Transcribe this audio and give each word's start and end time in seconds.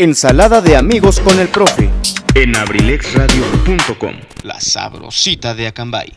Ensalada 0.00 0.60
de 0.60 0.76
amigos 0.76 1.18
con 1.18 1.40
el 1.40 1.48
profe. 1.48 1.90
en 2.36 2.54
abrilexradio.com. 2.54 4.14
La 4.44 4.60
sabrosita 4.60 5.56
de 5.56 5.66
Acambay. 5.66 6.12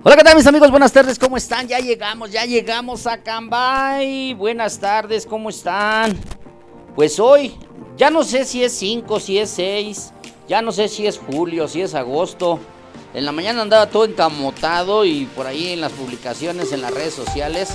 Hola, 0.00 0.16
¿qué 0.16 0.22
tal 0.22 0.36
mis 0.36 0.46
amigos? 0.46 0.70
Buenas 0.70 0.92
tardes, 0.92 1.18
¿cómo 1.18 1.36
están? 1.36 1.66
Ya 1.66 1.80
llegamos, 1.80 2.30
ya 2.30 2.44
llegamos 2.44 3.08
a 3.08 3.20
Cambay. 3.20 4.34
Buenas 4.34 4.78
tardes, 4.78 5.26
¿cómo 5.26 5.50
están? 5.50 6.16
Pues 6.94 7.18
hoy, 7.18 7.56
ya 7.96 8.10
no 8.10 8.22
sé 8.22 8.44
si 8.44 8.62
es 8.62 8.72
5, 8.74 9.18
si 9.18 9.38
es 9.40 9.50
6, 9.50 10.12
ya 10.46 10.62
no 10.62 10.70
sé 10.70 10.86
si 10.86 11.04
es 11.08 11.18
julio, 11.18 11.66
si 11.66 11.80
es 11.80 11.96
agosto. 11.96 12.60
En 13.12 13.24
la 13.24 13.32
mañana 13.32 13.62
andaba 13.62 13.88
todo 13.88 14.04
encamotado 14.04 15.04
y 15.04 15.24
por 15.34 15.48
ahí 15.48 15.72
en 15.72 15.80
las 15.80 15.90
publicaciones, 15.90 16.70
en 16.70 16.82
las 16.82 16.94
redes 16.94 17.14
sociales. 17.14 17.70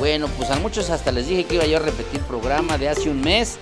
Bueno, 0.00 0.26
pues 0.36 0.50
a 0.50 0.56
muchos 0.56 0.90
hasta 0.90 1.12
les 1.12 1.28
dije 1.28 1.44
que 1.44 1.54
iba 1.54 1.64
yo 1.64 1.76
a 1.76 1.80
repetir 1.80 2.20
programa 2.22 2.76
de 2.76 2.88
hace 2.88 3.08
un 3.08 3.20
mes. 3.20 3.60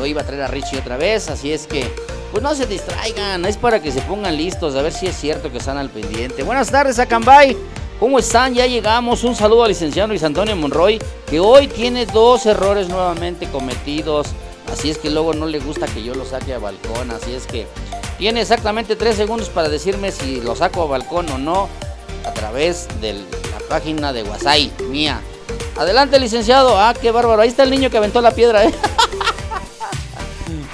Hoy 0.00 0.10
iba 0.10 0.22
a 0.22 0.26
traer 0.26 0.42
a 0.42 0.48
Richie 0.48 0.78
otra 0.78 0.96
vez, 0.96 1.30
así 1.30 1.52
es 1.52 1.66
que 1.66 1.86
pues 2.30 2.42
no 2.42 2.54
se 2.54 2.66
distraigan, 2.66 3.44
es 3.44 3.56
para 3.56 3.80
que 3.80 3.90
se 3.90 4.00
pongan 4.02 4.36
listos, 4.36 4.74
a 4.74 4.82
ver 4.82 4.92
si 4.92 5.06
es 5.06 5.16
cierto 5.16 5.50
que 5.50 5.58
están 5.58 5.78
al 5.78 5.90
pendiente. 5.90 6.42
Buenas 6.42 6.70
tardes, 6.70 6.98
Acambay. 6.98 7.56
¿Cómo 7.98 8.18
están? 8.18 8.52
Ya 8.54 8.66
llegamos. 8.66 9.24
Un 9.24 9.34
saludo 9.34 9.62
al 9.62 9.70
licenciado 9.70 10.08
Luis 10.08 10.22
Antonio 10.22 10.54
Monroy, 10.54 11.00
que 11.26 11.40
hoy 11.40 11.66
tiene 11.66 12.04
dos 12.04 12.44
errores 12.44 12.88
nuevamente 12.88 13.46
cometidos. 13.46 14.28
Así 14.70 14.90
es 14.90 14.98
que 14.98 15.08
luego 15.08 15.32
no 15.32 15.46
le 15.46 15.60
gusta 15.60 15.86
que 15.86 16.02
yo 16.02 16.14
lo 16.14 16.26
saque 16.26 16.52
a 16.52 16.58
balcón. 16.58 17.10
Así 17.10 17.32
es 17.32 17.46
que 17.46 17.66
tiene 18.18 18.42
exactamente 18.42 18.96
tres 18.96 19.16
segundos 19.16 19.48
para 19.48 19.70
decirme 19.70 20.12
si 20.12 20.40
lo 20.42 20.54
saco 20.56 20.82
a 20.82 20.86
balcón 20.86 21.30
o 21.30 21.38
no 21.38 21.68
a 22.26 22.32
través 22.32 22.86
de 23.00 23.14
la 23.14 23.68
página 23.70 24.12
de 24.12 24.24
WhatsApp 24.24 24.78
mía. 24.90 25.22
Adelante, 25.78 26.18
licenciado. 26.18 26.78
Ah, 26.78 26.92
qué 27.00 27.10
bárbaro. 27.10 27.40
Ahí 27.40 27.48
está 27.48 27.62
el 27.62 27.70
niño 27.70 27.88
que 27.88 27.96
aventó 27.96 28.20
la 28.20 28.32
piedra, 28.32 28.64
¿eh? 28.64 28.74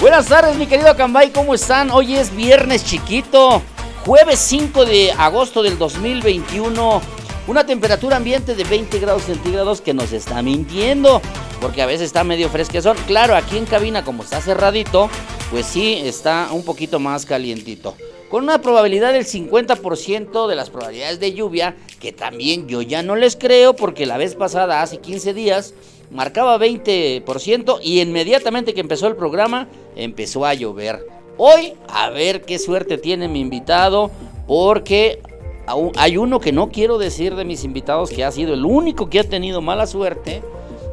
Buenas 0.01 0.27
tardes, 0.27 0.57
mi 0.57 0.67
querido 0.67 0.95
Cambay, 0.95 1.31
¿cómo 1.31 1.55
están? 1.55 1.91
Hoy 1.91 2.15
es 2.15 2.35
viernes 2.37 2.85
chiquito, 2.85 3.63
jueves 4.05 4.39
5 4.39 4.85
de 4.85 5.13
agosto 5.13 5.63
del 5.63 5.79
2021. 5.79 7.01
Una 7.47 7.65
temperatura 7.65 8.17
ambiente 8.17 8.55
de 8.55 8.65
20 8.65 8.99
grados 8.99 9.23
centígrados 9.23 9.81
que 9.81 9.95
nos 9.95 10.13
está 10.13 10.43
mintiendo, 10.43 11.23
porque 11.61 11.81
a 11.81 11.87
veces 11.87 12.07
está 12.07 12.23
medio 12.23 12.51
fresquezón. 12.51 12.99
Claro, 13.07 13.35
aquí 13.35 13.57
en 13.57 13.65
cabina, 13.65 14.05
como 14.05 14.23
está 14.23 14.43
cerradito, 14.43 15.09
pues 15.51 15.65
sí 15.65 15.95
está 16.05 16.49
un 16.53 16.65
poquito 16.65 17.01
más 17.01 17.25
calientito. 17.25 17.97
Con 18.33 18.45
una 18.45 18.63
probabilidad 18.63 19.13
del 19.13 19.27
50% 19.27 20.47
de 20.49 20.57
las 20.57 20.71
probabilidades 20.71 21.21
de 21.21 21.35
lluvia, 21.35 21.77
que 22.01 22.13
también 22.13 22.67
yo 22.67 22.81
ya 22.81 23.03
no 23.03 23.15
les 23.15 23.37
creo, 23.37 23.77
porque 23.77 24.07
la 24.07 24.17
vez 24.17 24.37
pasada, 24.37 24.81
hace 24.81 25.01
15 25.01 25.35
días, 25.35 25.75
marcaba 26.11 26.57
20% 26.57 27.81
y 27.83 28.01
inmediatamente 28.01 28.73
que 28.73 28.81
empezó 28.81 29.07
el 29.07 29.17
programa 29.17 29.69
empezó 29.97 30.47
a 30.47 30.55
llover. 30.55 31.07
Hoy 31.37 31.75
a 31.89 32.09
ver 32.09 32.41
qué 32.41 32.59
suerte 32.59 32.97
tiene 32.97 33.29
mi 33.29 33.41
invitado 33.41 34.11
porque 34.47 35.21
hay 35.99 36.17
uno 36.17 36.41
que 36.41 36.53
no 36.53 36.71
quiero 36.71 36.97
decir 36.97 37.35
de 37.35 37.45
mis 37.45 37.65
invitados 37.65 38.09
que 38.09 38.25
ha 38.25 38.33
sido 38.33 38.55
el 38.55 38.65
único 38.65 39.11
que 39.11 39.21
ha 39.21 39.25
tenido 39.25 39.61
mala 39.61 39.87
suerte 39.87 40.43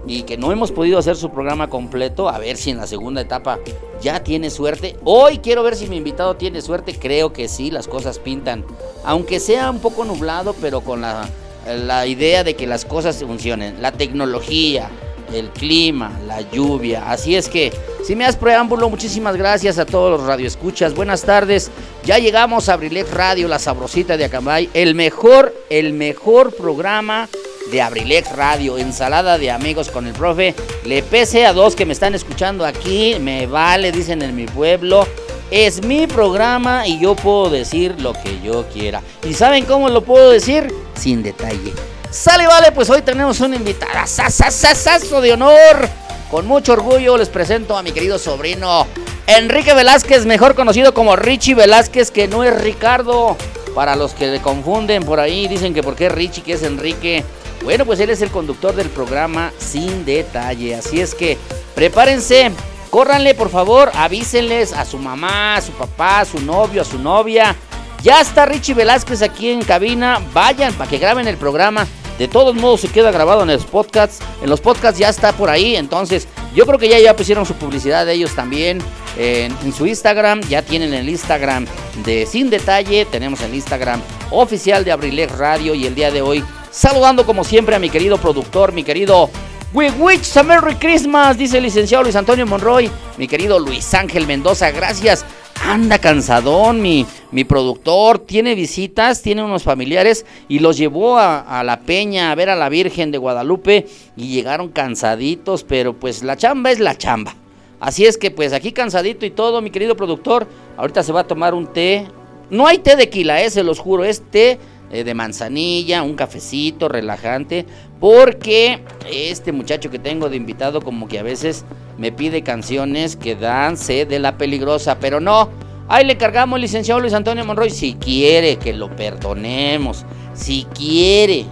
y 0.10 0.24
que 0.24 0.38
no 0.38 0.52
hemos 0.52 0.72
podido 0.72 0.98
hacer 0.98 1.16
su 1.16 1.30
programa 1.30 1.70
completo. 1.70 2.30
A 2.30 2.40
ver 2.40 2.58
si 2.58 2.72
en 2.72 2.78
la 2.78 2.88
segunda 2.88 3.22
etapa 3.22 3.60
ya 4.02 4.24
tiene 4.24 4.50
suerte. 4.50 4.98
Hoy 5.04 5.38
quiero 5.38 5.62
ver 5.62 5.76
si 5.76 5.88
mi 5.88 5.98
invitado 5.98 6.36
tiene 6.36 6.64
suerte. 6.64 6.98
Creo 6.98 7.32
que 7.32 7.48
sí, 7.48 7.70
las 7.70 7.88
cosas 7.88 8.18
pintan. 8.18 8.66
Aunque 9.06 9.40
sea 9.40 9.70
un 9.70 9.78
poco 9.78 10.06
nublado, 10.06 10.56
pero 10.60 10.82
con 10.82 11.02
la, 11.02 11.30
la 11.68 12.08
idea 12.08 12.44
de 12.44 12.56
que 12.56 12.66
las 12.66 12.86
cosas 12.86 13.20
funcionen. 13.20 13.84
La 13.84 13.92
tecnología, 13.92 14.90
el 15.32 15.50
clima, 15.52 16.20
la 16.26 16.42
lluvia. 16.42 17.12
Así 17.12 17.36
es 17.36 17.48
que, 17.48 17.72
si 18.04 18.16
me 18.16 18.24
das 18.24 18.36
preámbulo, 18.36 18.90
muchísimas 18.90 19.38
gracias 19.38 19.78
a 19.78 19.86
todos 19.86 20.20
los 20.20 20.28
radioescuchas. 20.28 20.96
Buenas 20.96 21.22
tardes. 21.22 21.70
Ya 22.04 22.18
llegamos 22.18 22.68
a 22.68 22.74
Abrilex 22.74 23.14
Radio, 23.14 23.48
la 23.48 23.60
sabrosita 23.60 24.18
de 24.18 24.26
Acambay. 24.26 24.72
El 24.74 24.96
mejor, 24.96 25.54
el 25.70 25.94
mejor 25.94 26.52
programa 26.56 27.30
de 27.72 27.82
Abrilex 27.82 28.36
Radio, 28.36 28.78
ensalada 28.78 29.38
de 29.38 29.52
amigos 29.52 29.90
con 29.90 30.08
el 30.08 30.14
profe. 30.14 30.56
Le 30.86 31.04
pese 31.04 31.46
a 31.46 31.54
dos 31.54 31.76
que 31.76 31.86
me 31.86 31.94
están 31.94 32.16
escuchando 32.16 32.66
aquí, 32.66 33.18
me 33.20 33.46
vale, 33.48 33.92
dicen 33.92 34.22
en 34.22 34.36
mi 34.36 34.46
pueblo. 34.46 35.08
Es 35.52 35.84
mi 35.84 36.06
programa 36.08 36.88
y 36.88 37.00
yo 37.00 37.16
puedo 37.16 37.50
decir 37.50 38.00
lo 38.00 38.14
que 38.14 38.40
yo 38.44 38.66
quiera. 38.68 39.02
¿Y 39.28 39.34
saben 39.34 39.66
cómo 39.66 39.90
lo 39.90 40.02
puedo 40.04 40.30
decir? 40.30 40.72
Sin 40.96 41.24
detalle. 41.24 41.74
Sale, 42.12 42.48
vale, 42.48 42.72
pues 42.72 42.90
hoy 42.90 43.02
tenemos 43.02 43.40
una 43.40 43.56
invitada, 43.56 44.06
sasasasazo 44.06 45.22
de 45.22 45.34
honor. 45.34 45.90
Con 46.30 46.46
mucho 46.46 46.74
orgullo 46.74 47.18
les 47.18 47.30
presento 47.30 47.76
a 47.76 47.82
mi 47.82 47.92
querido 47.92 48.20
sobrino 48.20 48.86
Enrique 49.26 49.76
Velázquez, 49.76 50.26
mejor 50.26 50.56
conocido 50.56 50.94
como 50.94 51.16
Richie 51.16 51.54
Velázquez, 51.54 52.10
que 52.10 52.28
no 52.28 52.44
es 52.44 52.60
Ricardo. 52.62 53.38
Para 53.76 53.96
los 53.96 54.14
que 54.14 54.26
le 54.26 54.42
confunden 54.42 55.04
por 55.04 55.20
ahí, 55.20 55.48
dicen 55.48 55.74
que 55.74 55.84
por 55.84 55.96
qué 55.96 56.10
Richie, 56.10 56.42
que 56.42 56.54
es 56.54 56.64
Enrique. 56.64 57.24
Bueno, 57.64 57.86
pues 57.86 58.00
él 58.00 58.10
es 58.10 58.22
el 58.22 58.30
conductor 58.30 58.76
del 58.76 58.90
programa 58.90 59.52
Sin 59.58 60.06
Detalle. 60.06 60.76
Así 60.76 61.02
es 61.02 61.14
que 61.14 61.38
prepárense, 61.76 62.52
córranle 62.90 63.36
por 63.36 63.50
favor, 63.50 63.92
avísenles 63.94 64.74
a 64.74 64.86
su 64.86 64.98
mamá, 64.98 65.56
a 65.56 65.62
su 65.62 65.72
papá, 65.74 66.22
a 66.22 66.26
su 66.26 66.40
novio, 66.40 66.82
a 66.82 66.86
su 66.86 66.98
novia. 66.98 67.56
Ya 68.02 68.22
está 68.22 68.46
Richie 68.46 68.74
Velázquez 68.74 69.22
aquí 69.22 69.50
en 69.50 69.62
cabina. 69.62 70.22
Vayan 70.34 70.74
para 70.74 70.90
que 70.90 70.98
graben 70.98 71.28
el 71.28 71.38
programa. 71.38 71.86
De 72.18 72.28
todos 72.28 72.56
modos 72.56 72.82
se 72.82 72.90
queda 72.90 73.12
grabado 73.12 73.42
en 73.42 73.50
los 73.50 73.66
podcasts. 73.66 74.20
En 74.42 74.50
los 74.50 74.62
podcasts 74.62 75.00
ya 75.00 75.10
está 75.10 75.34
por 75.34 75.50
ahí. 75.50 75.76
Entonces 75.76 76.28
yo 76.56 76.66
creo 76.66 76.80
que 76.80 76.88
ya, 76.88 77.00
ya 77.00 77.16
pusieron 77.16 77.46
su 77.46 77.56
publicidad 77.56 78.06
de 78.06 78.14
ellos 78.14 78.36
también. 78.36 78.80
En, 79.18 79.74
su 79.74 79.86
Instagram. 79.86 80.42
Ya 80.50 80.62
tienen 80.62 80.94
el 80.94 81.10
Instagram 81.10 81.66
de 82.06 82.26
Sin 82.26 82.50
Detalle. 82.50 83.06
Tenemos 83.06 83.42
el 83.42 83.54
Instagram 83.54 84.02
oficial 84.32 84.86
de 84.86 84.94
Abrilex 84.94 85.38
Radio. 85.38 85.76
Y 85.76 85.86
el 85.86 85.96
día 85.96 86.10
de 86.12 86.22
hoy 86.22 86.44
saludando 86.72 87.26
como 87.26 87.44
siempre 87.44 87.76
a 87.76 87.80
mi 87.80 87.90
querido 87.90 88.18
productor, 88.18 88.72
mi 88.72 88.84
querido 88.84 89.30
We 89.72 89.92
wish 89.92 90.36
a 90.36 90.42
Merry 90.42 90.74
Christmas, 90.76 91.38
dice 91.38 91.58
el 91.58 91.64
licenciado 91.64 92.04
Luis 92.04 92.16
Antonio 92.16 92.48
Monroy. 92.48 92.90
Mi 93.20 93.28
querido 93.28 93.60
Luis 93.60 93.94
Ángel 93.94 94.26
Mendoza, 94.26 94.72
gracias. 94.72 95.24
Anda 95.64 96.00
cansadón, 96.00 96.82
mi, 96.82 97.06
mi 97.32 97.44
productor. 97.44 98.18
Tiene 98.18 98.56
visitas, 98.56 99.22
tiene 99.22 99.44
unos 99.44 99.62
familiares 99.62 100.26
y 100.48 100.58
los 100.58 100.76
llevó 100.76 101.20
a, 101.20 101.42
a 101.42 101.64
la 101.64 101.82
peña 101.82 102.32
a 102.32 102.36
ver 102.36 102.50
a 102.50 102.56
la 102.56 102.68
Virgen 102.68 103.12
de 103.12 103.20
Guadalupe 103.20 103.86
y 104.18 104.30
llegaron 104.30 104.70
cansaditos, 104.70 105.64
pero 105.64 105.94
pues 105.94 106.24
la 106.24 106.36
chamba 106.36 106.72
es 106.72 106.80
la 106.80 106.98
chamba. 106.98 107.36
Así 107.80 108.08
es 108.08 108.18
que 108.18 108.32
pues 108.32 108.54
aquí 108.54 108.72
cansadito 108.72 109.24
y 109.24 109.30
todo, 109.30 109.62
mi 109.62 109.70
querido 109.70 109.96
productor. 109.96 110.48
Ahorita 110.78 111.04
se 111.04 111.12
va 111.12 111.22
a 111.22 111.28
tomar 111.28 111.54
un 111.54 111.68
té. 111.68 112.08
No 112.50 112.66
hay 112.66 112.80
té 112.80 112.96
de 112.96 113.08
quila, 113.08 113.44
eh, 113.44 113.52
se 113.52 113.62
los 113.62 113.78
juro, 113.78 114.04
es 114.04 114.24
té 114.32 114.58
eh, 114.92 115.04
de 115.04 115.14
manzanilla, 115.14 116.04
un 116.04 116.16
cafecito 116.16 116.90
relajante, 116.90 117.66
porque 118.00 118.82
este 119.12 119.52
muchacho 119.52 119.90
que 119.90 120.00
tengo 120.00 120.30
de 120.30 120.38
invitado 120.38 120.82
como 120.82 121.08
que 121.08 121.20
a 121.20 121.24
veces 121.24 121.66
me 121.98 122.12
pide 122.12 122.42
canciones 122.42 123.16
que 123.16 123.36
dan 123.36 123.78
sed 123.78 124.08
de 124.08 124.20
la 124.20 124.38
peligrosa, 124.38 125.00
pero 125.00 125.20
no, 125.20 125.50
ahí 125.88 126.06
le 126.06 126.18
cargamos 126.18 126.60
licenciado 126.60 127.00
Luis 127.00 127.14
Antonio 127.14 127.46
Monroy, 127.46 127.70
si 127.70 127.94
quiere 127.94 128.58
que 128.58 128.74
lo 128.74 128.96
perdonemos, 128.96 130.06
si 130.34 130.66
quiere 130.74 131.46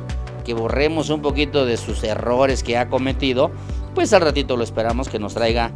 que 0.46 0.54
borremos 0.54 1.10
un 1.10 1.22
poquito 1.22 1.66
de 1.66 1.78
sus 1.78 2.04
errores 2.04 2.64
que 2.64 2.78
ha 2.78 2.88
cometido, 2.88 3.52
pues 3.94 4.14
al 4.14 4.22
ratito 4.22 4.56
lo 4.56 4.64
esperamos 4.64 5.10
que 5.10 5.20
nos 5.20 5.34
traiga 5.34 5.72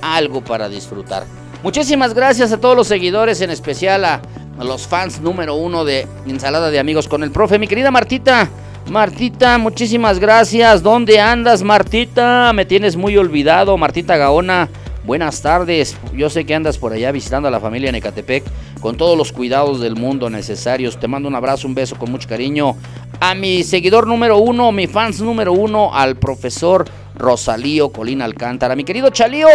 algo 0.00 0.42
para 0.42 0.68
disfrutar. 0.68 1.24
Muchísimas 1.62 2.14
gracias 2.14 2.52
a 2.52 2.60
todos 2.60 2.76
los 2.76 2.86
seguidores, 2.86 3.40
en 3.40 3.50
especial 3.50 4.04
a 4.04 4.22
los 4.62 4.86
fans 4.86 5.20
número 5.20 5.54
uno 5.54 5.84
de 5.84 6.06
Ensalada 6.26 6.70
de 6.70 6.78
Amigos 6.78 7.08
con 7.08 7.22
el 7.22 7.30
Profe. 7.30 7.58
Mi 7.58 7.66
querida 7.66 7.90
Martita, 7.90 8.48
Martita, 8.90 9.58
muchísimas 9.58 10.18
gracias. 10.18 10.82
¿Dónde 10.82 11.20
andas, 11.20 11.62
Martita? 11.62 12.52
Me 12.54 12.64
tienes 12.64 12.96
muy 12.96 13.16
olvidado, 13.16 13.76
Martita 13.76 14.16
Gaona. 14.16 14.68
Buenas 15.04 15.42
tardes. 15.42 15.96
Yo 16.14 16.30
sé 16.30 16.46
que 16.46 16.54
andas 16.54 16.78
por 16.78 16.92
allá 16.92 17.12
visitando 17.12 17.48
a 17.48 17.50
la 17.50 17.60
familia 17.60 17.90
en 17.90 17.94
Ecatepec 17.94 18.42
con 18.80 18.96
todos 18.96 19.18
los 19.18 19.32
cuidados 19.32 19.80
del 19.80 19.96
mundo 19.96 20.30
necesarios. 20.30 20.98
Te 20.98 21.08
mando 21.08 21.28
un 21.28 21.34
abrazo, 21.34 21.66
un 21.66 21.74
beso 21.74 21.96
con 21.96 22.10
mucho 22.10 22.28
cariño. 22.28 22.74
A 23.20 23.34
mi 23.34 23.62
seguidor 23.64 24.06
número 24.06 24.38
uno, 24.38 24.72
mi 24.72 24.86
fans 24.86 25.20
número 25.20 25.52
uno, 25.52 25.94
al 25.94 26.16
profesor 26.16 26.86
Rosalío 27.16 27.90
Colina 27.90 28.24
Alcántara. 28.24 28.74
Mi 28.74 28.84
querido 28.84 29.10
Chalío, 29.10 29.48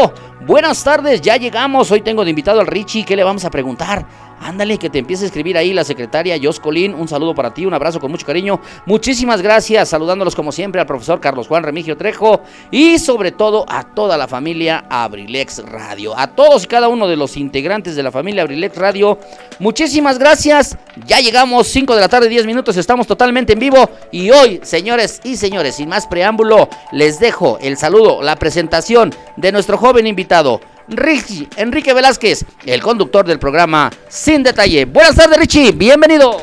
buenas 0.46 0.84
tardes, 0.84 1.22
ya 1.22 1.38
llegamos. 1.38 1.90
Hoy 1.92 2.02
tengo 2.02 2.24
de 2.24 2.30
invitado 2.30 2.60
al 2.60 2.68
Richie. 2.68 3.04
¿Qué 3.04 3.16
le 3.16 3.24
vamos 3.24 3.44
a 3.44 3.50
preguntar? 3.50 4.06
Ándale, 4.42 4.78
que 4.78 4.90
te 4.90 5.00
empiece 5.00 5.24
a 5.24 5.28
escribir 5.28 5.58
ahí 5.58 5.74
la 5.74 5.84
secretaria 5.84 6.38
Jos 6.42 6.60
Colín. 6.60 6.94
Un 6.94 7.08
saludo 7.08 7.36
para 7.36 7.54
ti, 7.54 7.66
un 7.66 7.74
abrazo 7.74 8.00
con 8.00 8.12
mucho 8.12 8.26
cariño. 8.26 8.60
Muchísimas 8.86 9.42
gracias, 9.42 9.90
saludándolos 9.90 10.36
como 10.36 10.52
siempre 10.52 10.80
al 10.80 10.88
profesor 10.88 11.20
Carlos 11.20 11.48
Juan 11.48 11.64
Remigio 11.64 11.98
Trejo 11.98 12.42
y 12.72 13.00
sobre 13.00 13.32
todo 13.32 13.66
a 13.68 13.84
toda 13.84 14.18
la 14.18 14.28
familia 14.28 14.86
Abrilex 14.90 15.64
Radio. 15.66 16.18
A 16.18 16.28
todos 16.28 16.64
y 16.64 16.68
cada 16.68 16.88
uno 16.88 17.08
de 17.08 17.18
los 17.18 17.38
integrantes 17.38 17.96
de 17.96 18.04
la 18.04 18.12
familia 18.12 18.44
Abrilex 18.44 18.78
Radio, 18.78 19.20
muchísimas 19.60 20.18
gracias. 20.18 20.78
Ya 21.06 21.20
llegamos, 21.20 21.68
5 21.68 21.96
de 21.96 22.02
la 22.02 22.10
tarde, 22.10 22.30
10 22.30 22.46
minutos, 22.46 22.78
estamos 22.78 23.08
totalmente 23.08 23.54
en 23.54 23.60
vivo. 23.60 23.90
Y 24.12 24.32
hoy, 24.32 24.60
señores 24.64 25.22
y 25.24 25.36
señores, 25.36 25.76
sin 25.76 25.90
más 25.90 26.08
preámbulo, 26.08 26.70
les 26.92 27.20
dejo 27.20 27.58
el 27.62 27.78
saludo, 27.78 28.22
la 28.22 28.36
presentación 28.38 29.14
de 29.36 29.52
nuestro 29.52 29.78
joven 29.78 30.08
invitado. 30.08 30.62
Richie 30.90 31.48
Enrique 31.56 31.94
Velázquez, 31.94 32.46
el 32.66 32.82
conductor 32.82 33.26
del 33.26 33.40
programa 33.40 33.92
Sin 34.08 34.44
Detalle. 34.44 34.86
Buenas 34.86 35.16
tardes, 35.16 35.38
Richie, 35.38 35.72
bienvenido. 35.72 36.42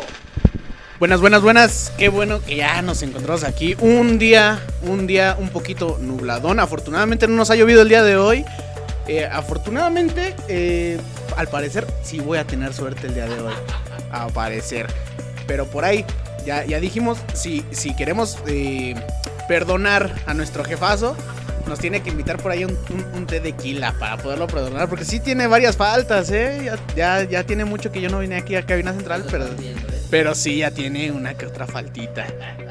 Buenas, 0.99 1.21
buenas, 1.21 1.43
buenas. 1.43 1.93
Qué 1.99 2.09
bueno 2.09 2.41
que 2.43 2.57
ya 2.57 2.81
nos 2.81 3.03
encontramos 3.03 3.45
aquí. 3.45 3.77
Un 3.81 4.19
día, 4.19 4.65
un 4.83 5.07
día 5.07 5.37
un 5.39 5.51
poquito 5.51 5.99
nubladón. 6.01 6.59
Afortunadamente 6.59 7.29
no 7.29 7.35
nos 7.35 7.51
ha 7.51 7.55
llovido 7.55 7.83
el 7.83 7.89
día 7.89 8.03
de 8.03 8.17
hoy. 8.17 8.45
Eh, 9.07 9.29
afortunadamente, 9.31 10.35
eh, 10.49 10.99
al 11.37 11.49
parecer, 11.49 11.87
sí 12.03 12.21
voy 12.21 12.39
a 12.39 12.47
tener 12.47 12.73
suerte 12.73 13.09
el 13.09 13.15
día 13.15 13.27
de 13.27 13.41
hoy. 13.41 13.55
A 14.11 14.29
parecer. 14.29 14.87
Pero 15.47 15.67
por 15.67 15.85
ahí, 15.85 16.05
ya, 16.47 16.65
ya 16.65 16.81
dijimos, 16.81 17.19
si, 17.35 17.63
si 17.73 17.95
queremos 17.95 18.39
eh, 18.47 18.95
perdonar 19.49 20.15
a 20.27 20.33
nuestro 20.33 20.65
jefazo, 20.65 21.15
nos 21.67 21.79
tiene 21.79 22.03
que 22.03 22.11
invitar 22.11 22.37
por 22.39 22.53
ahí 22.53 22.65
un, 22.65 22.77
un, 23.15 23.27
té 23.27 23.41
de 23.41 23.53
quila 23.53 23.93
para 23.99 24.17
poderlo 24.17 24.47
perdonar. 24.47 24.89
Porque 24.89 25.05
sí 25.05 25.21
tiene 25.21 25.47
varias 25.47 25.77
faltas, 25.77 26.31
¿eh? 26.31 26.71
Ya, 26.95 27.25
ya, 27.25 27.45
tiene 27.45 27.65
mucho 27.65 27.91
que 27.91 28.01
yo 28.01 28.09
no 28.09 28.21
vine 28.21 28.37
aquí 28.37 28.55
a 28.55 28.65
Cabina 28.65 28.93
Central, 28.93 29.25
pero, 29.31 29.47
pero 30.11 30.35
sí 30.35 30.59
ya 30.59 30.71
tiene 30.71 31.11
una 31.11 31.35
que 31.35 31.47
otra 31.47 31.67
faltita. 31.67 32.27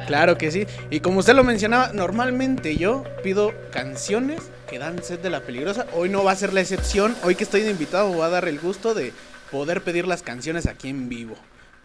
Claro 0.07 0.37
que 0.37 0.51
sí. 0.51 0.65
Y 0.89 0.99
como 0.99 1.19
usted 1.19 1.35
lo 1.35 1.43
mencionaba, 1.43 1.91
normalmente 1.93 2.77
yo 2.77 3.03
pido 3.23 3.53
canciones 3.71 4.41
que 4.69 4.79
dan 4.79 5.03
sed 5.03 5.19
de 5.19 5.29
la 5.29 5.41
peligrosa. 5.41 5.85
Hoy 5.93 6.09
no 6.09 6.23
va 6.23 6.31
a 6.31 6.35
ser 6.35 6.53
la 6.53 6.61
excepción. 6.61 7.15
Hoy 7.23 7.35
que 7.35 7.43
estoy 7.43 7.61
de 7.61 7.71
invitado 7.71 8.09
voy 8.09 8.23
a 8.23 8.29
dar 8.29 8.47
el 8.47 8.59
gusto 8.59 8.93
de 8.93 9.13
poder 9.51 9.81
pedir 9.81 10.07
las 10.07 10.21
canciones 10.21 10.65
aquí 10.67 10.89
en 10.89 11.09
vivo. 11.09 11.35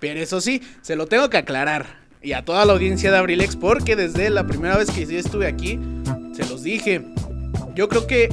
Pero 0.01 0.21
eso 0.21 0.41
sí, 0.41 0.63
se 0.83 0.97
lo 0.97 1.07
tengo 1.07 1.29
que 1.29 1.39
aclarar. 1.39 2.01
Y 2.23 2.33
a 2.33 2.45
toda 2.45 2.65
la 2.65 2.73
audiencia 2.73 3.11
de 3.11 3.19
Abrilex, 3.19 3.57
porque 3.57 3.97
desde 3.97 4.29
la 4.29 4.47
primera 4.47 4.77
vez 4.77 4.91
que 4.91 5.07
yo 5.07 5.19
estuve 5.19 5.47
aquí, 5.47 5.79
se 6.43 6.51
los 6.51 6.63
dije. 6.63 7.03
Yo 7.75 7.89
creo 7.89 8.07
que 8.07 8.29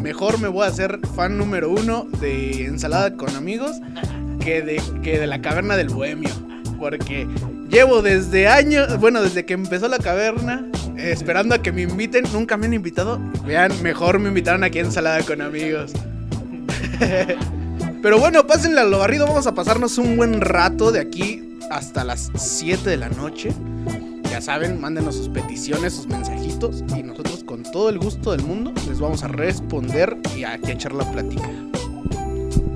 mejor 0.00 0.40
me 0.40 0.48
voy 0.48 0.64
a 0.64 0.68
hacer 0.68 1.00
fan 1.14 1.36
número 1.38 1.70
uno 1.70 2.06
de 2.20 2.64
Ensalada 2.64 3.16
con 3.16 3.34
Amigos 3.34 3.72
que 4.40 4.62
de, 4.62 4.80
que 5.02 5.18
de 5.18 5.26
la 5.26 5.40
Caverna 5.40 5.76
del 5.76 5.88
Bohemio. 5.88 6.30
Porque 6.78 7.26
llevo 7.68 8.02
desde 8.02 8.48
años, 8.48 8.98
bueno, 9.00 9.22
desde 9.22 9.44
que 9.44 9.54
empezó 9.54 9.88
la 9.88 9.98
caverna, 9.98 10.66
esperando 10.96 11.54
a 11.54 11.62
que 11.62 11.72
me 11.72 11.82
inviten. 11.82 12.24
Nunca 12.32 12.56
me 12.56 12.66
han 12.66 12.74
invitado. 12.74 13.18
Vean, 13.46 13.72
mejor 13.82 14.18
me 14.18 14.28
invitaron 14.28 14.62
aquí 14.62 14.78
a 14.78 14.82
Ensalada 14.82 15.22
con 15.22 15.40
Amigos. 15.40 15.92
Pero 18.02 18.18
bueno, 18.18 18.46
pásenle 18.46 18.80
a 18.80 18.84
lo 18.84 18.98
barrido. 18.98 19.26
Vamos 19.26 19.46
a 19.46 19.54
pasarnos 19.54 19.98
un 19.98 20.16
buen 20.16 20.40
rato 20.40 20.92
de 20.92 21.00
aquí 21.00 21.58
hasta 21.70 22.04
las 22.04 22.30
7 22.36 22.88
de 22.88 22.96
la 22.98 23.08
noche. 23.08 23.52
Ya 24.36 24.42
saben, 24.42 24.78
mándenos 24.78 25.16
sus 25.16 25.30
peticiones, 25.30 25.94
sus 25.94 26.08
mensajitos 26.08 26.84
y 26.94 27.02
nosotros 27.02 27.42
con 27.42 27.62
todo 27.62 27.88
el 27.88 27.98
gusto 27.98 28.32
del 28.32 28.42
mundo 28.42 28.70
les 28.86 29.00
vamos 29.00 29.22
a 29.22 29.28
responder 29.28 30.14
y 30.36 30.44
a, 30.44 30.56
echar 30.56 30.92
la 30.92 31.10
plática. 31.10 31.50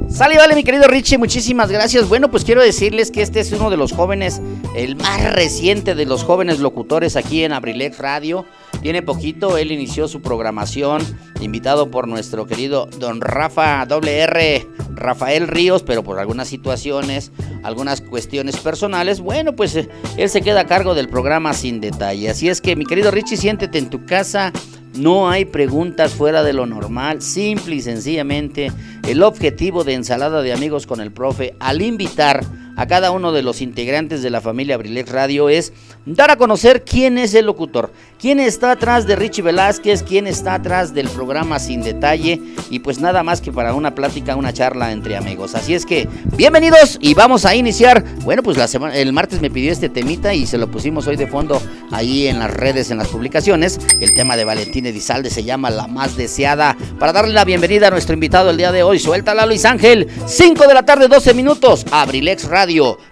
Sale, 0.09 0.39
vale, 0.39 0.55
mi 0.55 0.65
querido 0.65 0.89
Richie, 0.89 1.19
muchísimas 1.19 1.71
gracias. 1.71 2.09
Bueno, 2.09 2.31
pues 2.31 2.47
quiero 2.47 2.63
decirles 2.63 3.11
que 3.11 3.21
este 3.21 3.41
es 3.41 3.53
uno 3.53 3.69
de 3.69 3.77
los 3.77 3.93
jóvenes, 3.93 4.41
el 4.75 4.97
más 4.97 5.35
reciente 5.35 5.95
de 5.95 6.07
los 6.07 6.25
jóvenes 6.25 6.61
locutores 6.61 7.15
aquí 7.15 7.45
en 7.45 7.53
Abrilex 7.53 7.99
Radio. 7.99 8.47
Tiene 8.83 9.03
poquito, 9.03 9.59
él 9.59 9.73
inició 9.73 10.09
su 10.09 10.23
programación, 10.23 11.03
invitado 11.41 11.91
por 11.91 12.09
nuestro 12.09 12.47
querido 12.47 12.89
don 12.99 13.21
Rafa 13.21 13.85
WR, 13.85 14.67
Rafael 14.95 15.49
Ríos, 15.49 15.83
pero 15.83 16.03
por 16.03 16.19
algunas 16.19 16.49
situaciones, 16.49 17.31
algunas 17.63 18.01
cuestiones 18.01 18.57
personales, 18.57 19.21
bueno, 19.21 19.55
pues 19.55 19.77
eh, 19.77 19.89
él 20.17 20.31
se 20.31 20.43
queda 20.43 20.61
a 20.61 20.67
cargo 20.67 20.95
del 20.95 21.09
programa 21.09 21.53
sin 21.53 21.81
detalle. 21.81 22.31
Así 22.31 22.49
es 22.49 22.61
que, 22.61 22.77
mi 22.77 22.87
querido 22.87 23.11
Richie, 23.11 23.37
siéntete 23.37 23.79
en 23.79 23.91
tu 23.91 24.07
casa. 24.07 24.53
No 24.95 25.31
hay 25.31 25.45
preguntas 25.45 26.13
fuera 26.13 26.43
de 26.43 26.53
lo 26.53 26.67
normal, 26.67 27.23
simple 27.23 27.77
y 27.77 27.81
sencillamente 27.81 28.73
el 29.07 29.23
objetivo 29.23 29.85
de 29.85 29.95
ensalada 29.95 30.43
de 30.43 30.53
amigos 30.53 30.87
con 30.87 31.01
el 31.01 31.13
profe 31.13 31.55
al 31.61 31.81
invitar 31.81 32.45
a 32.77 32.87
cada 32.87 33.11
uno 33.11 33.33
de 33.33 33.43
los 33.43 33.61
integrantes 33.61 34.23
de 34.23 34.31
la 34.31 34.41
familia 34.41 34.75
Abrilex 34.75 35.11
Radio 35.11 35.49
es 35.49 35.73
dar 36.07 36.31
a 36.31 36.37
conocer 36.37 36.85
quién 36.85 37.19
es 37.19 37.35
el 37.35 37.47
locutor, 37.47 37.93
quién 38.19 38.41
está 38.41 38.73
atrás 38.73 39.07
de 39.07 39.17
Richie 39.17 39.43
Velázquez, 39.43 40.03
quién 40.03 40.27
está 40.27 40.55
atrás 40.55 40.95
del 40.95 41.09
programa 41.09 41.59
Sin 41.59 41.83
Detalle 41.83 42.41
y 42.71 42.79
pues 42.79 43.01
nada 43.01 43.23
más 43.23 43.41
que 43.41 43.53
para 43.53 43.75
una 43.75 43.95
plática, 43.95 44.37
una 44.37 44.53
charla 44.53 44.93
entre 44.93 45.17
amigos. 45.17 45.55
Así 45.55 45.75
es 45.75 45.85
que 45.85 46.09
bienvenidos 46.37 46.99
y 47.01 47.15
vamos 47.15 47.45
a 47.45 47.55
iniciar. 47.55 48.05
Bueno, 48.23 48.43
pues 48.43 48.57
la 48.57 48.69
semana, 48.69 48.97
el 48.97 49.13
martes 49.13 49.41
me 49.41 49.51
pidió 49.51 49.73
este 49.73 49.89
temita 49.89 50.33
y 50.33 50.47
se 50.47 50.59
lo 50.59 50.71
pusimos 50.71 51.07
hoy 51.07 51.17
de 51.17 51.27
fondo 51.27 51.61
ahí 51.91 52.29
en 52.29 52.39
las 52.39 52.51
redes, 52.51 52.91
en 52.91 52.99
las 52.99 53.09
publicaciones. 53.09 53.79
El 54.01 54.15
tema 54.15 54.37
de 54.37 54.45
Valentín 54.45 54.87
Edizalde 54.87 55.31
se 55.31 55.45
llama 55.45 55.71
La 55.71 55.87
Más 55.87 56.17
Deseada. 56.17 56.77
Para 56.99 57.13
darle 57.13 57.35
la 57.35 57.45
bienvenida 57.45 57.89
a 57.89 57.91
nuestro 57.91 58.15
invitado 58.15 58.51
el 58.51 58.57
día 58.57 58.73
de 58.73 58.83
hoy, 58.83 58.99
suéltala 58.99 59.47
Luis 59.47 59.65
Ángel, 59.65 60.09
5 60.27 60.67
de 60.67 60.75
la 60.75 60.85
tarde, 60.85 61.09
12 61.09 61.35
minutos, 61.35 61.85
Abrilex 61.91 62.45
Radio 62.45 62.60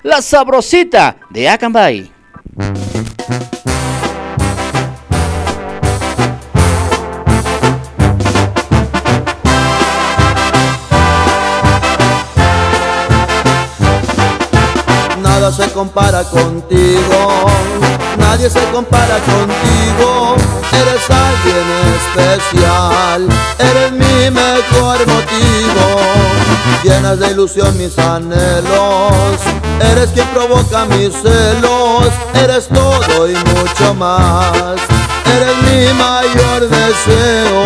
la 0.02 0.20
sabrosita 0.20 1.16
de 1.30 1.48
Acambay. 1.48 2.12
Nada 15.22 15.50
se 15.50 15.72
compara 15.72 16.24
contigo, 16.24 17.46
nadie 18.28 18.50
se 18.50 18.62
compara 18.70 19.18
contigo, 19.20 20.36
eres 20.72 21.04
alguien 21.10 21.66
especial, 21.98 23.28
eres 23.58 23.92
mi 23.92 24.30
mejor 24.30 24.98
motivo 25.06 26.38
llenas 26.82 27.18
de 27.18 27.30
ilusión 27.30 27.76
mis 27.76 27.98
anhelos. 27.98 29.40
Eres 29.80 30.10
quien 30.10 30.26
provoca 30.28 30.84
mis 30.86 31.12
celos, 31.12 32.08
eres 32.34 32.68
todo 32.68 33.28
y 33.28 33.34
mucho 33.34 33.94
más. 33.94 34.76
Eres 35.24 35.56
mi 35.66 35.92
mayor 35.94 36.68
deseo, 36.68 37.62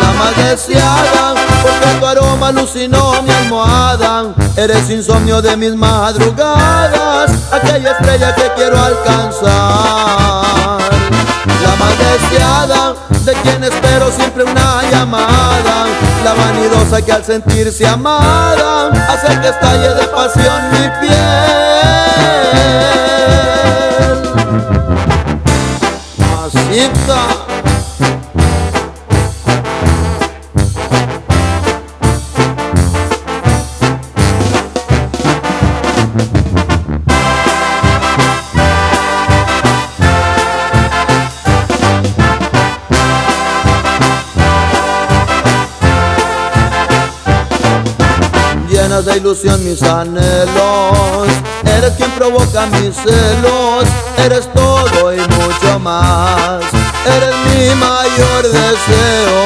la 0.00 0.12
más 0.12 0.36
deseada, 0.36 1.34
porque 1.62 2.00
tu 2.00 2.06
aroma 2.06 2.48
alucinó 2.48 3.22
mi 3.22 3.30
almohada. 3.30 4.34
Eres 4.56 4.88
insomnio 4.90 5.42
de 5.42 5.56
mis 5.56 5.74
madrugadas, 5.74 7.30
aquella 7.50 7.92
estrella 7.92 8.34
que 8.34 8.52
quiero 8.56 8.80
alcanzar. 8.80 9.44
La 11.62 11.76
más 11.78 11.98
deseada, 11.98 12.94
de 13.24 13.32
quien 13.32 13.64
espero 13.64 14.10
siempre 14.12 14.44
una 14.44 14.82
llamada 14.90 15.86
la 16.24 16.32
vanidosa 16.32 17.02
que 17.02 17.12
al 17.12 17.22
sentirse 17.22 17.86
amada 17.86 18.88
hace 19.08 19.40
que 19.40 19.48
estalle 19.48 19.94
de 19.94 20.04
pasión 20.08 20.70
mi 20.70 20.88
piel. 21.00 21.14
Masita. 26.16 27.33
De 49.02 49.16
ilusión 49.16 49.64
mis 49.64 49.82
anhelos. 49.82 51.26
Eres 51.64 51.92
quien 51.96 52.10
provoca 52.12 52.66
mis 52.66 52.94
celos, 52.94 53.84
eres 54.18 54.48
todo 54.52 55.12
y 55.12 55.18
mucho 55.18 55.78
más. 55.80 56.62
Eres 57.04 57.34
mi 57.46 57.74
mayor 57.74 58.42
deseo, 58.44 59.44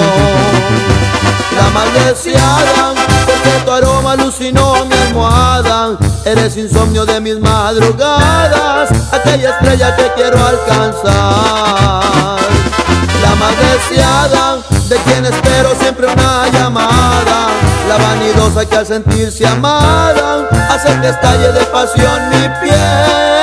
la 1.57 1.71
más 1.71 1.95
deseada, 1.95 2.95
porque 3.26 3.50
tu 3.64 3.71
aroma 3.71 4.12
alucinó 4.12 4.85
mi 4.85 4.95
almohada. 4.95 5.97
Eres 6.25 6.57
insomnio 6.57 7.07
de 7.07 7.21
mis 7.21 7.40
madrugadas, 7.40 8.90
aquella 9.12 9.50
estrella 9.50 9.97
que 9.97 10.12
quiero 10.14 10.38
alcanzar. 10.45 12.38
La 13.23 13.35
más 13.37 13.55
deseada, 13.57 14.59
de 14.88 14.97
quien 14.97 15.25
espero 15.26 15.75
siempre 15.80 16.07
una 16.07 16.49
llamada. 16.49 17.49
La 17.88 17.97
vanidosa 17.99 18.64
que 18.64 18.76
al 18.76 18.87
sentirse 18.87 19.47
amada 19.47 20.49
hace 20.71 20.92
que 20.92 21.04
estalle 21.04 21.52
de 21.52 21.64
pasión 21.66 22.28
mi 22.30 22.49
piel. 22.62 23.38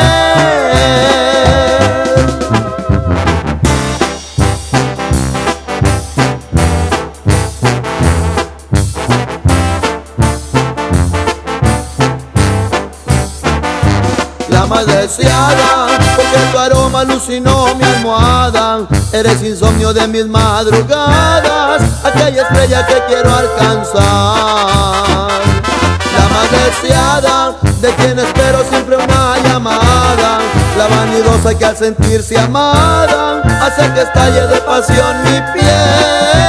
la 14.49 14.65
más 14.67 14.85
deseada, 14.85 15.87
porque 16.15 16.37
tu 16.51 16.57
aroma 16.57 17.01
alucinó 17.01 17.75
mi 17.75 17.83
almohada. 17.83 18.79
Eres 19.11 19.41
insomnio 19.43 19.93
de 19.93 20.07
mis 20.07 20.25
madrugadas, 20.27 21.81
aquella 22.03 22.43
estrella 22.43 22.85
que 22.85 23.03
quiero 23.07 23.35
alcanzar. 23.35 24.03
La 26.17 26.29
más 26.33 26.49
deseada, 26.51 27.55
de 27.81 27.89
quien 27.95 28.19
espero 28.19 28.63
siempre 28.69 28.95
una 28.97 29.37
llamada. 29.43 30.39
La 30.77 30.87
vanidosa 30.87 31.57
que 31.57 31.65
al 31.65 31.77
sentirse 31.77 32.37
amada, 32.37 33.41
hace 33.61 33.91
que 33.93 34.01
estalle 34.01 34.47
de 34.47 34.57
pasión 34.61 35.23
mi 35.23 35.41
piel. 35.53 36.45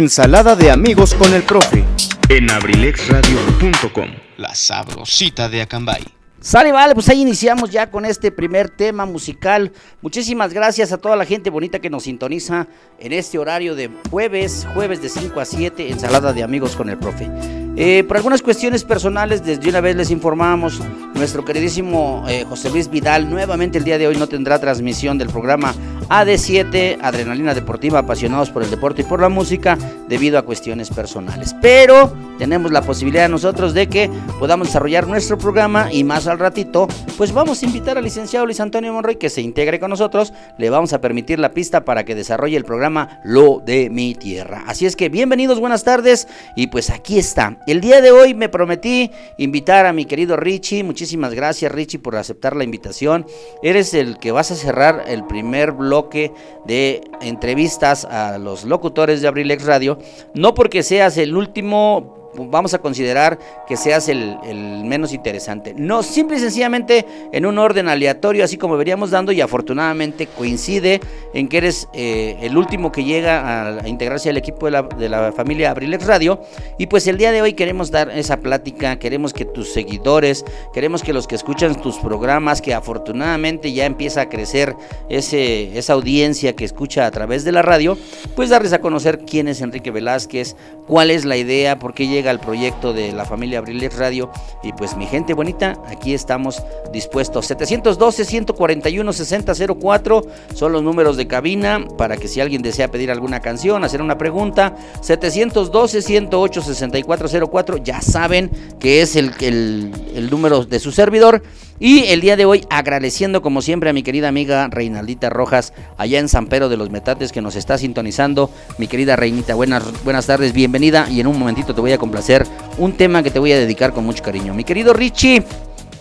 Ensalada 0.00 0.56
de 0.56 0.70
amigos 0.70 1.12
con 1.12 1.34
el 1.34 1.42
profe. 1.42 1.84
en 2.30 2.50
abrilexradio.com. 2.50 4.08
La 4.38 4.54
sabrosita 4.54 5.50
de 5.50 5.60
Acambay. 5.60 6.02
Sale, 6.40 6.72
vale, 6.72 6.94
pues 6.94 7.10
ahí 7.10 7.20
iniciamos 7.20 7.68
ya 7.68 7.90
con 7.90 8.06
este 8.06 8.32
primer 8.32 8.70
tema 8.70 9.04
musical. 9.04 9.72
Muchísimas 10.00 10.54
gracias 10.54 10.92
a 10.92 10.96
toda 10.96 11.16
la 11.16 11.26
gente 11.26 11.50
bonita 11.50 11.80
que 11.80 11.90
nos 11.90 12.04
sintoniza 12.04 12.66
en 12.98 13.12
este 13.12 13.38
horario 13.38 13.74
de 13.74 13.90
jueves, 14.10 14.66
jueves 14.72 15.02
de 15.02 15.10
5 15.10 15.38
a 15.38 15.44
7, 15.44 15.90
ensalada 15.90 16.32
de 16.32 16.44
amigos 16.44 16.76
con 16.76 16.88
el 16.88 16.96
profe. 16.96 17.28
Eh, 17.76 18.04
por 18.04 18.16
algunas 18.16 18.42
cuestiones 18.42 18.84
personales, 18.84 19.44
desde 19.44 19.68
una 19.68 19.80
vez 19.80 19.96
les 19.96 20.10
informamos, 20.10 20.80
nuestro 21.14 21.44
queridísimo 21.44 22.24
eh, 22.28 22.44
José 22.48 22.70
Luis 22.70 22.90
Vidal 22.90 23.30
nuevamente 23.30 23.78
el 23.78 23.84
día 23.84 23.98
de 23.98 24.06
hoy 24.06 24.16
no 24.16 24.26
tendrá 24.26 24.58
transmisión 24.58 25.18
del 25.18 25.28
programa 25.28 25.74
AD7, 26.08 26.98
Adrenalina 27.00 27.54
Deportiva, 27.54 28.00
apasionados 28.00 28.50
por 28.50 28.64
el 28.64 28.70
deporte 28.70 29.02
y 29.02 29.04
por 29.04 29.20
la 29.20 29.28
música, 29.28 29.78
debido 30.08 30.38
a 30.38 30.42
cuestiones 30.42 30.90
personales. 30.90 31.54
Pero 31.62 32.12
tenemos 32.38 32.72
la 32.72 32.82
posibilidad 32.82 33.28
nosotros 33.28 33.74
de 33.74 33.86
que 33.86 34.10
podamos 34.38 34.68
desarrollar 34.68 35.06
nuestro 35.06 35.38
programa 35.38 35.92
y 35.92 36.02
más 36.02 36.26
al 36.26 36.38
ratito, 36.38 36.88
pues 37.16 37.32
vamos 37.32 37.62
a 37.62 37.66
invitar 37.66 37.96
al 37.96 38.04
licenciado 38.04 38.46
Luis 38.46 38.60
Antonio 38.60 38.92
Monroy 38.92 39.16
que 39.16 39.30
se 39.30 39.40
integre 39.40 39.78
con 39.78 39.90
nosotros, 39.90 40.32
le 40.58 40.68
vamos 40.68 40.92
a 40.92 41.00
permitir 41.00 41.38
la 41.38 41.52
pista 41.52 41.84
para 41.84 42.04
que 42.04 42.14
desarrolle 42.14 42.56
el 42.56 42.64
programa 42.64 43.20
Lo 43.22 43.62
de 43.64 43.88
mi 43.88 44.14
tierra. 44.14 44.64
Así 44.66 44.86
es 44.86 44.96
que 44.96 45.10
bienvenidos, 45.10 45.60
buenas 45.60 45.84
tardes 45.84 46.26
y 46.56 46.66
pues 46.66 46.90
aquí 46.90 47.18
está. 47.18 47.56
El 47.66 47.80
día 47.80 48.00
de 48.00 48.10
hoy 48.10 48.34
me 48.34 48.48
prometí 48.48 49.10
invitar 49.36 49.86
a 49.86 49.92
mi 49.92 50.06
querido 50.06 50.36
Richie, 50.36 50.82
muchísimas 50.82 51.34
gracias 51.34 51.70
Richie 51.70 51.98
por 51.98 52.16
aceptar 52.16 52.56
la 52.56 52.64
invitación. 52.64 53.26
Eres 53.62 53.92
el 53.92 54.18
que 54.18 54.32
vas 54.32 54.50
a 54.50 54.56
cerrar 54.56 55.04
el 55.06 55.24
primer 55.26 55.72
bloque 55.72 56.32
de 56.64 57.02
entrevistas 57.20 58.06
a 58.06 58.38
los 58.38 58.64
locutores 58.64 59.20
de 59.20 59.28
Abrilex 59.28 59.66
Radio, 59.66 59.98
no 60.34 60.54
porque 60.54 60.82
seas 60.82 61.18
el 61.18 61.36
último 61.36 62.19
vamos 62.34 62.74
a 62.74 62.78
considerar 62.78 63.38
que 63.66 63.76
seas 63.76 64.08
el, 64.08 64.38
menos 64.84 65.12
interesante. 65.12 65.74
No, 65.76 66.02
simple 66.02 66.36
y 66.36 66.40
sencillamente 66.40 67.06
en 67.32 67.46
un 67.46 67.58
orden 67.58 67.88
aleatorio, 67.88 68.44
así 68.44 68.56
como 68.56 68.76
veríamos 68.76 69.10
dando, 69.10 69.32
y 69.32 69.40
afortunadamente 69.40 70.26
coincide 70.26 71.00
en 71.34 71.48
que 71.48 71.58
eres 71.58 71.88
eh, 71.92 72.36
el 72.40 72.56
último 72.56 72.92
que 72.92 73.04
llega 73.04 73.40
a, 73.40 73.82
a, 73.82 73.88
integrarse 73.88 74.30
al 74.30 74.36
equipo 74.36 74.66
de 74.66 74.72
la, 74.72 74.82
de 74.82 75.08
la 75.08 75.32
familia 75.32 75.70
Abrilex 75.70 76.06
Radio. 76.06 76.40
Y 76.78 76.86
pues 76.86 77.06
el 77.06 77.18
día 77.18 77.32
de 77.32 77.42
hoy 77.42 77.54
queremos 77.54 77.90
dar 77.90 78.10
esa 78.10 78.38
plática, 78.38 78.98
queremos 78.98 79.32
que 79.32 79.44
tus 79.44 79.72
seguidores, 79.72 80.44
queremos 80.72 81.02
que 81.02 81.12
los 81.12 81.26
que 81.26 81.34
escuchan 81.34 81.80
tus 81.80 81.98
programas, 81.98 82.60
que 82.60 82.74
afortunadamente 82.74 83.72
ya 83.72 83.86
empieza 83.86 84.22
a 84.22 84.28
crecer 84.28 84.74
ese, 85.08 85.76
esa 85.78 85.92
audiencia 85.94 86.54
que 86.54 86.64
escucha 86.64 87.06
a 87.06 87.10
través 87.10 87.44
de 87.44 87.52
la 87.52 87.62
radio, 87.62 87.96
pues 88.36 88.50
darles 88.50 88.72
a 88.72 88.80
conocer 88.80 89.20
quién 89.20 89.48
es 89.48 89.60
Enrique 89.60 89.90
Velázquez, 89.90 90.56
cuál 90.86 91.10
es 91.10 91.24
la 91.24 91.36
idea, 91.36 91.78
por 91.78 91.94
qué 91.94 92.06
llega 92.06 92.19
al 92.28 92.40
proyecto 92.40 92.92
de 92.92 93.12
la 93.12 93.24
familia 93.24 93.60
Abrilex 93.60 93.96
Radio. 93.96 94.30
Y 94.62 94.72
pues 94.72 94.96
mi 94.96 95.06
gente 95.06 95.34
bonita, 95.34 95.76
aquí 95.86 96.14
estamos 96.14 96.62
dispuestos. 96.92 97.50
712-141-6004 97.50 100.26
son 100.54 100.72
los 100.72 100.82
números 100.82 101.16
de 101.16 101.26
cabina 101.26 101.84
para 101.96 102.16
que 102.16 102.28
si 102.28 102.40
alguien 102.40 102.62
desea 102.62 102.88
pedir 102.90 103.10
alguna 103.10 103.40
canción, 103.40 103.82
hacer 103.84 104.00
una 104.02 104.18
pregunta. 104.18 104.76
712-108-6404, 105.02 107.82
ya 107.82 108.00
saben 108.00 108.50
que 108.78 109.02
es 109.02 109.16
el, 109.16 109.32
el, 109.40 109.92
el 110.14 110.30
número 110.30 110.64
de 110.64 110.78
su 110.78 110.92
servidor. 110.92 111.42
Y 111.82 112.04
el 112.08 112.20
día 112.20 112.36
de 112.36 112.44
hoy 112.44 112.66
agradeciendo 112.68 113.40
como 113.40 113.62
siempre 113.62 113.88
a 113.88 113.94
mi 113.94 114.02
querida 114.02 114.28
amiga 114.28 114.68
Reinaldita 114.68 115.30
Rojas 115.30 115.72
allá 115.96 116.18
en 116.18 116.28
San 116.28 116.46
Pedro 116.46 116.68
de 116.68 116.76
los 116.76 116.90
Metates 116.90 117.32
que 117.32 117.40
nos 117.40 117.56
está 117.56 117.78
sintonizando. 117.78 118.50
Mi 118.76 118.86
querida 118.86 119.16
Reinita, 119.16 119.54
buenas, 119.54 119.82
buenas 120.04 120.26
tardes, 120.26 120.52
bienvenida 120.52 121.08
y 121.08 121.20
en 121.20 121.26
un 121.26 121.38
momentito 121.38 121.74
te 121.74 121.80
voy 121.80 121.92
a 121.92 121.98
complacer 121.98 122.46
un 122.76 122.92
tema 122.92 123.22
que 123.22 123.30
te 123.30 123.38
voy 123.38 123.52
a 123.52 123.58
dedicar 123.58 123.94
con 123.94 124.04
mucho 124.04 124.22
cariño. 124.22 124.52
Mi 124.52 124.62
querido 124.62 124.92
Richie, 124.92 125.42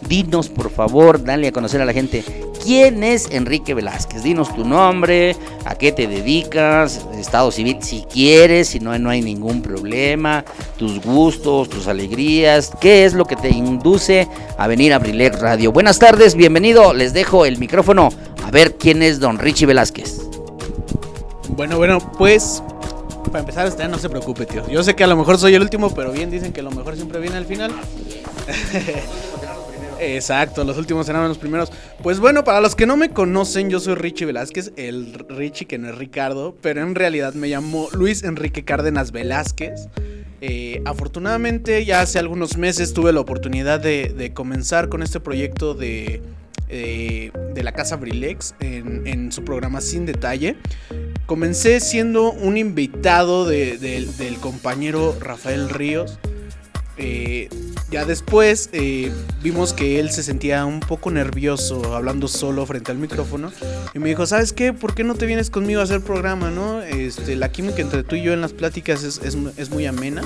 dinos 0.08 0.50
por 0.50 0.72
favor, 0.72 1.24
dale 1.24 1.48
a 1.48 1.51
conocer 1.51 1.82
a 1.82 1.86
la 1.86 1.94
gente 1.94 2.24
quién 2.63 3.03
es 3.03 3.29
Enrique 3.32 3.74
Velázquez. 3.74 4.24
Dinos 4.24 4.53
tu 4.56 4.65
nombre, 4.65 5.36
a 5.65 5.75
qué 5.75 5.91
te 5.91 6.08
dedicas, 6.08 7.06
estado 7.18 7.51
civil, 7.51 7.77
si 7.82 8.03
quieres, 8.03 8.70
si 8.70 8.79
no, 8.79 8.98
no 9.00 9.10
hay 9.10 9.22
ningún 9.22 9.62
problema, 9.62 10.44
tus 10.77 11.01
gustos, 11.01 11.70
tus 11.70 11.88
alegrías, 11.88 12.72
qué 12.79 13.06
es 13.06 13.13
lo 13.13 13.25
que 13.25 13.36
te 13.36 13.50
induce 13.50 14.27
a 14.58 14.68
venir 14.68 14.94
a 14.94 14.98
Abrilex 14.98 15.39
Radio. 15.39 15.72
Buenas 15.72 16.00
tardes, 16.00 16.36
bienvenido, 16.36 16.94
les 16.94 17.13
dejo 17.13 17.46
el 17.46 17.58
micrófono 17.58 18.10
a 18.44 18.51
ver 18.51 18.75
quién 18.75 19.01
es 19.01 19.20
don 19.20 19.39
Richie 19.39 19.65
Velázquez. 19.65 20.22
Bueno, 21.50 21.77
bueno, 21.77 22.00
pues 22.18 22.62
para 23.29 23.41
empezar, 23.41 23.68
usted 23.68 23.88
no 23.88 24.00
se 24.00 24.10
preocupe, 24.10 24.46
tío. 24.46 24.68
Yo 24.70 24.82
sé 24.84 24.96
que 24.96 25.03
a 25.03 25.08
lo 25.08 25.15
mejor 25.15 25.38
soy 25.38 25.53
el 25.53 25.62
último, 25.62 25.94
pero 25.94 26.12
bien 26.12 26.32
dicen 26.32 26.51
que 26.51 26.63
lo 26.63 26.72
mejor 26.72 26.96
siempre 26.96 27.20
viene 27.20 27.38
al 27.38 27.46
final. 27.46 27.72
Exacto, 30.00 30.63
los 30.63 30.77
últimos 30.77 31.06
serán 31.06 31.27
los 31.27 31.38
primeros. 31.38 31.72
Pues 32.01 32.20
bueno, 32.20 32.44
para 32.44 32.62
los 32.62 32.75
que 32.75 32.86
no 32.86 32.98
me 32.98 33.10
conocen, 33.10 33.70
yo 33.70 33.79
soy 33.79 33.96
Richie 33.96 34.25
Velázquez, 34.25 34.72
el 34.77 35.13
Richie 35.29 35.65
que 35.65 35.77
no 35.77 35.89
es 35.89 35.98
Ricardo, 35.98 36.56
pero 36.62 36.82
en 36.82 36.96
realidad 36.96 37.34
me 37.34 37.48
llamo 37.48 37.89
Luis 37.91 38.24
Enrique 38.24 38.63
Cárdenas 38.63 39.12
Velázquez. 39.12 39.89
Eh, 40.41 40.82
afortunadamente 40.86 41.84
ya 41.84 42.00
hace 42.00 42.18
algunos 42.18 42.56
meses 42.56 42.94
tuve 42.94 43.12
la 43.12 43.20
oportunidad 43.20 43.82
de, 43.82 44.32
comenzar 44.34 44.88
con 44.88 45.03
este 45.03 45.20
proyecto 45.20 45.74
de, 45.74 46.22
eh, 46.70 47.32
de 47.53 47.63
la 47.63 47.74
Casa 47.74 47.98
Brilex 47.98 48.56
en, 48.62 49.32
su 49.34 49.44
programa 49.44 49.82
Sin 49.82 50.06
Detalle. 50.06 50.56
Comencé 51.25 51.79
siendo 51.82 52.32
un 52.32 52.58
invitado 52.58 53.46
de, 53.46 53.77
de, 53.77 54.06
del 54.18 54.38
compañero 54.38 55.15
Rafael 55.20 55.70
Ríos. 55.70 56.20
Eh, 57.01 57.48
ya 57.89 58.06
después 58.06 58.70
eh, 58.74 59.12
vimos 59.41 59.74
que 59.74 60.00
él 60.00 60.12
se 60.12 60.22
sentía 60.22 60.65
un 60.65 60.82
poco 60.82 61.10
nervioso 61.10 61.96
hablando 61.96 62.27
solo 62.27 62.65
frente 62.65 62.91
al 62.91 62.98
micrófono 62.98 63.51
y 63.94 64.00
me 64.00 64.10
dijo, 64.10 64.27
¿sabes 64.27 64.51
qué? 64.53 64.74
¿Por 64.74 64.94
qué 64.94 65.03
no 65.03 65.15
te 65.15 65.25
vienes 65.25 65.50
conmigo 65.50 65.79
a 65.79 65.86
hacer 65.86 66.01
programa, 66.01 66.51
no? 66.51 66.84
Este, 66.84 67.36
la 67.36 67.51
química 67.51 67.82
entre 67.82 68.03
tú 68.03 68.15
y 68.15 68.22
yo 68.22 68.34
en 68.34 68.41
las 68.41 68.53
pláticas 68.53 69.03
es, 69.03 69.22
es, 69.24 69.70
muy 69.70 69.86
amena. 69.86 70.22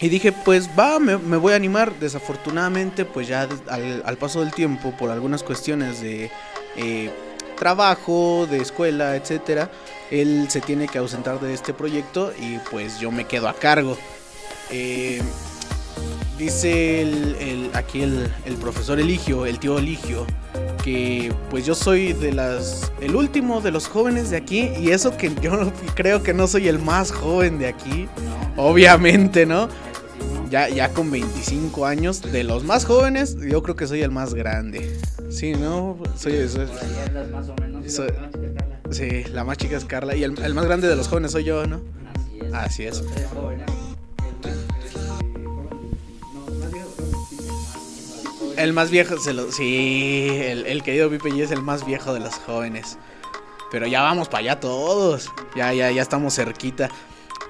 Y 0.00 0.08
dije, 0.08 0.32
pues 0.32 0.68
va, 0.76 0.98
me, 0.98 1.14
voy 1.16 1.52
a 1.52 1.56
animar. 1.56 1.98
Desafortunadamente, 2.00 3.04
pues 3.04 3.28
ya 3.28 3.42
al, 3.68 4.02
al, 4.04 4.16
paso 4.16 4.40
del 4.40 4.52
tiempo, 4.52 4.96
por 4.96 5.10
algunas 5.10 5.42
cuestiones 5.42 6.00
de... 6.00 6.30
Eh, 6.76 7.10
trabajo, 7.54 8.48
de 8.50 8.58
escuela, 8.58 9.14
etcétera, 9.14 9.70
él 10.10 10.46
se 10.50 10.60
tiene 10.60 10.88
que 10.88 10.98
ausentar 10.98 11.38
de 11.38 11.54
este 11.54 11.72
proyecto 11.72 12.32
y 12.36 12.58
pues 12.70 12.98
yo 12.98 13.12
me 13.12 13.26
quedo 13.26 13.48
a 13.48 13.54
cargo. 13.54 13.96
Eh, 14.70 15.20
dice 16.38 17.02
el, 17.02 17.70
aquí 17.74 18.02
el, 18.02 18.30
el, 18.44 18.54
profesor 18.56 18.98
Eligio, 18.98 19.46
el 19.46 19.58
tío 19.58 19.78
Eligio, 19.78 20.26
que 20.82 21.32
pues 21.50 21.64
yo 21.64 21.74
soy 21.74 22.12
de 22.12 22.32
las 22.32 22.92
el 23.00 23.14
último 23.14 23.60
de 23.60 23.70
los 23.70 23.88
jóvenes 23.88 24.30
de 24.30 24.36
aquí 24.36 24.70
y 24.78 24.90
eso 24.90 25.16
que 25.16 25.32
yo 25.40 25.72
creo 25.94 26.22
que 26.22 26.34
no 26.34 26.46
soy 26.46 26.68
el 26.68 26.78
más 26.78 27.12
joven 27.12 27.58
de 27.58 27.68
aquí, 27.68 28.08
obviamente, 28.56 29.46
¿no? 29.46 29.68
Ya, 30.50 30.68
ya 30.68 30.90
con 30.90 31.10
25 31.10 31.86
años, 31.86 32.20
de 32.20 32.44
los 32.44 32.64
más 32.64 32.84
jóvenes, 32.84 33.36
yo 33.40 33.62
creo 33.62 33.74
que 33.76 33.86
soy 33.86 34.02
el 34.02 34.10
más 34.10 34.34
grande. 34.34 34.98
Sí, 35.30 35.52
¿no? 35.52 35.98
Soy, 36.16 36.48
soy, 36.48 36.68
soy 37.88 38.08
Sí, 38.90 39.24
la 39.32 39.42
más 39.42 39.56
chica 39.56 39.76
es 39.76 39.84
Carla 39.84 40.14
y 40.14 40.22
el, 40.22 40.40
el, 40.40 40.54
más 40.54 40.64
grande 40.66 40.86
de 40.86 40.94
los 40.94 41.08
jóvenes 41.08 41.32
soy 41.32 41.44
yo, 41.44 41.66
¿no? 41.66 41.80
Así 42.52 42.84
es. 42.84 43.00
Así 43.00 43.04
es. 43.64 43.73
El 48.56 48.72
más 48.72 48.90
viejo, 48.90 49.18
se 49.18 49.32
lo, 49.32 49.50
sí, 49.50 50.28
el, 50.30 50.82
querido 50.82 51.10
Pipe 51.10 51.42
es 51.42 51.50
el 51.50 51.62
más 51.62 51.84
viejo 51.86 52.14
de 52.14 52.20
los 52.20 52.34
jóvenes. 52.34 52.98
Pero 53.70 53.86
ya 53.86 54.02
vamos 54.02 54.28
para 54.28 54.40
allá 54.40 54.60
todos. 54.60 55.30
Ya, 55.56 55.72
ya, 55.72 55.90
ya 55.90 56.02
estamos 56.02 56.34
cerquita. 56.34 56.88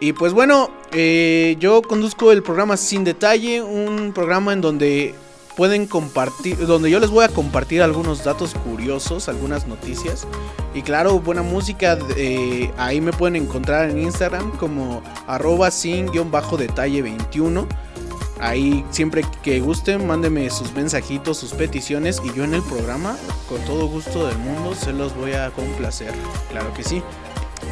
Y 0.01 0.13
pues 0.13 0.33
bueno, 0.33 0.71
eh, 0.93 1.57
yo 1.59 1.83
conduzco 1.83 2.33
el 2.33 2.43
programa 2.43 2.77
Sin 2.77 3.05
Detalle, 3.05 3.63
un 3.63 4.13
programa 4.13 4.53
en 4.53 4.61
donde 4.61 5.15
pueden 5.57 5.87
compartir, 5.87 6.67
donde 6.67 6.91
yo 6.91 6.99
les 6.99 7.11
voy 7.11 7.25
a 7.25 7.29
compartir 7.29 7.83
algunos 7.83 8.25
datos 8.25 8.55
curiosos, 8.55 9.29
algunas 9.29 9.67
noticias. 9.67 10.27
Y 10.75 10.83
claro, 10.83 11.21
buena 11.21 11.43
música, 11.43 11.99
eh, 12.17 12.71
ahí 12.77 13.01
me 13.01 13.13
pueden 13.13 13.37
encontrar 13.37 13.91
en 13.91 13.99
Instagram 13.99 14.57
como 14.59 15.03
arroba 15.27 15.71
sin-detalle 15.71 17.03
21. 17.03 17.69
Ahí 18.45 18.85
siempre 18.91 19.25
que 19.43 19.59
gusten, 19.61 20.07
mándeme 20.07 20.51
sus 20.51 20.71
mensajitos, 20.75 21.39
sus 21.39 21.53
peticiones 21.55 22.21
y 22.23 22.31
yo 22.37 22.45
en 22.45 22.53
el 22.53 22.61
programa, 22.61 23.17
con 23.49 23.59
todo 23.63 23.87
gusto 23.87 24.27
del 24.27 24.37
mundo, 24.37 24.75
se 24.75 24.93
los 24.93 25.17
voy 25.17 25.33
a 25.33 25.51
complacer. 25.51 26.13
Claro 26.51 26.75
que 26.75 26.83
sí. 26.85 27.03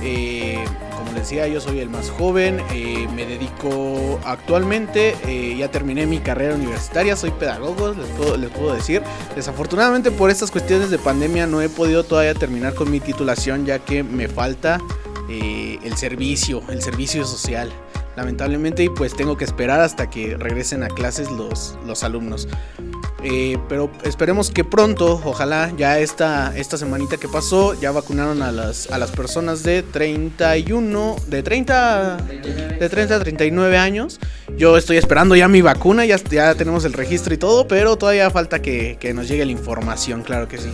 Eh, 0.02 0.64
como 0.96 1.12
les 1.12 1.28
decía, 1.28 1.46
yo 1.46 1.60
soy 1.60 1.80
el 1.80 1.90
más 1.90 2.08
joven, 2.08 2.62
eh, 2.72 3.06
me 3.14 3.26
dedico 3.26 4.18
actualmente, 4.24 5.14
eh, 5.26 5.54
ya 5.58 5.70
terminé 5.70 6.06
mi 6.06 6.20
carrera 6.20 6.54
universitaria, 6.54 7.16
soy 7.16 7.32
pedagogo, 7.32 7.94
les 8.38 8.50
puedo 8.50 8.74
decir. 8.74 9.02
Desafortunadamente 9.36 10.10
por 10.10 10.30
estas 10.30 10.50
cuestiones 10.50 10.88
de 10.88 10.96
pandemia 10.98 11.46
no 11.46 11.60
he 11.60 11.68
podido 11.68 12.02
todavía 12.02 12.32
terminar 12.32 12.74
con 12.74 12.90
mi 12.90 12.98
titulación 12.98 13.66
ya 13.66 13.78
que 13.78 14.02
me 14.02 14.26
falta 14.26 14.78
el 15.28 15.96
servicio, 15.96 16.62
el 16.68 16.82
servicio 16.82 17.24
social 17.24 17.72
lamentablemente, 18.16 18.84
y 18.84 18.88
pues 18.88 19.14
tengo 19.14 19.36
que 19.36 19.44
esperar 19.44 19.80
hasta 19.80 20.10
que 20.10 20.36
regresen 20.36 20.82
a 20.82 20.88
clases 20.88 21.30
los, 21.30 21.78
los 21.86 22.04
alumnos. 22.04 22.48
Eh, 23.24 23.56
pero 23.68 23.90
esperemos 24.02 24.50
que 24.50 24.64
pronto, 24.64 25.20
ojalá 25.24 25.72
ya 25.76 26.00
esta, 26.00 26.56
esta 26.56 26.76
semanita 26.76 27.18
que 27.18 27.28
pasó, 27.28 27.80
ya 27.80 27.92
vacunaron 27.92 28.42
a 28.42 28.50
las, 28.50 28.90
a 28.90 28.98
las 28.98 29.12
personas 29.12 29.62
de 29.62 29.84
31, 29.84 31.16
de 31.28 31.42
30, 31.42 32.16
de 32.16 32.88
30 32.88 33.14
a 33.16 33.20
39 33.20 33.78
años. 33.78 34.18
Yo 34.56 34.76
estoy 34.76 34.96
esperando 34.96 35.36
ya 35.36 35.46
mi 35.46 35.62
vacuna, 35.62 36.04
ya, 36.04 36.16
ya 36.16 36.54
tenemos 36.56 36.84
el 36.84 36.94
registro 36.94 37.32
y 37.32 37.38
todo, 37.38 37.68
pero 37.68 37.96
todavía 37.96 38.28
falta 38.30 38.60
que, 38.60 38.96
que 38.98 39.14
nos 39.14 39.28
llegue 39.28 39.44
la 39.44 39.52
información, 39.52 40.22
claro 40.22 40.48
que 40.48 40.58
sí. 40.58 40.70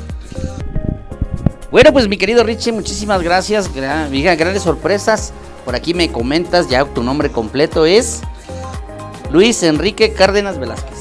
Bueno, 1.71 1.93
pues 1.93 2.09
mi 2.09 2.17
querido 2.17 2.45
Richie, 2.45 2.73
muchísimas 2.73 3.23
gracias. 3.23 3.75
Gran, 3.75 4.11
grandes 4.11 4.63
sorpresas. 4.63 5.35
Por 5.67 5.75
aquí 5.75 5.93
me 5.93 6.11
comentas, 6.11 6.71
ya 6.71 6.87
tu 6.87 7.03
nombre 7.03 7.31
completo 7.31 7.85
es 7.85 8.23
Luis 9.31 9.63
Enrique 9.63 10.15
Cárdenas 10.15 10.59
Velázquez. 10.59 10.99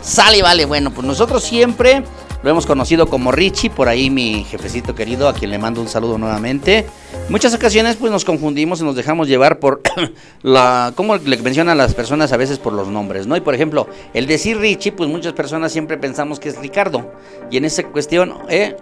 Sale, 0.00 0.40
vale, 0.40 0.64
bueno, 0.64 0.90
pues 0.90 1.06
nosotros 1.06 1.44
siempre 1.44 2.02
lo 2.42 2.48
hemos 2.48 2.64
conocido 2.64 3.08
como 3.08 3.30
Richie, 3.30 3.68
por 3.68 3.88
ahí 3.88 4.08
mi 4.08 4.44
jefecito 4.44 4.94
querido, 4.94 5.28
a 5.28 5.34
quien 5.34 5.50
le 5.50 5.58
mando 5.58 5.82
un 5.82 5.88
saludo 5.88 6.16
nuevamente. 6.16 6.86
Muchas 7.28 7.52
ocasiones 7.52 7.96
pues 7.96 8.10
nos 8.10 8.24
confundimos 8.24 8.80
y 8.80 8.84
nos 8.84 8.96
dejamos 8.96 9.28
llevar 9.28 9.58
por 9.58 9.82
la, 10.42 10.94
como 10.94 11.16
le 11.16 11.36
mencionan 11.38 11.76
las 11.76 11.92
personas 11.92 12.32
a 12.32 12.38
veces 12.38 12.58
por 12.58 12.72
los 12.72 12.88
nombres, 12.88 13.26
¿no? 13.26 13.36
Y 13.36 13.42
por 13.42 13.54
ejemplo, 13.54 13.86
el 14.14 14.26
decir 14.26 14.56
Richie, 14.56 14.92
pues 14.92 15.10
muchas 15.10 15.34
personas 15.34 15.72
siempre 15.72 15.98
pensamos 15.98 16.40
que 16.40 16.48
es 16.48 16.56
Ricardo. 16.56 17.12
Y 17.50 17.58
en 17.58 17.66
esa 17.66 17.82
cuestión, 17.82 18.32
¿eh? 18.48 18.76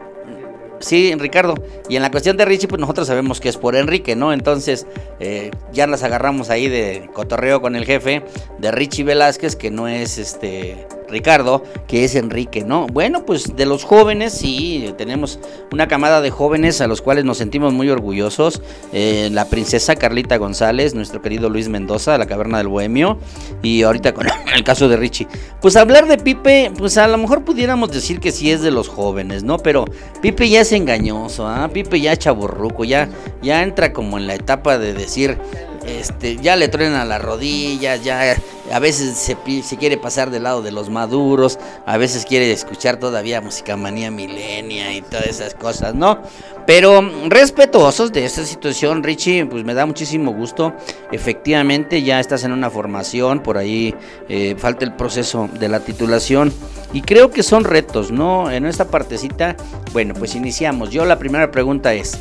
Sí, 0.80 1.14
Ricardo. 1.16 1.54
Y 1.88 1.96
en 1.96 2.02
la 2.02 2.10
cuestión 2.10 2.36
de 2.36 2.44
Richie, 2.44 2.68
pues 2.68 2.80
nosotros 2.80 3.06
sabemos 3.06 3.40
que 3.40 3.48
es 3.48 3.56
por 3.56 3.76
Enrique, 3.76 4.16
¿no? 4.16 4.32
Entonces, 4.32 4.86
eh, 5.20 5.50
ya 5.72 5.86
las 5.86 6.02
agarramos 6.02 6.50
ahí 6.50 6.68
de 6.68 7.08
cotorreo 7.12 7.60
con 7.60 7.76
el 7.76 7.84
jefe 7.84 8.22
de 8.58 8.70
Richie 8.70 9.04
Velázquez, 9.04 9.56
que 9.56 9.70
no 9.70 9.88
es 9.88 10.18
este 10.18 10.86
Ricardo, 11.08 11.62
que 11.86 12.04
es 12.04 12.14
Enrique, 12.14 12.64
¿no? 12.64 12.86
Bueno, 12.86 13.24
pues 13.24 13.56
de 13.56 13.66
los 13.66 13.84
jóvenes, 13.84 14.32
sí, 14.32 14.92
tenemos 14.96 15.38
una 15.72 15.88
camada 15.88 16.20
de 16.20 16.30
jóvenes 16.30 16.80
a 16.80 16.86
los 16.86 17.02
cuales 17.02 17.24
nos 17.24 17.38
sentimos 17.38 17.72
muy 17.72 17.90
orgullosos. 17.90 18.62
Eh, 18.92 19.28
la 19.32 19.46
princesa 19.46 19.96
Carlita 19.96 20.36
González, 20.36 20.94
nuestro 20.94 21.22
querido 21.22 21.48
Luis 21.48 21.68
Mendoza, 21.68 22.18
la 22.18 22.26
caverna 22.26 22.58
del 22.58 22.68
Bohemio, 22.68 23.18
y 23.62 23.82
ahorita 23.82 24.14
con 24.14 24.26
el 24.54 24.64
caso 24.64 24.88
de 24.88 24.96
Richie. 24.96 25.28
Pues 25.60 25.76
hablar 25.76 26.06
de 26.06 26.18
Pipe, 26.18 26.72
pues 26.76 26.96
a 26.98 27.08
lo 27.08 27.18
mejor 27.18 27.44
pudiéramos 27.44 27.90
decir 27.90 28.20
que 28.20 28.32
sí 28.32 28.50
es 28.50 28.62
de 28.62 28.70
los 28.70 28.88
jóvenes, 28.88 29.42
¿no? 29.42 29.58
Pero 29.58 29.84
Pipe 30.20 30.48
ya 30.48 30.60
es 30.60 30.72
engañoso, 30.72 31.46
¿ah? 31.46 31.68
Pipe 31.72 32.00
ya 32.00 32.16
chaburruco, 32.16 32.84
ya, 32.84 33.08
ya 33.42 33.62
entra 33.62 33.92
como 33.92 34.18
en 34.18 34.26
la 34.26 34.34
etapa 34.34 34.78
de 34.78 34.94
decir 34.94 35.38
este, 35.86 36.36
ya 36.36 36.56
le 36.56 36.68
truenan 36.68 37.08
las 37.08 37.20
rodillas, 37.22 38.02
ya 38.02 38.36
a 38.72 38.78
veces 38.78 39.16
se, 39.16 39.36
quiere 39.76 39.98
pasar 39.98 40.30
del 40.30 40.44
lado 40.44 40.62
de 40.62 40.72
los 40.72 40.90
maduros, 40.90 41.58
a 41.86 41.96
veces 41.96 42.24
quiere 42.24 42.50
escuchar 42.52 42.96
todavía 42.98 43.40
música 43.40 43.76
manía 43.76 44.10
milenia 44.10 44.94
y 44.94 45.02
todas 45.02 45.26
esas 45.26 45.54
cosas, 45.54 45.94
¿no? 45.94 46.20
Pero 46.66 47.02
respetuosos 47.28 48.12
de 48.12 48.24
esta 48.24 48.44
situación, 48.44 49.02
Richie, 49.02 49.44
pues 49.44 49.64
me 49.64 49.74
da 49.74 49.84
muchísimo 49.84 50.32
gusto. 50.32 50.72
Efectivamente, 51.12 52.02
ya 52.02 52.20
estás 52.20 52.44
en 52.44 52.52
una 52.52 52.70
formación, 52.70 53.40
por 53.40 53.58
ahí 53.58 53.94
eh, 54.30 54.54
falta 54.56 54.86
el 54.86 54.94
proceso 54.94 55.50
de 55.60 55.68
la 55.68 55.80
titulación. 55.80 56.52
Y 56.94 57.02
creo 57.02 57.30
que 57.30 57.42
son 57.42 57.64
retos, 57.64 58.10
¿no? 58.10 58.50
En 58.50 58.64
esta 58.64 58.86
partecita, 58.86 59.56
bueno, 59.92 60.14
pues 60.14 60.34
iniciamos. 60.34 60.90
Yo 60.90 61.04
la 61.04 61.18
primera 61.18 61.50
pregunta 61.50 61.92
es, 61.92 62.18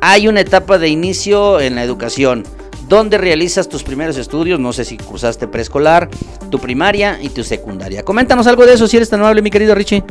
hay 0.00 0.28
una 0.28 0.40
etapa 0.40 0.78
de 0.78 0.88
inicio 0.88 1.60
en 1.60 1.74
la 1.74 1.82
educación 1.82 2.44
¿Dónde 2.88 3.18
realizas 3.18 3.68
tus 3.68 3.82
primeros 3.82 4.16
estudios? 4.16 4.60
No 4.60 4.72
sé 4.72 4.84
si 4.84 4.96
cursaste 4.96 5.48
preescolar, 5.48 6.08
tu 6.50 6.58
primaria 6.58 7.18
y 7.22 7.28
tu 7.30 7.42
secundaria. 7.42 8.02
Coméntanos 8.02 8.46
algo 8.46 8.66
de 8.66 8.74
eso 8.74 8.86
si 8.86 8.96
eres 8.96 9.08
tan 9.08 9.20
amable, 9.20 9.42
mi 9.42 9.50
querido 9.50 9.74
Richie. 9.74 10.02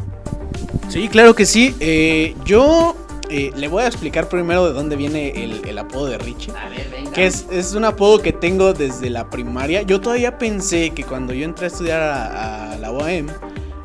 Sí, 0.89 1.07
claro 1.07 1.35
que 1.35 1.45
sí. 1.45 1.75
Eh, 1.79 2.35
yo 2.45 2.95
eh, 3.29 3.51
le 3.55 3.67
voy 3.67 3.83
a 3.83 3.87
explicar 3.87 4.27
primero 4.27 4.65
de 4.67 4.73
dónde 4.73 4.95
viene 4.95 5.43
el, 5.43 5.77
apodo 5.77 6.07
de 6.07 6.17
Richie. 6.17 6.51
A 6.51 6.69
ver, 6.69 6.87
venga. 6.91 7.11
Que 7.11 7.25
es, 7.25 7.73
un 7.75 7.85
apodo 7.85 8.21
que 8.21 8.33
tengo 8.33 8.73
desde 8.73 9.09
la 9.09 9.29
primaria. 9.29 9.81
Yo 9.83 10.01
todavía 10.01 10.37
pensé 10.37 10.91
que 10.91 11.03
cuando 11.03 11.33
yo 11.33 11.45
entré 11.45 11.65
a 11.65 11.67
estudiar 11.67 12.01
a, 12.01 12.77
la 12.79 12.91
OAM, 12.91 13.27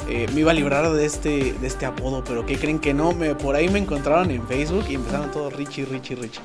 eh, 0.08 0.26
me 0.34 0.40
iba 0.40 0.50
a 0.50 0.54
librar 0.54 0.90
de 0.90 1.04
este, 1.04 1.54
de 1.60 1.66
este 1.66 1.86
apodo, 1.86 2.24
pero 2.24 2.44
¿qué 2.46 2.58
creen 2.58 2.78
que 2.78 2.94
no? 2.94 3.12
Me, 3.12 3.34
por 3.34 3.54
ahí 3.54 3.68
me 3.68 3.78
encontraron 3.78 4.30
en 4.30 4.46
Facebook 4.46 4.84
y 4.88 4.94
empezaron 4.94 5.30
todos 5.30 5.52
Richie, 5.54 5.84
Richie, 5.84 6.16
Richie. 6.16 6.40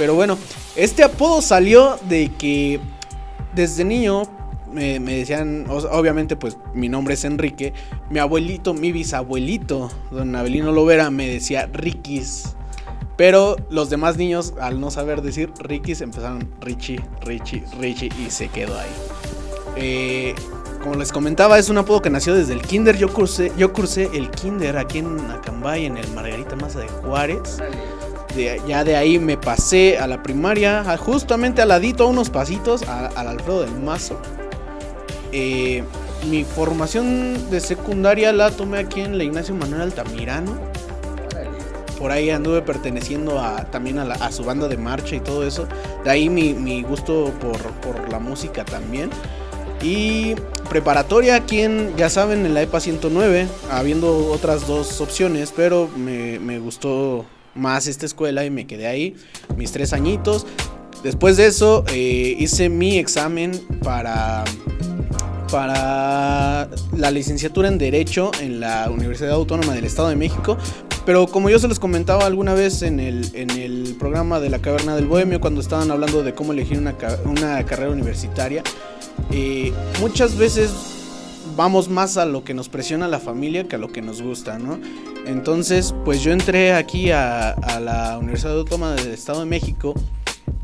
Pero 0.00 0.14
bueno, 0.14 0.38
este 0.76 1.04
apodo 1.04 1.42
salió 1.42 1.98
de 2.08 2.30
que 2.30 2.80
desde 3.54 3.84
niño 3.84 4.22
me, 4.72 4.98
decían, 4.98 5.66
obviamente 5.68 6.36
pues 6.36 6.56
mi 6.72 6.88
nombre 6.88 7.12
es 7.12 7.24
Enrique, 7.26 7.74
mi 8.08 8.18
abuelito, 8.18 8.72
mi 8.72 8.92
bisabuelito, 8.92 9.90
don 10.10 10.34
Abelino 10.34 10.72
Lovera, 10.72 11.10
me 11.10 11.26
decía 11.26 11.68
Rikis. 11.70 12.56
Pero 13.18 13.56
los 13.68 13.90
demás 13.90 14.16
niños, 14.16 14.54
al 14.58 14.80
no 14.80 14.90
saber 14.90 15.20
decir 15.20 15.52
Rikis, 15.58 16.00
empezaron 16.00 16.48
Richie, 16.62 17.02
Richie, 17.26 17.62
Richie 17.78 18.08
y 18.26 18.30
se 18.30 18.48
quedó 18.48 18.78
ahí. 18.78 18.88
Eh, 19.76 20.34
como 20.82 20.94
les 20.94 21.12
comentaba, 21.12 21.58
es 21.58 21.68
un 21.68 21.76
apodo 21.76 22.00
que 22.00 22.08
nació 22.08 22.34
desde 22.34 22.54
el 22.54 22.62
kinder. 22.62 22.96
Yo 22.96 23.12
cursé, 23.12 23.52
yo 23.58 23.70
el 24.14 24.30
kinder 24.30 24.78
aquí 24.78 25.00
en 25.00 25.20
Acambay, 25.30 25.84
en 25.84 25.98
el 25.98 26.10
Margarita 26.12 26.56
Maza 26.56 26.78
de 26.78 26.88
Juárez 26.88 27.58
ya 28.66 28.84
de 28.84 28.96
ahí 28.96 29.18
me 29.18 29.36
pasé 29.36 29.98
a 29.98 30.06
la 30.06 30.22
primaria, 30.22 30.84
justamente 30.98 31.62
al 31.62 31.68
ladito, 31.68 32.04
a 32.04 32.06
unos 32.06 32.30
pasitos, 32.30 32.82
al 32.82 33.28
Alfredo 33.28 33.62
del 33.62 33.74
Mazo. 33.80 34.20
Eh, 35.32 35.82
mi 36.28 36.44
formación 36.44 37.50
de 37.50 37.60
secundaria 37.60 38.32
la 38.32 38.50
tomé 38.50 38.78
aquí 38.78 39.00
en 39.00 39.16
la 39.16 39.24
Ignacio 39.24 39.54
Manuel 39.54 39.82
Altamirano. 39.82 40.58
Por 41.98 42.10
ahí 42.12 42.30
anduve 42.30 42.62
perteneciendo 42.62 43.38
a, 43.38 43.64
también 43.70 43.98
a, 43.98 44.32
su 44.32 44.42
banda 44.42 44.68
de 44.68 44.76
marcha 44.76 45.16
y 45.16 45.20
todo 45.20 45.46
eso. 45.46 45.66
De 46.02 46.10
ahí 46.10 46.28
mi, 46.30 46.82
gusto 46.82 47.32
por, 47.40 48.10
la 48.10 48.18
música 48.18 48.64
también. 48.64 49.10
Y 49.82 50.34
preparatoria 50.68 51.36
aquí 51.36 51.60
en, 51.60 51.94
ya 51.96 52.10
saben, 52.10 52.44
en 52.44 52.54
la 52.54 52.62
EPA 52.62 52.80
109, 52.80 53.48
habiendo 53.70 54.30
otras 54.30 54.66
dos 54.66 55.00
opciones, 55.00 55.52
pero 55.54 55.88
me, 55.96 56.38
me 56.38 56.58
gustó 56.58 57.24
más 57.54 57.86
esta 57.86 58.06
escuela 58.06 58.44
y 58.44 58.50
me 58.50 58.66
quedé 58.66 58.86
ahí 58.86 59.14
mis 59.56 59.72
tres 59.72 59.92
añitos. 59.92 60.46
Después 61.02 61.36
de 61.36 61.46
eso 61.46 61.84
eh, 61.92 62.36
hice 62.38 62.68
mi 62.68 62.98
examen 62.98 63.52
para, 63.82 64.44
para 65.50 66.68
la 66.96 67.10
licenciatura 67.10 67.68
en 67.68 67.78
Derecho 67.78 68.30
en 68.40 68.60
la 68.60 68.90
Universidad 68.90 69.32
Autónoma 69.32 69.74
del 69.74 69.84
Estado 69.84 70.08
de 70.08 70.16
México. 70.16 70.58
Pero 71.06 71.26
como 71.26 71.48
yo 71.48 71.58
se 71.58 71.66
los 71.66 71.78
comentaba 71.78 72.26
alguna 72.26 72.52
vez 72.52 72.82
en 72.82 73.00
el, 73.00 73.26
en 73.34 73.50
el 73.50 73.96
programa 73.98 74.38
de 74.38 74.50
la 74.50 74.58
Caverna 74.58 74.94
del 74.94 75.06
Bohemio, 75.06 75.40
cuando 75.40 75.62
estaban 75.62 75.90
hablando 75.90 76.22
de 76.22 76.34
cómo 76.34 76.52
elegir 76.52 76.78
una, 76.78 76.94
una 77.24 77.64
carrera 77.64 77.90
universitaria, 77.90 78.62
eh, 79.30 79.72
muchas 80.00 80.36
veces 80.36 80.99
vamos 81.60 81.90
más 81.90 82.16
a 82.16 82.24
lo 82.24 82.42
que 82.42 82.54
nos 82.54 82.70
presiona 82.70 83.06
la 83.06 83.18
familia 83.18 83.68
que 83.68 83.76
a 83.76 83.78
lo 83.78 83.88
que 83.88 84.00
nos 84.00 84.22
gusta, 84.22 84.58
¿no? 84.58 84.78
Entonces, 85.26 85.94
pues 86.06 86.22
yo 86.22 86.32
entré 86.32 86.72
aquí 86.72 87.10
a, 87.10 87.50
a 87.50 87.80
la 87.80 88.16
Universidad 88.16 88.56
Autónoma 88.56 88.92
del 88.92 89.12
Estado 89.12 89.40
de 89.40 89.44
México 89.44 89.92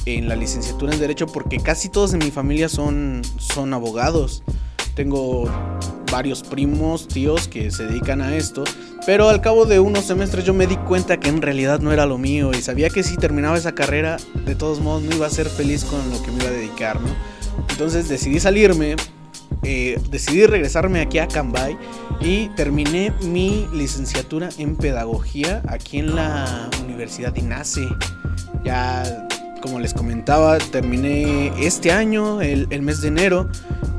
en 0.07 0.27
la 0.27 0.37
licenciatura 0.37 0.95
en 0.95 0.99
Derecho 0.99 1.27
porque 1.27 1.59
casi 1.59 1.91
todos 1.91 2.15
en 2.15 2.21
mi 2.21 2.31
familia 2.31 2.71
son, 2.71 3.21
son 3.37 3.75
abogados. 3.75 4.43
Tengo 4.95 5.45
varios 6.11 6.43
primos, 6.43 7.07
tíos 7.09 7.47
que 7.47 7.71
se 7.71 7.85
dedican 7.85 8.23
a 8.23 8.35
esto, 8.35 8.65
pero 9.05 9.29
al 9.29 9.43
cabo 9.43 9.67
de 9.67 9.81
unos 9.81 10.07
semestres 10.07 10.47
yo 10.47 10.55
me 10.55 10.67
di 10.67 10.77
cuenta 10.77 11.21
que 11.21 11.29
en 11.29 11.43
realidad 11.43 11.81
no 11.81 11.93
era 11.93 12.07
lo 12.07 12.17
mío 12.17 12.53
y 12.53 12.63
sabía 12.63 12.89
que 12.89 13.03
si 13.03 13.19
terminaba 13.19 13.59
esa 13.59 13.75
carrera, 13.75 14.17
de 14.47 14.55
todos 14.55 14.81
modos 14.81 15.03
no 15.03 15.15
iba 15.15 15.27
a 15.27 15.31
ser 15.31 15.51
feliz 15.51 15.85
con 15.85 16.11
lo 16.11 16.23
que 16.23 16.31
me 16.31 16.39
iba 16.39 16.49
a 16.49 16.53
dedicar, 16.53 16.99
¿no? 17.03 17.09
Entonces 17.69 18.09
decidí 18.09 18.41
salirme, 18.41 18.97
eh, 19.63 20.01
decidí 20.11 20.47
regresarme 20.47 21.01
aquí 21.01 21.19
a 21.19 21.29
Cambay 21.29 21.77
y 22.21 22.49
terminé 22.51 23.13
mi 23.23 23.67
licenciatura 23.73 24.49
en 24.59 24.77
pedagogía 24.77 25.63
aquí 25.69 25.99
en 25.99 26.15
la 26.15 26.71
Universidad 26.85 27.35
INACE. 27.35 27.87
Ya 28.65 29.27
como 29.61 29.81
les 29.81 29.95
comentaba, 29.95 30.59
terminé 30.59 31.53
este 31.59 31.91
año, 31.91 32.41
el, 32.41 32.83
mes 32.83 33.01
de 33.01 33.09
enero, 33.09 33.49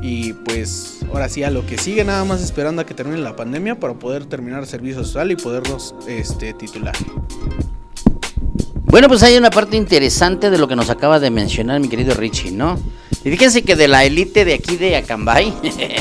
y 0.00 0.32
pues 0.32 1.00
ahora 1.12 1.28
sí 1.28 1.42
a 1.42 1.50
lo 1.50 1.66
que 1.66 1.76
sigue, 1.76 2.04
nada 2.04 2.24
más 2.24 2.40
esperando 2.40 2.82
a 2.82 2.86
que 2.86 2.94
termine 2.94 3.18
la 3.18 3.36
pandemia 3.36 3.78
para 3.78 3.94
poder 3.94 4.24
terminar 4.24 4.60
el 4.60 4.66
servicio 4.66 5.04
social 5.04 5.30
y 5.30 5.36
poderlos 5.36 5.94
este, 6.06 6.54
titular. 6.54 6.94
Bueno, 8.84 9.08
pues 9.08 9.22
hay 9.22 9.36
una 9.36 9.50
parte 9.50 9.76
interesante 9.76 10.48
de 10.48 10.56
lo 10.56 10.66
que 10.66 10.74
nos 10.74 10.88
acaba 10.88 11.20
de 11.20 11.30
mencionar 11.30 11.80
mi 11.80 11.88
querido 11.88 12.14
Richie, 12.14 12.52
¿no? 12.52 12.78
Y 13.28 13.30
fíjense 13.30 13.60
que 13.60 13.76
de 13.76 13.88
la 13.88 14.04
élite 14.04 14.46
de 14.46 14.54
aquí 14.54 14.78
de 14.78 14.96
Acambay, 14.96 15.52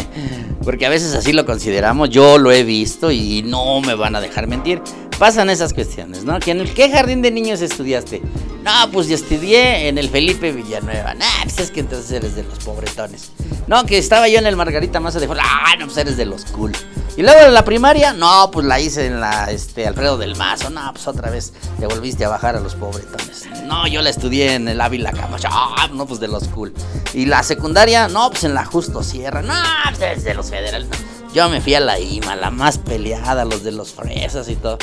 porque 0.63 0.85
a 0.85 0.89
veces 0.89 1.13
así 1.13 1.33
lo 1.33 1.45
consideramos, 1.45 2.09
yo 2.09 2.37
lo 2.37 2.53
he 2.53 2.63
visto 2.63 3.11
y 3.11 3.43
no 3.43 3.81
me 3.81 3.95
van 3.95 4.15
a 4.15 4.21
dejar 4.21 4.47
mentir 4.47 4.81
pasan 5.17 5.49
esas 5.49 5.73
cuestiones, 5.73 6.23
¿no? 6.23 6.37
¿En 6.45 6.59
el 6.59 6.73
qué 6.73 6.89
jardín 6.91 7.21
de 7.21 7.31
niños 7.31 7.61
estudiaste? 7.61 8.21
No, 8.63 8.91
pues 8.91 9.07
yo 9.07 9.15
estudié 9.15 9.87
en 9.87 9.97
el 9.97 10.09
Felipe 10.09 10.51
Villanueva. 10.51 11.13
No, 11.13 11.25
pues 11.43 11.59
es 11.59 11.71
que 11.71 11.79
entonces 11.79 12.11
eres 12.11 12.35
de 12.35 12.43
los 12.43 12.59
pobretones. 12.59 13.31
No, 13.65 13.85
que 13.85 13.97
estaba 13.97 14.27
yo 14.27 14.39
en 14.39 14.45
el 14.45 14.55
Margarita 14.55 14.99
Maza 14.99 15.19
de 15.19 15.27
Ah, 15.39 15.75
no, 15.79 15.85
pues 15.85 15.97
eres 15.97 16.17
de 16.17 16.25
los 16.25 16.45
cool. 16.45 16.73
Y 17.15 17.21
luego 17.21 17.39
en 17.47 17.53
la 17.53 17.63
primaria, 17.63 18.13
no, 18.13 18.51
pues 18.51 18.65
la 18.65 18.79
hice 18.79 19.07
en 19.07 19.19
la 19.19 19.49
este, 19.51 19.87
Alfredo 19.87 20.17
del 20.17 20.35
Mazo. 20.35 20.69
No, 20.69 20.91
pues 20.91 21.07
otra 21.07 21.31
vez 21.31 21.53
te 21.79 21.87
volviste 21.87 22.25
a 22.25 22.29
bajar 22.29 22.55
a 22.55 22.59
los 22.59 22.75
pobretones. 22.75 23.45
No, 23.63 23.87
yo 23.87 24.01
la 24.01 24.09
estudié 24.09 24.55
en 24.55 24.67
el 24.67 24.81
Ávila 24.81 25.11
Camacho. 25.11 25.47
Ah, 25.49 25.87
no, 25.91 26.05
pues 26.05 26.19
de 26.19 26.27
los 26.27 26.47
cool. 26.49 26.73
Y 27.13 27.25
la 27.25 27.43
secundaria, 27.43 28.07
no, 28.07 28.29
pues 28.29 28.43
en 28.43 28.53
la 28.53 28.65
Justo 28.65 29.01
Sierra. 29.01 29.41
No, 29.41 29.53
pues 29.97 30.17
es 30.17 30.23
de 30.25 30.33
los 30.33 30.49
federales. 30.49 30.89
Yo 31.37 31.47
me 31.49 31.61
fui 31.61 31.75
a 31.75 31.79
la 31.79 31.99
IMA, 31.99 32.35
la 32.35 32.49
más 32.49 32.79
peleada, 32.79 33.45
los 33.45 33.61
de 33.61 33.71
los 33.71 33.93
fresas 33.93 34.49
y 34.49 34.55
todo. 34.55 34.79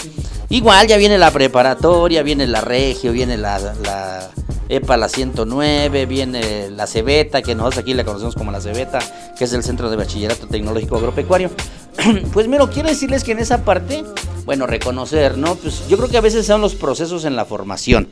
Igual 0.51 0.87
ya 0.87 0.97
viene 0.99 1.19
la 1.19 1.33
preparatoria, 1.33 2.23
viene 2.23 2.47
la 2.47 2.61
Regio, 2.61 3.11
viene 3.11 3.37
la, 3.37 4.31
EPA 4.69 4.97
la 4.97 5.09
109, 5.09 6.07
viene 6.07 6.71
la 6.71 6.87
Cebeta, 6.87 7.43
que 7.43 7.57
nosotros 7.57 7.83
aquí 7.83 7.93
la 7.93 8.05
conocemos 8.05 8.37
como 8.37 8.53
la 8.53 8.61
Cebeta, 8.61 9.01
que 9.37 9.47
es 9.47 9.53
el 9.53 9.64
Centro 9.64 9.90
de 9.90 9.97
Bachillerato 9.97 10.47
Tecnológico 10.47 10.95
Agropecuario. 10.97 11.51
pues 12.33 12.47
mira, 12.47 12.64
quiero 12.69 12.88
decirles 12.88 13.25
que 13.25 13.33
en 13.33 13.40
esa 13.40 13.64
parte, 13.64 14.05
bueno, 14.45 14.69
reconocer, 14.69 15.37
¿no? 15.37 15.57
Pues 15.57 15.88
yo 15.88 15.97
creo 15.97 16.09
que 16.09 16.19
a 16.19 16.21
veces 16.21 16.47
son 16.47 16.61
los 16.61 16.77
procesos 16.77 17.25
en 17.25 17.35
la 17.35 17.47
formación. 17.47 18.07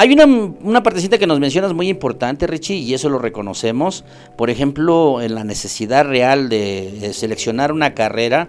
Hay 0.00 0.12
una, 0.12 0.26
una, 0.26 0.84
partecita 0.84 1.18
que 1.18 1.26
nos 1.26 1.40
mencionas 1.40 1.74
muy 1.74 1.88
importante, 1.88 2.46
Richie, 2.46 2.76
y 2.76 2.94
eso 2.94 3.08
lo 3.08 3.18
reconocemos. 3.18 4.04
Por 4.36 4.48
ejemplo, 4.48 5.20
en 5.20 5.34
la 5.34 5.42
necesidad 5.42 6.06
real 6.06 6.48
de 6.48 7.10
seleccionar 7.12 7.72
una 7.72 7.94
carrera 7.94 8.46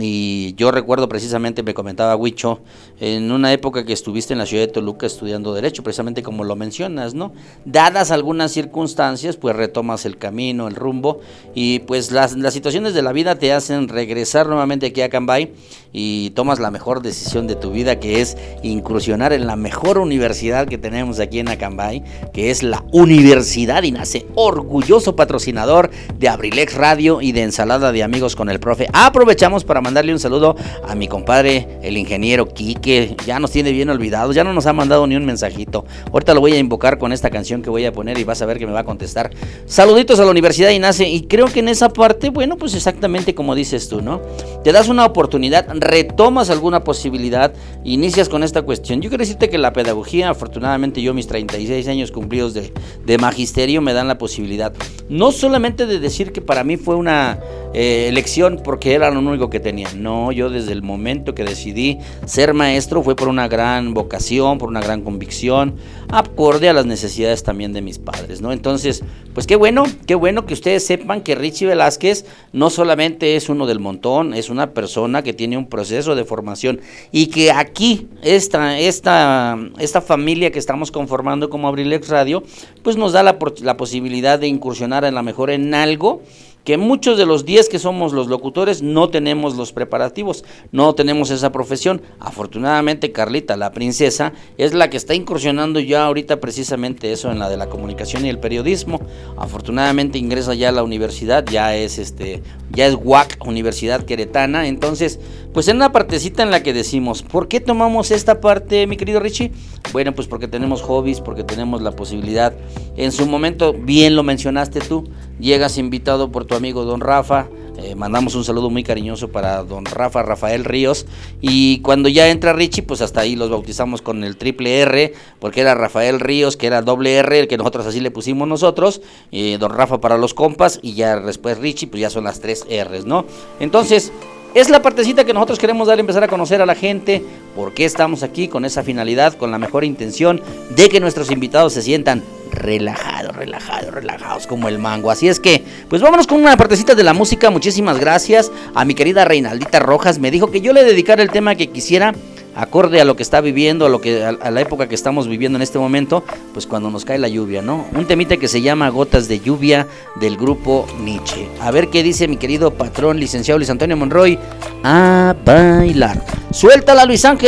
y 0.00 0.54
yo 0.56 0.70
recuerdo 0.70 1.08
precisamente, 1.08 1.62
me 1.62 1.74
comentaba 1.74 2.16
Huicho, 2.16 2.60
en 3.00 3.30
una 3.32 3.52
época 3.52 3.84
que 3.84 3.92
estuviste 3.92 4.32
en 4.32 4.38
la 4.38 4.46
ciudad 4.46 4.66
de 4.66 4.72
Toluca 4.72 5.06
estudiando 5.06 5.54
Derecho, 5.54 5.82
precisamente 5.82 6.22
como 6.22 6.44
lo 6.44 6.56
mencionas, 6.56 7.14
¿no? 7.14 7.32
Dadas 7.64 8.10
algunas 8.10 8.52
circunstancias, 8.52 9.36
pues 9.36 9.56
retomas 9.56 10.06
el 10.06 10.18
camino, 10.18 10.68
el 10.68 10.74
rumbo, 10.74 11.20
y 11.54 11.80
pues 11.80 12.10
las, 12.10 12.36
las 12.36 12.54
situaciones 12.54 12.94
de 12.94 13.02
la 13.02 13.12
vida 13.12 13.38
te 13.38 13.52
hacen 13.52 13.88
regresar 13.88 14.46
nuevamente 14.48 14.86
aquí 14.86 15.02
a 15.02 15.08
Cambay 15.08 15.52
y 15.92 16.30
tomas 16.30 16.58
la 16.58 16.70
mejor 16.70 17.02
decisión 17.02 17.46
de 17.46 17.54
tu 17.54 17.70
vida, 17.70 18.00
que 18.00 18.20
es 18.20 18.36
incursionar 18.62 19.32
en 19.32 19.46
la 19.46 19.56
mejor 19.56 19.98
universidad 19.98 20.66
que 20.66 20.78
tenemos 20.78 21.20
aquí 21.20 21.38
en 21.38 21.48
Acambay, 21.48 22.02
que 22.32 22.50
es 22.50 22.62
la 22.62 22.82
Universidad 22.92 23.82
INACE, 23.82 24.26
orgulloso 24.34 25.16
patrocinador 25.16 25.90
de 26.18 26.28
Abrilex 26.28 26.74
Radio 26.74 27.20
y 27.20 27.32
de 27.32 27.42
Ensalada 27.42 27.92
de 27.92 28.02
Amigos 28.02 28.36
con 28.36 28.48
el 28.48 28.60
Profe. 28.60 28.88
Aprovechamos 28.92 29.64
para 29.64 29.81
mandarle 29.82 30.12
un 30.12 30.18
saludo 30.18 30.56
a 30.86 30.94
mi 30.94 31.08
compadre, 31.08 31.78
el 31.82 31.96
ingeniero 31.96 32.48
Quique, 32.48 33.16
ya 33.26 33.38
nos 33.38 33.50
tiene 33.50 33.72
bien 33.72 33.90
olvidados, 33.90 34.34
ya 34.34 34.44
no 34.44 34.52
nos 34.52 34.66
ha 34.66 34.72
mandado 34.72 35.06
ni 35.06 35.16
un 35.16 35.24
mensajito. 35.24 35.84
Ahorita 36.12 36.34
lo 36.34 36.40
voy 36.40 36.52
a 36.52 36.58
invocar 36.58 36.98
con 36.98 37.12
esta 37.12 37.30
canción 37.30 37.62
que 37.62 37.70
voy 37.70 37.84
a 37.84 37.92
poner 37.92 38.18
y 38.18 38.24
vas 38.24 38.40
a 38.42 38.46
ver 38.46 38.58
que 38.58 38.66
me 38.66 38.72
va 38.72 38.80
a 38.80 38.84
contestar. 38.84 39.30
Saluditos 39.66 40.18
a 40.20 40.24
la 40.24 40.30
Universidad 40.30 40.70
INACE 40.70 41.08
y 41.08 41.22
creo 41.22 41.46
que 41.46 41.60
en 41.60 41.68
esa 41.68 41.90
parte, 41.90 42.30
bueno, 42.30 42.56
pues 42.56 42.74
exactamente 42.74 43.34
como 43.34 43.54
dices 43.54 43.88
tú, 43.88 44.00
¿no? 44.00 44.20
Te 44.64 44.72
das 44.72 44.88
una 44.88 45.04
oportunidad 45.04 45.66
retomas 45.74 46.50
alguna 46.50 46.84
posibilidad, 46.84 47.52
inicias 47.84 48.28
con 48.28 48.42
esta 48.42 48.62
cuestión. 48.62 49.00
Yo 49.00 49.08
quiero 49.08 49.22
decirte 49.22 49.48
que 49.48 49.58
la 49.58 49.72
pedagogía, 49.72 50.30
afortunadamente 50.30 51.02
yo 51.02 51.14
mis 51.14 51.26
36 51.26 51.88
años 51.88 52.10
cumplidos 52.10 52.54
de, 52.54 52.72
magisterio 53.18 53.82
me 53.82 53.92
dan 53.92 54.08
la 54.08 54.18
posibilidad, 54.18 54.72
no 55.08 55.32
solamente 55.32 55.86
de 55.86 56.00
decir 56.00 56.32
que 56.32 56.40
para 56.40 56.64
mí 56.64 56.76
fue 56.76 56.96
una 56.96 57.38
eh, 57.74 58.06
elección 58.08 58.60
porque 58.64 58.94
era 58.94 59.10
lo 59.10 59.20
único 59.20 59.50
que 59.50 59.60
tenía, 59.62 59.88
no, 59.94 60.32
yo 60.32 60.50
desde 60.50 60.72
el 60.72 60.82
momento 60.82 61.34
que 61.34 61.44
decidí 61.44 61.98
ser 62.26 62.52
maestro 62.52 63.02
fue 63.02 63.16
por 63.16 63.28
una 63.28 63.48
gran 63.48 63.94
vocación, 63.94 64.58
por 64.58 64.68
una 64.68 64.80
gran 64.80 65.02
convicción, 65.02 65.76
acorde 66.10 66.68
a 66.68 66.72
las 66.72 66.84
necesidades 66.84 67.42
también 67.42 67.72
de 67.72 67.80
mis 67.80 67.98
padres, 67.98 68.42
¿no? 68.42 68.52
Entonces, 68.52 69.02
pues 69.32 69.46
qué 69.46 69.56
bueno, 69.56 69.84
qué 70.06 70.14
bueno 70.14 70.44
que 70.44 70.52
ustedes 70.52 70.84
sepan 70.84 71.22
que 71.22 71.34
Richie 71.34 71.66
Velázquez 71.66 72.26
no 72.52 72.68
solamente 72.68 73.36
es 73.36 73.48
uno 73.48 73.66
del 73.66 73.80
montón, 73.80 74.34
es 74.34 74.50
una 74.50 74.72
persona 74.72 75.22
que 75.22 75.32
tiene 75.32 75.56
un 75.56 75.68
proceso 75.68 76.14
de 76.14 76.24
formación 76.24 76.80
y 77.12 77.26
que 77.26 77.50
aquí 77.50 78.08
esta, 78.22 78.78
esta, 78.78 79.58
esta 79.78 80.00
familia 80.00 80.50
que 80.50 80.58
estamos 80.58 80.90
conformando 80.90 81.48
como 81.48 81.68
Abrilex 81.68 82.08
Radio, 82.08 82.42
pues 82.82 82.96
nos 82.96 83.12
da 83.12 83.22
la, 83.22 83.38
la 83.62 83.76
posibilidad 83.76 84.38
de 84.38 84.48
incursionar 84.48 85.04
en 85.04 85.14
la 85.14 85.22
mejor 85.22 85.50
en 85.50 85.72
algo 85.74 86.22
que 86.64 86.76
muchos 86.76 87.18
de 87.18 87.26
los 87.26 87.44
10 87.44 87.68
que 87.68 87.78
somos 87.78 88.12
los 88.12 88.28
locutores 88.28 88.82
no 88.82 89.08
tenemos 89.08 89.56
los 89.56 89.72
preparativos, 89.72 90.44
no 90.70 90.94
tenemos 90.94 91.30
esa 91.30 91.52
profesión. 91.52 92.02
Afortunadamente 92.20 93.12
Carlita, 93.12 93.56
la 93.56 93.72
princesa, 93.72 94.32
es 94.58 94.74
la 94.74 94.90
que 94.90 94.96
está 94.96 95.14
incursionando 95.14 95.80
ya 95.80 96.04
ahorita 96.04 96.40
precisamente 96.40 97.12
eso 97.12 97.30
en 97.30 97.38
la 97.38 97.48
de 97.48 97.56
la 97.56 97.68
comunicación 97.68 98.24
y 98.24 98.28
el 98.28 98.38
periodismo. 98.38 99.00
Afortunadamente 99.36 100.18
ingresa 100.18 100.54
ya 100.54 100.68
a 100.68 100.72
la 100.72 100.82
universidad, 100.82 101.44
ya 101.46 101.74
es 101.74 101.98
este, 101.98 102.42
ya 102.70 102.86
es 102.86 102.96
UAC, 103.02 103.38
Universidad 103.44 104.04
Queretana, 104.04 104.68
entonces, 104.68 105.18
pues 105.52 105.68
en 105.68 105.76
una 105.76 105.92
partecita 105.92 106.42
en 106.42 106.50
la 106.50 106.62
que 106.62 106.72
decimos, 106.72 107.22
¿por 107.22 107.48
qué 107.48 107.60
tomamos 107.60 108.10
esta 108.10 108.40
parte, 108.40 108.86
mi 108.86 108.96
querido 108.96 109.20
Richie? 109.20 109.52
Bueno, 109.92 110.14
pues 110.14 110.28
porque 110.28 110.48
tenemos 110.48 110.82
hobbies, 110.82 111.20
porque 111.20 111.44
tenemos 111.44 111.82
la 111.82 111.92
posibilidad. 111.92 112.54
En 112.96 113.12
su 113.12 113.26
momento, 113.26 113.72
bien 113.72 114.14
lo 114.16 114.22
mencionaste 114.22 114.80
tú, 114.80 115.04
llegas 115.40 115.78
invitado 115.78 116.30
por 116.30 116.44
tu 116.44 116.54
amigo 116.54 116.84
Don 116.84 117.00
Rafa, 117.00 117.48
eh, 117.78 117.94
mandamos 117.94 118.34
un 118.34 118.44
saludo 118.44 118.68
muy 118.68 118.84
cariñoso 118.84 119.28
para 119.28 119.64
don 119.64 119.86
Rafa 119.86 120.22
Rafael 120.22 120.64
Ríos. 120.64 121.06
Y 121.40 121.80
cuando 121.80 122.08
ya 122.08 122.28
entra 122.28 122.52
Richie, 122.52 122.82
pues 122.82 123.00
hasta 123.00 123.20
ahí 123.20 123.34
los 123.34 123.50
bautizamos 123.50 124.02
con 124.02 124.24
el 124.24 124.36
triple 124.36 124.80
R, 124.80 125.14
porque 125.40 125.62
era 125.62 125.74
Rafael 125.74 126.20
Ríos, 126.20 126.56
que 126.56 126.66
era 126.66 126.82
doble 126.82 127.16
R, 127.16 127.40
el 127.40 127.48
que 127.48 127.56
nosotros 127.56 127.86
así 127.86 128.00
le 128.00 128.10
pusimos 128.10 128.46
nosotros. 128.46 129.00
y 129.30 129.56
don 129.56 129.72
Rafa 129.72 130.00
para 130.00 130.18
los 130.18 130.34
compas, 130.34 130.78
y 130.82 130.94
ya 130.94 131.18
después 131.18 131.58
Richie, 131.58 131.86
pues 131.86 132.00
ya 132.00 132.10
son 132.10 132.24
las 132.24 132.40
tres 132.40 132.66
R's, 132.68 133.06
¿no? 133.06 133.24
Entonces, 133.58 134.12
es 134.54 134.68
la 134.68 134.82
partecita 134.82 135.24
que 135.24 135.32
nosotros 135.32 135.58
queremos 135.58 135.88
dar, 135.88 135.98
empezar 135.98 136.22
a 136.22 136.28
conocer 136.28 136.60
a 136.60 136.66
la 136.66 136.74
gente, 136.74 137.24
¿Por 137.54 137.74
qué 137.74 137.84
estamos 137.84 138.22
aquí? 138.22 138.48
Con 138.48 138.64
esa 138.64 138.82
finalidad, 138.82 139.34
con 139.34 139.50
la 139.50 139.58
mejor 139.58 139.84
intención 139.84 140.40
de 140.70 140.88
que 140.88 141.00
nuestros 141.00 141.30
invitados 141.30 141.72
se 141.74 141.82
sientan 141.82 142.22
relajados, 142.50 143.34
relajados, 143.34 143.92
relajados 143.92 144.46
como 144.46 144.68
el 144.68 144.78
mango. 144.78 145.10
Así 145.10 145.28
es 145.28 145.40
que, 145.40 145.64
pues 145.88 146.02
vámonos 146.02 146.26
con 146.26 146.40
una 146.40 146.56
partecita 146.56 146.94
de 146.94 147.02
la 147.02 147.14
música. 147.14 147.50
Muchísimas 147.50 147.98
gracias 147.98 148.50
a 148.74 148.84
mi 148.84 148.94
querida 148.94 149.24
Reinaldita 149.24 149.80
Rojas. 149.80 150.18
Me 150.18 150.30
dijo 150.30 150.50
que 150.50 150.60
yo 150.60 150.72
le 150.72 150.84
dedicara 150.84 151.22
el 151.22 151.30
tema 151.30 151.54
que 151.54 151.68
quisiera 151.68 152.14
acorde 152.54 153.00
a 153.00 153.04
lo 153.04 153.16
que 153.16 153.22
está 153.22 153.40
viviendo, 153.40 153.86
a 153.86 153.88
lo 153.88 154.00
que 154.00 154.24
a, 154.24 154.50
la 154.50 154.60
época 154.60 154.88
que 154.88 154.94
estamos 154.94 155.28
viviendo 155.28 155.56
en 155.56 155.62
este 155.62 155.78
momento, 155.78 156.24
pues 156.52 156.66
cuando 156.66 156.90
nos 156.90 157.04
cae 157.04 157.18
la 157.18 157.28
lluvia, 157.28 157.62
¿no? 157.62 157.86
Un 157.94 158.06
temita 158.06 158.36
que 158.36 158.48
se 158.48 158.60
llama 158.60 158.88
Gotas 158.90 159.28
de 159.28 159.40
lluvia 159.40 159.86
del 160.20 160.36
grupo 160.36 160.86
Nietzsche. 161.00 161.48
A 161.60 161.70
ver 161.70 161.88
qué 161.88 162.02
dice 162.02 162.28
mi 162.28 162.36
querido 162.36 162.72
patrón 162.72 163.18
licenciado 163.18 163.58
Luis 163.58 163.70
Antonio 163.70 163.96
Monroy 163.96 164.38
a 164.84 165.34
bailar. 165.44 166.22
Suéltala 166.50 167.04
Luis 167.06 167.24
Ángel. 167.24 167.41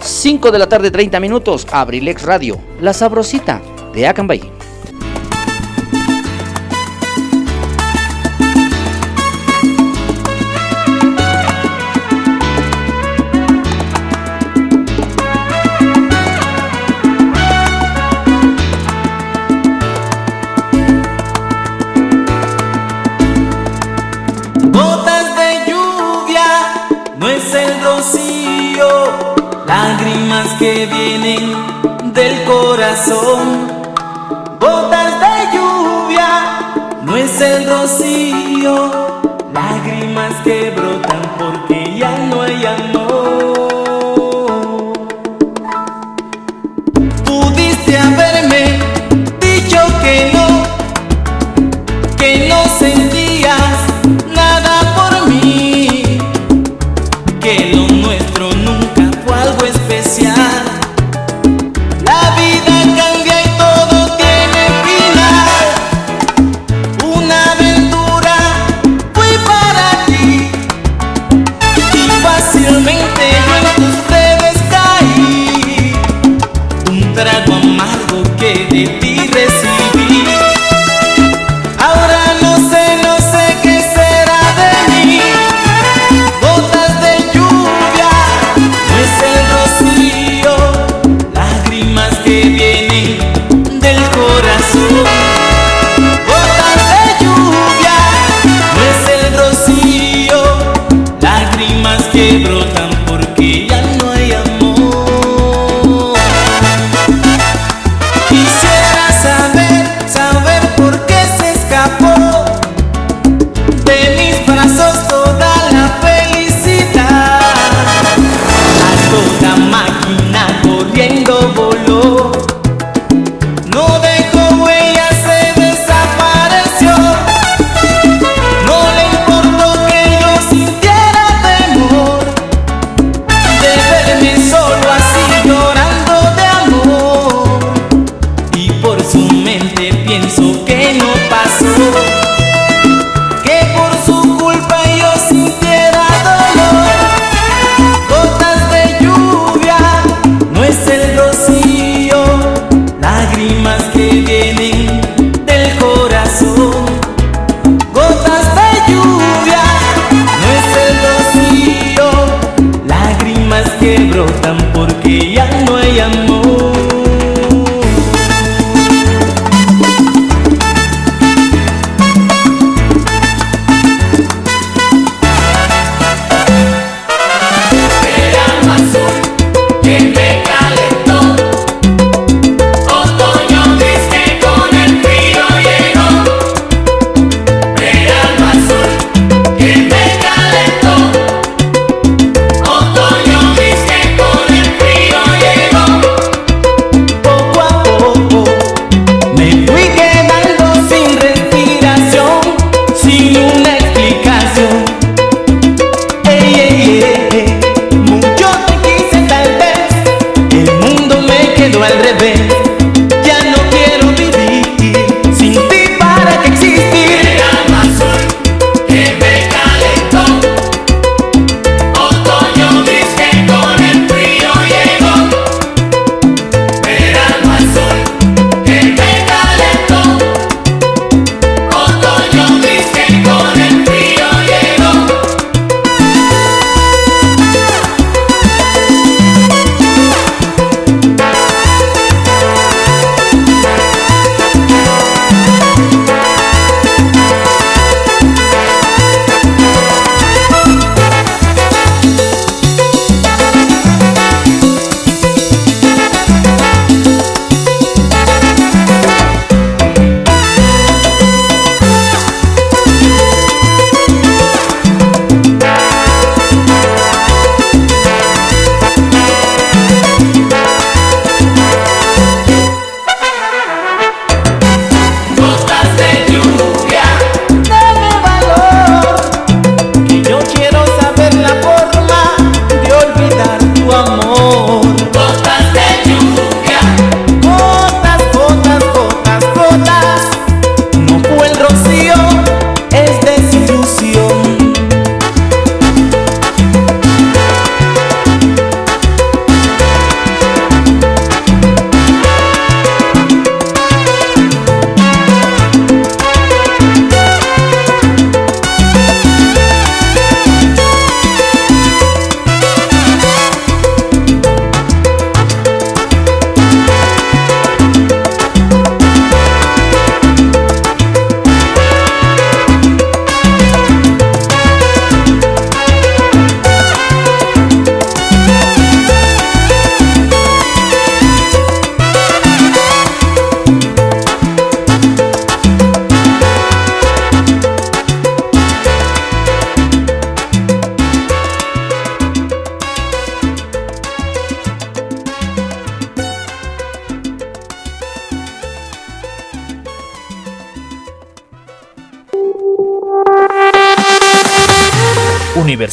5 0.00 0.50
de 0.50 0.58
la 0.58 0.68
tarde, 0.68 0.90
30 0.90 1.20
minutos. 1.20 1.66
Abrilex 1.72 2.22
Radio. 2.22 2.60
La 2.82 2.92
Sabrosita 2.92 3.62
de 3.94 4.06
Acambay. 4.06 4.42
que 30.58 30.86
vienen 30.86 32.12
del 32.12 32.44
corazón. 32.44 33.68
Botas 34.58 35.12
de 35.20 35.56
lluvia, 35.56 36.74
no 37.02 37.16
es 37.16 37.40
el 37.40 37.68
rocío, 37.68 38.90
lágrimas 39.52 40.34
que 40.42 40.70
brotan. 40.70 41.07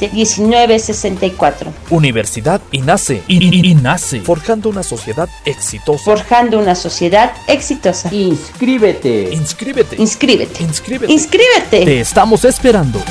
718-127-1964. 0.00 1.66
Universidad 1.90 2.60
INACE. 2.72 3.22
INACE. 3.28 4.20
Forjando 4.20 4.68
una 4.68 4.82
sociedad 4.82 5.28
exitosa. 5.44 6.04
Forjando 6.04 6.58
una 6.58 6.74
sociedad 6.74 7.32
exitosa. 7.46 8.12
Inscríbete. 8.12 9.30
Inscríbete. 9.32 9.96
Inscríbete. 9.96 10.62
Inscríbete. 10.62 11.12
Inscríbete. 11.12 11.84
Te 11.84 12.00
estamos 12.00 12.44
esperando. 12.44 13.02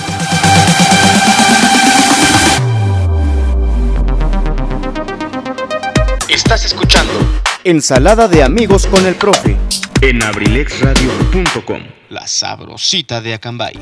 Estás 6.29 6.65
escuchando 6.65 7.13
Ensalada 7.67 8.29
de 8.29 8.43
amigos 8.43 8.87
con 8.87 9.05
el 9.05 9.15
profe. 9.15 9.57
En 10.01 10.21
abrilexradio.com. 10.23 11.81
La 12.09 12.27
sabrosita 12.27 13.21
de 13.21 13.33
Acambay. 13.33 13.73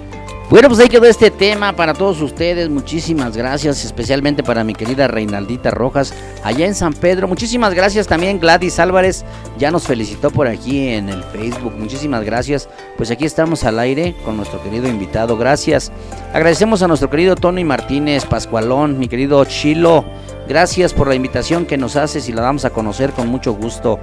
Bueno, 0.49 0.67
pues 0.67 0.79
ahí 0.79 0.89
quedó 0.89 1.05
este 1.05 1.31
tema 1.31 1.75
para 1.75 1.93
todos 1.93 2.21
ustedes. 2.21 2.69
Muchísimas 2.69 3.35
gracias, 3.35 3.83
especialmente 3.83 4.43
para 4.43 4.63
mi 4.63 4.75
querida 4.75 5.07
Reinaldita 5.07 5.71
Rojas, 5.71 6.13
allá 6.43 6.67
en 6.67 6.75
San 6.75 6.93
Pedro. 6.93 7.27
Muchísimas 7.27 7.73
gracias 7.73 8.07
también 8.07 8.39
Gladys 8.39 8.79
Álvarez, 8.79 9.25
ya 9.57 9.71
nos 9.71 9.87
felicitó 9.87 10.29
por 10.29 10.47
aquí 10.47 10.89
en 10.89 11.09
el 11.09 11.23
Facebook. 11.23 11.73
Muchísimas 11.77 12.23
gracias. 12.23 12.69
Pues 12.95 13.09
aquí 13.09 13.25
estamos 13.25 13.63
al 13.63 13.79
aire 13.79 14.15
con 14.23 14.37
nuestro 14.37 14.61
querido 14.61 14.87
invitado. 14.87 15.35
Gracias. 15.35 15.91
Agradecemos 16.31 16.83
a 16.83 16.87
nuestro 16.87 17.09
querido 17.09 17.35
Tony 17.35 17.63
Martínez 17.63 18.25
Pascualón, 18.25 18.99
mi 18.99 19.07
querido 19.07 19.43
Chilo. 19.45 20.05
Gracias 20.47 20.93
por 20.93 21.07
la 21.07 21.15
invitación 21.15 21.65
que 21.65 21.77
nos 21.77 21.95
haces 21.95 22.29
y 22.29 22.31
la 22.31 22.43
damos 22.43 22.65
a 22.65 22.69
conocer 22.69 23.11
con 23.11 23.27
mucho 23.27 23.53
gusto. 23.53 23.99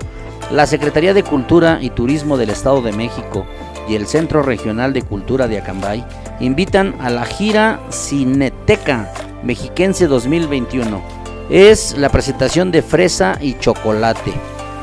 La 0.53 0.67
Secretaría 0.67 1.15
de 1.15 1.23
Cultura 1.23 1.79
y 1.81 1.88
Turismo 1.88 2.37
del 2.37 2.51
Estado 2.51 2.83
de 2.83 2.93
México 2.93 3.47
y 3.88 3.95
el 3.95 4.07
Centro 4.07 4.43
Regional 4.43 4.93
de 4.93 5.01
Cultura 5.01 5.49
de 5.49 5.57
Acambay 5.57 6.05
invitan 6.41 6.95
a 7.01 7.09
la 7.09 7.25
gira 7.25 7.81
Cineteca 7.88 9.11
Mexiquense 9.43 10.07
2021. 10.07 11.03
Es 11.49 11.97
la 11.97 12.11
presentación 12.11 12.71
de 12.71 12.83
Fresa 12.83 13.38
y 13.41 13.59
Chocolate. 13.59 14.35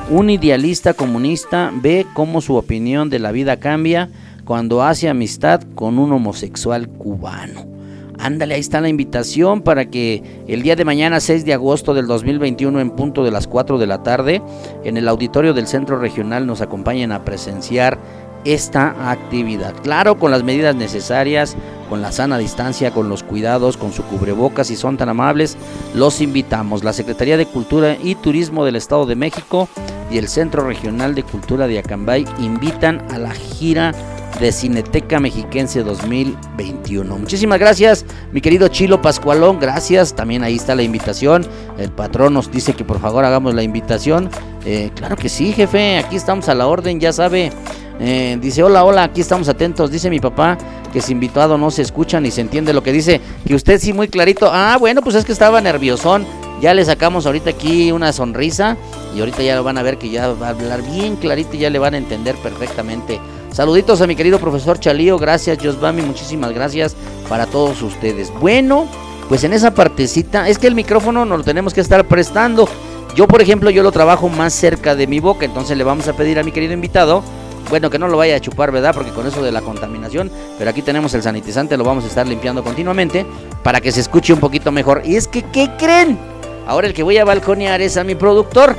Un 0.10 0.32
idealista 0.32 0.96
comunista 0.96 1.72
ve 1.72 2.08
cómo 2.16 2.42
su 2.42 2.56
opinión 2.56 3.12
de 3.12 3.20
la 3.20 3.32
vida 3.32 3.58
cambia 3.58 4.10
cuando 4.46 4.82
hace 4.82 5.08
amistad 5.08 5.62
con 5.76 6.00
un 6.00 6.12
homosexual 6.12 6.90
cubano. 6.90 7.79
Ándale, 8.20 8.56
ahí 8.56 8.60
está 8.60 8.82
la 8.82 8.90
invitación 8.90 9.62
para 9.62 9.86
que 9.90 10.44
el 10.48 10.62
día 10.62 10.76
de 10.76 10.84
mañana, 10.84 11.20
6 11.20 11.46
de 11.46 11.54
agosto 11.54 11.94
del 11.94 12.06
2021, 12.08 12.80
en 12.82 12.92
punto 12.92 13.24
de 13.24 13.32
las 13.32 13.48
4 13.48 13.78
de 13.78 13.88
la 13.88 14.04
tarde, 14.04 14.42
en 14.84 14.98
el 14.98 15.08
auditorio 15.08 15.54
del 15.54 15.68
Centro 15.68 15.98
Regional 15.98 16.46
nos 16.46 16.62
acompañen 16.62 17.14
a 17.14 17.24
presenciar 17.24 17.98
esta 18.46 19.12
actividad. 19.12 19.74
Claro, 19.84 20.18
con 20.18 20.32
las 20.32 20.44
medidas 20.44 20.76
necesarias, 20.76 21.56
con 21.90 22.02
la 22.02 22.12
sana 22.12 22.38
distancia, 22.38 22.92
con 22.92 23.10
los 23.10 23.24
cuidados, 23.24 23.78
con 23.78 23.94
su 23.94 24.04
cubrebocas, 24.04 24.68
si 24.68 24.76
son 24.76 24.98
tan 24.98 25.10
amables, 25.10 25.58
los 25.94 26.22
invitamos. 26.22 26.84
La 26.84 26.94
Secretaría 26.94 27.38
de 27.38 27.46
Cultura 27.46 27.98
y 28.02 28.16
Turismo 28.16 28.66
del 28.66 28.76
Estado 28.76 29.06
de 29.06 29.16
México 29.16 29.68
y 30.12 30.18
el 30.18 30.28
Centro 30.28 30.66
Regional 30.66 31.16
de 31.16 31.24
Cultura 31.24 31.68
de 31.68 31.80
Acambay 31.80 32.26
invitan 32.40 33.02
a 33.12 33.18
la 33.18 33.32
gira 33.32 33.94
de 34.40 34.52
Cineteca 34.52 35.20
Mexiquense 35.20 35.84
2021. 35.84 37.18
Muchísimas 37.18 37.60
gracias, 37.60 38.06
mi 38.32 38.42
querido 38.42 38.68
Chilo 38.68 39.02
Pascualón, 39.02 39.60
gracias. 39.60 40.16
También 40.16 40.44
ahí 40.44 40.56
está 40.56 40.76
la 40.76 40.84
invitación. 40.84 41.46
El 41.78 41.92
patrón 41.92 42.34
nos 42.34 42.52
dice 42.52 42.74
que 42.74 42.84
por 42.84 43.00
favor 43.00 43.26
hagamos 43.26 43.54
la 43.54 43.64
invitación. 43.64 44.30
Eh, 44.66 44.92
claro 44.96 45.16
que 45.16 45.30
sí, 45.30 45.54
jefe, 45.54 45.98
aquí 45.98 46.16
estamos 46.16 46.50
a 46.50 46.56
la 46.56 46.68
orden, 46.68 47.00
ya 47.00 47.14
sabe. 47.14 47.52
Eh, 48.00 48.38
dice, 48.42 48.64
hola, 48.64 48.84
hola, 48.84 49.04
aquí 49.04 49.22
estamos 49.22 49.50
atentos. 49.50 49.92
Dice 49.92 50.10
mi 50.10 50.20
papá 50.20 50.58
que 50.94 51.02
si 51.02 51.12
invitado 51.12 51.58
no 51.58 51.70
se 51.70 51.82
escucha 51.82 52.20
ni 52.20 52.32
se 52.32 52.42
entiende 52.42 52.74
lo 52.74 52.82
que 52.82 52.94
dice. 52.94 53.20
Que 53.46 53.56
usted 53.56 53.80
sí 53.80 53.94
muy 53.94 54.08
clarito. 54.08 54.50
Ah, 54.52 54.78
bueno, 54.80 55.02
pues 55.02 55.16
es 55.16 55.26
que 55.26 55.32
estaba 55.32 55.62
nerviosón. 55.62 56.26
Ya 56.62 56.74
le 56.74 56.84
sacamos 56.84 57.26
ahorita 57.26 57.52
aquí 57.52 57.92
una 57.92 58.14
sonrisa. 58.14 58.78
Y 59.16 59.20
ahorita 59.20 59.44
ya 59.44 59.56
lo 59.56 59.64
van 59.64 59.78
a 59.78 59.84
ver 59.84 59.98
que 59.98 60.10
ya 60.10 60.28
va 60.30 60.48
a 60.48 60.50
hablar 60.52 60.82
bien 60.84 61.16
clarito 61.16 61.56
y 61.56 61.60
ya 61.60 61.70
le 61.70 61.80
van 61.80 61.94
a 61.94 61.98
entender 61.98 62.36
perfectamente. 62.36 63.20
Saluditos 63.52 64.02
a 64.02 64.08
mi 64.08 64.16
querido 64.16 64.40
profesor 64.40 64.80
Chalío. 64.80 65.18
Gracias, 65.18 65.58
Josbami. 65.62 66.02
Muchísimas 66.02 66.52
gracias 66.52 66.96
para 67.28 67.46
todos 67.46 67.82
ustedes. 67.82 68.32
Bueno, 68.40 68.88
pues 69.28 69.44
en 69.44 69.54
esa 69.54 69.74
partecita, 69.74 70.48
es 70.48 70.58
que 70.58 70.68
el 70.68 70.76
micrófono 70.76 71.26
nos 71.26 71.40
lo 71.40 71.44
tenemos 71.44 71.74
que 71.74 71.82
estar 71.82 72.06
prestando. 72.08 72.70
Yo, 73.16 73.28
por 73.28 73.42
ejemplo, 73.42 73.70
yo 73.70 73.84
lo 73.84 73.92
trabajo 73.92 74.30
más 74.30 74.54
cerca 74.54 74.96
de 74.96 75.08
mi 75.08 75.20
boca. 75.20 75.46
Entonces 75.46 75.78
le 75.78 75.84
vamos 75.84 76.08
a 76.08 76.14
pedir 76.14 76.40
a 76.40 76.44
mi 76.44 76.52
querido 76.52 76.74
invitado 76.74 77.24
bueno, 77.70 77.90
que 77.90 78.00
no 78.00 78.08
lo 78.08 78.18
vaya 78.18 78.36
a 78.36 78.40
chupar, 78.40 78.72
¿verdad? 78.72 78.94
Porque 78.96 79.12
con 79.12 79.28
eso 79.28 79.44
de 79.44 79.52
la 79.52 79.62
contaminación, 79.62 80.32
pero 80.58 80.70
aquí 80.70 80.82
tenemos 80.82 81.14
el 81.14 81.22
sanitizante, 81.22 81.78
lo 81.78 81.84
vamos 81.84 82.04
a 82.04 82.08
estar 82.08 82.28
limpiando 82.28 82.64
continuamente 82.64 83.26
para 83.64 83.80
que 83.80 83.92
se 83.92 84.02
escuche 84.02 84.34
un 84.34 84.40
poquito 84.40 84.72
mejor. 84.72 85.04
Y 85.06 85.16
es 85.16 85.28
que, 85.28 85.44
¿qué 85.44 85.70
creen? 85.78 86.18
Ahora 86.66 86.88
el 86.88 86.94
que 86.94 87.04
voy 87.04 87.18
a 87.18 87.26
balconear 87.26 87.82
es 87.82 87.98
a 87.98 88.04
mi 88.04 88.16
productor. 88.16 88.76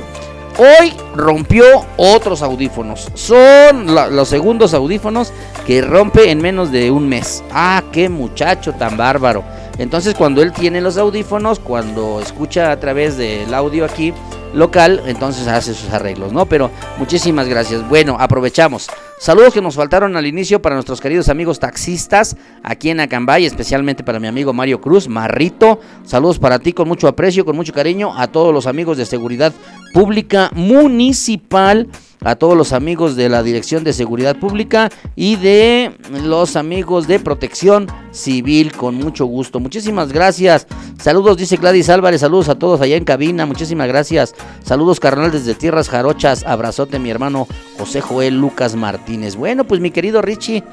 Hoy 0.57 0.93
rompió 1.15 1.63
otros 1.97 2.41
audífonos. 2.41 3.09
Son 3.13 3.95
los 3.95 4.27
segundos 4.27 4.73
audífonos 4.73 5.33
que 5.65 5.81
rompe 5.81 6.29
en 6.29 6.39
menos 6.39 6.71
de 6.71 6.91
un 6.91 7.07
mes. 7.07 7.43
Ah, 7.51 7.83
qué 7.91 8.09
muchacho 8.09 8.73
tan 8.73 8.97
bárbaro. 8.97 9.43
Entonces 9.77 10.13
cuando 10.15 10.41
él 10.41 10.51
tiene 10.51 10.81
los 10.81 10.97
audífonos, 10.97 11.59
cuando 11.59 12.19
escucha 12.21 12.71
a 12.71 12.79
través 12.79 13.17
del 13.17 13.53
audio 13.53 13.85
aquí 13.85 14.13
local, 14.53 15.01
entonces 15.05 15.47
hace 15.47 15.73
sus 15.73 15.89
arreglos, 15.91 16.33
¿no? 16.33 16.45
Pero 16.45 16.69
muchísimas 16.97 17.47
gracias. 17.47 17.87
Bueno, 17.87 18.17
aprovechamos. 18.19 18.87
Saludos 19.19 19.53
que 19.53 19.61
nos 19.61 19.75
faltaron 19.75 20.17
al 20.17 20.25
inicio 20.25 20.61
para 20.61 20.75
nuestros 20.75 20.99
queridos 20.99 21.29
amigos 21.29 21.59
taxistas 21.59 22.35
aquí 22.63 22.89
en 22.89 22.99
Acambay, 22.99 23.45
especialmente 23.45 24.03
para 24.03 24.19
mi 24.19 24.27
amigo 24.27 24.51
Mario 24.51 24.81
Cruz, 24.81 25.07
Marrito. 25.07 25.79
Saludos 26.03 26.39
para 26.39 26.59
ti 26.59 26.73
con 26.73 26.87
mucho 26.87 27.07
aprecio, 27.07 27.45
con 27.45 27.55
mucho 27.55 27.71
cariño. 27.71 28.17
A 28.17 28.27
todos 28.27 28.53
los 28.53 28.65
amigos 28.67 28.97
de 28.97 29.05
Seguridad 29.05 29.53
Pública 29.93 30.49
Municipal, 30.53 31.87
a 32.23 32.35
todos 32.35 32.55
los 32.55 32.71
amigos 32.71 33.15
de 33.15 33.29
la 33.29 33.41
Dirección 33.41 33.83
de 33.83 33.93
Seguridad 33.93 34.35
Pública 34.35 34.89
y 35.15 35.37
de 35.37 35.91
los 36.23 36.55
amigos 36.55 37.07
de 37.07 37.19
Protección 37.19 37.87
Civil, 38.11 38.73
con 38.73 38.93
mucho 38.93 39.25
gusto. 39.25 39.59
Muchísimas 39.59 40.13
gracias. 40.13 40.67
Saludos, 40.99 41.37
dice 41.37 41.57
Gladys 41.57 41.89
Álvarez. 41.89 42.21
Saludos 42.21 42.49
a 42.49 42.59
todos 42.59 42.79
allá 42.81 42.95
en 42.95 43.05
cabina. 43.05 43.47
Muchísimas 43.47 43.87
gracias. 43.87 44.35
Saludos, 44.63 44.99
carnal, 44.99 45.31
desde 45.31 45.55
Tierras 45.55 45.89
Jarochas. 45.89 46.43
Abrazote, 46.45 46.99
mi 46.99 47.09
hermano 47.09 47.47
José 47.79 48.01
Joel 48.01 48.39
Lucas 48.39 48.75
Martínez. 48.75 49.35
Bueno, 49.35 49.63
pues 49.63 49.81
mi 49.81 49.89
querido 49.89 50.21
Richie, 50.21 50.63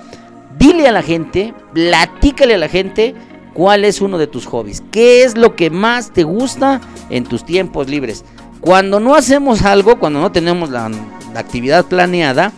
dile 0.59 0.86
a 0.86 0.92
la 0.92 1.03
gente, 1.03 1.55
platícale 1.72 2.57
a 2.57 2.59
la 2.59 2.68
gente 2.68 3.14
cuál 3.55 3.86
es 3.86 4.03
uno 4.03 4.18
de 4.18 4.26
tus 4.26 4.44
hobbies. 4.44 4.82
¿Qué 4.92 5.24
es 5.24 5.38
lo 5.38 5.57
que 5.57 5.70
más 5.70 6.12
te 6.12 6.24
gusta 6.24 6.82
en 7.09 7.24
tus 7.24 7.46
tiempos 7.46 7.88
libres? 7.88 8.22
Cuando 8.61 9.01
no 9.01 9.14
hacemos 9.14 9.62
algo, 9.62 9.99
cuando 9.99 10.20
no 10.20 10.30
tenemos 10.30 10.68
la, 10.68 10.90
la 11.33 11.41
actividad 11.41 11.87
planeada, 11.87 12.53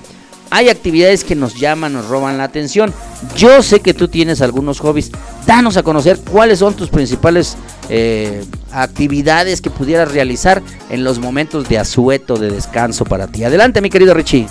hay 0.50 0.68
actividades 0.68 1.22
que 1.22 1.36
nos 1.36 1.54
llaman, 1.54 1.92
nos 1.92 2.08
roban 2.08 2.36
la 2.36 2.44
atención. 2.44 2.92
Yo 3.36 3.62
sé 3.62 3.80
que 3.80 3.94
tú 3.94 4.08
tienes 4.08 4.42
algunos 4.42 4.80
hobbies. 4.80 5.12
Danos 5.46 5.76
a 5.76 5.82
conocer 5.84 6.18
cuáles 6.18 6.58
son 6.58 6.74
tus 6.74 6.90
principales 6.90 7.56
eh, 7.88 8.44
actividades 8.72 9.60
que 9.60 9.70
pudieras 9.70 10.12
realizar 10.12 10.60
en 10.90 11.04
los 11.04 11.20
momentos 11.20 11.68
de 11.68 11.78
asueto, 11.78 12.36
de 12.36 12.50
descanso 12.50 13.04
para 13.04 13.28
ti. 13.28 13.44
Adelante, 13.44 13.80
mi 13.80 13.90
querido 13.90 14.12
Richie. 14.12 14.48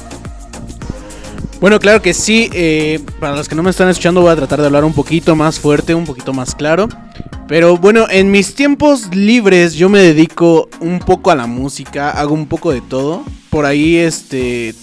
Bueno, 1.59 1.77
claro 1.79 2.01
que 2.01 2.13
sí. 2.13 2.49
eh, 2.53 2.99
para 3.19 3.35
los 3.35 3.49
que 3.49 3.55
no 3.55 3.63
me 3.63 3.69
están 3.69 3.89
escuchando, 3.89 4.21
voy 4.21 4.31
a 4.31 4.35
tratar 4.35 4.61
de 4.61 4.67
hablar 4.67 4.85
un 4.85 4.93
poquito 4.93 5.35
más 5.35 5.59
fuerte, 5.59 5.93
un 5.93 6.05
poquito 6.05 6.31
más 6.33 6.55
claro. 6.55 6.87
Pero 7.49 7.77
bueno, 7.77 8.05
en 8.09 8.31
mis 8.31 8.55
tiempos 8.55 9.13
libres 9.13 9.73
yo 9.73 9.89
me 9.89 9.99
dedico 9.99 10.69
un 10.79 10.99
poco 10.99 11.31
a 11.31 11.35
la 11.35 11.47
música, 11.47 12.11
hago 12.11 12.33
un 12.33 12.47
poco 12.47 12.71
de 12.71 12.79
todo. 12.81 13.23
Por 13.49 13.65
ahí, 13.65 13.97
este, 13.97 14.73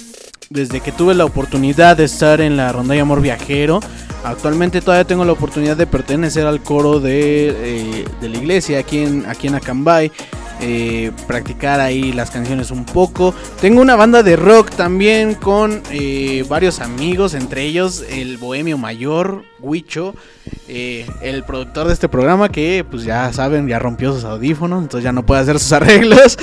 desde 0.50 0.80
que 0.80 0.92
tuve 0.92 1.14
la 1.14 1.24
oportunidad 1.24 1.96
de 1.96 2.04
estar 2.04 2.40
en 2.40 2.56
la 2.56 2.72
Rondalla 2.72 3.02
Amor 3.02 3.22
Viajero, 3.22 3.80
actualmente 4.24 4.80
todavía 4.82 5.04
tengo 5.04 5.24
la 5.24 5.32
oportunidad 5.32 5.76
de 5.76 5.86
pertenecer 5.86 6.46
al 6.46 6.60
coro 6.60 7.00
de, 7.00 7.54
eh, 7.56 8.04
de 8.20 8.28
la 8.28 8.36
iglesia 8.36 8.80
aquí 8.80 8.98
en, 8.98 9.24
aquí 9.26 9.46
en 9.46 9.54
Acambay. 9.54 10.10
Eh, 10.60 11.12
practicar 11.26 11.80
ahí 11.80 12.12
las 12.12 12.30
canciones 12.30 12.70
un 12.70 12.86
poco. 12.86 13.34
Tengo 13.60 13.82
una 13.82 13.94
banda 13.94 14.22
de 14.22 14.36
rock 14.36 14.70
también 14.70 15.34
con 15.34 15.82
eh, 15.90 16.46
varios 16.48 16.80
amigos, 16.80 17.34
entre 17.34 17.64
ellos 17.64 18.02
el 18.08 18.38
Bohemio 18.38 18.78
Mayor, 18.78 19.44
Huicho, 19.60 20.14
eh, 20.66 21.06
el 21.20 21.44
productor 21.44 21.88
de 21.88 21.92
este 21.92 22.08
programa 22.08 22.48
que 22.48 22.86
pues 22.90 23.04
ya 23.04 23.30
saben, 23.34 23.68
ya 23.68 23.78
rompió 23.78 24.14
sus 24.14 24.24
audífonos, 24.24 24.82
entonces 24.82 25.04
ya 25.04 25.12
no 25.12 25.26
puede 25.26 25.42
hacer 25.42 25.58
sus 25.58 25.72
arreglos. 25.74 26.38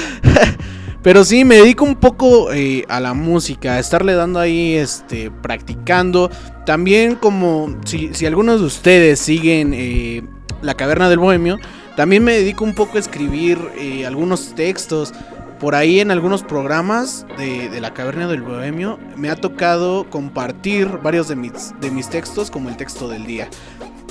Pero 1.02 1.26
sí, 1.26 1.44
me 1.44 1.56
dedico 1.56 1.84
un 1.84 1.96
poco 1.96 2.50
a 2.88 3.00
la 3.02 3.14
música, 3.14 3.74
a 3.74 3.80
estarle 3.80 4.14
dando 4.14 4.40
ahí, 4.40 4.76
este, 4.76 5.32
practicando. 5.32 6.30
También 6.66 7.16
como 7.16 7.76
si, 7.84 8.12
algunos 8.26 8.62
de 8.62 8.68
ustedes 8.68 9.20
siguen 9.20 10.30
La 10.62 10.76
Caverna 10.76 11.10
del 11.10 11.20
Bohemio, 11.20 11.60
también 11.96 12.24
me 12.24 12.34
dedico 12.34 12.64
un 12.64 12.74
poco 12.74 12.98
a 12.98 13.00
escribir 13.00 13.60
eh, 13.78 14.06
algunos 14.06 14.56
textos. 14.56 15.14
Por 15.60 15.76
ahí 15.76 16.00
en 16.02 16.12
algunos 16.12 16.44
programas 16.44 17.26
de, 17.38 17.80
La 17.80 17.94
Caverna 17.94 18.28
del 18.28 18.42
Bohemio 18.42 19.00
me 19.16 19.30
ha 19.30 19.36
tocado 19.36 20.10
compartir 20.10 20.88
varios 21.02 21.30
de 21.30 21.36
mis, 21.36 21.74
de 21.80 21.90
mis 21.90 22.10
textos 22.10 22.52
como 22.52 22.70
el 22.70 22.76
texto 22.76 23.08
del 23.08 23.26
día. 23.26 23.48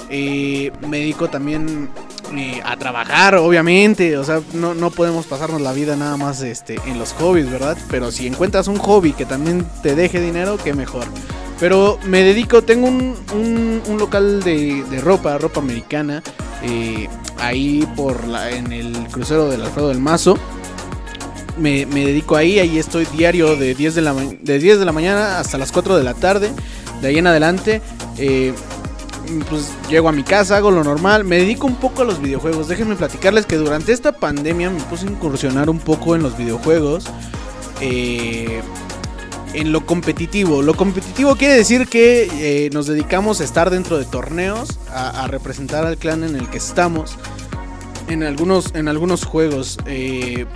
Eh, 0.08 0.72
me 0.88 0.98
dedico 0.98 1.28
también 1.28 1.90
eh, 2.34 2.60
a 2.64 2.76
trabajar, 2.76 3.34
obviamente. 3.34 4.16
O 4.16 4.24
sea, 4.24 4.40
no, 4.54 4.74
no 4.74 4.90
podemos 4.90 5.26
pasarnos 5.26 5.60
la 5.60 5.72
vida 5.72 5.96
nada 5.96 6.16
más 6.16 6.40
este, 6.42 6.78
en 6.86 6.98
los 6.98 7.12
hobbies, 7.14 7.50
¿verdad? 7.50 7.76
Pero 7.90 8.10
si 8.10 8.26
encuentras 8.26 8.68
un 8.68 8.78
hobby 8.78 9.12
que 9.12 9.26
también 9.26 9.66
te 9.82 9.94
deje 9.94 10.20
dinero, 10.20 10.56
qué 10.62 10.72
mejor. 10.72 11.04
Pero 11.62 11.96
me 12.06 12.24
dedico, 12.24 12.62
tengo 12.62 12.88
un, 12.88 13.14
un- 13.32 13.96
local 13.96 14.42
de, 14.42 14.82
de 14.90 15.00
ropa, 15.00 15.38
ropa 15.38 15.60
americana, 15.60 16.20
eh, 16.64 17.06
ahí 17.38 17.86
por 17.94 18.26
la, 18.26 18.50
en 18.50 18.72
el 18.72 18.92
crucero 19.12 19.48
del 19.48 19.62
Alfredo 19.62 19.86
del 19.90 20.00
Mazo. 20.00 20.36
Me, 21.56 21.86
me 21.86 22.04
dedico 22.04 22.34
ahí, 22.34 22.58
ahí 22.58 22.80
estoy 22.80 23.04
diario 23.16 23.54
de 23.54 23.76
10 23.76 23.94
de, 23.94 24.02
la, 24.02 24.12
de 24.12 24.58
10 24.58 24.80
de 24.80 24.84
la 24.84 24.90
mañana 24.90 25.38
hasta 25.38 25.56
las 25.56 25.70
4 25.70 25.96
de 25.96 26.02
la 26.02 26.14
tarde. 26.14 26.50
De 27.00 27.06
ahí 27.06 27.18
en 27.18 27.28
adelante, 27.28 27.80
eh, 28.18 28.52
pues 29.48 29.70
llego 29.88 30.08
a 30.08 30.12
mi 30.12 30.24
casa, 30.24 30.56
hago 30.56 30.72
lo 30.72 30.82
normal, 30.82 31.22
me 31.22 31.36
dedico 31.36 31.68
un 31.68 31.76
poco 31.76 32.02
a 32.02 32.04
los 32.04 32.20
videojuegos. 32.20 32.66
Déjenme 32.66 32.96
platicarles 32.96 33.46
que 33.46 33.56
durante 33.56 33.92
esta 33.92 34.10
pandemia 34.10 34.68
me 34.68 34.80
puse 34.80 35.06
a 35.06 35.10
incursionar 35.12 35.70
un 35.70 35.78
poco 35.78 36.16
en 36.16 36.24
los 36.24 36.36
videojuegos. 36.36 37.04
eh, 37.80 38.62
en 39.54 39.72
lo 39.72 39.84
competitivo. 39.86 40.62
Lo 40.62 40.74
competitivo 40.74 41.36
quiere 41.36 41.54
decir 41.54 41.86
que 41.88 42.28
eh, 42.66 42.70
nos 42.72 42.86
dedicamos 42.86 43.40
a 43.40 43.44
estar 43.44 43.70
dentro 43.70 43.98
de 43.98 44.04
torneos, 44.04 44.78
a, 44.90 45.26
representar 45.28 45.84
al 45.84 45.96
clan 45.96 46.24
en 46.24 46.36
el 46.36 46.48
que 46.48 46.58
estamos. 46.58 47.16
En 48.08 48.22
algunos, 48.22 48.74
en 48.74 48.88
algunos 48.88 49.24
juegos 49.24 49.78
eh, 49.86 50.46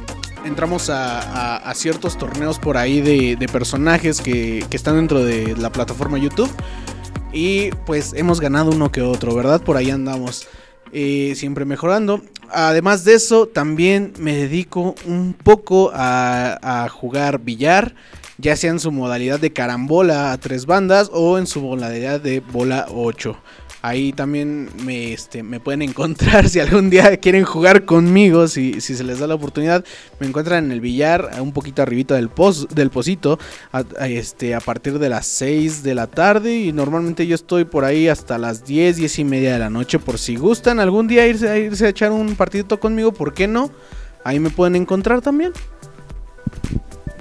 entramos 0.45 0.91
a, 0.91 1.73
ciertos 1.75 2.17
torneos 2.19 2.59
por 2.59 2.77
ahí 2.77 3.01
de, 3.01 3.49
personajes 3.49 4.21
que, 4.21 4.65
están 4.71 4.97
dentro 4.97 5.25
de 5.25 5.57
la 5.57 5.71
plataforma 5.71 6.19
YouTube. 6.19 6.51
Y 7.33 7.71
pues 7.85 8.15
hemos 8.15 8.41
ganado 8.41 8.71
uno 8.71 8.91
que 8.91 9.03
otro, 9.03 9.35
¿verdad? 9.35 9.61
Por 9.61 9.77
ahí 9.77 9.91
andamos. 9.91 10.47
eh, 10.93 11.35
siempre 11.37 11.65
mejorando. 11.65 12.23
Además 12.49 13.05
de 13.05 13.15
eso, 13.15 13.47
también 13.47 14.13
me 14.19 14.37
dedico 14.37 14.95
un 15.05 15.35
poco 15.35 15.91
a 15.93 16.89
jugar 16.91 17.41
billar. 17.41 17.95
Ya 18.39 18.57
sea 18.57 18.71
en 18.71 18.81
su 18.81 18.93
modalidad 18.93 19.41
de 19.41 19.53
carambola 19.53 20.33
a 20.33 20.39
tres 20.39 20.67
bandas 20.67 21.11
o 21.13 21.39
en 21.39 21.47
su 21.47 21.63
modalidad 21.63 22.21
de 22.21 22.41
bola 22.41 22.87
8. 22.91 23.37
Ahí 23.87 24.13
también 24.13 24.69
me, 24.85 25.13
este, 25.13 25.45
me 25.45 25.61
pueden 25.61 25.81
encontrar 25.81 26.49
si 26.49 26.59
algún 26.59 26.91
día 26.91 27.17
quieren 27.19 27.45
jugar 27.45 27.85
conmigo, 27.85 28.49
si, 28.49 28.81
si 28.81 28.97
se 28.97 29.05
les 29.05 29.21
da 29.21 29.29
la 29.29 29.37
oportunidad. 29.37 29.85
Me 30.19 30.27
encuentran 30.27 30.65
en 30.65 30.73
el 30.73 30.81
billar, 30.81 31.31
un 31.41 31.53
poquito 31.53 31.83
arribita 31.83 32.17
del, 32.17 32.29
pos, 32.29 32.67
del 32.75 32.91
pocito, 32.91 33.39
a, 33.71 33.85
a 34.01 34.09
este, 34.09 34.57
a 34.57 34.61
partir 34.61 34.99
de 34.99 35.09
las 35.09 35.27
6 35.27 35.85
de 35.85 35.95
la 35.95 36.09
tarde. 36.09 36.57
Y 36.59 36.73
normalmente 36.73 37.29
yo 37.29 37.37
estoy 37.37 37.65
por 37.65 37.85
ahí 37.85 38.09
hasta 38.09 38.39
las 38.39 38.65
10, 38.65 38.97
10 38.97 39.19
y 39.21 39.25
media 39.25 39.53
de 39.53 39.61
la 39.61 39.71
noche. 39.71 39.99
Por 40.01 40.19
si 40.19 40.35
gustan 40.35 40.81
algún 40.81 41.07
día 41.07 41.27
irse, 41.27 41.49
a 41.49 41.57
irse 41.57 41.87
a 41.87 41.91
echar 41.91 42.11
un 42.11 42.35
partidito 42.35 42.81
conmigo, 42.81 43.13
¿por 43.13 43.35
qué 43.35 43.47
no? 43.47 43.71
Ahí 44.25 44.41
me 44.41 44.51
pueden 44.51 44.75
encontrar 44.75 45.21
también. 45.21 45.53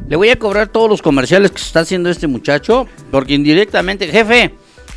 Le 0.08 0.16
voy 0.16 0.30
a 0.30 0.38
cobrar 0.38 0.68
todos 0.68 0.88
los 0.88 1.02
comerciales 1.02 1.50
que 1.50 1.62
está 1.62 1.80
haciendo 1.80 2.10
este 2.10 2.28
muchacho, 2.28 2.88
porque 3.10 3.34
indirectamente, 3.34 4.08
jefe, 4.08 4.54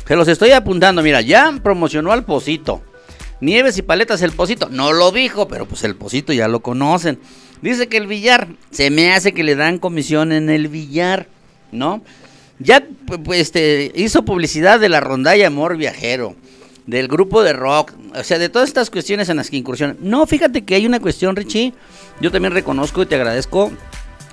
se 0.07 0.15
los 0.15 0.27
estoy 0.27 0.51
apuntando. 0.51 1.01
Mira, 1.01 1.21
ya 1.21 1.51
promocionó 1.63 2.11
al 2.11 2.25
Pocito. 2.25 2.81
Nieves 3.41 3.77
y 3.77 3.81
paletas 3.81 4.21
el 4.21 4.33
Pocito. 4.33 4.69
No 4.69 4.93
lo 4.93 5.11
dijo, 5.11 5.47
pero 5.47 5.65
pues 5.65 5.83
el 5.83 5.95
Pocito 5.95 6.31
ya 6.31 6.47
lo 6.47 6.59
conocen. 6.59 7.19
Dice 7.61 7.87
que 7.87 7.97
el 7.97 8.05
billar, 8.05 8.47
se 8.69 8.91
me 8.91 9.13
hace 9.13 9.33
que 9.33 9.43
le 9.43 9.55
dan 9.55 9.79
comisión 9.79 10.31
en 10.31 10.49
el 10.49 10.67
billar, 10.67 11.27
¿no? 11.71 12.03
Ya 12.59 12.85
este, 13.33 13.91
hizo 13.95 14.23
publicidad 14.23 14.79
de 14.79 14.89
la 14.89 14.99
rondalla 14.99 15.47
Amor 15.47 15.77
Viajero, 15.77 16.35
del 16.85 17.07
grupo 17.07 17.41
de 17.41 17.53
rock, 17.53 17.93
o 18.13 18.23
sea, 18.23 18.37
de 18.37 18.49
todas 18.49 18.67
estas 18.67 18.89
cuestiones 18.89 19.29
en 19.29 19.37
las 19.37 19.49
que 19.49 19.57
incursionan. 19.57 19.97
No, 20.01 20.27
fíjate 20.27 20.63
que 20.63 20.75
hay 20.75 20.85
una 20.85 20.99
cuestión, 20.99 21.35
Richie. 21.35 21.73
Yo 22.21 22.31
también 22.31 22.53
reconozco 22.53 23.01
y 23.01 23.05
te 23.05 23.15
agradezco 23.15 23.71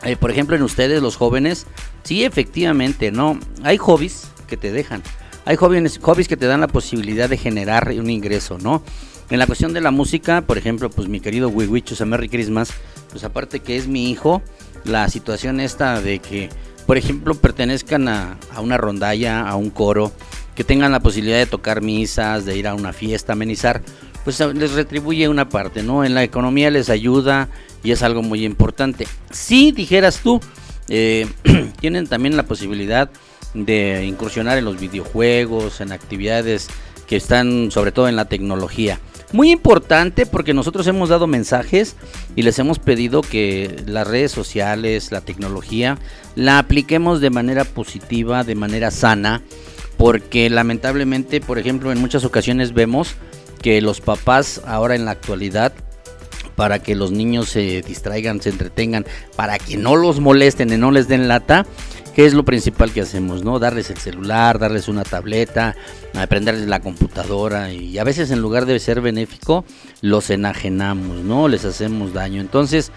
eh, 0.04 0.16
por 0.16 0.30
ejemplo, 0.30 0.56
en 0.56 0.62
ustedes, 0.62 1.02
los 1.02 1.16
jóvenes, 1.16 1.66
sí, 2.02 2.24
efectivamente, 2.24 3.10
¿no? 3.10 3.38
Hay 3.62 3.76
hobbies 3.78 4.28
que 4.46 4.56
te 4.56 4.72
dejan. 4.72 5.02
Hay 5.44 5.56
jóvenes, 5.56 5.98
hobbies 6.02 6.28
que 6.28 6.36
te 6.36 6.46
dan 6.46 6.60
la 6.60 6.68
posibilidad 6.68 7.28
de 7.28 7.36
generar 7.36 7.88
un 7.98 8.10
ingreso, 8.10 8.58
¿no? 8.58 8.82
En 9.30 9.38
la 9.38 9.46
cuestión 9.46 9.72
de 9.72 9.80
la 9.80 9.90
música, 9.90 10.42
por 10.42 10.58
ejemplo, 10.58 10.90
pues 10.90 11.08
mi 11.08 11.20
querido 11.20 11.48
Wiwichus, 11.48 12.00
a 12.00 12.06
Merry 12.06 12.28
Christmas, 12.28 12.70
pues 13.10 13.24
aparte 13.24 13.60
que 13.60 13.76
es 13.76 13.88
mi 13.88 14.10
hijo, 14.10 14.42
la 14.84 15.08
situación 15.08 15.60
esta 15.60 16.00
de 16.00 16.20
que, 16.20 16.48
por 16.86 16.96
ejemplo, 16.96 17.34
pertenezcan 17.34 18.08
a, 18.08 18.38
a 18.54 18.60
una 18.60 18.76
rondalla, 18.76 19.48
a 19.48 19.56
un 19.56 19.70
coro, 19.70 20.12
que 20.54 20.64
tengan 20.64 20.90
la 20.90 21.00
posibilidad 21.00 21.38
de 21.38 21.46
tocar 21.46 21.82
misas, 21.82 22.44
de 22.44 22.56
ir 22.56 22.66
a 22.66 22.74
una 22.74 22.92
fiesta, 22.92 23.34
amenizar, 23.34 23.82
pues 24.24 24.40
les 24.40 24.72
retribuye 24.72 25.28
una 25.28 25.48
parte, 25.48 25.82
¿no? 25.82 26.04
En 26.04 26.14
la 26.14 26.24
economía 26.24 26.70
les 26.70 26.88
ayuda 26.88 27.48
y 27.86 27.92
es 27.92 28.02
algo 28.02 28.20
muy 28.20 28.44
importante. 28.44 29.06
Si 29.30 29.70
dijeras 29.70 30.18
tú, 30.20 30.40
eh, 30.88 31.28
tienen 31.80 32.08
también 32.08 32.36
la 32.36 32.42
posibilidad 32.42 33.08
de 33.54 34.04
incursionar 34.04 34.58
en 34.58 34.64
los 34.64 34.80
videojuegos, 34.80 35.80
en 35.80 35.92
actividades 35.92 36.66
que 37.06 37.14
están 37.14 37.70
sobre 37.70 37.92
todo 37.92 38.08
en 38.08 38.16
la 38.16 38.24
tecnología. 38.24 38.98
Muy 39.32 39.52
importante 39.52 40.26
porque 40.26 40.52
nosotros 40.52 40.84
hemos 40.88 41.10
dado 41.10 41.28
mensajes 41.28 41.94
y 42.34 42.42
les 42.42 42.58
hemos 42.58 42.80
pedido 42.80 43.22
que 43.22 43.84
las 43.86 44.08
redes 44.08 44.32
sociales, 44.32 45.12
la 45.12 45.20
tecnología, 45.20 45.96
la 46.34 46.58
apliquemos 46.58 47.20
de 47.20 47.30
manera 47.30 47.64
positiva, 47.64 48.42
de 48.42 48.56
manera 48.56 48.90
sana, 48.90 49.42
porque 49.96 50.50
lamentablemente, 50.50 51.40
por 51.40 51.60
ejemplo, 51.60 51.92
en 51.92 52.00
muchas 52.00 52.24
ocasiones 52.24 52.74
vemos 52.74 53.14
que 53.62 53.80
los 53.80 54.00
papás 54.00 54.60
ahora 54.66 54.96
en 54.96 55.04
la 55.04 55.12
actualidad 55.12 55.72
para 56.56 56.80
que 56.80 56.96
los 56.96 57.12
niños 57.12 57.50
se 57.50 57.82
distraigan, 57.82 58.40
se 58.40 58.50
entretengan, 58.50 59.06
para 59.36 59.58
que 59.58 59.76
no 59.76 59.94
los 59.94 60.20
molesten 60.20 60.72
y 60.72 60.76
no 60.76 60.90
les 60.90 61.06
den 61.06 61.28
lata, 61.28 61.66
que 62.14 62.24
es 62.24 62.32
lo 62.32 62.46
principal 62.46 62.92
que 62.92 63.02
hacemos, 63.02 63.44
¿no? 63.44 63.58
Darles 63.58 63.90
el 63.90 63.98
celular, 63.98 64.58
darles 64.58 64.88
una 64.88 65.04
tableta, 65.04 65.76
aprenderles 66.14 66.66
la 66.66 66.80
computadora 66.80 67.72
y 67.72 67.98
a 67.98 68.04
veces 68.04 68.30
en 68.30 68.40
lugar 68.40 68.64
de 68.64 68.78
ser 68.80 69.02
benéfico, 69.02 69.66
los 70.00 70.30
enajenamos, 70.30 71.18
¿no? 71.18 71.46
Les 71.46 71.66
hacemos 71.66 72.14
daño. 72.14 72.40
Entonces, 72.40 72.90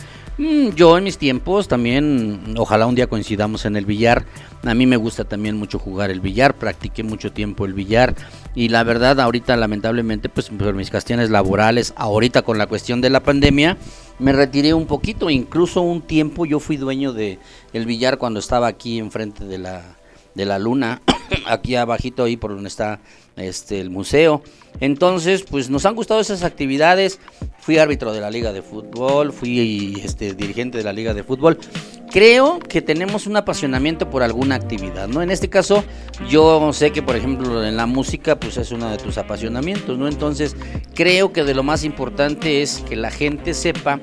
yo 0.75 0.97
en 0.97 1.03
mis 1.03 1.17
tiempos 1.17 1.67
también, 1.67 2.55
ojalá 2.57 2.87
un 2.87 2.95
día 2.95 3.07
coincidamos 3.07 3.65
en 3.65 3.75
el 3.75 3.85
billar. 3.85 4.25
A 4.63 4.73
mí 4.73 4.85
me 4.85 4.95
gusta 4.95 5.25
también 5.25 5.57
mucho 5.57 5.79
jugar 5.79 6.11
el 6.11 6.21
billar, 6.21 6.55
practiqué 6.55 7.03
mucho 7.03 7.33
tiempo 7.33 7.65
el 7.65 7.73
billar 7.73 8.15
y 8.55 8.69
la 8.69 8.83
verdad 8.83 9.19
ahorita 9.19 9.57
lamentablemente 9.57 10.29
pues 10.29 10.49
por 10.49 10.73
mis 10.73 10.91
cuestiones 10.91 11.29
laborales, 11.29 11.93
ahorita 11.97 12.43
con 12.43 12.57
la 12.57 12.67
cuestión 12.67 13.01
de 13.01 13.09
la 13.09 13.21
pandemia, 13.21 13.77
me 14.17 14.31
retiré 14.31 14.73
un 14.73 14.85
poquito, 14.85 15.29
incluso 15.29 15.81
un 15.81 16.01
tiempo 16.01 16.45
yo 16.45 16.61
fui 16.61 16.77
dueño 16.77 17.11
de 17.11 17.39
el 17.73 17.85
billar 17.85 18.17
cuando 18.17 18.39
estaba 18.39 18.67
aquí 18.67 18.97
enfrente 18.97 19.43
de 19.43 19.57
la 19.57 19.97
de 20.35 20.45
la 20.45 20.57
luna, 20.57 21.01
aquí 21.47 21.75
abajito 21.75 22.23
ahí 22.23 22.37
por 22.37 22.51
donde 22.51 22.69
está 22.69 23.01
este 23.41 23.79
el 23.79 23.89
museo. 23.89 24.41
Entonces, 24.79 25.43
pues 25.43 25.69
nos 25.69 25.85
han 25.85 25.95
gustado 25.95 26.19
esas 26.19 26.43
actividades. 26.43 27.19
Fui 27.59 27.77
árbitro 27.77 28.13
de 28.13 28.21
la 28.21 28.31
Liga 28.31 28.53
de 28.53 28.61
Fútbol, 28.61 29.33
fui 29.33 30.01
este 30.03 30.33
dirigente 30.33 30.77
de 30.77 30.83
la 30.83 30.93
Liga 30.93 31.13
de 31.13 31.23
Fútbol 31.23 31.57
creo 32.09 32.59
que 32.59 32.81
tenemos 32.81 33.27
un 33.27 33.37
apasionamiento 33.37 34.09
por 34.09 34.23
alguna 34.23 34.55
actividad, 34.55 35.07
¿no? 35.07 35.21
En 35.21 35.31
este 35.31 35.49
caso, 35.49 35.83
yo 36.29 36.71
sé 36.73 36.91
que, 36.91 37.01
por 37.01 37.15
ejemplo, 37.15 37.63
en 37.63 37.77
la 37.77 37.85
música, 37.85 38.39
pues 38.39 38.57
es 38.57 38.71
uno 38.71 38.89
de 38.89 38.97
tus 38.97 39.17
apasionamientos, 39.17 39.97
¿no? 39.97 40.07
Entonces, 40.07 40.55
creo 40.93 41.31
que 41.31 41.43
de 41.43 41.53
lo 41.53 41.63
más 41.63 41.83
importante 41.83 42.61
es 42.61 42.83
que 42.87 42.95
la 42.95 43.11
gente 43.11 43.53
sepa 43.53 43.99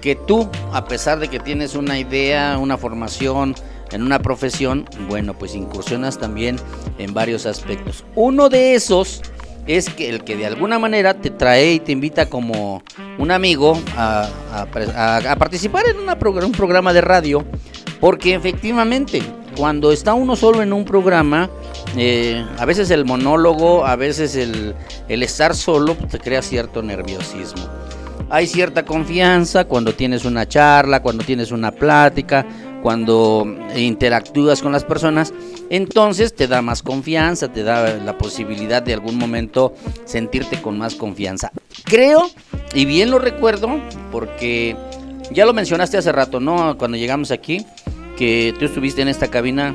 que 0.00 0.14
tú, 0.14 0.48
a 0.72 0.84
pesar 0.86 1.18
de 1.18 1.28
que 1.28 1.40
tienes 1.40 1.74
una 1.74 1.98
idea, 1.98 2.58
una 2.58 2.76
formación 2.76 3.54
en 3.92 4.02
una 4.02 4.18
profesión, 4.18 4.88
bueno, 5.08 5.34
pues 5.34 5.54
incursionas 5.54 6.18
también 6.18 6.56
en 6.98 7.14
varios 7.14 7.46
aspectos. 7.46 8.04
Uno 8.14 8.48
de 8.48 8.74
esos 8.74 9.22
es 9.66 9.88
que 9.88 10.10
el 10.10 10.24
que 10.24 10.36
de 10.36 10.46
alguna 10.46 10.78
manera 10.78 11.14
te 11.14 11.30
trae 11.30 11.74
y 11.74 11.80
te 11.80 11.92
invita 11.92 12.26
como 12.26 12.82
un 13.18 13.30
amigo 13.30 13.80
a, 13.96 14.28
a 14.52 15.30
a- 15.30 15.36
participar 15.36 15.86
en 15.86 15.98
una 15.98 16.18
un 16.44 16.52
programa 16.52 16.92
de 16.92 17.00
radio, 17.00 17.44
porque 18.00 18.34
efectivamente, 18.34 19.22
cuando 19.56 19.92
está 19.92 20.12
uno 20.14 20.36
solo 20.36 20.62
en 20.62 20.72
un 20.72 20.84
programa, 20.84 21.48
eh, 21.96 22.44
a 22.58 22.64
veces 22.66 22.90
el 22.90 23.04
monólogo, 23.04 23.86
a 23.86 23.96
veces 23.96 24.36
el, 24.36 24.74
el 25.08 25.22
estar 25.22 25.54
solo, 25.54 25.94
pues, 25.94 26.10
te 26.10 26.18
crea 26.18 26.42
cierto 26.42 26.82
nerviosismo. 26.82 27.62
Hay 28.30 28.46
cierta 28.46 28.84
confianza 28.84 29.64
cuando 29.64 29.94
tienes 29.94 30.24
una 30.24 30.48
charla, 30.48 31.00
cuando 31.02 31.24
tienes 31.24 31.52
una 31.52 31.70
plática, 31.70 32.44
cuando 32.84 33.46
interactúas 33.74 34.60
con 34.60 34.70
las 34.70 34.84
personas, 34.84 35.32
entonces 35.70 36.34
te 36.34 36.46
da 36.46 36.60
más 36.60 36.82
confianza, 36.82 37.50
te 37.50 37.62
da 37.62 37.96
la 37.96 38.18
posibilidad 38.18 38.82
de 38.82 38.92
algún 38.92 39.16
momento 39.16 39.72
sentirte 40.04 40.60
con 40.60 40.76
más 40.76 40.94
confianza. 40.94 41.50
Creo, 41.84 42.28
y 42.74 42.84
bien 42.84 43.10
lo 43.10 43.18
recuerdo, 43.18 43.80
porque 44.12 44.76
ya 45.30 45.46
lo 45.46 45.54
mencionaste 45.54 45.96
hace 45.96 46.12
rato, 46.12 46.40
¿no? 46.40 46.76
Cuando 46.76 46.98
llegamos 46.98 47.30
aquí, 47.30 47.64
que 48.18 48.54
tú 48.58 48.66
estuviste 48.66 49.00
en 49.00 49.08
esta 49.08 49.28
cabina 49.28 49.72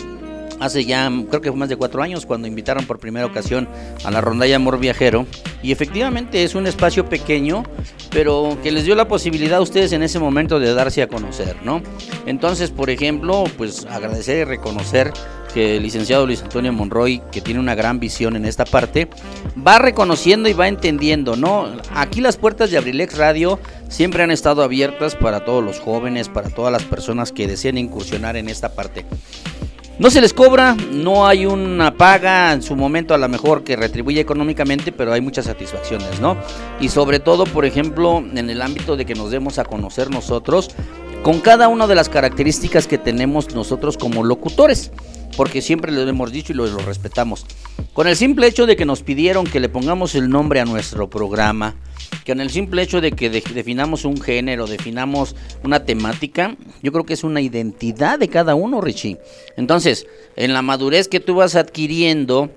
hace 0.60 0.86
ya, 0.86 1.12
creo 1.30 1.42
que 1.42 1.50
fue 1.50 1.60
más 1.60 1.70
de 1.70 1.78
cuatro 1.78 2.02
años, 2.02 2.26
cuando 2.26 2.48
invitaron 2.48 2.86
por 2.86 3.00
primera 3.00 3.26
ocasión 3.26 3.68
a 4.04 4.12
la 4.12 4.22
rondalla 4.22 4.56
Amor 4.56 4.80
Viajero. 4.80 5.26
Y 5.62 5.72
efectivamente 5.72 6.44
es 6.44 6.56
un 6.56 6.68
espacio 6.68 7.06
pequeño, 7.06 7.64
pero 8.12 8.58
que 8.64 8.72
les 8.72 8.86
dio 8.86 8.96
la 8.96 9.08
posibilidad 9.08 9.60
a 9.60 9.62
ustedes 9.62 9.92
en 9.92 10.04
ese 10.04 10.20
momento 10.20 10.60
de 10.60 10.74
darse 10.74 11.02
a 11.02 11.08
conocer, 11.08 11.58
¿no? 11.64 11.82
Entonces, 12.26 12.72
por 12.72 12.90
ejemplo, 12.90 13.44
pues 13.58 13.86
agradecer 13.86 14.40
y 14.40 14.44
reconocer 14.44 15.12
que 15.54 15.78
el 15.78 15.84
licenciado 15.84 16.26
Luis 16.26 16.44
Antonio 16.44 16.72
Monroy, 16.72 17.22
que 17.32 17.42
tiene 17.42 17.60
una 17.60 17.76
gran 17.76 18.00
visión 18.00 18.36
en 18.36 18.46
esta 18.46 18.66
parte, 18.66 19.10
va 19.56 19.80
reconociendo 19.80 20.48
y 20.48 20.54
va 20.54 20.68
entendiendo, 20.68 21.36
¿no? 21.36 21.68
Aquí 21.94 22.22
las 22.22 22.38
puertas 22.38 22.72
de 22.72 22.78
Abrilex 22.78 23.18
Radio 23.18 23.60
siempre 23.90 24.24
han 24.24 24.32
estado 24.32 24.62
abiertas 24.62 25.16
para 25.16 25.44
todos 25.46 25.64
los 25.64 25.80
jóvenes, 25.80 26.30
para 26.30 26.50
todas 26.50 26.72
las 26.72 26.84
personas 26.84 27.32
que 27.32 27.48
deseen 27.48 27.78
incursionar 27.78 28.38
en 28.38 28.48
esta 28.48 28.74
parte. 28.74 29.06
No 30.00 30.10
se 30.10 30.22
les 30.22 30.34
cobra, 30.34 30.78
no 30.94 31.28
hay 31.28 31.46
una 31.46 31.94
paga 31.94 32.54
en 32.54 32.62
su 32.62 32.74
momento 32.78 33.14
a 33.14 33.18
lo 33.18 33.28
mejor 33.28 33.66
que 33.66 33.76
retribuye 33.76 34.22
económicamente, 34.22 34.94
pero 34.94 35.12
hay 35.12 35.20
muchas 35.20 35.44
satisfacciones, 35.44 36.22
¿no? 36.22 36.38
Y 36.80 36.88
sobre 36.88 37.20
todo, 37.20 37.44
por 37.44 37.66
ejemplo, 37.66 38.20
en 38.20 38.50
el 38.50 38.62
ámbito 38.62 38.96
de 38.96 39.06
que 39.06 39.14
nos 39.14 39.30
demos 39.30 39.60
a 39.60 39.66
conocer 39.66 40.10
nosotros 40.10 40.72
con 41.22 41.42
cada 41.42 41.68
una 41.68 41.86
de 41.86 41.96
las 41.96 42.08
características 42.08 42.88
que 42.88 42.98
tenemos 42.98 43.54
nosotros 43.54 43.98
como 43.98 44.24
locutores, 44.24 44.90
porque 45.36 45.62
siempre 45.62 45.92
lo 45.92 46.08
hemos 46.08 46.32
dicho 46.32 46.54
y 46.54 46.56
lo, 46.56 46.66
lo 46.66 46.80
respetamos. 46.80 47.46
Con 47.92 48.08
el 48.08 48.16
simple 48.16 48.48
hecho 48.48 48.66
de 48.66 48.78
que 48.78 48.86
nos 48.86 49.02
pidieron 49.02 49.46
que 49.46 49.60
le 49.60 49.68
pongamos 49.68 50.16
el 50.16 50.30
nombre 50.30 50.62
a 50.62 50.66
nuestro 50.66 51.10
programa, 51.10 51.76
que 52.26 52.32
en 52.32 52.42
el 52.42 52.50
simple 52.50 52.82
hecho 52.82 53.02
de 53.02 53.12
que 53.12 53.30
de- 53.30 53.44
definamos 53.54 54.06
un 54.06 54.20
género, 54.20 54.68
definamos 54.68 55.36
una 55.64 55.86
temática, 55.86 56.56
yo 56.82 56.92
creo 56.92 57.06
que 57.06 57.14
es 57.14 57.24
una 57.24 57.42
identidad 57.42 58.20
de 58.20 58.28
cada 58.28 58.56
uno, 58.56 58.82
Richie. 58.82 59.18
Entonces, 59.58 60.06
en 60.36 60.54
la 60.54 60.62
madurez 60.62 61.08
que 61.08 61.20
tú 61.20 61.36
vas 61.36 61.56
adquiriendo, 61.56 62.50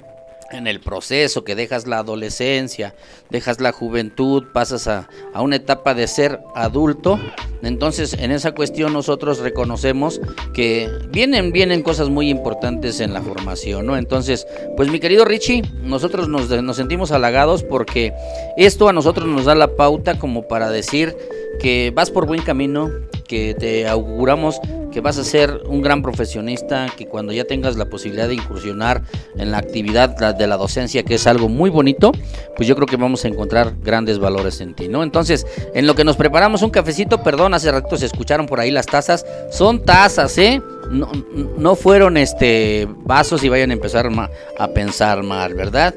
en 0.52 0.66
el 0.66 0.80
proceso 0.80 1.44
que 1.44 1.54
dejas 1.54 1.86
la 1.86 1.98
adolescencia, 1.98 2.94
dejas 3.30 3.60
la 3.60 3.72
juventud, 3.72 4.44
pasas 4.52 4.86
a, 4.86 5.08
a 5.32 5.42
una 5.42 5.56
etapa 5.56 5.94
de 5.94 6.06
ser 6.06 6.40
adulto, 6.54 7.18
entonces 7.62 8.14
en 8.14 8.30
esa 8.30 8.52
cuestión 8.52 8.92
nosotros 8.92 9.38
reconocemos 9.38 10.20
que 10.52 10.90
vienen, 11.10 11.52
vienen 11.52 11.82
cosas 11.82 12.08
muy 12.08 12.28
importantes 12.28 13.00
en 13.00 13.12
la 13.12 13.22
formación, 13.22 13.86
¿no? 13.86 13.96
Entonces, 13.96 14.46
pues 14.76 14.90
mi 14.90 15.00
querido 15.00 15.24
Richie, 15.24 15.62
nosotros 15.82 16.28
nos, 16.28 16.48
nos 16.50 16.76
sentimos 16.76 17.12
halagados 17.12 17.62
porque 17.62 18.12
esto 18.56 18.88
a 18.88 18.92
nosotros 18.92 19.26
nos 19.26 19.44
da 19.44 19.54
la 19.54 19.76
pauta 19.76 20.18
como 20.18 20.48
para 20.48 20.70
decir 20.70 21.16
que 21.60 21.92
vas 21.94 22.10
por 22.10 22.26
buen 22.26 22.42
camino, 22.42 22.90
que 23.26 23.54
te 23.54 23.88
auguramos 23.88 24.60
que 24.92 25.00
vas 25.00 25.18
a 25.18 25.24
ser 25.24 25.62
un 25.66 25.82
gran 25.82 26.02
profesionista, 26.02 26.86
que 26.96 27.06
cuando 27.06 27.32
ya 27.32 27.44
tengas 27.44 27.76
la 27.76 27.86
posibilidad 27.86 28.28
de 28.28 28.34
incursionar 28.34 29.02
en 29.36 29.50
la 29.50 29.58
actividad 29.58 30.10
de 30.34 30.46
la 30.46 30.56
docencia, 30.56 31.02
que 31.02 31.14
es 31.14 31.26
algo 31.26 31.48
muy 31.48 31.70
bonito, 31.70 32.12
pues 32.54 32.68
yo 32.68 32.76
creo 32.76 32.86
que 32.86 32.96
vamos 32.96 33.24
a 33.24 33.28
encontrar 33.28 33.72
grandes 33.82 34.18
valores 34.18 34.60
en 34.60 34.74
ti, 34.74 34.88
¿no? 34.88 35.02
Entonces, 35.02 35.46
en 35.74 35.86
lo 35.86 35.94
que 35.94 36.04
nos 36.04 36.16
preparamos 36.16 36.62
un 36.62 36.70
cafecito, 36.70 37.22
perdón, 37.22 37.54
hace 37.54 37.72
ratito 37.72 37.96
se 37.96 38.06
escucharon 38.06 38.46
por 38.46 38.60
ahí 38.60 38.70
las 38.70 38.86
tazas, 38.86 39.24
son 39.50 39.82
tazas, 39.82 40.36
¿eh? 40.38 40.60
No, 40.92 41.10
no 41.56 41.74
fueron 41.74 42.18
este 42.18 42.86
vasos 42.98 43.42
y 43.42 43.48
vayan 43.48 43.70
a 43.70 43.72
empezar 43.72 44.10
a 44.58 44.68
pensar 44.68 45.22
mal, 45.22 45.54
¿verdad? 45.54 45.94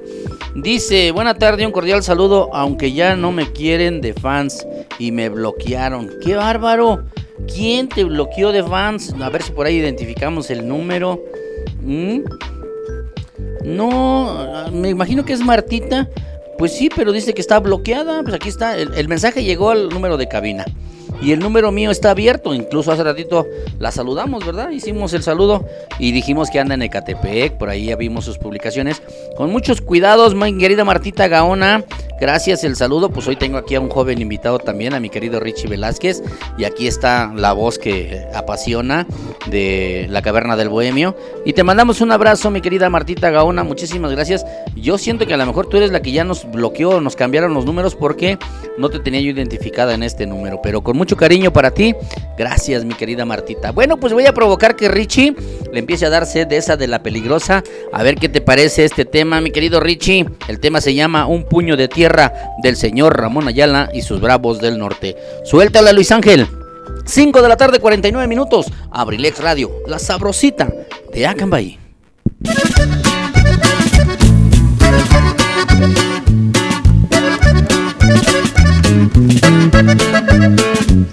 Dice, 0.56 1.12
buena 1.12 1.36
tarde, 1.36 1.66
un 1.66 1.74
cordial 1.74 2.02
saludo, 2.02 2.50
aunque 2.54 2.94
ya 2.94 3.18
no 3.18 3.34
me 3.34 3.52
quieren 3.52 4.00
de 4.00 4.14
fans 4.14 4.66
y 4.98 5.12
me 5.12 5.28
bloquearon. 5.28 6.10
¡Qué 6.24 6.36
bárbaro! 6.36 7.04
¿Quién 7.54 7.90
te 7.90 8.06
bloqueó 8.06 8.54
de 8.54 8.64
fans? 8.64 9.14
A 9.20 9.30
ver 9.30 9.44
si 9.44 9.52
por 9.52 9.66
ahí 9.66 9.76
identificamos 9.76 10.50
el 10.50 10.66
número. 10.66 11.22
¿Mm? 11.82 12.22
No, 13.66 14.70
me 14.72 14.90
imagino 14.90 15.26
que 15.26 15.34
es 15.34 15.42
Martita. 15.42 16.10
Pues 16.58 16.72
sí, 16.72 16.90
pero 16.96 17.12
dice 17.12 17.34
que 17.34 17.42
está 17.42 17.60
bloqueada. 17.60 18.24
Pues 18.24 18.34
aquí 18.34 18.48
está. 18.48 18.78
El 18.78 19.10
mensaje 19.10 19.44
llegó 19.44 19.72
al 19.72 19.90
número 19.90 20.16
de 20.16 20.30
cabina. 20.30 20.64
Y 21.22 21.32
el 21.32 21.40
número 21.40 21.72
mío 21.72 21.92
está 21.92 22.12
abierto. 22.12 22.54
Incluso 22.54 22.92
hace 22.92 23.04
ratito 23.04 23.46
la 23.80 23.92
saludamos, 23.92 24.46
¿verdad? 24.46 24.70
Hicimos 24.70 25.14
el 25.14 25.24
saludo 25.24 25.66
y 26.00 26.12
dijimos 26.12 26.50
que 26.50 26.60
anda 26.60 26.76
en 26.76 26.82
Ecatepec. 26.82 27.58
Por 27.58 27.70
ahí 27.70 27.86
ya 27.86 27.96
vimos 27.96 28.26
sus 28.26 28.38
publicaciones. 28.38 29.02
Con 29.38 29.52
muchos 29.52 29.82
cuidados, 29.82 30.36
mi 30.36 30.58
querida 30.58 30.86
Martita 30.86 31.28
Gaona. 31.28 31.84
Gracias 32.20 32.64
el 32.64 32.76
saludo. 32.76 33.10
Pues 33.10 33.28
hoy 33.28 33.36
tengo 33.36 33.58
aquí 33.58 33.76
a 33.76 33.82
un 33.82 33.90
joven 33.90 34.22
invitado 34.22 34.60
también, 34.60 34.94
a 34.94 35.00
mi 35.00 35.10
querido 35.10 35.40
Richie 35.40 35.68
Velázquez. 35.68 36.24
Y 36.58 36.64
aquí 36.64 36.88
está 36.88 37.32
la 37.36 37.54
voz 37.54 37.78
que 37.78 38.26
apasiona 38.34 39.06
de 39.48 40.08
la 40.10 40.22
caverna 40.22 40.56
del 40.56 40.70
bohemio. 40.70 41.16
Y 41.46 41.54
te 41.54 41.64
mandamos 41.64 42.02
un 42.02 42.12
abrazo, 42.12 42.52
mi 42.52 42.62
querida 42.62 42.90
Martita 42.90 43.32
Gaona. 43.32 43.64
Muchísimas 43.64 44.12
gracias. 44.12 44.46
Yo 44.76 44.98
siento 44.98 45.28
que 45.28 45.34
a 45.34 45.38
lo 45.38 45.46
mejor 45.46 45.68
tú 45.68 45.78
eres 45.78 45.92
la 45.92 46.02
que 46.02 46.12
ya 46.12 46.24
nos 46.24 46.50
bloqueó, 46.50 47.02
nos 47.02 47.16
cambiaron 47.16 47.54
los 47.54 47.66
números 47.66 47.96
porque 47.96 48.38
no 48.78 48.90
te 48.90 49.00
tenía 49.00 49.22
yo 49.22 49.32
identificada 49.32 49.94
en 49.94 50.04
este 50.04 50.26
número. 50.26 50.62
Pero 50.62 50.82
con 50.82 50.96
mucho 50.98 51.05
cariño 51.16 51.54
para 51.54 51.72
ti. 51.72 51.94
Gracias, 52.38 52.84
mi 52.84 52.96
querida 52.96 53.26
Martita. 53.26 53.72
Bueno, 53.72 53.98
pues 53.98 54.14
voy 54.14 54.26
a 54.26 54.34
provocar 54.34 54.76
que 54.76 54.88
Richie 54.88 55.36
le 55.72 55.80
empiece 55.80 56.06
a 56.06 56.10
darse 56.10 56.46
de 56.46 56.58
esa 56.58 56.76
de 56.76 56.88
la 56.88 57.04
peligrosa. 57.04 57.64
A 57.94 58.04
ver 58.04 58.16
qué 58.16 58.30
te 58.30 58.42
parece 58.42 58.86
este 58.86 59.06
tema, 59.06 59.42
mi 59.42 59.52
querido 59.52 59.80
Richie. 59.80 60.26
El 60.48 60.60
tema 60.60 60.82
se 60.82 60.96
llama 60.96 61.28
Un 61.28 61.44
puño 61.44 61.78
de 61.78 61.88
tierra 61.88 62.34
del 62.64 62.76
señor 62.76 63.18
Ramón 63.18 63.48
Ayala 63.48 63.90
y 63.94 64.02
sus 64.02 64.20
bravos 64.20 64.60
del 64.60 64.80
norte. 64.80 65.16
Suéltala, 65.44 65.94
Luis 65.94 66.12
Ángel. 66.12 66.48
5 67.06 67.42
de 67.42 67.48
la 67.48 67.58
tarde, 67.58 67.80
49 67.80 68.28
minutos. 68.28 68.66
Abrilex 68.92 69.40
Radio, 69.40 69.72
la 69.88 70.00
sabrosita 70.00 70.74
de 71.14 71.28
Acambay. 71.28 71.80
Thank 79.08 79.76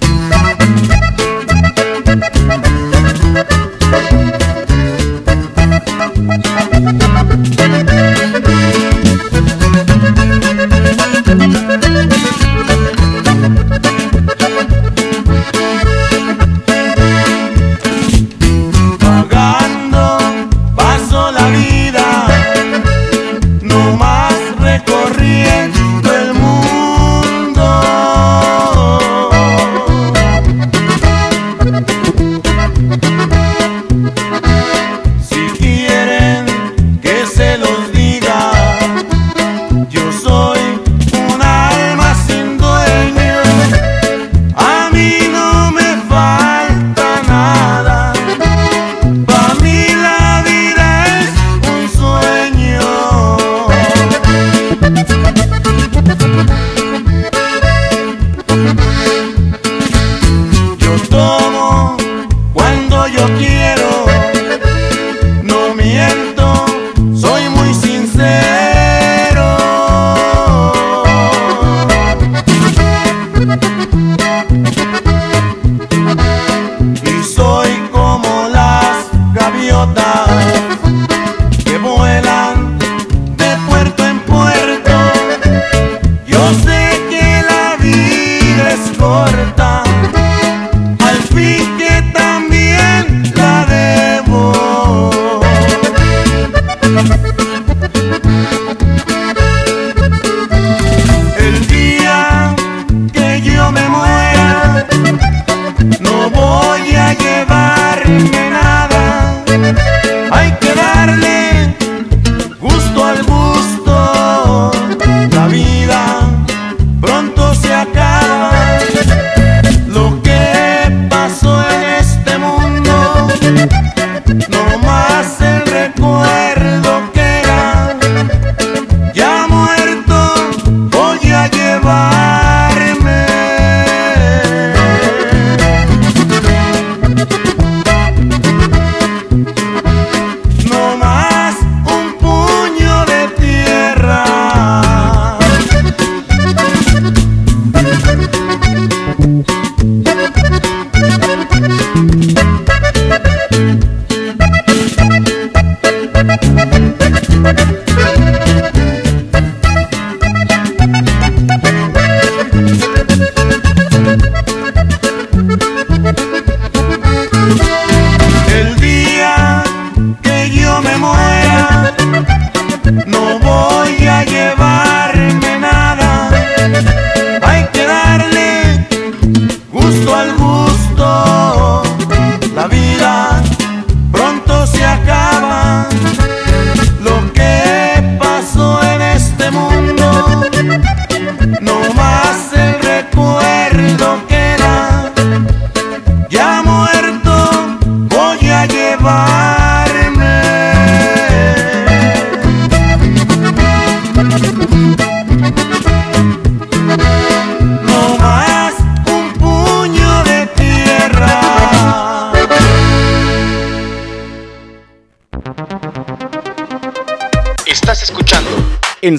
you. 0.05 0.22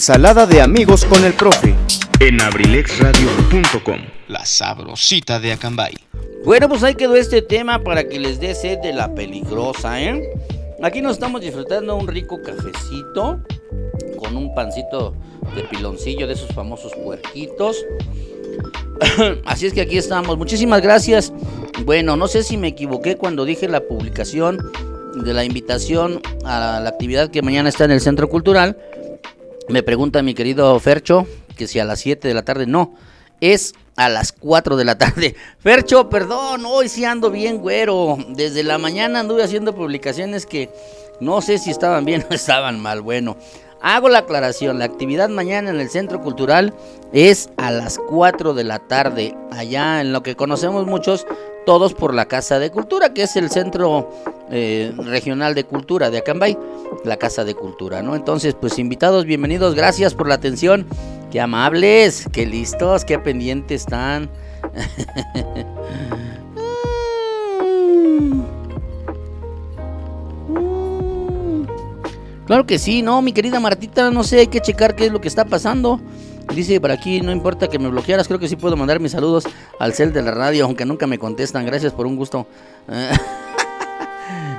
Ensalada 0.04 0.46
de 0.46 0.60
amigos 0.60 1.06
con 1.06 1.24
el 1.24 1.32
profe. 1.32 1.74
en 2.20 2.42
abrilexradio.com. 2.42 4.02
La 4.28 4.46
sabrosita 4.46 5.40
de 5.40 5.54
Acambay. 5.54 5.94
Bueno, 6.44 6.68
pues 6.68 6.84
ahí 6.84 6.94
quedó 6.94 7.16
este 7.16 7.42
tema 7.42 7.82
para 7.82 8.10
que 8.10 8.20
les 8.20 8.38
dé 8.38 8.54
sed 8.54 8.80
de 8.80 8.92
la 8.92 9.16
peligrosa, 9.16 10.02
¿eh? 10.02 10.22
Aquí 10.82 11.02
nos 11.02 11.14
estamos 11.14 11.40
disfrutando 11.40 11.96
un 11.96 12.06
rico 12.10 12.42
cafecito 12.42 13.40
con 14.18 14.36
un 14.36 14.54
pancito 14.54 15.16
de 15.56 15.64
piloncillo 15.64 16.28
de 16.28 16.34
esos 16.34 16.54
famosos 16.54 16.92
puerquitos. 17.02 17.86
Así 19.46 19.68
es 19.68 19.74
que 19.74 19.80
aquí 19.80 19.98
estamos. 19.98 20.38
Muchísimas 20.38 20.82
gracias. 20.82 21.32
Bueno, 21.86 22.18
no 22.18 22.28
sé 22.28 22.44
si 22.44 22.58
me 22.58 22.68
equivoqué 22.68 23.16
cuando 23.16 23.46
dije 23.46 23.70
la 23.70 23.80
publicación 23.80 24.70
de 25.16 25.34
la 25.34 25.46
invitación 25.46 26.22
a 26.44 26.82
la 26.84 26.90
actividad 26.90 27.32
que 27.32 27.42
mañana 27.42 27.70
está 27.70 27.86
en 27.86 27.92
el 27.92 28.02
Centro 28.02 28.28
Cultural. 28.28 28.78
Me 29.70 29.82
pregunta 29.82 30.22
mi 30.22 30.34
querido 30.34 30.78
Fercho 30.80 31.26
que 31.56 31.68
si 31.68 31.80
a 31.80 31.86
las 31.86 32.00
7 32.02 32.28
de 32.28 32.34
la 32.34 32.44
tarde 32.44 32.66
no, 32.66 32.96
es 33.40 33.74
a 33.96 34.10
las 34.10 34.32
4 34.32 34.76
de 34.76 34.86
la 34.86 34.98
tarde. 34.98 35.36
Fercho, 35.60 36.10
perdón, 36.10 36.66
hoy 36.66 36.90
sí 36.90 37.06
ando 37.06 37.32
bien 37.32 37.60
güero. 37.60 38.18
Desde 38.30 38.64
la 38.64 38.78
mañana 38.78 39.22
anduve 39.22 39.44
haciendo 39.44 39.74
publicaciones 39.74 40.46
que 40.46 40.70
no 41.22 41.42
sé 41.42 41.58
si 41.60 41.72
estaban 41.72 42.04
bien 42.04 42.26
o 42.30 42.34
estaban 42.34 42.80
mal. 42.80 43.02
Bueno, 43.02 43.38
hago 43.82 44.10
la 44.10 44.20
aclaración, 44.20 44.80
la 44.80 44.86
actividad 44.86 45.30
mañana 45.30 45.70
en 45.70 45.80
el 45.80 45.90
Centro 45.90 46.22
Cultural 46.22 46.74
es 47.14 47.50
a 47.58 47.72
las 47.72 48.00
4 48.00 48.54
de 48.54 48.64
la 48.66 48.80
tarde, 48.80 49.36
allá 49.52 50.02
en 50.02 50.12
lo 50.12 50.24
que 50.24 50.36
conocemos 50.36 50.86
muchos, 50.88 51.26
todos 51.66 51.94
por 51.94 52.14
la 52.14 52.26
Casa 52.26 52.60
de 52.60 52.72
Cultura, 52.72 53.14
que 53.14 53.24
es 53.24 53.36
el 53.38 53.50
Centro 53.50 54.10
eh, 54.56 54.94
Regional 54.98 55.56
de 55.56 55.64
Cultura 55.64 56.12
de 56.12 56.20
Acambay, 56.20 56.56
la 57.04 57.18
Casa 57.18 57.44
de 57.44 57.56
Cultura, 57.56 58.04
¿no? 58.04 58.16
Entonces, 58.16 58.54
pues 58.54 58.78
invitados, 58.78 59.26
bienvenidos, 59.26 59.74
gracias 59.74 60.14
por 60.14 60.28
la 60.28 60.36
atención, 60.36 60.86
qué 61.32 61.42
amables, 61.42 62.28
qué 62.32 62.46
listos, 62.46 63.04
qué 63.04 63.18
pendientes 63.18 63.82
están. 63.82 64.30
Claro 72.46 72.68
que 72.68 72.78
sí, 72.78 73.02
no, 73.02 73.22
mi 73.22 73.32
querida 73.32 73.60
Martita, 73.62 74.12
no 74.12 74.24
sé, 74.24 74.40
hay 74.40 74.48
que 74.48 74.60
checar 74.60 74.96
qué 74.96 75.06
es 75.06 75.12
lo 75.14 75.22
que 75.22 75.30
está 75.30 75.46
pasando. 75.46 76.02
Dice 76.54 76.80
por 76.82 76.92
aquí, 76.92 77.22
no 77.22 77.32
importa 77.32 77.70
que 77.70 77.80
me 77.80 77.88
bloquearas, 77.88 78.28
creo 78.28 78.38
que 78.38 78.50
sí 78.50 78.58
puedo 78.58 78.76
mandar 78.76 79.00
mis 79.00 79.14
saludos 79.14 79.46
al 79.80 79.94
cel 79.94 80.12
de 80.12 80.22
la 80.22 80.32
radio, 80.32 80.66
aunque 80.66 80.86
nunca 80.86 81.08
me 81.08 81.18
contestan. 81.18 81.66
Gracias 81.66 81.94
por 81.94 82.06
un 82.06 82.18
gusto. 82.18 82.46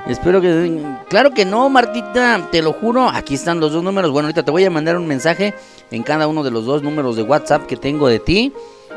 Espero 0.07 0.39
que... 0.39 0.81
Claro 1.09 1.31
que 1.31 1.45
no, 1.45 1.67
Martita, 1.69 2.47
te 2.51 2.61
lo 2.61 2.73
juro. 2.73 3.09
Aquí 3.09 3.33
están 3.35 3.59
los 3.59 3.71
dos 3.71 3.83
números. 3.83 4.11
Bueno, 4.11 4.27
ahorita 4.27 4.43
te 4.43 4.51
voy 4.51 4.63
a 4.63 4.69
mandar 4.69 4.97
un 4.97 5.07
mensaje 5.07 5.53
en 5.91 6.03
cada 6.03 6.27
uno 6.27 6.43
de 6.43 6.51
los 6.51 6.65
dos 6.65 6.83
números 6.83 7.15
de 7.15 7.23
WhatsApp 7.23 7.65
que 7.65 7.75
tengo 7.75 8.07
de 8.07 8.19
ti. 8.19 8.53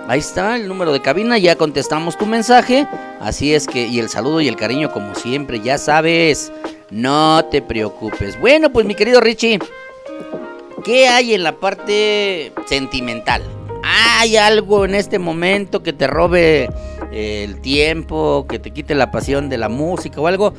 Ahí 0.07 0.21
está 0.21 0.57
el 0.57 0.69
número 0.69 0.93
de 0.93 1.01
cabina, 1.03 1.37
ya 1.37 1.57
contestamos 1.57 2.17
tu 2.17 2.25
mensaje. 2.25 2.89
Así 3.21 3.53
es 3.53 3.67
que, 3.67 3.87
y 3.87 3.99
el 3.99 4.09
saludo 4.09 4.41
y 4.41 4.49
el 4.49 4.57
cariño 4.57 4.91
como 4.91 5.15
siempre, 5.15 5.61
ya 5.61 5.77
sabes. 5.77 6.51
No 6.91 7.45
te 7.45 7.61
preocupes. 7.61 8.41
Bueno, 8.41 8.71
pues 8.71 8.87
mi 8.87 8.95
querido 8.95 9.21
Richie, 9.21 9.59
¿qué 10.85 11.09
hay 11.09 11.35
en 11.35 11.43
la 11.43 11.57
parte 11.57 12.53
sentimental? 12.67 13.43
¿Hay 13.83 14.37
algo 14.37 14.85
en 14.85 14.95
este 14.95 15.19
momento 15.19 15.83
que 15.83 15.93
te 15.93 16.07
robe 16.07 16.71
el 17.13 17.61
tiempo, 17.61 18.47
que 18.49 18.59
te 18.59 18.71
quite 18.71 18.95
la 18.95 19.11
pasión 19.11 19.49
de 19.49 19.59
la 19.59 19.69
música 19.69 20.21
o 20.21 20.27
algo? 20.27 20.55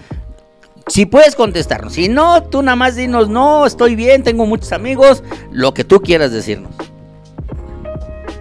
Si 0.89 1.05
puedes 1.05 1.35
contestarnos, 1.35 1.93
si 1.93 2.09
no, 2.09 2.41
tú 2.43 2.63
nada 2.63 2.75
más 2.75 2.95
dinos, 2.95 3.29
no, 3.29 3.67
estoy 3.67 3.95
bien, 3.95 4.23
tengo 4.23 4.47
muchos 4.47 4.71
amigos, 4.71 5.23
lo 5.51 5.71
que 5.71 5.83
tú 5.83 6.01
quieras 6.01 6.31
decirnos. 6.31 6.73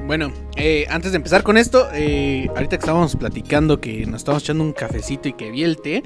Bueno, 0.07 0.33
eh, 0.57 0.87
antes 0.89 1.13
de 1.13 1.17
empezar 1.17 1.43
con 1.43 1.59
esto, 1.59 1.89
eh, 1.93 2.49
ahorita 2.49 2.79
que 2.79 2.81
estábamos 2.81 3.17
platicando 3.17 3.83
que 3.83 4.07
nos 4.07 4.23
estábamos 4.23 4.45
echando 4.45 4.65
un 4.65 4.73
cafecito 4.73 5.29
y 5.29 5.35
que 5.35 5.51
vi 5.51 5.63
el 5.63 5.77
té, 5.77 6.03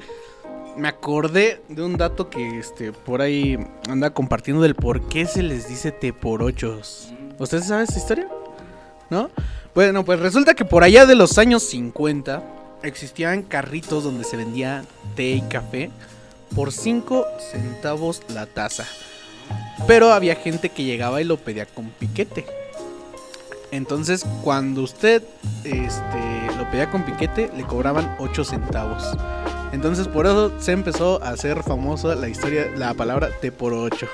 me 0.75 0.89
acordé 0.89 1.61
de 1.69 1.81
un 1.81 1.95
dato 1.95 2.29
que 2.29 2.59
este 2.59 2.91
por 2.91 3.21
ahí 3.21 3.57
anda 3.87 4.09
compartiendo 4.09 4.61
del 4.61 4.75
por 4.75 5.07
qué 5.07 5.25
se 5.25 5.43
les 5.43 5.69
dice 5.69 5.93
té 5.93 6.11
por 6.11 6.43
ochos. 6.43 7.13
¿Ustedes 7.39 7.67
saben 7.67 7.85
esta 7.85 7.99
historia? 7.99 8.27
¿No? 9.09 9.29
Bueno, 9.73 10.03
pues 10.03 10.19
resulta 10.19 10.55
que 10.55 10.65
por 10.65 10.83
allá 10.83 11.05
de 11.05 11.15
los 11.15 11.37
años 11.37 11.63
50 11.63 12.43
existían 12.83 13.43
carritos 13.43 14.03
donde 14.03 14.25
se 14.25 14.35
vendía 14.35 14.83
té 15.15 15.29
y 15.31 15.41
café 15.43 15.89
por 16.55 16.71
5 16.71 17.25
centavos 17.51 18.21
la 18.33 18.45
taza. 18.45 18.85
Pero 19.87 20.13
había 20.13 20.35
gente 20.35 20.69
que 20.69 20.83
llegaba 20.83 21.21
y 21.21 21.25
lo 21.25 21.37
pedía 21.37 21.65
con 21.65 21.89
piquete. 21.89 22.45
Entonces, 23.71 24.23
cuando 24.43 24.81
usted 24.83 25.23
este, 25.63 26.57
lo 26.57 26.69
pedía 26.69 26.91
con 26.91 27.03
piquete, 27.03 27.49
le 27.57 27.63
cobraban 27.63 28.15
8 28.19 28.43
centavos. 28.43 29.03
Entonces, 29.71 30.07
por 30.07 30.27
eso 30.27 30.51
se 30.59 30.71
empezó 30.73 31.21
a 31.23 31.29
hacer 31.29 31.63
famosa 31.63 32.13
la 32.15 32.29
historia, 32.29 32.67
la 32.77 32.93
palabra 32.93 33.29
té 33.41 33.51
por 33.51 33.73
8. 33.73 34.07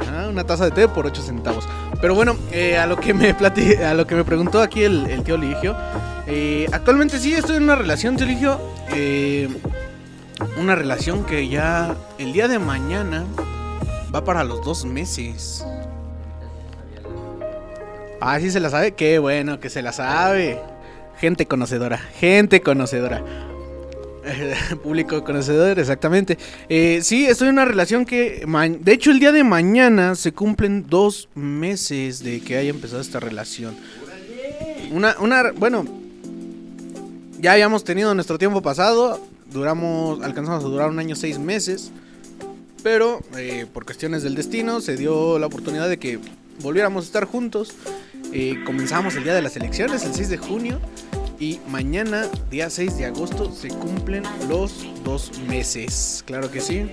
Ajá, 0.00 0.28
una 0.28 0.44
taza 0.44 0.66
de 0.66 0.70
té 0.70 0.86
por 0.88 1.06
8 1.06 1.20
centavos. 1.22 1.68
Pero 2.00 2.14
bueno, 2.14 2.36
eh, 2.52 2.78
a 2.78 2.86
lo 2.86 2.96
que 2.96 3.12
me 3.12 3.36
plati- 3.36 3.78
a 3.82 3.92
lo 3.94 4.06
que 4.06 4.14
me 4.14 4.24
preguntó 4.24 4.62
aquí 4.62 4.84
el, 4.84 5.22
tío 5.24 5.36
Ligio. 5.36 5.76
eh, 6.28 6.66
actualmente 6.72 7.18
sí 7.18 7.34
estoy 7.34 7.56
en 7.56 7.64
una 7.64 7.74
relación, 7.74 8.16
tío 8.16 8.26
Ligio. 8.26 8.60
eh, 8.94 9.48
una 10.58 10.74
relación 10.74 11.24
que 11.24 11.48
ya 11.48 11.96
el 12.18 12.32
día 12.32 12.48
de 12.48 12.58
mañana 12.58 13.24
va 14.14 14.24
para 14.24 14.44
los 14.44 14.64
dos 14.64 14.84
meses. 14.84 15.64
Ah, 18.20 18.38
sí 18.40 18.50
se 18.50 18.60
la 18.60 18.70
sabe. 18.70 18.92
Qué 18.92 19.18
bueno 19.18 19.60
que 19.60 19.70
se 19.70 19.82
la 19.82 19.92
sabe. 19.92 20.60
Gente 21.18 21.46
conocedora, 21.46 21.98
gente 21.98 22.60
conocedora. 22.60 23.22
Público 24.82 25.24
conocedor, 25.24 25.78
exactamente. 25.78 26.38
Eh, 26.68 27.00
sí, 27.02 27.26
estoy 27.26 27.48
en 27.48 27.54
una 27.54 27.64
relación 27.64 28.04
que... 28.04 28.46
De 28.80 28.92
hecho, 28.92 29.10
el 29.10 29.18
día 29.18 29.32
de 29.32 29.44
mañana 29.44 30.14
se 30.14 30.32
cumplen 30.32 30.86
dos 30.88 31.28
meses 31.34 32.22
de 32.22 32.40
que 32.40 32.56
haya 32.56 32.70
empezado 32.70 33.00
esta 33.00 33.20
relación. 33.20 33.76
Una, 34.90 35.16
una, 35.20 35.52
bueno, 35.52 35.86
ya 37.38 37.52
habíamos 37.52 37.84
tenido 37.84 38.14
nuestro 38.14 38.38
tiempo 38.38 38.60
pasado. 38.60 39.20
Duramos, 39.52 40.22
alcanzamos 40.22 40.64
a 40.64 40.68
durar 40.68 40.90
un 40.90 40.98
año 40.98 41.16
seis 41.16 41.38
meses. 41.38 41.90
Pero 42.82 43.20
eh, 43.36 43.66
por 43.72 43.84
cuestiones 43.84 44.22
del 44.22 44.34
destino 44.34 44.80
se 44.80 44.96
dio 44.96 45.38
la 45.38 45.46
oportunidad 45.46 45.88
de 45.88 45.98
que 45.98 46.18
volviéramos 46.62 47.04
a 47.04 47.06
estar 47.06 47.24
juntos. 47.26 47.74
Eh, 48.32 48.58
comenzamos 48.64 49.14
el 49.16 49.24
día 49.24 49.34
de 49.34 49.42
las 49.42 49.56
elecciones, 49.56 50.04
el 50.04 50.14
6 50.14 50.28
de 50.30 50.38
junio. 50.38 50.80
Y 51.38 51.58
mañana, 51.68 52.26
día 52.50 52.70
6 52.70 52.96
de 52.98 53.06
agosto, 53.06 53.52
se 53.52 53.68
cumplen 53.68 54.22
los 54.48 54.86
dos 55.04 55.30
meses. 55.48 56.22
Claro 56.26 56.50
que 56.50 56.60
sí. 56.60 56.90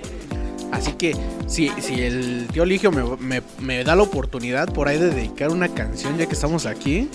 Así 0.72 0.92
que 0.94 1.16
si, 1.48 1.70
si 1.82 2.02
el 2.02 2.48
tío 2.52 2.66
Ligio 2.66 2.92
me, 2.92 3.42
me- 3.60 3.84
da 3.86 3.96
la 3.96 4.04
oportunidad 4.04 4.72
por 4.74 4.88
ahí 4.90 4.98
de 5.00 5.10
dedicar 5.10 5.50
una 5.52 5.70
canción 5.70 6.18
ya 6.18 6.26
que 6.26 6.34
estamos 6.34 6.66
aquí. 6.66 7.10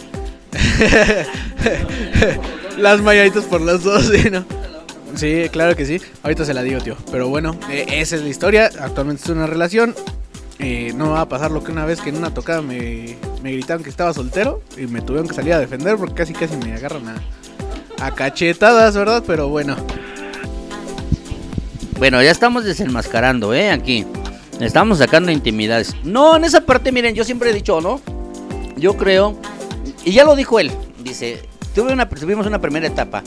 Las 2.79 3.01
mañanitas 3.03 3.45
por 3.45 3.61
las 3.61 3.83
dos, 3.83 4.07
¿sí, 4.15 4.31
no? 4.31 4.45
Sí, 5.15 5.49
claro 5.51 5.77
que 5.77 5.85
sí. 5.87 6.01
Ahorita 6.23 6.45
se 6.45 6.55
la 6.55 6.63
digo, 6.63 6.81
tío. 6.81 6.97
Pero 7.11 7.29
bueno, 7.29 7.57
eh, 7.71 7.87
esa 7.89 8.17
es 8.17 8.23
la 8.23 8.29
historia. 8.29 8.71
Actualmente 8.81 9.31
en 9.31 9.39
una 9.39 9.47
relación. 9.47 9.95
Eh, 10.59 10.93
no 10.95 11.11
va 11.11 11.23
a 11.23 11.29
pasar 11.29 11.51
lo 11.51 11.65
que 11.65 11.73
una 11.73 11.85
vez 11.85 12.01
que 12.01 12.11
en 12.11 12.17
una 12.17 12.33
tocada 12.33 12.63
me, 12.63 13.17
me 13.43 13.51
gritaron 13.53 13.83
que 13.83 13.91
estaba 13.91 14.15
soltero 14.15 14.63
y 14.77 14.87
me 14.87 15.01
tuvieron 15.01 15.27
que 15.27 15.35
salir 15.35 15.55
a 15.55 15.59
defender 15.59 15.97
porque 15.97 16.15
casi 16.15 16.33
casi 16.35 16.57
me 16.57 16.73
agarran 16.73 17.09
a, 17.09 18.07
a 18.07 18.15
cachetadas, 18.15 18.97
¿verdad? 18.97 19.25
Pero 19.27 19.49
bueno. 19.49 19.77
Bueno, 21.99 22.23
ya 22.23 22.31
estamos 22.31 22.65
desenmascarando, 22.65 23.55
¿eh? 23.55 23.71
Aquí. 23.71 24.07
Estamos 24.61 24.99
sacando 24.99 25.33
intimidades. 25.33 25.97
No, 26.05 26.37
en 26.37 26.45
esa 26.45 26.61
parte, 26.61 26.93
miren, 26.93 27.15
yo 27.15 27.25
siempre 27.25 27.51
he 27.51 27.53
dicho, 27.53 27.81
¿no? 27.81 28.01
Yo 28.77 28.97
creo, 28.97 29.37
y 30.05 30.13
ya 30.13 30.25
lo 30.25 30.37
dijo 30.37 30.59
él, 30.61 30.71
dice, 31.03 31.43
tuve 31.75 31.93
una, 31.93 32.09
tuvimos 32.09 32.47
una 32.47 32.61
primera 32.61 32.87
etapa. 32.87 33.23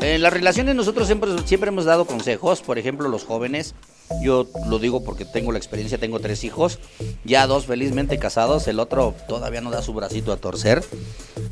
En 0.00 0.22
las 0.22 0.32
relaciones 0.32 0.74
nosotros 0.74 1.06
siempre, 1.06 1.30
siempre 1.44 1.68
hemos 1.68 1.84
dado 1.84 2.04
consejos, 2.04 2.62
por 2.62 2.78
ejemplo, 2.78 3.08
los 3.08 3.24
jóvenes. 3.24 3.74
Yo 4.22 4.46
lo 4.68 4.78
digo 4.78 5.02
porque 5.02 5.24
tengo 5.24 5.50
la 5.52 5.58
experiencia, 5.58 5.98
tengo 5.98 6.20
tres 6.20 6.44
hijos, 6.44 6.78
ya 7.24 7.46
dos 7.46 7.66
felizmente 7.66 8.18
casados, 8.18 8.68
el 8.68 8.78
otro 8.78 9.14
todavía 9.26 9.60
no 9.60 9.70
da 9.70 9.82
su 9.82 9.92
bracito 9.94 10.32
a 10.32 10.36
torcer. 10.36 10.84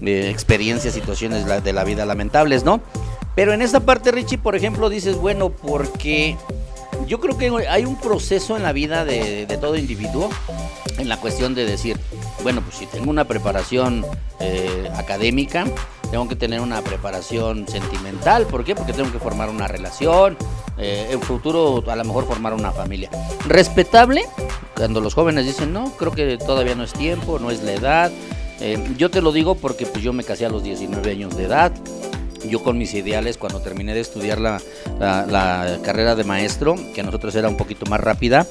Eh, 0.01 0.29
experiencias, 0.31 0.95
situaciones 0.95 1.47
de 1.65 1.73
la 1.73 1.85
vida 1.85 2.05
lamentables, 2.05 2.65
¿no? 2.65 2.81
Pero 3.35 3.53
en 3.53 3.63
esta 3.63 3.81
parte, 3.81 4.13
Richie, 4.13 4.39
por 4.39 4.55
ejemplo, 4.55 4.89
dices, 4.89 5.17
bueno, 5.17 5.51
porque 5.51 6.37
yo 7.07 7.21
creo 7.21 7.37
que 7.37 7.51
hay 7.69 7.85
un 7.85 7.97
proceso 7.97 8.57
en 8.57 8.63
la 8.63 8.73
vida 8.73 9.05
de, 9.05 9.47
todo 9.61 9.77
individuo, 9.77 10.31
en 10.99 11.09
la 11.09 11.19
cuestión 11.19 11.55
de 11.55 11.65
decir, 11.67 11.99
bueno, 12.43 12.63
pues 12.63 12.77
si 12.77 12.87
tengo 12.87 13.11
una 13.11 13.25
preparación 13.25 14.05
eh, 14.41 14.91
académica, 14.97 15.65
tengo 16.11 16.29
que 16.29 16.37
tener 16.37 16.61
una 16.61 16.83
preparación 16.83 17.67
sentimental. 17.69 18.47
¿Por 18.47 18.65
qué? 18.65 18.75
Porque 18.75 18.93
tengo 18.93 19.11
que 19.11 19.19
formar 19.19 19.49
una 19.49 19.67
relación, 19.67 20.37
eh, 20.79 21.09
en 21.11 21.21
futuro 21.21 21.83
a 21.87 21.97
lo 21.97 22.05
mejor 22.05 22.27
formar 22.27 22.55
una 22.55 22.73
familia. 22.73 23.11
Respetable, 23.47 24.25
cuando 24.77 25.01
los 25.01 25.15
jóvenes 25.15 25.47
dicen, 25.47 25.73
no, 25.73 25.93
creo 25.97 26.13
que 26.13 26.37
todavía 26.39 26.75
no 26.75 26.85
es 26.85 26.93
tiempo, 26.93 27.39
no 27.39 27.51
es 27.51 27.63
la 27.63 27.73
edad. 27.73 28.13
Eh, 28.61 28.83
yo 28.97 29.11
te 29.11 29.21
lo 29.21 29.33
digo 29.33 29.57
porque 29.57 29.87
pues, 29.87 30.03
yo 30.03 30.13
me 30.13 30.25
casé 30.25 30.47
a 30.47 30.49
los 30.49 30.63
19 30.63 31.11
años 31.11 31.37
de 31.37 31.45
edad. 31.45 31.73
Yo 32.49 32.63
con 32.63 32.79
mis 32.79 32.95
ideales, 32.95 33.39
cuando 33.39 33.61
terminé 33.61 33.95
de 33.95 34.01
estudiar 34.01 34.41
la, 34.41 34.61
la- 34.99 35.79
carrera 35.83 36.15
de 36.15 36.25
maestro, 36.25 36.77
que 36.95 37.01
a 37.01 37.05
nosotros 37.05 37.35
era 37.35 37.49
un 37.49 37.57
poquito 37.57 37.87
más 37.87 38.01
rápida, 38.01 38.47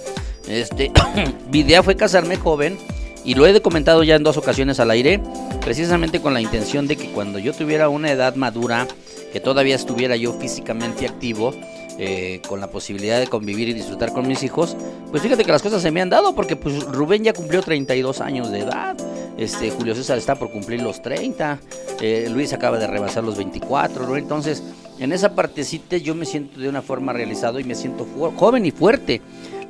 este, 0.48 0.91
mi 1.52 1.60
idea 1.60 1.84
fue 1.84 1.96
casarme 1.96 2.36
joven 2.38 2.78
y 3.26 3.36
lo 3.36 3.46
he 3.48 3.62
comentado 3.62 4.04
ya 4.04 4.16
en 4.16 4.24
dos 4.24 4.38
ocasiones 4.38 4.80
al 4.80 4.91
aire, 4.91 5.22
precisamente 5.62 6.20
con 6.22 6.34
la 6.34 6.41
intención 6.41 6.88
de 6.88 6.98
que 6.98 7.10
cuando 7.12 7.39
yo 7.39 7.54
tuviera 7.54 7.89
una 7.89 8.12
edad 8.12 8.36
madura, 8.36 8.88
que 9.32 9.39
todavía 9.39 9.76
estuviera 9.76 10.16
yo 10.16 10.34
físicamente 10.34 11.08
activo, 11.08 11.54
eh, 11.98 12.41
con 12.48 12.60
la 12.60 12.68
posibilidad 12.68 13.20
de 13.20 13.28
convivir 13.28 13.70
y 13.70 13.74
disfrutar 13.74 14.14
con 14.14 14.28
mis 14.28 14.44
hijos, 14.44 14.76
pues 15.12 15.22
fíjate 15.22 15.44
que 15.44 15.52
las 15.52 15.62
cosas 15.62 15.82
se 15.82 15.91
me 15.91 16.02
han 16.02 16.10
dado, 16.10 16.36
porque 16.36 16.56
pues 16.56 16.84
Rubén 16.84 17.24
ya 17.24 17.34
cumplió 17.34 17.62
32 17.62 18.22
años 18.22 18.52
de 18.52 18.60
edad, 18.60 18.96
este 19.38 19.72
Julio 19.72 19.96
César 19.96 20.18
está 20.18 20.36
por 20.36 20.52
cumplir 20.52 20.82
los 20.82 21.02
30, 21.02 21.60
eh, 22.02 22.28
Luis 22.32 22.54
acaba 22.54 22.78
de 22.78 22.88
rebasar 22.88 23.24
los 23.24 23.38
24, 23.38 24.08
¿no? 24.08 24.18
Entonces, 24.18 24.64
en 25.00 25.12
esa 25.12 25.36
partecita 25.36 25.98
yo 25.98 26.16
me 26.16 26.26
siento 26.26 26.60
de 26.60 26.70
una 26.70 26.82
forma 26.82 27.14
realizado 27.14 27.60
y 27.60 27.64
me 27.64 27.76
siento 27.76 28.08
joven 28.36 28.66
y 28.66 28.72
fuerte. 28.72 29.22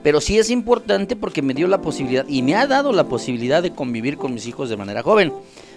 Pero 0.04 0.20
sí 0.20 0.38
es 0.38 0.50
importante 0.50 1.16
porque 1.16 1.42
me 1.42 1.54
dio 1.54 1.68
la 1.68 1.82
posibilidad 1.82 2.26
y 2.28 2.42
me 2.42 2.56
ha 2.56 2.68
dado 2.68 2.92
la 2.92 3.06
posibilidad 3.06 3.64
de 3.64 3.72
convivir 3.72 4.18
con 4.18 4.34
mis 4.34 4.46
hijos 4.48 4.70
de 4.70 4.76
manera 4.76 5.02
joven. 5.02 5.32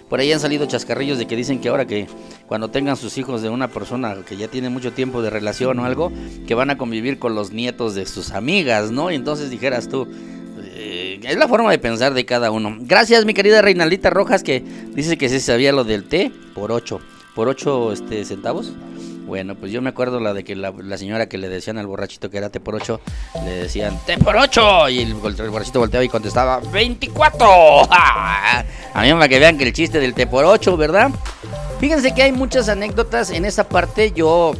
Por 0.09 0.19
ahí 0.19 0.31
han 0.31 0.39
salido 0.39 0.65
chascarrillos 0.65 1.17
de 1.17 1.27
que 1.27 1.35
dicen 1.35 1.59
que 1.59 1.69
ahora 1.69 1.85
que 1.85 2.07
cuando 2.47 2.69
tengan 2.69 2.95
sus 2.95 3.17
hijos 3.17 3.41
de 3.41 3.49
una 3.49 3.67
persona 3.67 4.15
que 4.27 4.37
ya 4.37 4.47
tiene 4.47 4.69
mucho 4.69 4.93
tiempo 4.93 5.21
de 5.21 5.29
relación 5.29 5.79
o 5.79 5.85
algo, 5.85 6.11
que 6.47 6.55
van 6.55 6.69
a 6.69 6.77
convivir 6.77 7.19
con 7.19 7.35
los 7.35 7.51
nietos 7.51 7.93
de 7.93 8.05
sus 8.05 8.31
amigas, 8.31 8.91
¿no? 8.91 9.11
Y 9.11 9.15
entonces 9.15 9.49
dijeras 9.49 9.89
tú, 9.89 10.07
eh, 10.59 11.19
es 11.23 11.37
la 11.37 11.47
forma 11.47 11.71
de 11.71 11.79
pensar 11.79 12.13
de 12.13 12.25
cada 12.25 12.51
uno. 12.51 12.77
Gracias, 12.79 13.25
mi 13.25 13.33
querida 13.33 13.61
Reinaldita 13.61 14.09
Rojas, 14.09 14.43
que 14.43 14.63
dice 14.93 15.17
que 15.17 15.27
sí 15.27 15.41
sabía 15.41 15.73
lo 15.73 15.83
del 15.83 16.05
té 16.05 16.31
por 16.53 16.71
8, 16.71 17.01
por 17.35 17.49
8 17.49 17.91
este, 17.91 18.23
centavos. 18.23 18.73
Bueno, 19.27 19.55
pues 19.55 19.73
yo 19.73 19.81
me 19.81 19.89
acuerdo 19.89 20.21
la 20.21 20.33
de 20.33 20.45
que 20.45 20.55
la, 20.55 20.71
señora 20.97 21.27
que 21.27 21.37
le 21.37 21.49
decían 21.49 21.77
al 21.77 21.85
borrachito 21.85 22.29
que 22.29 22.37
era 22.37 22.49
té 22.49 22.61
por 22.61 22.75
8, 22.75 23.01
le 23.43 23.51
decían 23.51 23.99
té 24.05 24.17
por 24.17 24.37
8 24.37 24.87
y 24.87 25.01
el, 25.01 25.15
borrachito 25.15 25.79
volteaba 25.79 26.05
y 26.05 26.07
contestaba 26.07 26.61
24. 26.71 27.45
A 27.91 28.63
mí 29.01 29.11
para 29.11 29.27
que 29.27 29.39
vean 29.39 29.57
que 29.57 29.65
el 29.65 29.73
chiste 29.73 29.99
del 29.99 30.13
té 30.13 30.27
por 30.27 30.45
8, 30.45 30.77
¿verdad? 30.77 31.11
Fíjense 31.81 32.15
que 32.15 32.23
hay 32.23 32.31
muchas 32.31 32.69
anécdotas 32.69 33.29
en 33.29 33.43
esa 33.43 33.67
parte. 33.67 34.13
Yo 34.13 34.53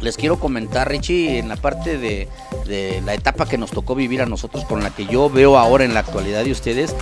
les 0.00 0.16
quiero 0.16 0.40
comentar, 0.40 0.88
Richie, 0.88 1.38
en 1.38 1.48
la 1.48 1.54
parte 1.54 1.96
de, 1.96 2.28
de 2.66 3.00
la 3.04 3.14
etapa 3.14 3.46
que 3.46 3.58
nos 3.58 3.70
tocó 3.70 3.94
vivir 3.94 4.22
a 4.22 4.26
nosotros, 4.26 4.64
con 4.64 4.82
la 4.82 4.90
que 4.90 5.06
yo 5.06 5.30
veo 5.30 5.56
ahora 5.56 5.84
en 5.84 5.94
la 5.94 6.00
actualidad 6.00 6.42
de 6.42 6.50
ustedes. 6.50 6.96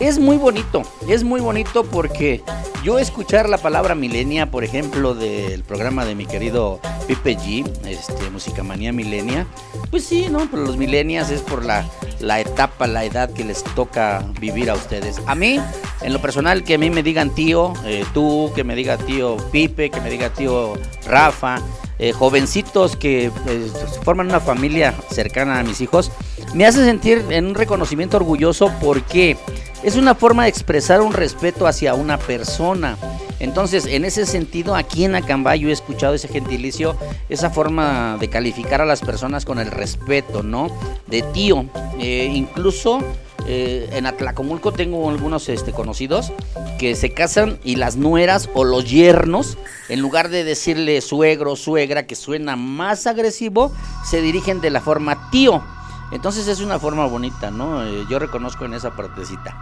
Es 0.00 0.20
muy 0.20 0.36
bonito, 0.36 0.82
es 1.08 1.24
muy 1.24 1.40
bonito 1.40 1.82
porque 1.82 2.42
yo 2.84 3.00
escuchar 3.00 3.48
la 3.48 3.58
palabra 3.58 3.96
milenia, 3.96 4.48
por 4.48 4.62
ejemplo, 4.62 5.12
del 5.12 5.64
programa 5.64 6.04
de 6.04 6.14
mi 6.14 6.24
querido 6.24 6.78
Pipe 7.08 7.36
G, 7.36 7.68
este, 7.84 8.30
Música 8.30 8.62
Manía 8.62 8.92
Milenia, 8.92 9.44
pues 9.90 10.04
sí, 10.04 10.28
¿no? 10.30 10.48
Pero 10.48 10.62
los 10.62 10.76
milenias 10.76 11.30
es 11.32 11.40
por 11.40 11.64
la, 11.64 11.84
la 12.20 12.38
etapa, 12.38 12.86
la 12.86 13.04
edad 13.04 13.32
que 13.32 13.42
les 13.42 13.64
toca 13.74 14.24
vivir 14.40 14.70
a 14.70 14.74
ustedes. 14.74 15.20
A 15.26 15.34
mí, 15.34 15.60
en 16.00 16.12
lo 16.12 16.20
personal, 16.20 16.62
que 16.62 16.74
a 16.74 16.78
mí 16.78 16.90
me 16.90 17.02
digan 17.02 17.34
tío, 17.34 17.72
eh, 17.84 18.04
tú, 18.14 18.52
que 18.54 18.62
me 18.62 18.76
diga 18.76 18.98
tío 18.98 19.36
Pipe, 19.50 19.90
que 19.90 20.00
me 20.00 20.10
diga 20.10 20.30
tío 20.30 20.74
Rafa, 21.06 21.60
eh, 21.98 22.12
jovencitos 22.12 22.94
que 22.94 23.26
eh, 23.26 23.72
forman 24.04 24.28
una 24.28 24.38
familia 24.38 24.94
cercana 25.10 25.58
a 25.58 25.64
mis 25.64 25.80
hijos, 25.80 26.12
me 26.54 26.64
hace 26.64 26.84
sentir 26.84 27.24
en 27.30 27.46
un 27.46 27.54
reconocimiento 27.56 28.16
orgulloso 28.16 28.72
porque 28.80 29.36
es 29.82 29.96
una 29.96 30.14
forma 30.14 30.44
de 30.44 30.48
expresar 30.50 31.00
un 31.00 31.12
respeto 31.12 31.66
hacia 31.66 31.94
una 31.94 32.18
persona. 32.18 32.96
Entonces, 33.40 33.86
en 33.86 34.04
ese 34.04 34.26
sentido, 34.26 34.74
aquí 34.74 35.04
en 35.04 35.14
Acambay 35.14 35.60
yo 35.60 35.68
he 35.68 35.72
escuchado 35.72 36.14
ese 36.14 36.28
gentilicio, 36.28 36.96
esa 37.28 37.50
forma 37.50 38.16
de 38.18 38.28
calificar 38.28 38.80
a 38.80 38.86
las 38.86 39.00
personas 39.00 39.44
con 39.44 39.58
el 39.58 39.70
respeto, 39.70 40.42
¿no? 40.42 40.68
De 41.06 41.22
tío. 41.22 41.66
Eh, 42.00 42.30
incluso 42.34 43.00
eh, 43.46 43.88
en 43.92 44.06
Atlacomulco 44.06 44.72
tengo 44.72 45.08
algunos 45.08 45.48
este, 45.48 45.72
conocidos 45.72 46.32
que 46.78 46.94
se 46.94 47.14
casan 47.14 47.58
y 47.64 47.76
las 47.76 47.96
nueras 47.96 48.50
o 48.54 48.64
los 48.64 48.90
yernos, 48.90 49.56
en 49.88 50.00
lugar 50.00 50.28
de 50.28 50.44
decirle 50.44 51.00
suegro, 51.00 51.54
suegra, 51.54 52.06
que 52.06 52.16
suena 52.16 52.56
más 52.56 53.06
agresivo, 53.06 53.72
se 54.04 54.20
dirigen 54.20 54.60
de 54.60 54.70
la 54.70 54.80
forma 54.80 55.30
tío. 55.30 55.62
Entonces 56.10 56.48
es 56.48 56.60
una 56.60 56.78
forma 56.78 57.06
bonita, 57.06 57.50
¿no? 57.50 57.84
Eh, 57.84 58.06
yo 58.08 58.18
reconozco 58.18 58.64
en 58.64 58.74
esa 58.74 58.90
partecita. 58.92 59.54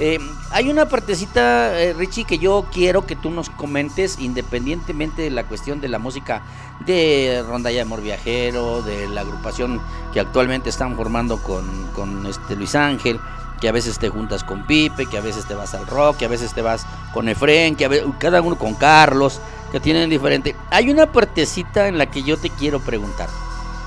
Eh, 0.00 0.20
hay 0.52 0.70
una 0.70 0.86
partecita, 0.86 1.76
eh, 1.80 1.92
Richie, 1.92 2.24
que 2.24 2.38
yo 2.38 2.66
quiero 2.72 3.04
que 3.04 3.16
tú 3.16 3.30
nos 3.30 3.50
comentes, 3.50 4.20
independientemente 4.20 5.22
de 5.22 5.30
la 5.30 5.42
cuestión 5.44 5.80
de 5.80 5.88
la 5.88 5.98
música 5.98 6.42
de 6.86 7.42
Rondalla 7.44 7.76
de 7.78 7.82
Amor 7.82 8.00
Viajero, 8.00 8.82
de 8.82 9.08
la 9.08 9.22
agrupación 9.22 9.80
que 10.12 10.20
actualmente 10.20 10.70
están 10.70 10.94
formando 10.94 11.42
con, 11.42 11.64
con 11.94 12.26
este 12.26 12.54
Luis 12.54 12.76
Ángel, 12.76 13.18
que 13.60 13.68
a 13.68 13.72
veces 13.72 13.98
te 13.98 14.08
juntas 14.08 14.44
con 14.44 14.64
Pipe, 14.68 15.06
que 15.06 15.18
a 15.18 15.20
veces 15.20 15.46
te 15.46 15.54
vas 15.56 15.74
al 15.74 15.84
rock, 15.88 16.18
que 16.18 16.26
a 16.26 16.28
veces 16.28 16.54
te 16.54 16.62
vas 16.62 16.86
con 17.12 17.28
Efren, 17.28 17.74
que 17.74 17.86
a 17.86 17.88
ve- 17.88 18.04
cada 18.20 18.40
uno 18.40 18.56
con 18.56 18.74
Carlos, 18.74 19.40
que 19.72 19.80
tienen 19.80 20.08
diferente. 20.08 20.54
Hay 20.70 20.90
una 20.90 21.10
partecita 21.10 21.88
en 21.88 21.98
la 21.98 22.06
que 22.06 22.22
yo 22.22 22.36
te 22.36 22.50
quiero 22.50 22.78
preguntar. 22.78 23.28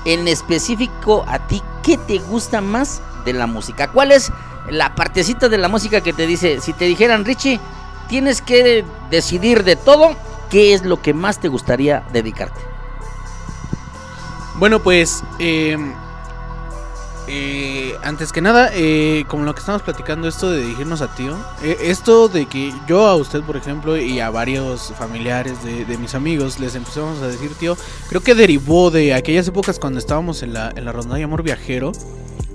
En 0.04 0.26
específico, 0.26 1.24
a 1.28 1.46
ti, 1.46 1.62
¿qué 1.82 1.96
te 1.96 2.18
gusta 2.18 2.60
más 2.60 3.02
de 3.24 3.32
la 3.32 3.46
música? 3.46 3.90
¿Cuál 3.92 4.12
es 4.12 4.32
la 4.68 4.94
partecita 4.94 5.48
de 5.48 5.58
la 5.58 5.68
música 5.68 6.00
que 6.00 6.12
te 6.12 6.26
dice, 6.26 6.60
si 6.60 6.72
te 6.72 6.86
dijeran, 6.86 7.24
Richie, 7.24 7.60
tienes 8.08 8.42
que 8.42 8.84
decidir 9.10 9.64
de 9.64 9.76
todo, 9.76 10.16
¿qué 10.50 10.74
es 10.74 10.84
lo 10.84 11.00
que 11.00 11.14
más 11.14 11.38
te 11.38 11.48
gustaría 11.48 12.04
dedicarte? 12.12 12.60
Bueno, 14.56 14.80
pues 14.80 15.24
eh, 15.38 15.76
eh, 17.28 17.94
antes 18.02 18.32
que 18.32 18.40
nada, 18.40 18.70
eh, 18.74 19.24
como 19.28 19.44
lo 19.44 19.54
que 19.54 19.60
estamos 19.60 19.82
platicando, 19.82 20.28
esto 20.28 20.50
de 20.50 20.60
dirigirnos 20.62 21.02
a 21.02 21.14
tío, 21.14 21.36
eh, 21.62 21.76
esto 21.82 22.28
de 22.28 22.46
que 22.46 22.72
yo 22.88 23.06
a 23.06 23.16
usted, 23.16 23.42
por 23.42 23.56
ejemplo, 23.56 23.96
y 23.96 24.20
a 24.20 24.30
varios 24.30 24.92
familiares 24.98 25.62
de, 25.64 25.84
de 25.84 25.98
mis 25.98 26.14
amigos 26.14 26.58
les 26.58 26.74
empezamos 26.74 27.22
a 27.22 27.28
decir 27.28 27.54
tío, 27.54 27.76
creo 28.08 28.22
que 28.22 28.34
derivó 28.34 28.90
de 28.90 29.14
aquellas 29.14 29.46
épocas 29.48 29.78
cuando 29.78 29.98
estábamos 29.98 30.42
en 30.42 30.52
la, 30.52 30.72
en 30.74 30.84
la 30.84 30.92
rondalla 30.92 31.24
Amor 31.24 31.42
Viajero. 31.42 31.92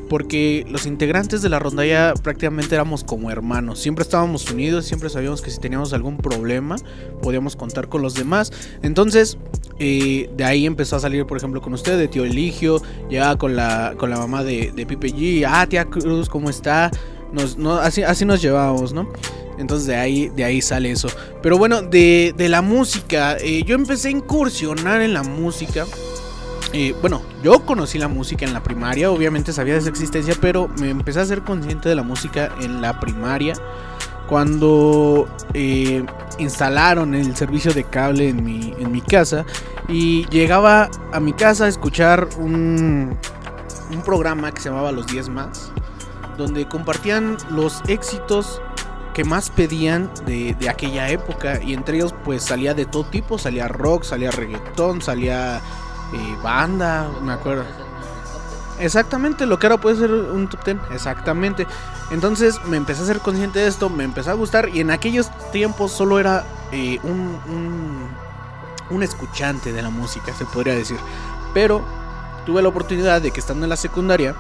Porque 0.10 0.66
los 0.70 0.86
integrantes 0.86 1.42
de 1.42 1.50
la 1.50 1.60
rondalla 1.60 2.14
prácticamente 2.22 2.76
éramos 2.76 3.04
como 3.04 3.30
hermanos. 3.32 3.80
Siempre 3.80 4.04
estábamos 4.04 4.50
unidos, 4.50 4.86
siempre 4.86 5.10
sabíamos 5.10 5.42
que 5.42 5.52
si 5.52 5.60
teníamos 5.60 5.94
algún 5.94 6.18
problema 6.18 6.78
podíamos 7.22 7.56
contar 7.56 7.90
con 7.90 8.02
los 8.02 8.14
demás. 8.14 8.52
Entonces, 8.82 9.38
eh, 9.80 10.30
de 10.36 10.44
ahí 10.44 10.66
empezó 10.66 10.96
a 10.96 11.00
salir, 11.00 11.26
por 11.26 11.38
ejemplo, 11.38 11.62
con 11.62 11.74
usted, 11.74 11.98
de 11.98 12.08
tío 12.08 12.24
Eligio, 12.24 12.82
ya 13.10 13.36
con 13.36 13.56
la, 13.56 13.96
con 13.98 14.10
la 14.10 14.18
mamá 14.18 14.44
de, 14.44 14.72
de 14.76 14.86
Pipe 14.86 15.10
G. 15.10 15.46
Ah, 15.48 15.68
tía 15.68 15.86
Cruz, 15.86 16.30
¿cómo 16.30 16.50
está? 16.50 16.92
Nos, 17.32 17.58
no, 17.58 17.76
así, 17.76 18.04
así 18.04 18.26
nos 18.26 18.42
llevábamos, 18.42 18.94
¿no? 18.94 19.12
Entonces 19.58 19.88
de 19.88 19.96
ahí, 19.96 20.30
de 20.30 20.44
ahí 20.44 20.62
sale 20.62 20.92
eso. 20.92 21.10
Pero 21.42 21.58
bueno, 21.58 21.82
de, 21.82 22.34
de 22.38 22.50
la 22.50 22.62
música, 22.62 23.38
eh, 23.38 23.64
yo 23.66 23.76
empecé 23.76 24.10
a 24.10 24.12
incursionar 24.12 25.02
en 25.02 25.14
la 25.14 25.24
música. 25.24 25.86
Bueno, 27.02 27.22
yo 27.44 27.66
conocí 27.66 27.98
la 27.98 28.08
música 28.08 28.46
en 28.46 28.54
la 28.54 28.62
primaria, 28.62 29.10
obviamente 29.10 29.54
sabía 29.54 29.76
de 29.76 29.82
su 29.82 29.90
existencia, 29.90 30.36
pero 30.40 30.68
me 30.80 30.90
empecé 30.90 31.20
a 31.22 31.26
ser 31.26 31.42
consciente 31.42 31.90
de 31.90 31.96
la 31.96 32.04
música 32.04 32.52
en 32.62 32.82
la 32.82 33.00
primaria 33.00 33.56
cuando 34.28 35.28
eh, 35.54 36.06
instalaron 36.38 37.16
el 37.16 37.36
servicio 37.36 37.74
de 37.74 37.84
cable 37.84 38.30
en 38.30 38.44
mi, 38.44 38.74
en 38.78 38.92
mi 38.92 39.02
casa 39.02 39.46
y 39.88 40.28
llegaba 40.28 40.90
a 41.14 41.20
mi 41.20 41.34
casa 41.34 41.66
a 41.66 41.68
escuchar 41.68 42.28
un, 42.38 43.18
un 43.92 44.02
programa 44.02 44.52
que 44.52 44.62
se 44.62 44.70
llamaba 44.70 44.92
Los 44.92 45.08
10 45.08 45.30
más, 45.30 45.72
donde 46.38 46.68
compartían 46.68 47.38
los 47.50 47.82
éxitos 47.88 48.62
que 49.14 49.24
más 49.24 49.50
pedían 49.50 50.12
de, 50.26 50.56
de 50.60 50.70
aquella 50.70 51.10
época 51.10 51.60
y 51.64 51.74
entre 51.74 51.98
ellos 51.98 52.14
pues 52.24 52.44
salía 52.44 52.74
de 52.74 52.86
todo 52.86 53.06
tipo, 53.06 53.40
salía 53.40 53.68
rock, 53.68 54.04
salía 54.04 54.30
reggaetón, 54.30 55.02
salía 55.02 55.62
eh, 56.14 56.38
banda, 56.42 57.10
me 57.22 57.34
acuerdo. 57.34 57.66
Exactamente, 58.80 59.46
lo 59.48 59.58
que 59.58 59.66
ahora 59.68 59.78
puede 59.78 59.98
ser 59.98 60.12
un 60.12 60.48
top 60.48 60.64
10, 60.64 60.78
exactamente. 60.92 61.66
Entonces 62.12 62.64
me 62.66 62.78
empecé 62.78 63.02
a 63.04 63.06
ser 63.06 63.20
consciente 63.20 63.60
de 63.60 63.68
esto, 63.68 63.90
me 63.90 64.04
empezó 64.04 64.32
a 64.32 64.34
gustar 64.34 64.70
y 64.70 64.82
en 64.82 64.92
aquellos 64.92 65.30
tiempos 65.52 65.92
solo 65.92 66.20
era 66.20 66.46
eh, 66.72 67.00
un, 67.04 68.10
un, 68.90 69.04
escuchante 69.04 69.74
de 69.74 69.82
la 69.82 69.90
música, 69.90 70.34
se 70.34 70.46
podría 70.46 70.76
decir. 70.76 70.98
Pero 71.54 71.84
tuve 72.46 72.62
la 72.62 72.70
oportunidad 72.70 73.22
de 73.22 73.32
que 73.32 73.40
estando 73.40 73.66
en 73.66 73.70
la 73.70 73.78
secundaria, 73.78 74.36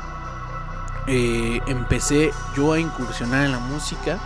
eh, 1.07 1.59
empecé 1.68 2.32
yo 2.55 2.74
a 2.74 2.80
incursionar 2.80 3.45
en 3.45 3.53
la 3.53 3.59
música 3.59 4.20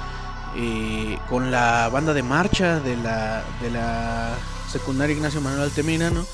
eh, 0.55 1.17
con 1.29 1.51
la 1.51 1.87
banda 1.89 2.13
de 2.13 2.23
marcha 2.23 2.79
de 2.79 2.97
la, 2.97 3.43
de 3.61 3.71
la 3.71 4.35
secundaria 4.69 5.15
Ignacio 5.15 5.39
Manuel 5.39 5.63
Altamirano. 5.63 6.25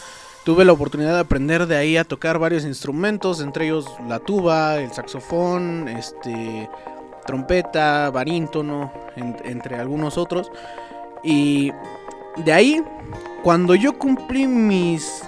Tuve 0.48 0.64
la 0.64 0.72
oportunidad 0.72 1.16
de 1.16 1.20
aprender 1.20 1.68
de 1.68 1.76
ahí 1.76 1.98
a 1.98 2.06
tocar 2.06 2.40
varios 2.40 2.64
instrumentos, 2.64 3.42
entre 3.42 3.66
ellos 3.66 3.86
la 4.08 4.20
tuba, 4.20 4.78
el 4.78 4.94
saxofón, 4.94 5.90
este, 5.90 6.70
trompeta, 7.26 8.10
barítono, 8.12 8.94
en- 9.18 9.36
entre 9.44 9.76
algunos 9.76 10.18
otros. 10.18 10.50
Y 11.22 11.74
de 12.38 12.54
ahí, 12.54 12.82
cuando 13.44 13.76
yo 13.76 13.98
cumplí 14.00 14.48
mis 14.48 15.22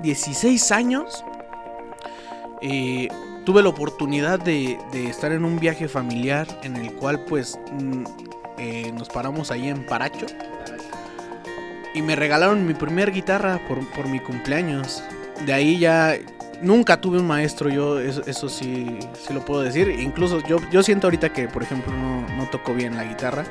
16 0.00 0.72
años, 0.72 1.22
eh, 2.62 3.08
tuve 3.44 3.62
la 3.62 3.68
oportunidad 3.68 4.38
de, 4.38 4.78
de 4.90 5.10
estar 5.10 5.32
en 5.32 5.44
un 5.44 5.58
viaje 5.60 5.86
familiar 5.86 6.46
en 6.62 6.76
el 6.76 6.94
cual 6.94 7.26
pues 7.26 7.58
mm, 7.78 8.04
eh, 8.56 8.90
nos 8.96 9.10
paramos 9.10 9.50
ahí 9.50 9.68
en 9.68 9.84
Paracho. 9.84 10.24
Y 11.94 12.02
me 12.02 12.16
regalaron 12.16 12.66
mi 12.66 12.74
primer 12.74 13.12
guitarra 13.12 13.60
por, 13.68 13.86
por 13.90 14.08
mi 14.08 14.20
cumpleaños. 14.20 15.02
De 15.44 15.52
ahí 15.52 15.78
ya 15.78 16.16
nunca 16.62 17.00
tuve 17.00 17.18
un 17.18 17.26
maestro, 17.26 17.68
yo 17.68 18.00
eso, 18.00 18.22
eso 18.26 18.48
sí, 18.48 18.98
sí 19.14 19.34
lo 19.34 19.44
puedo 19.44 19.62
decir. 19.62 19.88
Incluso 19.88 20.40
yo, 20.46 20.58
yo 20.70 20.82
siento 20.82 21.08
ahorita 21.08 21.32
que, 21.32 21.48
por 21.48 21.62
ejemplo, 21.62 21.92
no, 21.92 22.26
no 22.36 22.48
toco 22.50 22.74
bien 22.74 22.96
la 22.96 23.04
guitarra 23.04 23.44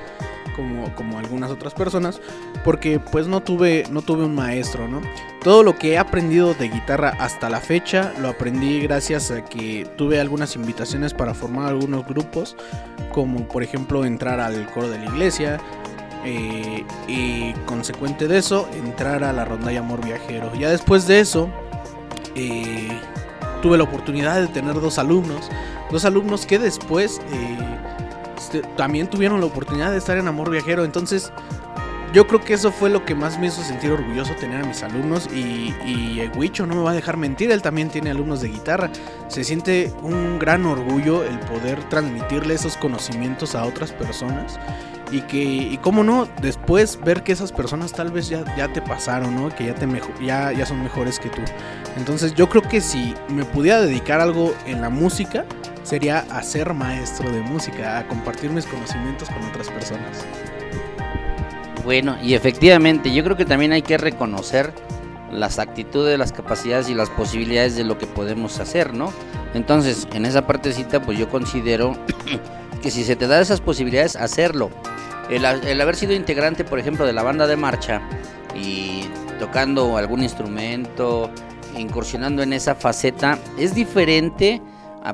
como, 0.55 0.93
como 0.95 1.19
algunas 1.19 1.51
otras 1.51 1.73
personas. 1.73 2.21
Porque 2.63 2.99
pues 2.99 3.27
no 3.27 3.41
tuve, 3.41 3.83
no 3.91 4.01
tuve 4.01 4.25
un 4.25 4.35
maestro, 4.35 4.87
¿no? 4.87 5.01
Todo 5.43 5.63
lo 5.63 5.77
que 5.77 5.93
he 5.93 5.97
aprendido 5.97 6.53
de 6.53 6.69
guitarra 6.69 7.15
hasta 7.19 7.49
la 7.49 7.59
fecha 7.59 8.13
lo 8.19 8.29
aprendí 8.29 8.79
gracias 8.81 9.31
a 9.31 9.43
que 9.43 9.87
tuve 9.97 10.19
algunas 10.19 10.55
invitaciones 10.55 11.13
para 11.13 11.33
formar 11.33 11.67
algunos 11.67 12.05
grupos. 12.05 12.55
Como 13.11 13.47
por 13.47 13.63
ejemplo 13.63 14.05
entrar 14.05 14.39
al 14.39 14.65
coro 14.67 14.89
de 14.89 14.99
la 14.99 15.05
iglesia. 15.05 15.59
Eh, 16.23 16.85
y 17.07 17.53
consecuente 17.65 18.27
de 18.27 18.37
eso, 18.37 18.67
entrar 18.73 19.23
a 19.23 19.33
la 19.33 19.45
rondalla 19.45 19.79
Amor 19.79 20.03
Viajero. 20.03 20.53
Ya 20.55 20.69
después 20.69 21.07
de 21.07 21.19
eso, 21.19 21.49
eh, 22.35 22.99
tuve 23.61 23.77
la 23.77 23.83
oportunidad 23.83 24.39
de 24.39 24.47
tener 24.47 24.79
dos 24.79 24.99
alumnos. 24.99 25.49
Dos 25.91 26.05
alumnos 26.05 26.45
que 26.45 26.59
después 26.59 27.19
eh, 27.33 27.57
este, 28.37 28.61
también 28.77 29.07
tuvieron 29.07 29.39
la 29.39 29.47
oportunidad 29.47 29.91
de 29.91 29.97
estar 29.97 30.17
en 30.17 30.27
Amor 30.27 30.49
Viajero. 30.49 30.85
Entonces, 30.85 31.31
yo 32.13 32.27
creo 32.27 32.41
que 32.41 32.53
eso 32.53 32.71
fue 32.71 32.89
lo 32.89 33.05
que 33.05 33.15
más 33.15 33.39
me 33.39 33.47
hizo 33.47 33.61
sentir 33.63 33.91
orgulloso 33.91 34.33
tener 34.35 34.63
a 34.63 34.67
mis 34.67 34.83
alumnos. 34.83 35.27
Y, 35.33 35.73
y 35.85 36.29
Huicho 36.35 36.65
no 36.65 36.75
me 36.75 36.81
va 36.81 36.91
a 36.91 36.93
dejar 36.93 37.17
mentir, 37.17 37.51
él 37.51 37.61
también 37.61 37.89
tiene 37.89 38.11
alumnos 38.11 38.41
de 38.41 38.49
guitarra. 38.49 38.89
Se 39.27 39.43
siente 39.43 39.91
un 40.01 40.37
gran 40.37 40.65
orgullo 40.65 41.23
el 41.23 41.39
poder 41.39 41.83
transmitirle 41.89 42.53
esos 42.53 42.77
conocimientos 42.77 43.55
a 43.55 43.65
otras 43.65 43.91
personas. 43.91 44.59
Y 45.11 45.21
que, 45.23 45.43
y 45.43 45.77
cómo 45.81 46.03
no, 46.05 46.27
después 46.41 46.97
ver 47.03 47.21
que 47.23 47.33
esas 47.33 47.51
personas 47.51 47.91
tal 47.91 48.11
vez 48.11 48.29
ya, 48.29 48.45
ya 48.55 48.71
te 48.71 48.81
pasaron, 48.81 49.35
¿no? 49.35 49.49
Que 49.53 49.65
ya, 49.65 49.75
te 49.75 49.85
mejo- 49.85 50.13
ya, 50.21 50.53
ya 50.53 50.65
son 50.65 50.81
mejores 50.81 51.19
que 51.19 51.27
tú. 51.29 51.41
Entonces 51.97 52.33
yo 52.33 52.47
creo 52.47 52.61
que 52.61 52.79
si 52.79 53.13
me 53.27 53.43
pudiera 53.43 53.81
dedicar 53.81 54.21
algo 54.21 54.55
en 54.65 54.79
la 54.79 54.89
música, 54.89 55.43
sería 55.83 56.19
a 56.31 56.41
ser 56.43 56.73
maestro 56.73 57.29
de 57.29 57.41
música, 57.41 57.99
a 57.99 58.07
compartir 58.07 58.51
mis 58.51 58.65
conocimientos 58.65 59.27
con 59.29 59.43
otras 59.43 59.67
personas. 59.69 60.25
Bueno, 61.83 62.15
y 62.21 62.35
efectivamente, 62.35 63.11
yo 63.11 63.23
creo 63.23 63.35
que 63.35 63.43
también 63.45 63.73
hay 63.73 63.81
que 63.81 63.97
reconocer 63.97 64.71
las 65.31 65.59
actitudes, 65.59 66.17
las 66.17 66.31
capacidades 66.31 66.89
y 66.89 66.93
las 66.93 67.09
posibilidades 67.09 67.75
de 67.75 67.83
lo 67.83 67.97
que 67.97 68.07
podemos 68.07 68.59
hacer, 68.59 68.93
¿no? 68.93 69.11
Entonces, 69.53 70.07
en 70.13 70.25
esa 70.25 70.47
partecita, 70.47 71.01
pues 71.01 71.17
yo 71.17 71.29
considero 71.29 71.95
que 72.81 72.91
si 72.91 73.03
se 73.03 73.15
te 73.15 73.27
da 73.27 73.39
esas 73.39 73.61
posibilidades, 73.61 74.15
hacerlo. 74.15 74.69
El, 75.29 75.45
el 75.45 75.79
haber 75.81 75.95
sido 75.95 76.13
integrante, 76.13 76.63
por 76.63 76.79
ejemplo, 76.79 77.05
de 77.05 77.13
la 77.13 77.23
banda 77.23 77.47
de 77.47 77.55
marcha 77.55 78.01
y 78.55 79.05
tocando 79.39 79.97
algún 79.97 80.23
instrumento, 80.23 81.29
incursionando 81.77 82.43
en 82.43 82.53
esa 82.53 82.75
faceta, 82.75 83.37
es 83.57 83.73
diferente 83.73 84.61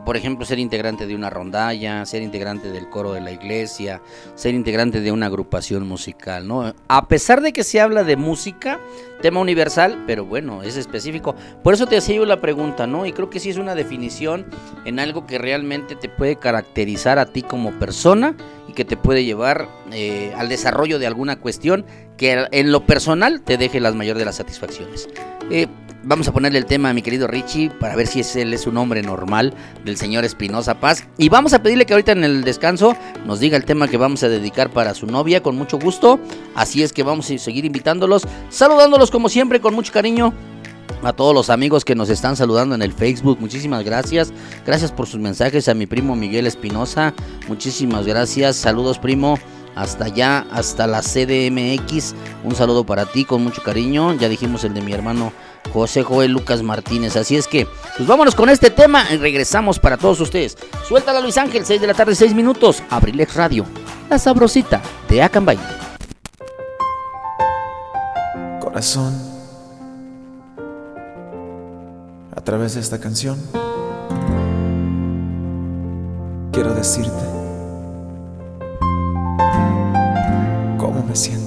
por 0.05 0.17
ejemplo, 0.17 0.45
ser 0.45 0.59
integrante 0.59 1.07
de 1.07 1.15
una 1.15 1.29
rondalla, 1.29 2.05
ser 2.05 2.21
integrante 2.21 2.71
del 2.71 2.89
coro 2.89 3.13
de 3.13 3.21
la 3.21 3.31
iglesia, 3.31 4.01
ser 4.35 4.53
integrante 4.53 5.01
de 5.01 5.11
una 5.11 5.27
agrupación 5.27 5.87
musical, 5.87 6.47
¿no? 6.47 6.73
A 6.87 7.07
pesar 7.07 7.41
de 7.41 7.53
que 7.53 7.63
se 7.63 7.79
habla 7.79 8.03
de 8.03 8.17
música, 8.17 8.79
tema 9.21 9.39
universal, 9.39 10.03
pero 10.05 10.25
bueno, 10.25 10.63
es 10.63 10.77
específico. 10.77 11.35
Por 11.63 11.73
eso 11.73 11.87
te 11.87 11.97
hacía 11.97 12.17
yo 12.17 12.25
la 12.25 12.41
pregunta, 12.41 12.85
¿no? 12.85 13.05
Y 13.05 13.13
creo 13.13 13.29
que 13.29 13.39
sí 13.39 13.49
es 13.49 13.57
una 13.57 13.75
definición 13.75 14.45
en 14.85 14.99
algo 14.99 15.25
que 15.25 15.37
realmente 15.37 15.95
te 15.95 16.09
puede 16.09 16.35
caracterizar 16.35 17.19
a 17.19 17.25
ti 17.25 17.41
como 17.41 17.71
persona 17.71 18.35
y 18.67 18.73
que 18.73 18.85
te 18.85 18.97
puede 18.97 19.23
llevar 19.23 19.69
eh, 19.91 20.33
al 20.37 20.49
desarrollo 20.49 20.99
de 20.99 21.07
alguna 21.07 21.37
cuestión 21.37 21.85
que 22.17 22.47
en 22.51 22.71
lo 22.71 22.85
personal 22.85 23.41
te 23.41 23.57
deje 23.57 23.79
las 23.79 23.95
mayores 23.95 24.19
de 24.19 24.25
las 24.25 24.35
satisfacciones. 24.35 25.07
Eh, 25.49 25.67
vamos 26.07 26.27
a 26.27 26.33
ponerle 26.33 26.57
el 26.57 26.65
tema 26.65 26.89
a 26.89 26.93
mi 26.93 27.01
querido 27.01 27.27
Richie 27.27 27.69
para 27.69 27.95
ver 27.95 28.07
si 28.07 28.21
es, 28.21 28.35
él 28.35 28.53
es 28.53 28.65
un 28.65 28.77
hombre 28.77 29.01
normal 29.01 29.53
del 29.83 29.97
señor 29.97 30.23
Espinosa 30.23 30.79
Paz. 30.79 31.05
Y 31.17 31.29
vamos 31.29 31.53
a 31.53 31.61
pedirle 31.61 31.85
que 31.85 31.93
ahorita 31.93 32.13
en 32.13 32.23
el 32.23 32.43
descanso 32.43 32.95
nos 33.25 33.39
diga 33.39 33.57
el 33.57 33.65
tema 33.65 33.87
que 33.87 33.97
vamos 33.97 34.23
a 34.23 34.29
dedicar 34.29 34.71
para 34.71 34.93
su 34.93 35.05
novia 35.05 35.43
con 35.43 35.55
mucho 35.55 35.77
gusto. 35.77 36.19
Así 36.55 36.81
es 36.81 36.93
que 36.93 37.03
vamos 37.03 37.29
a 37.29 37.37
seguir 37.37 37.65
invitándolos, 37.65 38.23
saludándolos 38.49 39.11
como 39.11 39.29
siempre 39.29 39.59
con 39.59 39.73
mucho 39.73 39.91
cariño. 39.91 40.33
A 41.03 41.13
todos 41.13 41.33
los 41.33 41.49
amigos 41.49 41.85
que 41.85 41.93
nos 41.93 42.09
están 42.09 42.35
saludando 42.35 42.73
en 42.73 42.81
el 42.81 42.93
Facebook, 42.93 43.37
muchísimas 43.39 43.83
gracias. 43.83 44.31
Gracias 44.65 44.91
por 44.91 45.05
sus 45.05 45.19
mensajes 45.19 45.67
a 45.67 45.73
mi 45.73 45.85
primo 45.85 46.15
Miguel 46.15 46.47
Espinosa. 46.47 47.13
Muchísimas 47.47 48.07
gracias. 48.07 48.55
Saludos, 48.55 48.97
primo. 48.97 49.37
Hasta 49.75 50.05
allá, 50.05 50.47
hasta 50.51 50.87
la 50.87 51.01
CDMX. 51.01 52.15
Un 52.43 52.55
saludo 52.55 52.83
para 52.83 53.05
ti 53.05 53.25
con 53.25 53.43
mucho 53.43 53.61
cariño. 53.61 54.15
Ya 54.15 54.27
dijimos 54.27 54.63
el 54.63 54.73
de 54.73 54.81
mi 54.81 54.91
hermano 54.91 55.31
José 55.67 56.03
Joel 56.03 56.31
Lucas 56.31 56.63
Martínez. 56.63 57.15
Así 57.15 57.35
es 57.35 57.47
que, 57.47 57.67
pues 57.95 58.07
vámonos 58.07 58.35
con 58.35 58.49
este 58.49 58.69
tema 58.69 59.05
y 59.11 59.17
regresamos 59.17 59.79
para 59.79 59.97
todos 59.97 60.19
ustedes. 60.19 60.57
Suéltala 60.87 61.21
Luis 61.21 61.37
Ángel, 61.37 61.65
6 61.65 61.81
de 61.81 61.87
la 61.87 61.93
tarde, 61.93 62.15
6 62.15 62.33
minutos. 62.33 62.83
Abrilex 62.89 63.35
Radio, 63.35 63.65
la 64.09 64.19
sabrosita 64.19 64.81
de 65.09 65.21
Acambay. 65.21 65.59
Corazón, 68.59 69.13
a 72.35 72.41
través 72.41 72.75
de 72.75 72.81
esta 72.81 72.99
canción, 72.99 73.37
quiero 76.51 76.73
decirte 76.73 77.25
cómo 80.77 81.03
me 81.07 81.15
siento. 81.15 81.46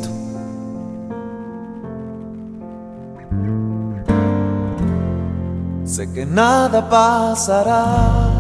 Sé 5.91 6.07
que 6.13 6.25
nada 6.25 6.89
pasará 6.89 8.31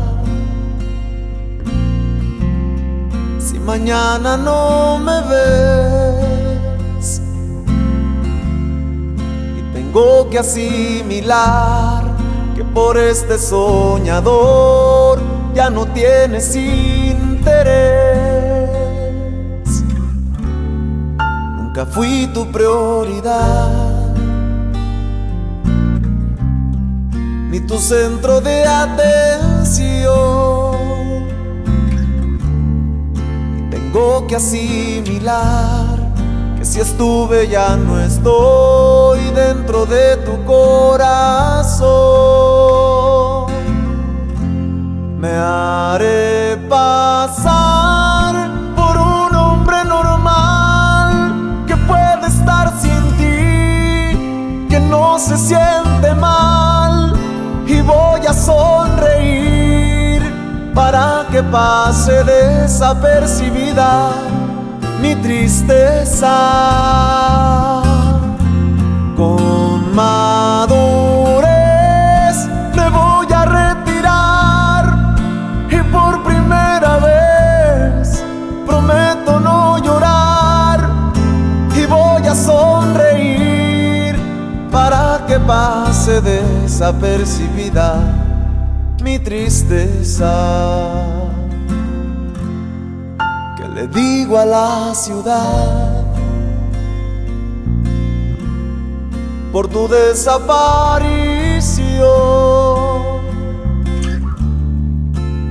si 3.40 3.58
mañana 3.58 4.36
no 4.36 4.98
me 4.98 5.20
ves. 5.30 7.20
Y 9.58 9.62
tengo 9.74 10.30
que 10.30 10.38
asimilar 10.38 12.04
que 12.54 12.62
por 12.62 12.96
este 12.96 13.36
soñador 13.36 15.18
ya 15.52 15.70
no 15.70 15.86
tienes 15.86 16.54
interés. 16.54 17.50
Nunca 21.58 21.84
fui 21.84 22.28
tu 22.32 22.46
prioridad. 22.52 23.89
Ni 27.50 27.60
tu 27.60 27.78
centro 27.78 28.40
de 28.40 28.64
atención. 28.64 30.10
Tengo 33.70 34.26
que 34.28 34.36
asimilar 34.36 35.98
que 36.56 36.64
si 36.64 36.80
estuve 36.80 37.48
ya 37.48 37.76
no 37.76 38.00
estoy 38.00 39.18
dentro 39.34 39.84
de 39.84 40.16
tu 40.18 40.44
corazón. 40.44 41.90
Me 45.18 45.32
haré 45.34 46.56
pasar 46.68 48.32
por 48.76 48.96
un 48.96 49.34
hombre 49.34 49.84
normal 49.84 51.64
que 51.66 51.76
puede 51.76 52.28
estar 52.28 52.72
sin 52.80 53.02
ti, 53.18 54.16
que 54.68 54.78
no 54.88 55.18
se 55.18 55.36
siente 55.36 56.14
mal 56.14 56.89
voy 57.90 58.26
a 58.26 58.32
sonreír 58.32 60.22
para 60.74 61.26
que 61.30 61.42
pase 61.42 62.24
desapercibida 62.24 64.10
mi 65.02 65.14
tristeza. 65.16 66.36
Con 69.16 69.94
madurez 69.94 70.39
desapercibida 86.80 88.00
mi 89.02 89.18
tristeza. 89.18 90.32
Que 93.58 93.68
le 93.68 93.86
digo 93.88 94.38
a 94.38 94.46
la 94.46 94.94
ciudad 94.94 96.04
por 99.52 99.68
tu 99.68 99.88
desaparición. 99.88 101.10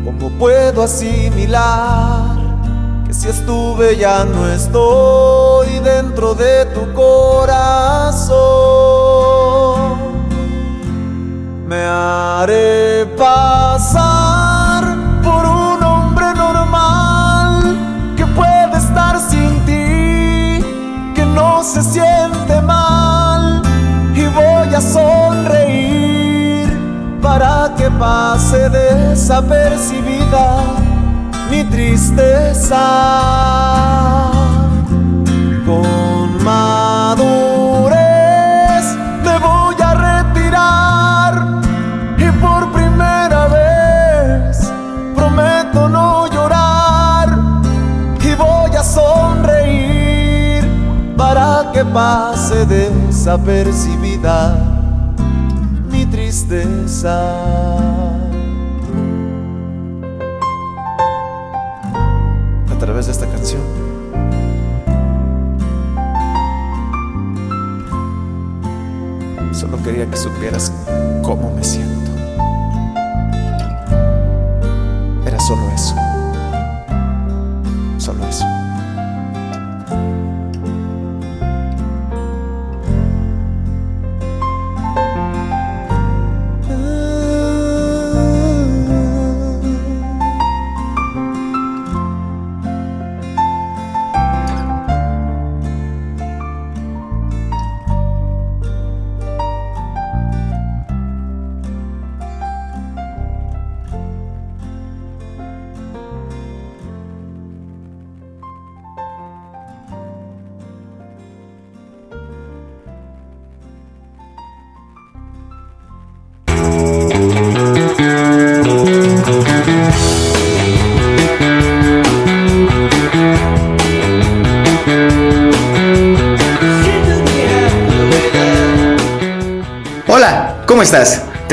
¿Cómo 0.03 0.29
puedo 0.39 0.81
asimilar 0.81 2.39
que 3.05 3.13
si 3.13 3.27
estuve 3.27 3.97
ya 3.97 4.25
no 4.25 4.49
estoy 4.49 5.77
dentro 5.83 6.33
de 6.33 6.65
tu 6.73 6.91
corazón? 6.95 8.88
Me 11.69 11.85
haré 11.85 13.05
pasar 13.15 14.83
por 15.23 15.45
un 15.45 15.83
hombre 15.83 16.33
normal 16.33 17.77
que 18.17 18.25
puede 18.25 18.75
estar 18.75 19.19
sin 19.19 19.51
ti, 19.67 20.65
que 21.13 21.23
no 21.27 21.61
se 21.61 21.83
siente 21.83 22.59
mal 22.63 23.61
y 24.15 24.25
voy 24.25 24.73
a 24.73 24.81
sonreír 24.81 26.75
para 27.21 27.71
que 27.77 27.87
pase 27.91 28.67
desapercibida 28.69 30.63
mi 31.51 31.63
tristeza. 31.65 32.79
Pase 51.93 52.65
desapercibida 52.65 54.55
mi 55.91 56.05
tristeza. 56.05 57.19
A 62.69 62.75
través 62.79 63.07
de 63.07 63.11
esta 63.11 63.27
canción. 63.27 63.61
Solo 69.51 69.81
quería 69.83 70.09
que 70.09 70.17
supieras 70.17 70.71
cómo 71.23 71.53
me 71.53 71.63
siento. 71.63 71.98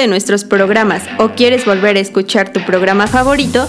De 0.00 0.06
nuestros 0.06 0.44
programas 0.44 1.02
o 1.18 1.30
quieres 1.30 1.64
volver 1.64 1.96
a 1.96 2.00
escuchar 2.00 2.52
tu 2.52 2.64
programa 2.64 3.06
favorito? 3.06 3.68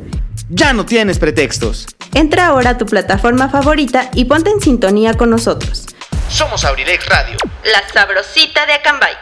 Ya 0.53 0.73
no 0.73 0.85
tienes 0.85 1.17
pretextos. 1.17 1.87
Entra 2.13 2.47
ahora 2.47 2.71
a 2.71 2.77
tu 2.77 2.85
plataforma 2.85 3.47
favorita 3.47 4.11
y 4.13 4.25
ponte 4.25 4.49
en 4.49 4.59
sintonía 4.59 5.13
con 5.13 5.29
nosotros. 5.29 5.85
Somos 6.29 6.65
Abrilex 6.65 7.05
Radio. 7.07 7.37
La 7.63 7.87
sabrosita 7.87 8.65
de 8.65 8.73
Acambay. 8.73 9.13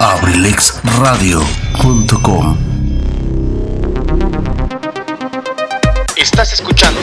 abrilexradio.com 0.00 2.58
Estás 6.16 6.52
escuchando 6.54 6.98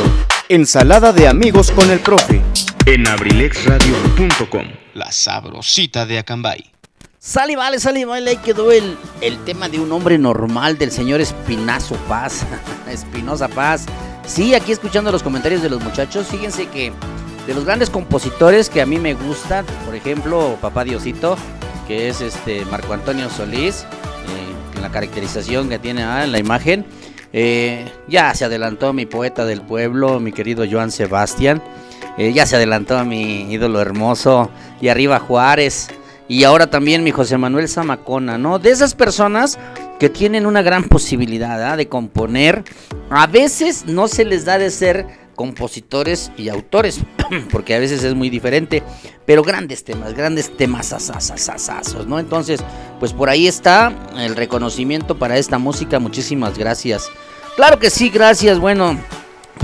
Ensalada 0.50 1.14
de 1.14 1.30
amigos 1.30 1.72
con 1.72 1.89
el 1.91 2.02
profe. 2.02 2.41
en 2.86 3.08
abrilexradio.com. 3.08 4.66
La 4.96 5.14
sabrosita 5.14 6.06
de 6.06 6.20
Acambay. 6.20 6.74
Sale, 7.26 7.55
vale, 7.55 7.80
sale, 7.80 8.05
vale, 8.05 8.30
ahí 8.30 8.38
quedó 8.38 8.71
el, 8.71 8.95
el 9.19 9.43
tema 9.45 9.67
de 9.67 9.80
un 9.80 9.91
hombre 9.91 10.15
normal 10.19 10.78
del 10.78 10.91
señor 10.91 11.21
Espinazo 11.21 11.95
Paz, 12.07 12.45
Espinosa 12.88 13.47
Paz. 13.47 13.88
Sí, 14.28 14.53
aquí 14.53 14.71
escuchando 14.71 15.11
los 15.11 15.23
comentarios 15.23 15.63
de 15.63 15.71
los 15.71 15.84
muchachos, 15.84 16.28
fíjense 16.28 16.67
que 16.67 16.93
de 17.47 17.53
los 17.55 17.65
grandes 17.65 17.89
compositores 17.89 18.69
que 18.69 18.80
a 18.80 18.86
mí 18.86 18.99
me 18.99 19.15
gustan, 19.15 19.65
por 19.88 19.95
ejemplo, 19.95 20.55
Papá 20.61 20.84
Diosito, 20.84 21.36
que 21.88 22.09
es 22.09 22.21
este 22.21 22.63
Marco 22.65 22.93
Antonio 22.93 23.28
Solís, 23.32 23.86
eh, 23.86 24.80
la 24.80 24.91
caracterización 24.91 25.67
que 25.67 25.80
tiene 25.80 26.03
ah, 26.03 26.26
en 26.26 26.32
la 26.32 26.38
imagen. 26.38 26.86
Eh, 27.34 27.91
ya 28.07 28.36
se 28.36 28.45
adelantó 28.45 28.93
mi 28.93 29.07
poeta 29.07 29.45
del 29.45 29.61
pueblo, 29.63 30.19
mi 30.19 30.32
querido 30.32 30.63
Joan 30.69 30.91
Sebastián. 30.91 31.63
Eh, 32.19 32.34
ya 32.34 32.45
se 32.45 32.55
adelantó 32.55 33.03
mi 33.03 33.51
ídolo 33.51 33.82
hermoso 33.82 34.51
y 34.79 34.89
arriba 34.89 35.17
Juárez. 35.17 35.89
Y 36.28 36.43
ahora 36.43 36.68
también 36.68 37.04
mi 37.04 37.12
José 37.12 37.38
Manuel 37.38 37.70
Zamacona, 37.70 38.38
¿no? 38.38 38.58
De 38.58 38.72
esas 38.72 38.96
personas 38.96 39.60
que 40.00 40.10
tienen 40.10 40.46
una 40.46 40.62
gran 40.62 40.84
posibilidad 40.86 41.72
¿ah? 41.72 41.78
de 41.78 41.88
componer. 41.88 42.64
A 43.10 43.28
veces 43.28 43.86
no 43.86 44.08
se 44.08 44.26
les 44.26 44.46
da 44.46 44.58
de 44.58 44.72
ser 44.72 45.26
compositores 45.36 46.32
y 46.38 46.50
autores, 46.50 47.02
porque 47.52 47.76
a 47.76 47.80
veces 47.80 48.04
es 48.04 48.16
muy 48.16 48.30
diferente, 48.30 48.82
pero 49.26 49.43
grandes 49.43 49.84
temas, 49.84 50.14
grandes 50.14 50.56
temas 50.56 50.93
asasasasazos, 50.93 52.08
¿no? 52.08 52.20
Entonces, 52.20 52.62
pues 53.00 53.14
por 53.14 53.30
ahí 53.30 53.47
está 53.47 53.93
el 54.18 54.36
reconocimiento 54.36 55.20
para 55.20 55.38
esta 55.38 55.58
música, 55.58 56.00
muchísimas 56.00 56.58
gracias. 56.58 57.10
Claro 57.56 57.80
que 57.80 57.89
sí, 57.89 58.10
gracias, 58.10 58.60
bueno, 58.60 58.97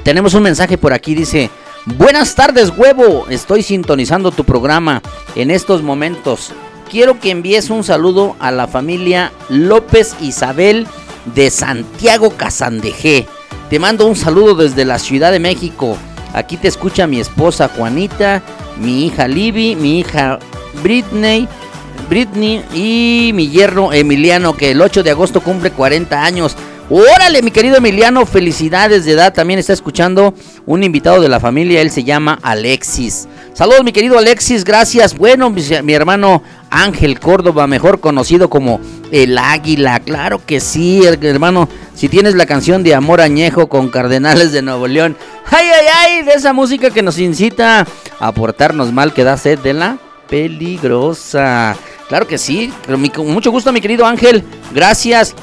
tenemos 0.03 0.33
un 0.33 0.43
mensaje 0.43 0.77
por 0.77 0.93
aquí, 0.93 1.15
dice, 1.15 1.49
Buenas 1.85 2.35
tardes, 2.35 2.71
huevo. 2.77 3.25
Estoy 3.29 3.63
sintonizando 3.63 4.31
tu 4.31 4.43
programa 4.43 5.01
en 5.33 5.49
estos 5.49 5.81
momentos. 5.81 6.51
Quiero 6.91 7.19
que 7.19 7.31
envíes 7.31 7.71
un 7.71 7.83
saludo 7.83 8.35
a 8.39 8.51
la 8.51 8.67
familia 8.67 9.31
López 9.49 10.15
Isabel 10.21 10.85
de 11.33 11.49
Santiago 11.49 12.37
Casandejé. 12.37 13.27
Te 13.71 13.79
mando 13.79 14.05
un 14.05 14.15
saludo 14.15 14.53
desde 14.53 14.85
la 14.85 14.99
Ciudad 14.99 15.31
de 15.31 15.39
México. 15.39 15.97
Aquí 16.33 16.55
te 16.55 16.67
escucha 16.67 17.07
mi 17.07 17.19
esposa 17.19 17.71
Juanita, 17.75 18.43
mi 18.77 19.07
hija 19.07 19.27
Libby, 19.27 19.75
mi 19.75 20.01
hija 20.01 20.37
Britney, 20.83 21.47
Britney 22.07 22.63
y 22.75 23.31
mi 23.33 23.49
yerno 23.49 23.91
Emiliano, 23.91 24.55
que 24.55 24.69
el 24.69 24.81
8 24.81 25.01
de 25.01 25.09
agosto 25.09 25.41
cumple 25.41 25.71
40 25.71 26.23
años. 26.23 26.55
Órale, 26.93 27.41
mi 27.41 27.51
querido 27.51 27.77
Emiliano, 27.77 28.25
felicidades 28.25 29.05
de 29.05 29.13
edad. 29.13 29.33
También 29.33 29.59
está 29.59 29.71
escuchando 29.71 30.33
un 30.65 30.83
invitado 30.83 31.21
de 31.21 31.29
la 31.29 31.39
familia, 31.39 31.79
él 31.79 31.89
se 31.89 32.03
llama 32.03 32.37
Alexis. 32.41 33.29
Saludos, 33.53 33.85
mi 33.85 33.93
querido 33.93 34.17
Alexis, 34.17 34.65
gracias. 34.65 35.15
Bueno, 35.17 35.49
mi, 35.49 35.93
hermano 35.93 36.43
Ángel 36.69 37.17
Córdoba, 37.21 37.65
mejor 37.65 38.01
conocido 38.01 38.49
como 38.49 38.81
El 39.09 39.37
Águila. 39.37 40.01
Claro 40.01 40.41
que 40.45 40.59
sí, 40.59 40.99
her- 41.03 41.23
hermano. 41.23 41.69
Si 41.95 42.09
tienes 42.09 42.35
la 42.35 42.45
canción 42.45 42.83
de 42.83 42.93
Amor 42.93 43.21
Añejo 43.21 43.69
con 43.69 43.87
Cardenales 43.87 44.51
de 44.51 44.61
Nuevo 44.61 44.87
León. 44.87 45.15
¡Ay, 45.49 45.67
ay, 45.67 45.85
ay! 46.17 46.21
De 46.25 46.33
esa 46.33 46.51
música 46.51 46.89
que 46.89 47.01
nos 47.03 47.17
incita 47.19 47.87
a 48.19 48.31
portarnos 48.33 48.91
mal 48.91 49.13
que 49.13 49.23
da 49.23 49.37
sed 49.37 49.59
de 49.59 49.73
la 49.73 49.97
peligrosa. 50.27 51.77
Claro 52.09 52.27
que 52.27 52.37
sí, 52.37 52.73
mi- 52.89 53.09
con 53.09 53.27
mucho 53.31 53.49
gusto, 53.51 53.71
mi 53.71 53.79
querido 53.79 54.05
Ángel. 54.05 54.43
Gracias. 54.73 55.33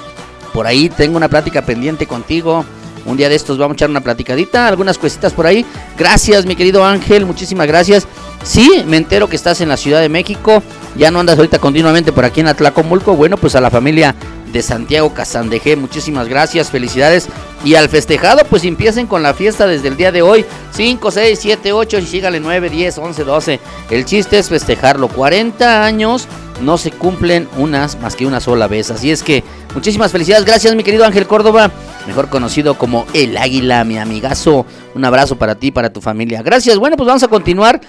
Por 0.53 0.67
ahí 0.67 0.89
tengo 0.89 1.17
una 1.17 1.29
plática 1.29 1.63
pendiente 1.63 2.07
contigo. 2.07 2.65
Un 3.05 3.17
día 3.17 3.29
de 3.29 3.37
estos 3.37 3.57
vamos 3.59 3.75
a 3.75 3.77
echar 3.77 3.91
una 3.91 4.01
platicadita, 4.01 4.69
algunas 4.69 4.99
cuesitas 4.99 5.33
por 5.33 5.47
ahí. 5.47 5.65
Gracias, 5.97 6.45
mi 6.45 6.57
querido 6.57 6.85
Ángel, 6.85 7.25
muchísimas 7.25 7.67
gracias. 7.67 8.07
Sí, 8.43 8.85
me 8.87 8.97
entero 8.97 9.29
que 9.29 9.37
estás 9.37 9.61
en 9.61 9.69
la 9.69 9.77
Ciudad 9.77 10.01
de 10.01 10.09
México. 10.09 10.63
Ya 10.99 11.13
no 11.13 11.21
andas 11.21 11.37
ahorita 11.37 11.61
continuamente 11.61 12.13
por 12.13 12.25
aquí 12.25 12.41
en 12.41 12.49
Atlacomulco. 12.49 13.15
Bueno, 13.15 13.37
pues 13.37 13.55
a 13.55 13.61
la 13.61 13.71
familia 13.71 14.17
de 14.53 14.63
Santiago 14.63 15.15
Casandejé, 15.15 15.77
muchísimas 15.77 16.29
gracias, 16.29 16.73
felicidades. 16.73 17.29
Y 17.65 17.77
al 17.77 17.89
festejado, 17.89 18.45
pues 18.51 18.65
empiecen 18.65 19.07
con 19.07 19.23
la 19.23 19.33
fiesta 19.33 19.69
desde 19.69 19.87
el 19.89 19.97
día 19.97 20.11
de 20.11 20.23
hoy. 20.23 20.45
5, 20.73 21.11
6, 21.13 21.39
7, 21.41 21.73
8 21.73 21.99
y 21.99 22.07
sígale 22.07 22.41
9, 22.41 22.69
10, 22.69 22.99
11, 22.99 23.25
12. 23.25 23.61
El 23.91 24.05
chiste 24.07 24.39
es 24.41 24.49
festejarlo. 24.49 25.07
40 25.07 25.85
años 25.85 26.27
no 26.63 26.77
se 26.79 26.91
cumplen 26.91 27.49
unas 27.57 28.01
más 28.01 28.17
que 28.17 28.27
una 28.27 28.41
sola 28.41 28.67
vez. 28.67 28.91
Así 28.91 29.13
es 29.13 29.23
que 29.23 29.45
muchísimas 29.75 30.11
felicidades. 30.11 30.45
Gracias, 30.45 30.75
mi 30.75 30.83
querido 30.83 31.05
Ángel 31.05 31.29
Córdoba, 31.29 31.71
mejor 32.09 32.29
conocido 32.29 32.75
como 32.75 33.07
El 33.13 33.37
Águila, 33.37 33.85
mi 33.85 33.99
amigazo. 33.99 34.67
Un 34.97 35.05
abrazo 35.05 35.37
para 35.37 35.55
ti, 35.55 35.71
para 35.71 35.93
tu 35.93 36.01
familia. 36.01 36.43
Gracias. 36.43 36.77
Bueno, 36.79 36.97
pues 36.97 37.07
vamos 37.07 37.23
a 37.23 37.29
continuar. 37.29 37.81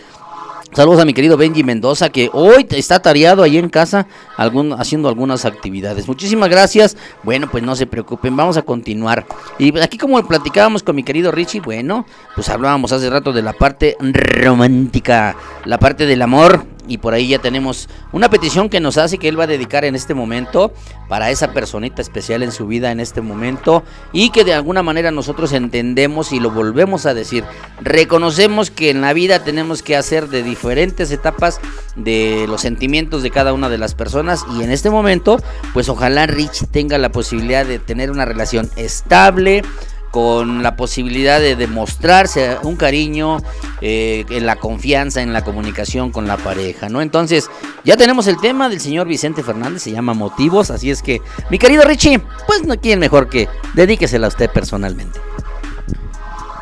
Saludos 0.71 1.01
a 1.01 1.05
mi 1.05 1.15
querido 1.15 1.35
Benji 1.35 1.63
Mendoza 1.63 2.09
que 2.09 2.29
hoy 2.31 2.67
está 2.69 2.99
tareado 2.99 3.41
ahí 3.41 3.57
en 3.57 3.69
casa 3.69 4.05
haciendo 4.37 5.09
algunas 5.09 5.43
actividades. 5.45 6.07
Muchísimas 6.07 6.47
gracias. 6.47 6.95
Bueno, 7.23 7.49
pues 7.49 7.63
no 7.63 7.75
se 7.75 7.87
preocupen, 7.87 8.35
vamos 8.37 8.55
a 8.55 8.61
continuar. 8.61 9.25
Y 9.57 9.77
aquí 9.79 9.97
como 9.97 10.21
platicábamos 10.25 10.83
con 10.83 10.95
mi 10.95 11.03
querido 11.03 11.31
Richie, 11.31 11.59
bueno, 11.59 12.05
pues 12.35 12.49
hablábamos 12.49 12.91
hace 12.91 13.09
rato 13.09 13.33
de 13.33 13.41
la 13.41 13.53
parte 13.53 13.97
romántica, 13.99 15.35
la 15.65 15.79
parte 15.79 16.05
del 16.05 16.21
amor. 16.21 16.63
Y 16.89 16.97
por 16.97 17.13
ahí 17.13 17.29
ya 17.29 17.39
tenemos 17.39 17.87
una 18.11 18.29
petición 18.29 18.67
que 18.67 18.81
nos 18.81 18.97
hace 18.97 19.17
que 19.17 19.29
él 19.29 19.39
va 19.39 19.45
a 19.45 19.47
dedicar 19.47 19.85
en 19.85 19.95
este 19.95 20.13
momento 20.13 20.73
para 21.07 21.31
esa 21.31 21.53
personita 21.53 22.01
especial 22.01 22.43
en 22.43 22.51
su 22.51 22.67
vida 22.67 22.91
en 22.91 22.99
este 22.99 23.21
momento 23.21 23.83
y 24.11 24.31
que 24.31 24.43
de 24.43 24.53
alguna 24.53 24.83
manera 24.83 25.11
nosotros 25.11 25.53
entendemos 25.53 26.33
y 26.33 26.39
lo 26.39 26.51
volvemos 26.51 27.05
a 27.05 27.13
decir. 27.13 27.43
Reconocemos 27.79 28.71
que 28.71 28.89
en 28.89 29.01
la 29.01 29.13
vida 29.13 29.43
tenemos 29.43 29.83
que 29.83 29.95
hacer 29.95 30.29
de 30.29 30.43
diferentes 30.43 31.11
etapas 31.11 31.61
de 31.95 32.45
los 32.47 32.61
sentimientos 32.61 33.23
de 33.23 33.31
cada 33.31 33.53
una 33.53 33.69
de 33.69 33.77
las 33.77 33.93
personas 33.93 34.43
y 34.57 34.63
en 34.63 34.71
este 34.71 34.89
momento 34.89 35.39
pues 35.73 35.89
ojalá 35.89 36.25
Rich 36.25 36.65
tenga 36.71 36.97
la 36.97 37.11
posibilidad 37.11 37.65
de 37.65 37.79
tener 37.79 38.11
una 38.11 38.25
relación 38.25 38.69
estable 38.75 39.63
con 40.11 40.63
la 40.63 40.75
posibilidad 40.75 41.39
de 41.39 41.55
demostrarse 41.55 42.57
un 42.63 42.75
cariño 42.75 43.37
eh, 43.81 44.25
en 44.29 44.45
la 44.45 44.55
confianza, 44.55 45.21
en 45.21 45.33
la 45.33 45.43
comunicación 45.43 46.11
con 46.11 46.27
la 46.27 46.37
pareja, 46.37 46.89
¿no? 46.89 47.01
Entonces, 47.01 47.49
ya 47.83 47.97
tenemos 47.97 48.27
el 48.27 48.37
tema 48.37 48.69
del 48.69 48.79
señor 48.79 49.07
Vicente 49.07 49.43
Fernández, 49.43 49.83
se 49.83 49.91
llama 49.91 50.13
Motivos, 50.13 50.71
así 50.71 50.89
es 50.89 51.01
que, 51.01 51.21
mi 51.49 51.57
querido 51.57 51.83
Richie, 51.83 52.19
pues 52.47 52.65
no 52.65 52.75
quién 52.79 52.99
mejor 52.99 53.29
que 53.29 53.47
dedíquesela 53.73 54.27
a 54.27 54.29
usted 54.29 54.49
personalmente. 54.49 55.19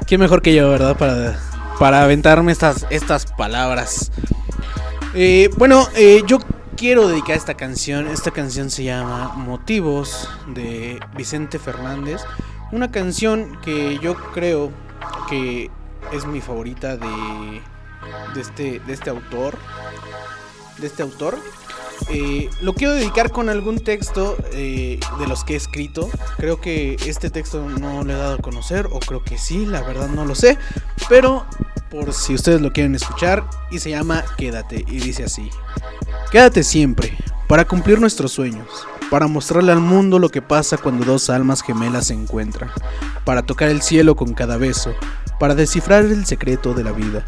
¿Quién 0.05 0.21
mejor 0.21 0.41
que 0.41 0.53
yo, 0.53 0.69
verdad? 0.69 0.97
Para, 0.97 1.39
para 1.79 2.03
aventarme 2.03 2.51
estas, 2.51 2.85
estas 2.89 3.25
palabras. 3.25 4.11
Eh, 5.13 5.49
bueno, 5.57 5.87
eh, 5.95 6.21
yo 6.27 6.39
quiero 6.77 7.07
dedicar 7.07 7.35
esta 7.35 7.55
canción. 7.55 8.07
Esta 8.07 8.31
canción 8.31 8.69
se 8.69 8.83
llama 8.83 9.33
Motivos 9.35 10.29
de 10.47 10.99
Vicente 11.15 11.59
Fernández. 11.59 12.21
Una 12.72 12.91
canción 12.91 13.57
que 13.61 13.98
yo 13.99 14.15
creo 14.34 14.72
que 15.30 15.72
es 16.11 16.26
mi 16.26 16.41
favorita 16.41 16.98
de, 16.98 17.61
este, 18.39 18.80
de 18.80 18.94
este 18.94 19.10
autor. 19.10 19.57
De 20.77 20.88
este 20.88 21.02
autor. 21.02 21.38
Eh, 22.10 22.49
lo 22.61 22.73
quiero 22.73 22.94
dedicar 22.94 23.31
con 23.31 23.49
algún 23.49 23.80
texto 23.80 24.38
eh, 24.52 24.99
de 25.19 25.27
los 25.27 25.44
que 25.44 25.53
he 25.53 25.57
escrito. 25.57 26.10
Creo 26.38 26.60
que 26.60 26.98
este 27.06 27.30
texto 27.30 27.68
no 27.68 28.03
le 28.03 28.14
he 28.14 28.18
dado 28.18 28.35
a 28.35 28.38
conocer, 28.38 28.88
o 28.91 28.99
creo 28.99 29.23
que 29.23 29.38
sí, 29.38 29.65
la 29.65 29.81
verdad 29.81 30.10
no 30.10 30.26
lo 30.26 30.35
sé. 30.35 30.57
Pero 31.10 31.45
por 31.89 32.14
si 32.14 32.34
ustedes 32.34 32.61
lo 32.61 32.73
quieren 32.73 32.95
escuchar, 32.95 33.45
y 33.72 33.80
se 33.80 33.89
llama 33.89 34.23
Quédate, 34.38 34.84
y 34.88 34.99
dice 34.99 35.23
así: 35.23 35.49
Quédate 36.31 36.64
siempre, 36.64 37.18
para 37.48 37.65
cumplir 37.65 37.99
nuestros 37.99 38.34
sueños, 38.34 38.68
para 39.09 39.27
mostrarle 39.27 39.71
al 39.71 39.79
mundo 39.79 40.19
lo 40.19 40.29
que 40.29 40.41
pasa 40.41 40.77
cuando 40.77 41.05
dos 41.05 41.29
almas 41.29 41.61
gemelas 41.61 42.07
se 42.07 42.13
encuentran, 42.13 42.69
para 43.25 43.43
tocar 43.43 43.69
el 43.69 43.81
cielo 43.81 44.15
con 44.15 44.34
cada 44.34 44.57
beso, 44.57 44.93
para 45.39 45.55
descifrar 45.55 46.05
el 46.05 46.25
secreto 46.25 46.73
de 46.73 46.84
la 46.84 46.91
vida 46.91 47.25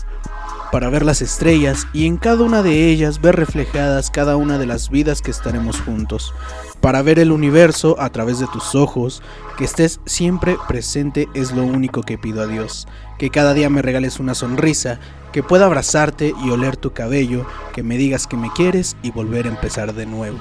para 0.72 0.90
ver 0.90 1.04
las 1.04 1.22
estrellas 1.22 1.88
y 1.94 2.06
en 2.06 2.18
cada 2.18 2.44
una 2.44 2.62
de 2.62 2.90
ellas 2.90 3.22
ver 3.22 3.36
reflejadas 3.36 4.12
cada 4.12 4.36
una 4.36 4.58
de 4.58 4.66
las 4.66 4.90
vidas 4.90 5.22
que 5.22 5.32
estaremos 5.32 5.82
juntos, 5.82 6.34
para 6.82 7.02
ver 7.02 7.20
el 7.20 7.32
universo 7.32 7.96
a 8.00 8.10
través 8.10 8.40
de 8.40 8.48
tus 8.48 8.76
ojos, 8.76 9.22
que 9.58 9.66
estés 9.66 10.00
siempre 10.06 10.58
presente 10.68 11.28
es 11.34 11.52
lo 11.52 11.64
único 11.64 12.04
que 12.04 12.18
pido 12.18 12.42
a 12.42 12.48
Dios, 12.48 12.88
que 13.18 13.30
cada 13.30 13.54
día 13.54 13.70
me 13.70 13.82
regales 13.82 14.20
una 14.20 14.36
sonrisa, 14.36 15.00
que 15.32 15.44
pueda 15.44 15.66
abrazarte 15.66 16.34
y 16.44 16.50
oler 16.50 16.78
tu 16.78 16.92
cabello, 16.92 17.46
que 17.74 17.84
me 17.84 17.98
digas 17.98 18.28
que 18.28 18.38
me 18.38 18.52
quieres 18.52 18.96
y 19.04 19.12
volver 19.12 19.46
a 19.46 19.50
empezar 19.50 19.94
de 19.94 20.06
nuevo. 20.06 20.40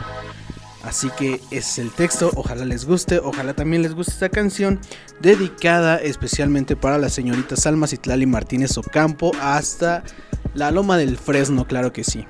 Así 0.89 1.11
que 1.19 1.39
es 1.51 1.79
el 1.79 1.91
texto, 1.91 2.31
ojalá 2.35 2.65
les 2.65 2.87
guste, 2.87 3.19
ojalá 3.19 3.53
también 3.53 3.83
les 3.83 3.93
guste 3.93 4.13
esta 4.13 4.31
canción, 4.31 4.81
dedicada 5.21 5.97
especialmente 5.97 6.77
para 6.77 6.97
la 6.97 7.11
señorita 7.11 7.57
Salma 7.57 7.87
Citlali 7.87 8.25
Martínez 8.25 8.79
Ocampo 8.79 9.33
hasta 9.39 10.03
la 10.55 10.71
Loma 10.71 10.97
del 10.97 11.19
Fresno, 11.19 11.67
claro 11.67 11.93
que 11.93 12.05
sí. 12.05 12.25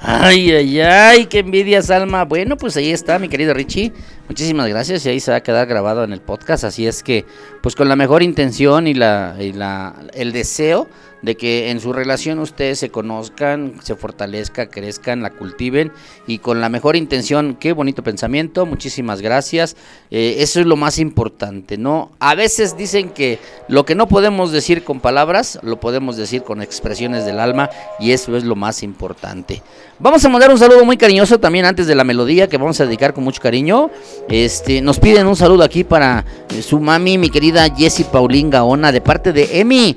Ay, 0.00 0.52
ay, 0.52 0.80
ay, 0.80 1.26
qué 1.26 1.40
envidia, 1.40 1.82
Salma. 1.82 2.24
Bueno, 2.24 2.56
pues 2.56 2.78
ahí 2.78 2.92
está, 2.92 3.18
mi 3.18 3.28
querido 3.28 3.52
Richie. 3.52 3.92
Muchísimas 4.28 4.66
gracias 4.68 5.04
y 5.04 5.10
ahí 5.10 5.20
se 5.20 5.32
va 5.32 5.38
a 5.38 5.42
quedar 5.42 5.66
grabado 5.66 6.02
en 6.02 6.14
el 6.14 6.22
podcast. 6.22 6.64
Así 6.64 6.86
es 6.86 7.02
que, 7.02 7.26
pues 7.62 7.74
con 7.74 7.90
la 7.90 7.96
mejor 7.96 8.22
intención 8.22 8.86
y, 8.86 8.92
y 8.92 8.94
la, 8.94 9.94
el 10.14 10.32
deseo 10.32 10.88
de 11.24 11.36
que 11.36 11.70
en 11.70 11.80
su 11.80 11.92
relación 11.92 12.38
ustedes 12.38 12.78
se 12.78 12.90
conozcan, 12.90 13.74
se 13.82 13.96
fortalezcan, 13.96 14.66
crezcan, 14.66 15.22
la 15.22 15.30
cultiven 15.30 15.90
y 16.26 16.38
con 16.38 16.60
la 16.60 16.68
mejor 16.68 16.96
intención. 16.96 17.56
Qué 17.58 17.72
bonito 17.72 18.02
pensamiento, 18.02 18.66
muchísimas 18.66 19.22
gracias. 19.22 19.74
Eh, 20.10 20.36
eso 20.38 20.60
es 20.60 20.66
lo 20.66 20.76
más 20.76 20.98
importante, 20.98 21.78
¿no? 21.78 22.12
A 22.18 22.34
veces 22.34 22.76
dicen 22.76 23.08
que 23.08 23.38
lo 23.68 23.86
que 23.86 23.94
no 23.94 24.06
podemos 24.06 24.52
decir 24.52 24.84
con 24.84 25.00
palabras, 25.00 25.58
lo 25.62 25.80
podemos 25.80 26.18
decir 26.18 26.42
con 26.42 26.60
expresiones 26.60 27.24
del 27.24 27.40
alma 27.40 27.70
y 27.98 28.12
eso 28.12 28.36
es 28.36 28.44
lo 28.44 28.54
más 28.54 28.82
importante. 28.82 29.62
Vamos 29.98 30.22
a 30.24 30.28
mandar 30.28 30.50
un 30.50 30.58
saludo 30.58 30.84
muy 30.84 30.98
cariñoso 30.98 31.40
también 31.40 31.64
antes 31.64 31.86
de 31.86 31.94
la 31.94 32.04
melodía 32.04 32.48
que 32.48 32.58
vamos 32.58 32.78
a 32.80 32.84
dedicar 32.84 33.14
con 33.14 33.24
mucho 33.24 33.40
cariño. 33.40 33.90
Este, 34.28 34.82
nos 34.82 34.98
piden 34.98 35.26
un 35.26 35.36
saludo 35.36 35.64
aquí 35.64 35.84
para 35.84 36.24
eh, 36.50 36.60
su 36.60 36.80
mami, 36.80 37.16
mi 37.16 37.30
querida 37.30 37.74
Jessie 37.74 38.04
Paulín 38.04 38.50
Gaona, 38.50 38.92
de 38.92 39.00
parte 39.00 39.32
de 39.32 39.60
Emi. 39.60 39.94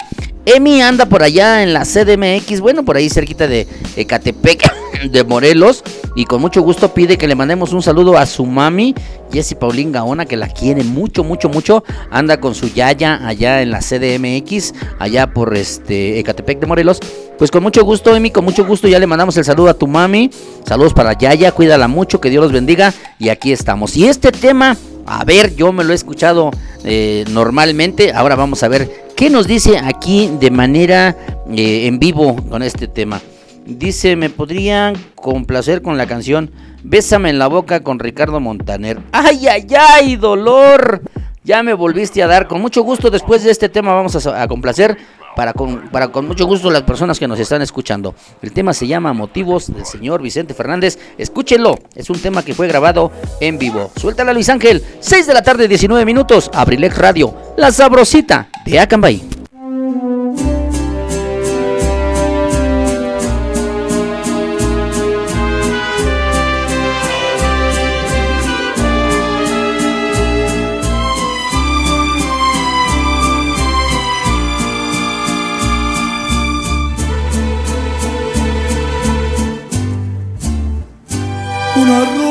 Emi 0.49 0.81
anda 0.81 1.07
por 1.07 1.23
allá 1.23 1.61
en 1.61 1.73
la 1.73 1.83
CDMX, 1.83 2.61
bueno, 2.61 2.85
por 2.85 2.95
ahí 2.95 3.09
cerquita 3.09 3.49
de 3.49 3.67
Ecatepec, 3.97 4.71
de 5.11 5.23
Morelos. 5.25 5.83
Y 6.15 6.23
con 6.23 6.39
mucho 6.39 6.61
gusto 6.61 6.93
pide 6.93 7.17
que 7.17 7.27
le 7.27 7.35
mandemos 7.35 7.73
un 7.73 7.83
saludo 7.83 8.17
a 8.17 8.25
su 8.25 8.45
mami, 8.45 8.95
Jessie 9.29 9.57
Paulín 9.57 9.91
Gaona, 9.91 10.25
que 10.25 10.37
la 10.37 10.47
quiere 10.47 10.85
mucho, 10.85 11.25
mucho, 11.25 11.49
mucho. 11.49 11.83
Anda 12.11 12.39
con 12.39 12.55
su 12.55 12.69
Yaya 12.69 13.27
allá 13.27 13.61
en 13.61 13.71
la 13.71 13.79
CDMX, 13.79 14.73
allá 14.99 15.27
por 15.33 15.53
este 15.57 16.17
Ecatepec 16.19 16.61
de 16.61 16.65
Morelos. 16.65 17.01
Pues 17.37 17.51
con 17.51 17.63
mucho 17.63 17.83
gusto, 17.83 18.15
Emi, 18.15 18.31
con 18.31 18.45
mucho 18.45 18.65
gusto 18.65 18.87
ya 18.87 18.99
le 18.99 19.07
mandamos 19.07 19.37
el 19.37 19.45
saludo 19.45 19.69
a 19.69 19.73
tu 19.73 19.87
mami. 19.87 20.29
Saludos 20.65 20.93
para 20.93 21.13
Yaya, 21.13 21.51
cuídala 21.51 21.87
mucho, 21.87 22.19
que 22.19 22.29
Dios 22.29 22.43
los 22.43 22.51
bendiga. 22.51 22.93
Y 23.19 23.29
aquí 23.29 23.51
estamos. 23.51 23.95
Y 23.95 24.07
este 24.07 24.31
tema, 24.31 24.75
a 25.05 25.23
ver, 25.23 25.55
yo 25.55 25.71
me 25.71 25.83
lo 25.83 25.91
he 25.91 25.95
escuchado 25.95 26.51
eh, 26.83 27.25
normalmente. 27.29 28.13
Ahora 28.13 28.35
vamos 28.35 28.63
a 28.63 28.67
ver 28.67 29.07
¿Qué 29.17 29.31
nos 29.31 29.47
dice 29.47 29.79
aquí 29.79 30.29
de 30.39 30.51
manera 30.51 31.17
eh, 31.49 31.87
en 31.87 31.97
vivo 31.97 32.35
con 32.49 32.61
este 32.61 32.87
tema? 32.87 33.19
Dice, 33.65 34.15
me 34.15 34.29
podrían 34.29 34.95
complacer 35.15 35.81
con 35.81 35.97
la 35.97 36.05
canción 36.05 36.51
Bésame 36.83 37.31
en 37.31 37.39
la 37.39 37.47
boca 37.47 37.79
con 37.79 37.97
Ricardo 37.97 38.39
Montaner. 38.39 38.99
¡Ay, 39.11 39.47
ay, 39.47 39.65
ay, 39.75 40.15
dolor! 40.17 41.01
Ya 41.47 41.63
me 41.63 41.73
volviste 41.73 42.21
a 42.21 42.27
dar. 42.27 42.45
Con 42.45 42.59
mucho 42.59 42.83
gusto 42.83 43.09
después 43.09 43.41
de 43.41 43.51
este 43.51 43.69
tema 43.69 43.93
vamos 43.93 44.27
a, 44.27 44.47
complacer 44.49 44.97
para 45.33 45.53
con, 45.53 45.87
para 45.91 46.09
con 46.09 46.27
mucho 46.27 46.45
gusto 46.45 46.69
las 46.69 46.81
personas 46.81 47.17
que 47.17 47.25
nos 47.25 47.39
están 47.39 47.61
escuchando. 47.61 48.13
El 48.41 48.51
tema 48.51 48.73
se 48.73 48.85
llama 48.85 49.13
Motivos 49.13 49.73
del 49.73 49.85
señor 49.85 50.21
Vicente 50.21 50.53
Fernández. 50.53 50.99
Escúchenlo. 51.17 51.75
Es 51.95 52.09
un 52.09 52.19
tema 52.19 52.43
que 52.43 52.53
fue 52.53 52.67
grabado 52.67 53.13
en 53.39 53.57
vivo. 53.57 53.91
Suéltala 53.95 54.33
Luis 54.33 54.49
Ángel. 54.49 54.83
6 54.99 55.25
de 55.25 55.33
la 55.33 55.41
tarde, 55.41 55.69
19 55.69 56.03
minutos. 56.03 56.51
Abrilex 56.53 56.97
Radio. 56.97 57.33
La 57.55 57.71
sabrosita 57.71 58.49
de 58.65 58.81
Acambay. 58.81 59.36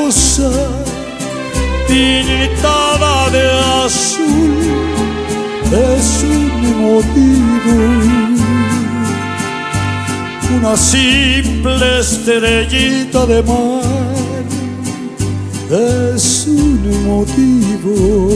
Rosa 0.06 0.50
pintada 1.88 3.30
de 3.30 3.44
azul 3.84 4.54
es 5.72 6.24
un 6.24 6.52
motivo. 6.86 7.76
Una 10.56 10.76
simple 10.76 12.00
estrellita 12.00 13.26
de 13.26 13.42
mar 13.42 14.44
es 15.70 16.46
un 16.46 16.82
motivo. 17.04 18.28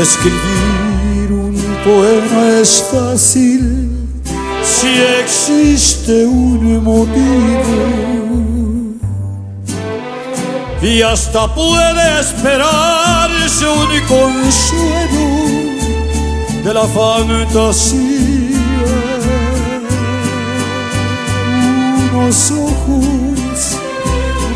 Escribir 0.00 1.32
un 1.32 1.56
poema 1.84 2.60
es 2.60 2.84
fácil 2.90 3.90
si 4.62 4.88
existe 5.22 6.26
un 6.26 6.84
motivo 6.84 8.55
y 10.82 11.02
hasta 11.02 11.52
puede 11.54 12.20
esperarse 12.20 13.66
un 13.66 14.00
consuelo 14.06 15.26
de 16.64 16.74
la 16.74 16.86
fantasía. 16.86 18.56
Unos 22.12 22.50
ojos 22.50 23.78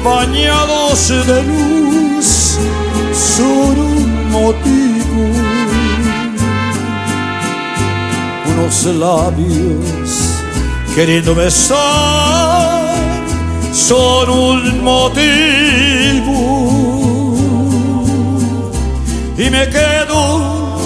bañados 0.04 1.08
de 1.08 1.42
luz 1.42 2.58
son 3.14 3.78
un 3.78 4.30
motivo. 4.30 5.30
Unos 8.52 8.84
labios 8.84 10.10
queriendo 10.94 11.34
besar 11.34 12.89
son 13.72 14.30
un 14.30 14.84
motivo. 14.84 16.30
Y 19.36 19.50
me 19.50 19.68
quedo 19.68 20.76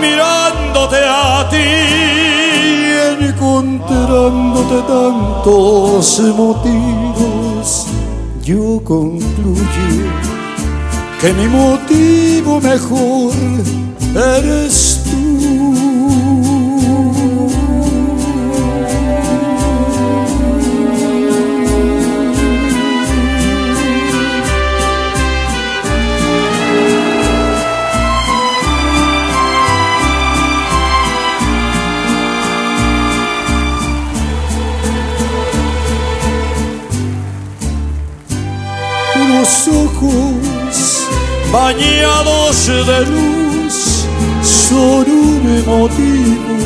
mirándote 0.00 0.96
a 0.96 1.48
ti 1.50 1.56
encontrándote 3.26 4.82
tantos 4.88 6.20
motivos. 6.36 7.86
Yo 8.42 8.80
concluyo 8.84 9.62
que 11.20 11.32
mi 11.32 11.46
motivo 11.48 12.60
mejor 12.60 13.32
eres 14.14 14.95
bañados 41.52 42.66
de 42.66 43.06
luz 43.06 44.06
son 44.42 45.10
un 45.10 45.64
motivo. 45.66 46.56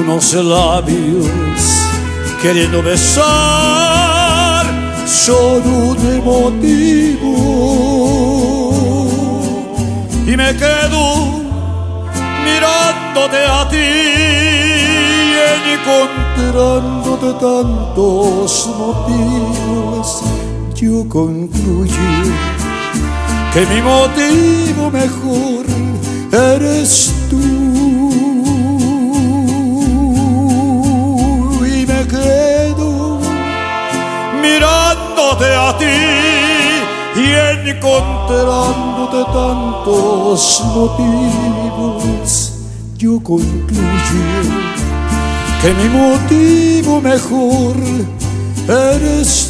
Unos 0.00 0.32
labios 0.34 1.26
queriendo 2.42 2.82
besar 2.82 4.66
son 5.06 5.62
un 5.66 6.24
motivo. 6.24 7.32
Y 10.26 10.36
me 10.36 10.56
quedo 10.56 11.40
mirándote 12.44 13.38
a 13.46 13.68
ti 13.68 14.30
encontrándote 15.80 17.32
tantos 17.40 18.70
motivos, 18.78 20.22
yo 20.80 21.06
concluyo 21.06 21.94
que 23.52 23.66
mi 23.66 23.82
motivo 23.82 24.90
mejor 24.90 25.66
eres 26.32 27.12
tú. 27.28 27.36
Y 31.66 31.86
me 31.86 32.06
quedo 32.06 33.20
mirándote 34.40 35.54
a 35.54 35.76
ti 35.76 35.98
y 37.16 37.68
encontrándote 37.68 39.24
tantos 39.32 40.62
motivos, 40.74 42.52
yo 42.96 43.20
concluyo 43.22 44.22
que 45.60 45.74
mi 45.74 45.88
motivo 45.90 47.02
mejor 47.02 47.76
eres 48.66 49.49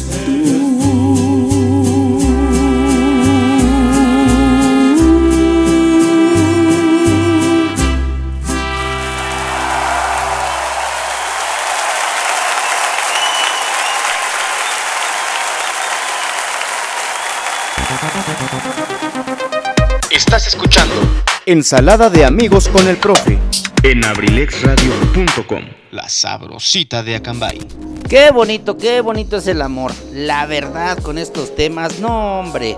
Ensalada 21.51 22.09
de 22.09 22.23
amigos 22.23 22.69
con 22.69 22.87
el 22.87 22.95
profe. 22.95 23.37
en 23.83 24.05
abrilexradio.com. 24.05 25.65
La 25.91 26.07
sabrosita 26.07 27.03
de 27.03 27.15
Acambay. 27.15 27.59
Qué 28.07 28.31
bonito, 28.31 28.77
qué 28.77 29.01
bonito 29.01 29.35
es 29.35 29.47
el 29.47 29.61
amor. 29.61 29.91
La 30.13 30.45
verdad 30.45 30.97
con 30.99 31.17
estos 31.17 31.53
temas, 31.53 31.99
no 31.99 32.39
hombre. 32.39 32.77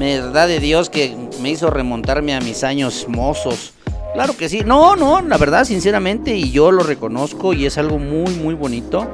Verdad 0.00 0.48
de 0.48 0.58
Dios 0.58 0.90
que 0.90 1.16
me 1.40 1.50
hizo 1.50 1.70
remontarme 1.70 2.34
a 2.34 2.40
mis 2.40 2.64
años 2.64 3.06
mozos. 3.06 3.74
Claro 4.14 4.36
que 4.36 4.48
sí. 4.48 4.62
No, 4.66 4.96
no, 4.96 5.20
la 5.20 5.36
verdad, 5.36 5.64
sinceramente, 5.64 6.34
y 6.34 6.50
yo 6.50 6.72
lo 6.72 6.82
reconozco 6.82 7.52
y 7.52 7.66
es 7.66 7.78
algo 7.78 8.00
muy, 8.00 8.34
muy 8.34 8.54
bonito. 8.54 9.06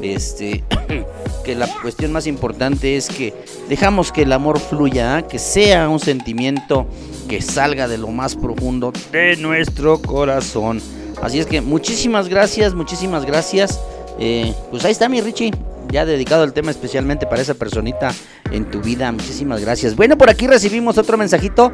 Este, 0.00 0.62
que 1.42 1.54
la 1.54 1.66
cuestión 1.80 2.12
más 2.12 2.26
importante 2.26 2.96
es 2.96 3.08
que 3.08 3.34
dejamos 3.68 4.12
que 4.12 4.22
el 4.22 4.32
amor 4.32 4.58
fluya, 4.58 5.16
¿ah? 5.16 5.22
que 5.22 5.38
sea 5.38 5.88
un 5.88 6.00
sentimiento 6.00 6.86
que 7.28 7.42
salga 7.42 7.88
de 7.88 7.98
lo 7.98 8.08
más 8.08 8.36
profundo 8.36 8.92
de 9.10 9.36
nuestro 9.36 10.00
corazón. 10.00 10.80
Así 11.20 11.38
es 11.38 11.46
que 11.46 11.60
muchísimas 11.60 12.28
gracias, 12.28 12.74
muchísimas 12.74 13.24
gracias. 13.24 13.80
Eh, 14.18 14.52
pues 14.70 14.84
ahí 14.84 14.92
está 14.92 15.08
mi 15.08 15.20
Richie, 15.20 15.52
ya 15.90 16.04
dedicado 16.04 16.44
el 16.44 16.52
tema 16.52 16.70
especialmente 16.70 17.26
para 17.26 17.42
esa 17.42 17.54
personita 17.54 18.12
en 18.50 18.70
tu 18.70 18.80
vida. 18.80 19.10
Muchísimas 19.12 19.60
gracias. 19.60 19.96
Bueno, 19.96 20.18
por 20.18 20.30
aquí 20.30 20.46
recibimos 20.46 20.98
otro 20.98 21.16
mensajito. 21.16 21.72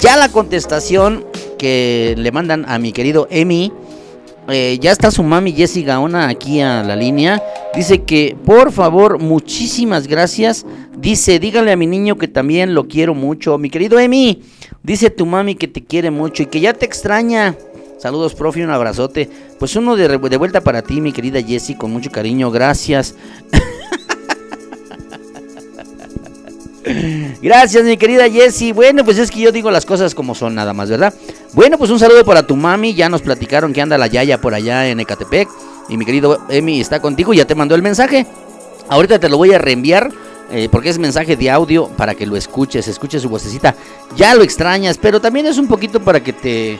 Ya 0.00 0.16
la 0.16 0.28
contestación 0.28 1.24
que 1.58 2.14
le 2.16 2.32
mandan 2.32 2.64
a 2.68 2.78
mi 2.78 2.92
querido 2.92 3.26
Emi. 3.30 3.72
Eh, 4.50 4.78
ya 4.80 4.92
está 4.92 5.10
su 5.10 5.22
mami 5.22 5.52
Jessie 5.52 5.82
Gaona 5.82 6.28
aquí 6.28 6.60
a 6.60 6.82
la 6.82 6.96
línea. 6.96 7.42
Dice 7.74 8.04
que 8.04 8.34
por 8.46 8.72
favor, 8.72 9.18
muchísimas 9.18 10.06
gracias. 10.06 10.64
Dice, 10.96 11.38
díganle 11.38 11.72
a 11.72 11.76
mi 11.76 11.86
niño 11.86 12.16
que 12.16 12.28
también 12.28 12.74
lo 12.74 12.88
quiero 12.88 13.14
mucho. 13.14 13.58
Mi 13.58 13.68
querido 13.68 13.98
Emi, 13.98 14.42
dice 14.82 15.10
tu 15.10 15.26
mami 15.26 15.54
que 15.54 15.68
te 15.68 15.84
quiere 15.84 16.10
mucho 16.10 16.42
y 16.42 16.46
que 16.46 16.60
ya 16.60 16.72
te 16.72 16.86
extraña. 16.86 17.56
Saludos, 17.98 18.34
profe, 18.34 18.64
un 18.64 18.70
abrazote. 18.70 19.28
Pues 19.58 19.76
uno 19.76 19.96
de, 19.96 20.08
de 20.08 20.36
vuelta 20.36 20.62
para 20.62 20.82
ti, 20.82 21.00
mi 21.00 21.12
querida 21.12 21.42
Jessie, 21.42 21.76
con 21.76 21.92
mucho 21.92 22.10
cariño. 22.10 22.50
Gracias. 22.50 23.14
Gracias, 27.42 27.84
mi 27.84 27.96
querida 27.96 28.28
Jessie. 28.30 28.72
Bueno, 28.72 29.04
pues 29.04 29.18
es 29.18 29.30
que 29.30 29.40
yo 29.40 29.52
digo 29.52 29.70
las 29.70 29.84
cosas 29.84 30.14
como 30.14 30.34
son, 30.34 30.54
nada 30.54 30.72
más, 30.72 30.88
¿verdad? 30.88 31.12
Bueno, 31.52 31.78
pues 31.78 31.90
un 31.90 31.98
saludo 31.98 32.24
para 32.24 32.46
tu 32.46 32.56
mami. 32.56 32.94
Ya 32.94 33.08
nos 33.08 33.22
platicaron 33.22 33.72
que 33.72 33.80
anda 33.82 33.98
la 33.98 34.06
Yaya 34.06 34.40
por 34.40 34.54
allá 34.54 34.88
en 34.88 35.00
Ecatepec. 35.00 35.48
Y 35.88 35.96
mi 35.96 36.04
querido 36.04 36.40
Emi 36.48 36.80
está 36.80 37.00
contigo, 37.00 37.32
ya 37.34 37.46
te 37.46 37.54
mandó 37.54 37.74
el 37.74 37.82
mensaje. 37.82 38.26
Ahorita 38.88 39.18
te 39.18 39.28
lo 39.28 39.36
voy 39.36 39.52
a 39.52 39.58
reenviar. 39.58 40.10
eh, 40.50 40.68
porque 40.70 40.88
es 40.88 40.98
mensaje 40.98 41.36
de 41.36 41.50
audio 41.50 41.88
para 41.88 42.14
que 42.14 42.24
lo 42.24 42.34
escuches, 42.36 42.88
escuches 42.88 43.20
su 43.22 43.28
vocecita. 43.28 43.74
Ya 44.16 44.34
lo 44.34 44.42
extrañas, 44.42 44.96
pero 44.96 45.20
también 45.20 45.46
es 45.46 45.58
un 45.58 45.68
poquito 45.68 46.00
para 46.00 46.22
que 46.22 46.32
te, 46.32 46.78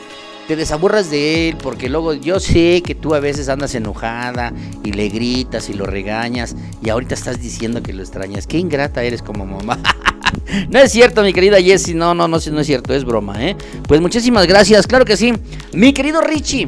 te 0.49 0.55
desaburras 0.55 1.11
de 1.11 1.49
él, 1.49 1.57
porque 1.61 1.89
luego 1.89 2.15
yo 2.15 2.39
sé 2.39 2.81
que 2.83 2.95
tú 2.95 3.13
a 3.13 3.19
veces 3.19 3.49
andas 3.49 3.75
enojada 3.75 4.51
y 4.83 4.93
le 4.93 5.07
gritas 5.09 5.69
y 5.69 5.75
lo 5.75 5.85
regañas 5.85 6.55
y 6.83 6.89
ahorita 6.89 7.13
estás 7.13 7.39
diciendo 7.39 7.83
que 7.83 7.93
lo 7.93 8.01
extrañas. 8.01 8.47
Qué 8.47 8.57
ingrata 8.57 9.03
eres 9.03 9.21
como 9.21 9.45
mamá. 9.45 9.77
No 10.69 10.79
es 10.79 10.91
cierto, 10.91 11.23
mi 11.23 11.33
querida 11.33 11.59
Jessie. 11.61 11.95
No, 11.95 12.13
no, 12.13 12.27
no, 12.27 12.37
no 12.37 12.59
es 12.59 12.67
cierto, 12.67 12.93
es 12.93 13.03
broma, 13.03 13.43
¿eh? 13.45 13.55
Pues 13.87 13.99
muchísimas 13.99 14.47
gracias, 14.47 14.85
claro 14.85 15.05
que 15.05 15.17
sí. 15.17 15.33
Mi 15.73 15.91
querido 15.91 16.21
Richie, 16.21 16.67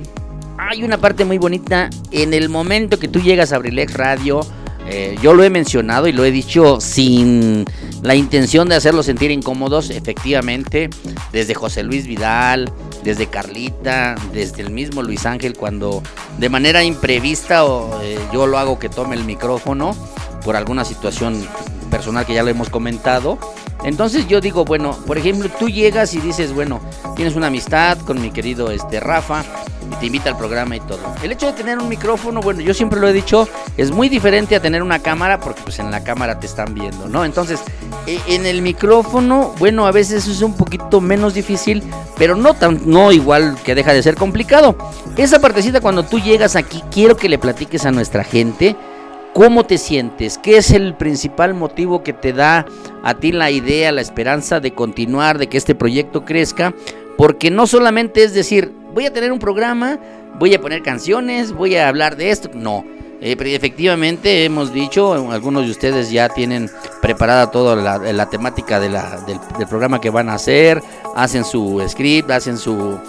hay 0.58 0.84
una 0.84 0.98
parte 0.98 1.26
muy 1.26 1.38
bonita. 1.38 1.90
En 2.12 2.34
el 2.34 2.50
momento 2.50 3.00
que 3.00 3.08
tú 3.08 3.20
llegas 3.20 3.52
a 3.52 3.58
Abrilex 3.58 3.94
Radio, 3.94 4.42
eh, 4.88 5.16
yo 5.22 5.34
lo 5.34 5.44
he 5.44 5.50
mencionado 5.50 6.08
y 6.08 6.12
lo 6.12 6.26
he 6.26 6.32
dicho 6.32 6.82
sin 6.82 7.66
la 8.02 8.16
intención 8.16 8.68
de 8.68 8.76
hacerlos 8.76 9.06
sentir 9.06 9.32
incómodos, 9.32 9.90
efectivamente, 9.90 10.90
desde 11.32 11.54
José 11.54 11.84
Luis 11.84 12.08
Vidal, 12.08 12.72
desde 13.04 13.28
Carlita, 13.28 14.16
desde 14.34 14.62
el 14.62 14.72
mismo 14.72 15.02
Luis 15.02 15.26
Ángel, 15.26 15.56
cuando 15.58 16.02
de 16.38 16.50
manera 16.50 16.84
imprevista 16.84 17.66
o, 17.66 18.02
eh, 18.02 18.20
yo 18.34 18.48
lo 18.48 18.58
hago 18.58 18.80
que 18.80 18.90
tome 18.90 19.16
el 19.16 19.24
micrófono 19.24 19.96
por 20.44 20.56
alguna 20.56 20.86
situación 20.86 21.46
personal 21.90 22.26
que 22.26 22.34
ya 22.34 22.44
lo 22.44 22.50
hemos 22.50 22.70
comentado. 22.70 23.38
Entonces 23.84 24.28
yo 24.28 24.42
digo, 24.42 24.64
bueno, 24.66 24.96
por 25.08 25.18
ejemplo, 25.18 25.50
tú 25.60 25.68
llegas 25.70 26.14
y 26.14 26.20
dices, 26.20 26.54
bueno, 26.54 26.80
tienes 27.16 27.36
una 27.36 27.48
amistad 27.48 27.98
con 28.00 28.22
mi 28.22 28.32
querido 28.32 28.70
este 28.72 29.00
Rafa 29.00 29.44
y 29.92 29.96
te 29.96 30.06
invita 30.06 30.30
al 30.30 30.38
programa 30.38 30.76
y 30.76 30.80
todo. 30.82 31.00
El 31.24 31.32
hecho 31.32 31.48
de 31.48 31.54
tener 31.54 31.80
un 31.80 31.90
micrófono, 31.90 32.42
bueno, 32.42 32.62
yo 32.62 32.74
siempre 32.74 33.00
lo 33.00 33.08
he 33.08 33.14
dicho, 33.14 33.48
es 33.78 33.92
muy 33.92 34.08
diferente 34.10 34.56
a 34.56 34.62
tener 34.62 34.84
una 34.84 35.00
cámara 35.00 35.40
porque 35.40 35.62
pues 35.64 35.80
en 35.80 35.90
la 35.90 36.04
cámara 36.04 36.40
te 36.40 36.46
están 36.46 36.74
viendo, 36.76 37.08
¿no? 37.10 37.26
Entonces, 37.26 37.60
e- 38.06 38.20
en 38.28 38.46
el 38.46 38.62
micrófono, 38.62 39.54
bueno, 39.58 39.88
a 39.88 39.92
veces 39.92 40.28
es 40.28 40.42
un 40.42 40.54
poquito 40.56 41.02
menos 41.02 41.34
difícil, 41.34 41.82
pero 42.18 42.36
no 42.36 42.54
tan 42.54 42.82
no 42.86 43.12
igual 43.12 43.58
que 43.64 43.74
deja 43.76 43.94
de 43.94 44.04
ser 44.04 44.16
complicado. 44.16 44.76
Esa 45.18 45.40
partecita 45.40 45.82
cuando 45.82 46.04
tú 46.04 46.20
llegas 46.20 46.56
aquí, 46.56 46.84
quiero 46.92 47.18
que 47.18 47.28
le 47.30 47.40
platiques 47.40 47.86
a 47.86 47.92
nuestra 47.92 48.24
gente 48.24 48.76
¿Cómo 49.34 49.66
te 49.66 49.78
sientes? 49.78 50.38
¿Qué 50.38 50.58
es 50.58 50.72
el 50.72 50.94
principal 50.94 51.54
motivo 51.54 52.04
que 52.04 52.12
te 52.12 52.34
da 52.34 52.66
a 53.02 53.14
ti 53.14 53.32
la 53.32 53.50
idea, 53.50 53.94
la 53.94 54.02
esperanza 54.02 54.60
de 54.60 54.74
continuar, 54.74 55.38
de 55.38 55.48
que 55.48 55.58
este 55.58 55.74
proyecto 55.74 56.26
crezca? 56.26 56.74
Porque 57.18 57.50
no 57.50 57.66
solamente 57.66 58.24
es 58.24 58.34
decir, 58.34 58.74
voy 58.94 59.06
a 59.06 59.14
tener 59.14 59.32
un 59.32 59.40
programa, 59.40 60.00
voy 60.38 60.54
a 60.54 60.60
poner 60.60 60.84
canciones, 60.84 61.54
voy 61.54 61.78
a 61.78 61.88
hablar 61.88 62.18
de 62.18 62.30
esto. 62.30 62.50
No, 62.54 62.84
eh, 63.22 63.38
efectivamente 63.40 64.44
hemos 64.44 64.74
dicho, 64.74 65.14
algunos 65.32 65.64
de 65.66 65.72
ustedes 65.72 66.12
ya 66.12 66.28
tienen 66.28 66.70
preparada 67.02 67.52
toda 67.52 67.78
la, 67.78 68.30
temática 68.30 68.82
del, 68.82 68.98
del 69.58 69.68
programa 69.70 70.02
que 70.02 70.10
van 70.10 70.28
a 70.28 70.34
hacer, 70.34 70.84
hacen 71.16 71.46
su 71.46 71.82
script, 71.88 72.30
hacen 72.32 72.58
su... 72.58 73.00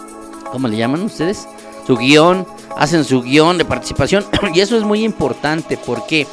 ¿Cómo 0.52 0.68
le 0.68 0.76
llaman 0.76 1.02
ustedes? 1.02 1.48
Su 1.86 1.96
guion, 1.96 2.46
hacen 2.76 3.04
su 3.04 3.22
guion 3.22 3.58
de 3.58 3.64
participación 3.64 4.24
y 4.54 4.60
eso 4.60 4.76
es 4.76 4.82
muy 4.82 5.04
importante. 5.04 5.76
¿Por 5.76 6.06
qué? 6.06 6.26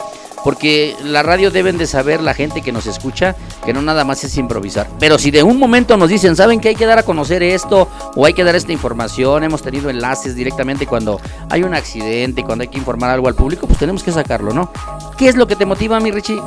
Porque 0.43 0.95
la 1.03 1.21
radio 1.21 1.51
deben 1.51 1.77
de 1.77 1.85
saber 1.85 2.21
la 2.21 2.33
gente 2.33 2.61
que 2.61 2.71
nos 2.71 2.85
escucha 2.85 3.35
que 3.65 3.73
no 3.73 3.81
nada 3.81 4.05
más 4.05 4.23
es 4.23 4.37
improvisar. 4.37 4.87
Pero 4.99 5.17
si 5.17 5.31
de 5.31 5.43
un 5.43 5.59
momento 5.59 5.97
nos 5.97 6.09
dicen, 6.09 6.35
¿saben 6.35 6.59
que 6.59 6.69
hay 6.69 6.75
que 6.75 6.85
dar 6.85 6.97
a 6.97 7.03
conocer 7.03 7.43
esto? 7.43 7.89
O 8.15 8.25
hay 8.25 8.33
que 8.33 8.43
dar 8.43 8.55
esta 8.55 8.71
información. 8.71 9.43
Hemos 9.43 9.61
tenido 9.61 9.89
enlaces 9.89 10.35
directamente 10.35 10.87
cuando 10.87 11.19
hay 11.49 11.63
un 11.63 11.73
accidente, 11.73 12.43
cuando 12.43 12.61
hay 12.63 12.69
que 12.69 12.77
informar 12.77 13.09
algo 13.09 13.27
al 13.27 13.35
público, 13.35 13.67
pues 13.67 13.79
tenemos 13.79 14.03
que 14.03 14.11
sacarlo, 14.11 14.53
¿no? 14.53 14.71
¿Qué 15.17 15.27
es 15.27 15.35
lo 15.35 15.47
que 15.47 15.55
te 15.55 15.65
motiva, 15.65 15.99
mi 15.99 16.11
Richie? 16.11 16.41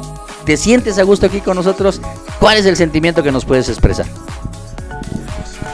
¿Te 0.44 0.56
sientes 0.56 0.98
a 0.98 1.02
gusto 1.02 1.26
aquí 1.26 1.40
con 1.40 1.56
nosotros? 1.56 2.00
¿Cuál 2.40 2.58
es 2.58 2.66
el 2.66 2.76
sentimiento 2.76 3.22
que 3.22 3.30
nos 3.30 3.44
puedes 3.44 3.68
expresar? 3.68 4.06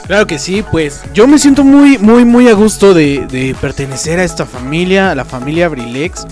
Claro 0.09 0.27
que 0.27 0.39
sí, 0.39 0.65
pues 0.71 1.03
yo 1.13 1.29
me 1.29 1.39
siento 1.39 1.63
muy, 1.63 1.99
muy, 1.99 2.25
muy 2.25 2.49
a 2.49 2.55
gusto 2.55 2.95
de, 2.95 3.55
pertenecer 3.61 4.19
a 4.19 4.25
esta 4.25 4.47
familia, 4.47 5.11
a 5.11 5.15
la 5.15 5.27
familia 5.27 5.67
Abrilex. 5.67 6.27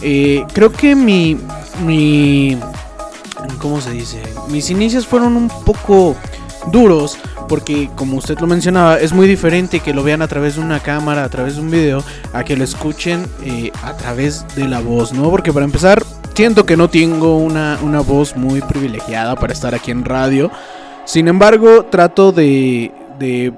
Eh, 0.00 0.44
creo 0.54 0.72
que 0.72 0.96
mi, 0.96 1.38
mi, 1.84 2.58
¿cómo 3.58 3.82
se 3.82 3.90
dice? 3.90 4.22
Mis 4.48 4.70
inicios 4.70 5.06
fueron 5.06 5.36
un 5.36 5.48
poco 5.48 6.16
duros 6.72 7.18
porque 7.50 7.90
como 7.96 8.16
usted 8.16 8.38
lo 8.38 8.46
mencionaba 8.46 8.98
es 8.98 9.12
muy 9.12 9.26
diferente 9.26 9.80
que 9.80 9.92
lo 9.92 10.02
vean 10.02 10.22
a 10.22 10.28
través 10.28 10.56
de 10.56 10.62
una 10.62 10.80
cámara, 10.80 11.24
a 11.24 11.28
través 11.28 11.56
de 11.56 11.60
un 11.60 11.70
video, 11.70 12.02
a 12.32 12.44
que 12.44 12.56
lo 12.56 12.64
escuchen 12.64 13.26
eh, 13.44 13.70
a 13.82 13.94
través 13.94 14.46
de 14.56 14.66
la 14.66 14.80
voz, 14.80 15.12
¿no? 15.12 15.30
Porque 15.30 15.52
para 15.52 15.66
empezar 15.66 16.02
siento 16.32 16.64
que 16.64 16.78
no 16.78 16.88
tengo 16.88 17.36
una, 17.36 17.78
una 17.82 18.00
voz 18.00 18.36
muy 18.36 18.62
privilegiada 18.62 19.36
para 19.36 19.52
estar 19.52 19.74
aquí 19.74 19.90
en 19.90 20.06
radio. 20.06 20.50
Sin 21.04 21.26
embargo, 21.26 21.86
trato 21.86 22.32
de, 22.32 22.92
de 23.18 23.52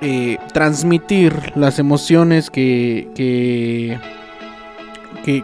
eh, 0.00 0.38
transmitir 0.52 1.52
las 1.54 1.78
emociones 1.78 2.50
que, 2.50 3.08
que, 3.14 3.98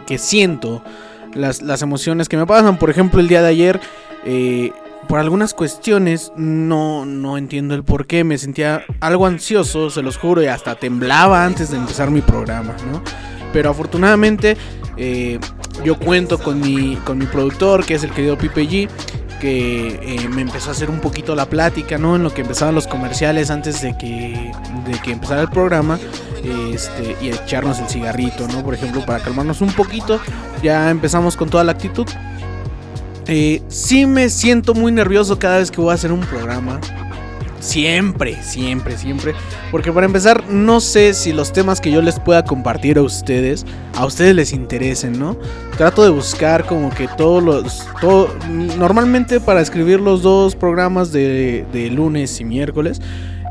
que, 0.05 0.17
siento, 0.17 0.83
las, 1.33 1.61
las 1.61 1.81
emociones 1.81 2.29
que 2.29 2.37
me 2.37 2.45
pasan. 2.45 2.77
Por 2.77 2.89
ejemplo, 2.89 3.19
el 3.19 3.27
día 3.27 3.41
de 3.41 3.47
ayer, 3.47 3.79
eh, 4.25 4.71
por 5.07 5.19
algunas 5.19 5.53
cuestiones, 5.53 6.31
no, 6.35 7.05
no 7.05 7.37
entiendo 7.37 7.73
el 7.73 7.83
por 7.83 8.05
qué, 8.05 8.23
me 8.23 8.37
sentía 8.37 8.83
algo 8.99 9.25
ansioso, 9.25 9.89
se 9.89 10.03
los 10.03 10.17
juro, 10.17 10.43
y 10.43 10.47
hasta 10.47 10.75
temblaba 10.75 11.43
antes 11.43 11.71
de 11.71 11.77
empezar 11.77 12.11
mi 12.11 12.21
programa, 12.21 12.75
¿no? 12.91 13.01
Pero 13.53 13.71
afortunadamente 13.71 14.57
eh, 14.97 15.39
yo 15.83 15.97
cuento 15.97 16.37
con 16.37 16.59
mi, 16.59 16.95
con 16.97 17.17
mi 17.17 17.25
productor, 17.25 17.85
que 17.85 17.95
es 17.95 18.03
el 18.03 18.11
querido 18.11 18.37
Pipe 18.37 18.67
G, 18.67 18.89
que 19.41 19.99
eh, 20.03 20.29
me 20.29 20.43
empezó 20.43 20.69
a 20.69 20.73
hacer 20.73 20.91
un 20.91 20.99
poquito 20.99 21.35
la 21.35 21.47
plática, 21.47 21.97
¿no? 21.97 22.15
En 22.15 22.23
lo 22.23 22.31
que 22.31 22.41
empezaban 22.41 22.75
los 22.75 22.87
comerciales 22.87 23.49
antes 23.49 23.81
de 23.81 23.97
que, 23.97 24.51
de 24.85 24.99
que 25.03 25.11
empezara 25.11 25.41
el 25.41 25.49
programa. 25.49 25.99
Este, 26.43 27.15
y 27.21 27.29
echarnos 27.29 27.79
el 27.79 27.87
cigarrito, 27.87 28.47
¿no? 28.47 28.63
Por 28.63 28.73
ejemplo, 28.73 29.03
para 29.05 29.19
calmarnos 29.19 29.61
un 29.61 29.73
poquito. 29.73 30.19
Ya 30.63 30.89
empezamos 30.89 31.35
con 31.35 31.49
toda 31.49 31.63
la 31.63 31.71
actitud. 31.71 32.07
Eh, 33.27 33.61
sí 33.67 34.05
me 34.05 34.29
siento 34.29 34.73
muy 34.73 34.91
nervioso 34.91 35.37
cada 35.37 35.57
vez 35.57 35.71
que 35.71 35.81
voy 35.81 35.91
a 35.91 35.95
hacer 35.95 36.11
un 36.11 36.21
programa. 36.21 36.79
Siempre, 37.61 38.41
siempre, 38.41 38.97
siempre. 38.97 39.33
Porque 39.69 39.91
para 39.91 40.07
empezar, 40.07 40.49
no 40.49 40.81
sé 40.81 41.13
si 41.13 41.31
los 41.31 41.53
temas 41.53 41.79
que 41.79 41.91
yo 41.91 42.01
les 42.01 42.19
pueda 42.19 42.43
compartir 42.43 42.97
a 42.97 43.03
ustedes, 43.03 43.65
a 43.95 44.05
ustedes 44.05 44.35
les 44.35 44.51
interesen, 44.51 45.17
¿no? 45.17 45.37
Trato 45.77 46.03
de 46.03 46.09
buscar 46.09 46.65
como 46.65 46.89
que 46.89 47.07
todos 47.07 47.41
los... 47.41 47.87
Normalmente 48.77 49.39
para 49.39 49.61
escribir 49.61 49.99
los 49.99 50.23
dos 50.23 50.55
programas 50.55 51.11
de, 51.11 51.65
de 51.71 51.89
lunes 51.91 52.41
y 52.41 52.45
miércoles, 52.45 52.99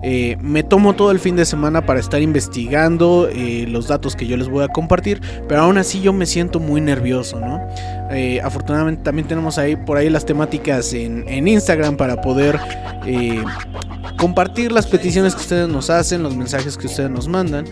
eh, 0.02 0.36
me 0.40 0.62
tomo 0.62 0.94
todo 0.94 1.10
el 1.10 1.18
fin 1.18 1.36
de 1.36 1.44
semana 1.44 1.84
para 1.84 2.00
estar 2.00 2.22
investigando 2.22 3.28
eh, 3.30 3.66
los 3.68 3.88
datos 3.88 4.16
que 4.16 4.26
yo 4.26 4.36
les 4.36 4.48
voy 4.48 4.64
a 4.64 4.68
compartir, 4.68 5.20
pero 5.46 5.62
aún 5.62 5.76
así 5.76 6.00
yo 6.00 6.12
me 6.12 6.26
siento 6.26 6.58
muy 6.58 6.80
nervioso, 6.80 7.38
¿no? 7.38 7.60
Eh, 8.10 8.40
afortunadamente 8.42 9.02
también 9.02 9.28
tenemos 9.28 9.58
ahí 9.58 9.76
por 9.76 9.98
ahí 9.98 10.08
las 10.08 10.24
temáticas 10.24 10.92
en, 10.94 11.28
en 11.28 11.46
Instagram 11.46 11.96
para 11.96 12.20
poder 12.20 12.58
compartir 14.18 14.72
las 14.72 14.86
peticiones 14.86 15.34
que 15.34 15.40
ustedes 15.42 15.68
nos 15.68 15.90
hacen, 15.90 16.22
los 16.22 16.36
mensajes 16.36 16.76
que 16.76 16.86
ustedes 16.86 17.10
nos 17.10 17.28
mandan. 17.28 17.66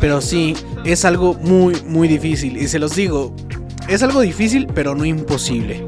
Pero 0.00 0.20
sí, 0.20 0.54
es 0.84 1.04
algo 1.04 1.34
muy, 1.34 1.74
muy 1.86 2.08
difícil. 2.08 2.56
Y 2.56 2.68
se 2.68 2.78
los 2.78 2.94
digo, 2.96 3.34
es 3.88 4.02
algo 4.02 4.20
difícil, 4.20 4.66
pero 4.74 4.94
no 4.94 5.04
imposible. 5.04 5.84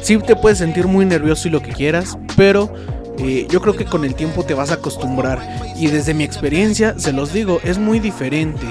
Sí 0.00 0.18
te 0.18 0.36
puedes 0.36 0.58
sentir 0.58 0.86
muy 0.86 1.04
nervioso 1.04 1.48
y 1.48 1.50
lo 1.50 1.62
que 1.62 1.72
quieras, 1.72 2.18
pero 2.36 2.72
eh, 3.18 3.46
yo 3.48 3.60
creo 3.60 3.76
que 3.76 3.84
con 3.84 4.04
el 4.04 4.14
tiempo 4.14 4.44
te 4.44 4.54
vas 4.54 4.70
a 4.70 4.74
acostumbrar. 4.74 5.40
Y 5.76 5.88
desde 5.88 6.14
mi 6.14 6.24
experiencia, 6.24 6.98
se 6.98 7.12
los 7.12 7.32
digo, 7.32 7.60
es 7.64 7.78
muy 7.78 8.00
diferente 8.00 8.66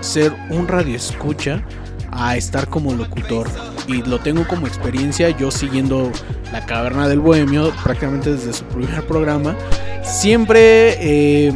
ser 0.00 0.34
un 0.50 0.68
radio 0.68 0.96
escucha 0.96 1.64
a 2.10 2.36
estar 2.36 2.68
como 2.68 2.92
locutor. 2.94 3.48
Y 3.86 4.02
lo 4.02 4.20
tengo 4.20 4.46
como 4.46 4.66
experiencia 4.66 5.30
yo 5.30 5.50
siguiendo 5.50 6.10
la 6.52 6.64
caverna 6.66 7.08
del 7.08 7.20
bohemio 7.20 7.72
prácticamente 7.82 8.32
desde 8.32 8.52
su 8.52 8.64
primer 8.66 9.06
programa. 9.06 9.56
Siempre 10.04 10.96
eh, 11.00 11.52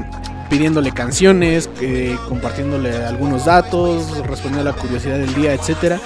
pidiéndole 0.49 0.93
canciones, 0.93 1.69
eh, 1.81 2.17
compartiéndole 2.29 2.97
algunos 3.05 3.45
datos, 3.45 4.19
respondiendo 4.27 4.71
a 4.71 4.73
la 4.73 4.81
curiosidad 4.81 5.19
del 5.19 5.35
día, 5.35 5.53
etcétera. 5.53 6.01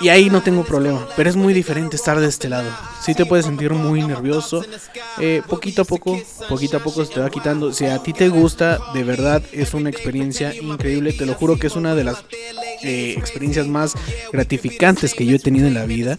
Y 0.00 0.08
ahí 0.08 0.30
no 0.30 0.42
tengo 0.42 0.64
problema, 0.64 1.06
pero 1.16 1.28
es 1.28 1.36
muy 1.36 1.52
diferente 1.52 1.96
estar 1.96 2.18
de 2.18 2.26
este 2.26 2.48
lado. 2.48 2.70
Sí 3.04 3.14
te 3.14 3.26
puedes 3.26 3.46
sentir 3.46 3.72
muy 3.72 4.02
nervioso. 4.02 4.64
Eh, 5.18 5.42
poquito 5.46 5.82
a 5.82 5.84
poco, 5.84 6.18
poquito 6.48 6.78
a 6.78 6.80
poco 6.80 7.04
se 7.04 7.14
te 7.14 7.20
va 7.20 7.30
quitando. 7.30 7.72
Si 7.72 7.84
a 7.86 7.98
ti 7.98 8.12
te 8.12 8.28
gusta, 8.28 8.78
de 8.94 9.04
verdad 9.04 9.42
es 9.52 9.74
una 9.74 9.90
experiencia 9.90 10.54
increíble. 10.54 11.12
Te 11.12 11.26
lo 11.26 11.34
juro 11.34 11.58
que 11.58 11.66
es 11.66 11.76
una 11.76 11.94
de 11.94 12.04
las 12.04 12.24
eh, 12.82 13.14
experiencias 13.16 13.66
más 13.66 13.94
gratificantes 14.32 15.12
que 15.14 15.26
yo 15.26 15.36
he 15.36 15.38
tenido 15.38 15.66
en 15.66 15.74
la 15.74 15.84
vida. 15.84 16.16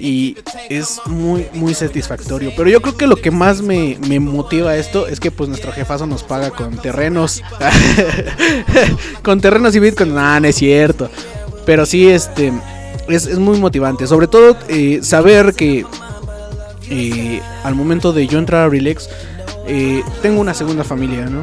Y 0.00 0.36
es 0.68 1.00
muy, 1.06 1.46
muy 1.52 1.74
satisfactorio. 1.74 2.52
Pero 2.56 2.68
yo 2.68 2.80
creo 2.80 2.96
que 2.96 3.06
lo 3.06 3.16
que 3.16 3.30
más 3.30 3.62
me, 3.62 3.96
me 4.08 4.18
motiva 4.18 4.76
esto 4.76 5.06
es 5.06 5.20
que 5.20 5.30
pues 5.30 5.48
nuestro 5.48 5.72
jefazo 5.72 6.06
nos 6.06 6.22
paga 6.24 6.50
con 6.50 6.78
terrenos. 6.78 7.42
con 9.22 9.40
terrenos 9.40 9.74
y 9.76 9.80
bitcoin. 9.80 10.14
No, 10.14 10.40
no 10.40 10.48
es 10.48 10.56
cierto. 10.56 11.10
Pero 11.64 11.86
sí, 11.86 12.08
este 12.08 12.52
es, 13.08 13.26
es 13.26 13.38
muy 13.38 13.58
motivante. 13.58 14.06
Sobre 14.06 14.26
todo 14.26 14.56
eh, 14.68 15.00
saber 15.02 15.54
que 15.54 15.84
eh, 16.90 17.40
al 17.62 17.74
momento 17.74 18.12
de 18.12 18.26
yo 18.26 18.38
entrar 18.38 18.66
a 18.66 18.68
Relax, 18.68 19.08
eh, 19.66 20.02
tengo 20.22 20.40
una 20.40 20.54
segunda 20.54 20.84
familia, 20.84 21.26
¿no? 21.26 21.42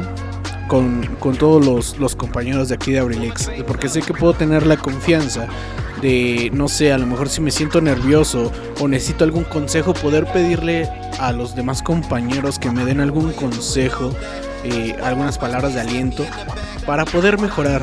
Con, 0.68 1.04
con 1.18 1.36
todos 1.36 1.98
los, 1.98 2.16
compañeros 2.16 2.68
de 2.68 2.76
aquí 2.76 2.92
de 2.92 3.00
Abrilex. 3.00 3.50
Porque 3.66 3.88
sé 3.88 4.00
que 4.00 4.14
puedo 4.14 4.32
tener 4.32 4.66
la 4.66 4.76
confianza 4.76 5.48
de, 6.00 6.50
no 6.54 6.68
sé, 6.68 6.92
a 6.92 6.98
lo 6.98 7.06
mejor 7.06 7.28
si 7.28 7.40
me 7.40 7.50
siento 7.50 7.80
nervioso 7.80 8.50
o 8.80 8.88
necesito 8.88 9.24
algún 9.24 9.44
consejo, 9.44 9.92
poder 9.92 10.26
pedirle 10.32 10.88
a 11.20 11.32
los 11.32 11.54
demás 11.54 11.82
compañeros 11.82 12.58
que 12.58 12.70
me 12.70 12.84
den 12.84 13.00
algún 13.00 13.32
consejo, 13.32 14.14
eh, 14.64 14.96
algunas 15.02 15.36
palabras 15.36 15.74
de 15.74 15.80
aliento, 15.80 16.24
para 16.86 17.04
poder 17.04 17.38
mejorar, 17.38 17.82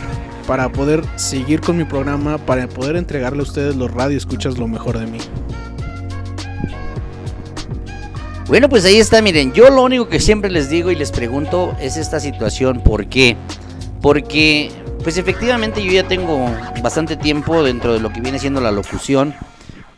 para 0.49 0.71
poder 0.71 1.03
seguir 1.15 1.61
con 1.61 1.77
mi 1.77 1.83
programa, 1.83 2.39
para 2.39 2.67
poder 2.67 2.95
entregarle 2.95 3.41
a 3.41 3.43
ustedes 3.43 3.75
los 3.75 3.91
radio 3.91 4.17
escuchas 4.17 4.57
lo 4.57 4.67
mejor 4.67 4.97
de 4.97 5.05
mí. 5.05 5.19
Bueno, 8.47 8.67
pues 8.67 8.83
ahí 8.83 8.97
está, 8.97 9.21
miren, 9.21 9.53
yo 9.53 9.69
lo 9.69 9.83
único 9.83 10.09
que 10.09 10.19
siempre 10.19 10.49
les 10.49 10.67
digo 10.67 10.89
y 10.89 10.95
les 10.95 11.11
pregunto 11.11 11.77
es 11.79 11.97
esta 11.97 12.19
situación, 12.19 12.81
¿por 12.81 13.05
qué? 13.05 13.37
Porque, 14.01 14.71
pues 15.03 15.19
efectivamente 15.19 15.83
yo 15.83 15.91
ya 15.91 16.07
tengo 16.07 16.49
bastante 16.81 17.15
tiempo 17.15 17.61
dentro 17.61 17.93
de 17.93 17.99
lo 17.99 18.11
que 18.11 18.19
viene 18.19 18.39
siendo 18.39 18.59
la 18.59 18.71
locución, 18.71 19.35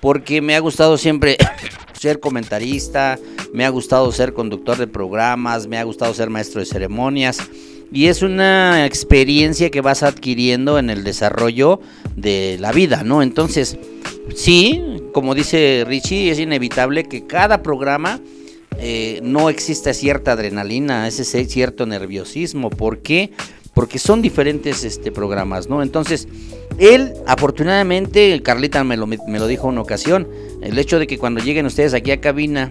porque 0.02 0.41
me 0.41 0.57
ha 0.57 0.60
gustado 0.60 0.98
siempre 0.98 1.38
ser 1.94 2.19
comentarista, 2.19 3.18
me 3.53 3.64
ha 3.64 3.69
gustado 3.69 4.11
ser 4.11 4.34
conductor 4.34 4.78
de 4.78 4.88
programas, 4.88 5.68
me 5.68 5.78
ha 5.78 5.84
gustado 5.86 6.14
ser 6.14 6.30
maestro 6.30 6.60
de 6.60 6.65
ceremonias. 6.65 7.40
Y 7.91 8.07
es 8.07 8.22
una 8.22 8.85
experiencia 8.85 9.69
que 9.69 9.81
vas 9.81 10.01
adquiriendo 10.03 10.80
en 10.80 10.89
el 10.89 11.03
desarrollo 11.03 11.81
de 12.15 12.57
la 12.59 12.72
vida, 12.72 13.03
¿no? 13.03 13.22
Entonces, 13.22 13.77
sí, 14.34 14.81
como 15.13 15.35
dice 15.35 15.84
Richie, 15.85 16.31
es 16.31 16.39
inevitable 16.39 17.03
que 17.03 17.27
cada 17.27 17.61
programa 17.61 18.22
eh, 18.80 19.19
no 19.23 19.49
exista 19.49 19.93
cierta 19.93 20.31
adrenalina, 20.31 21.07
ese 21.07 21.26
cierto 21.45 21.85
nerviosismo. 21.85 22.69
¿Por 22.69 22.99
qué? 22.99 23.31
Porque 23.73 23.99
son 23.99 24.22
diferentes 24.22 24.85
este, 24.85 25.11
programas, 25.11 25.68
¿no? 25.68 25.84
Entonces, 25.84 26.30
él, 26.77 27.13
afortunadamente, 27.27 28.41
Carlita 28.41 28.85
me 28.85 28.95
lo, 28.95 29.05
me 29.05 29.18
lo 29.18 29.47
dijo 29.47 29.68
una 29.68 29.81
ocasión, 29.81 30.30
el 30.61 30.80
hecho 30.80 30.97
de 30.97 31.07
que 31.07 31.18
cuando 31.18 31.41
lleguen 31.41 31.65
ustedes 31.65 31.93
aquí 31.93 32.11
a 32.11 32.22
cabina 32.22 32.69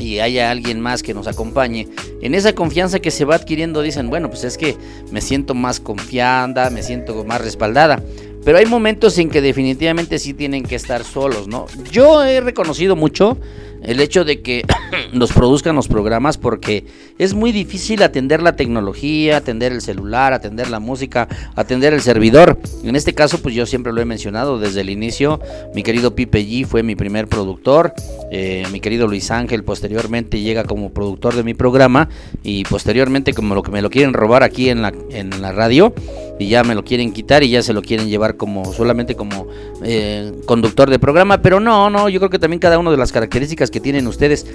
y 0.00 0.20
haya 0.20 0.50
alguien 0.50 0.80
más 0.80 1.02
que 1.02 1.14
nos 1.14 1.26
acompañe, 1.26 1.88
en 2.22 2.34
esa 2.34 2.54
confianza 2.54 3.00
que 3.00 3.10
se 3.10 3.24
va 3.24 3.36
adquiriendo 3.36 3.82
dicen, 3.82 4.10
bueno, 4.10 4.30
pues 4.30 4.44
es 4.44 4.56
que 4.56 4.76
me 5.10 5.20
siento 5.20 5.54
más 5.54 5.80
confiada, 5.80 6.70
me 6.70 6.82
siento 6.82 7.24
más 7.24 7.40
respaldada. 7.40 8.02
Pero 8.44 8.58
hay 8.58 8.66
momentos 8.66 9.18
en 9.18 9.28
que 9.28 9.42
definitivamente 9.42 10.18
sí 10.18 10.32
tienen 10.32 10.62
que 10.62 10.74
estar 10.74 11.04
solos, 11.04 11.46
¿no? 11.46 11.66
Yo 11.90 12.24
he 12.24 12.40
reconocido 12.40 12.96
mucho 12.96 13.36
el 13.82 14.00
hecho 14.00 14.24
de 14.24 14.40
que 14.40 14.64
nos 15.12 15.32
produzcan 15.32 15.76
los 15.76 15.88
programas 15.88 16.38
porque 16.38 16.86
es 17.18 17.34
muy 17.34 17.52
difícil 17.52 18.02
atender 18.02 18.42
la 18.42 18.56
tecnología, 18.56 19.36
atender 19.36 19.72
el 19.72 19.80
celular, 19.80 20.32
atender 20.32 20.70
la 20.70 20.80
música, 20.80 21.28
atender 21.56 21.92
el 21.94 22.00
servidor. 22.00 22.58
En 22.84 22.96
este 22.96 23.14
caso, 23.14 23.38
pues 23.42 23.54
yo 23.54 23.66
siempre 23.66 23.92
lo 23.92 24.00
he 24.00 24.04
mencionado 24.04 24.58
desde 24.58 24.80
el 24.82 24.90
inicio. 24.90 25.40
Mi 25.74 25.82
querido 25.82 26.14
Pipe 26.14 26.44
G 26.44 26.66
fue 26.66 26.82
mi 26.82 26.96
primer 26.96 27.28
productor. 27.28 27.92
Eh, 28.30 28.64
mi 28.72 28.80
querido 28.80 29.06
Luis 29.06 29.30
Ángel 29.30 29.64
posteriormente 29.64 30.40
llega 30.40 30.64
como 30.64 30.90
productor 30.90 31.34
de 31.34 31.42
mi 31.42 31.54
programa 31.54 32.08
y 32.42 32.64
posteriormente 32.64 33.34
como 33.34 33.54
lo 33.54 33.62
que 33.62 33.70
me 33.70 33.82
lo 33.82 33.90
quieren 33.90 34.12
robar 34.12 34.42
aquí 34.42 34.68
en 34.68 34.82
la, 34.82 34.92
en 35.10 35.42
la 35.42 35.52
radio 35.52 35.92
y 36.40 36.48
ya 36.48 36.64
me 36.64 36.74
lo 36.74 36.84
quieren 36.84 37.12
quitar 37.12 37.42
y 37.42 37.50
ya 37.50 37.62
se 37.62 37.74
lo 37.74 37.82
quieren 37.82 38.08
llevar 38.08 38.36
como 38.36 38.72
solamente 38.72 39.14
como 39.14 39.46
eh, 39.84 40.32
conductor 40.46 40.88
de 40.88 40.98
programa, 40.98 41.42
pero 41.42 41.60
no, 41.60 41.90
no, 41.90 42.08
yo 42.08 42.18
creo 42.18 42.30
que 42.30 42.38
también 42.38 42.60
cada 42.60 42.78
una 42.78 42.90
de 42.90 42.96
las 42.96 43.12
características 43.12 43.70
que 43.70 43.78
tienen 43.78 44.06
ustedes 44.06 44.46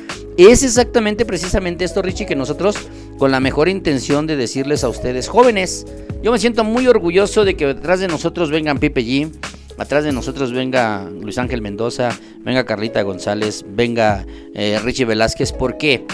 es 0.47 0.63
exactamente 0.63 1.26
precisamente 1.26 1.85
esto, 1.85 2.01
Richie, 2.01 2.26
que 2.26 2.35
nosotros 2.35 2.76
con 3.17 3.31
la 3.31 3.39
mejor 3.39 3.69
intención 3.69 4.27
de 4.27 4.35
decirles 4.35 4.84
a 4.84 4.89
ustedes, 4.89 5.27
jóvenes, 5.27 5.85
yo 6.22 6.31
me 6.31 6.39
siento 6.39 6.63
muy 6.63 6.88
orgulloso 6.88 7.45
de 7.45 7.55
que 7.55 7.67
detrás 7.67 7.99
de 7.99 8.07
nosotros 8.07 8.51
vengan 8.51 8.80
Pipe 8.80 9.01
G, 9.01 9.31
atrás 9.77 10.03
de 10.03 10.11
nosotros 10.11 10.51
venga 10.51 11.09
Luis 11.09 11.38
Ángel 11.38 11.61
Mendoza, 11.61 12.09
venga 12.39 12.65
Carlita 12.65 13.01
González, 13.01 13.65
venga 13.67 14.26
eh, 14.53 14.80
Richie 14.84 15.05
Velázquez, 15.05 15.51
¿por 15.51 15.77
qué? 15.77 16.05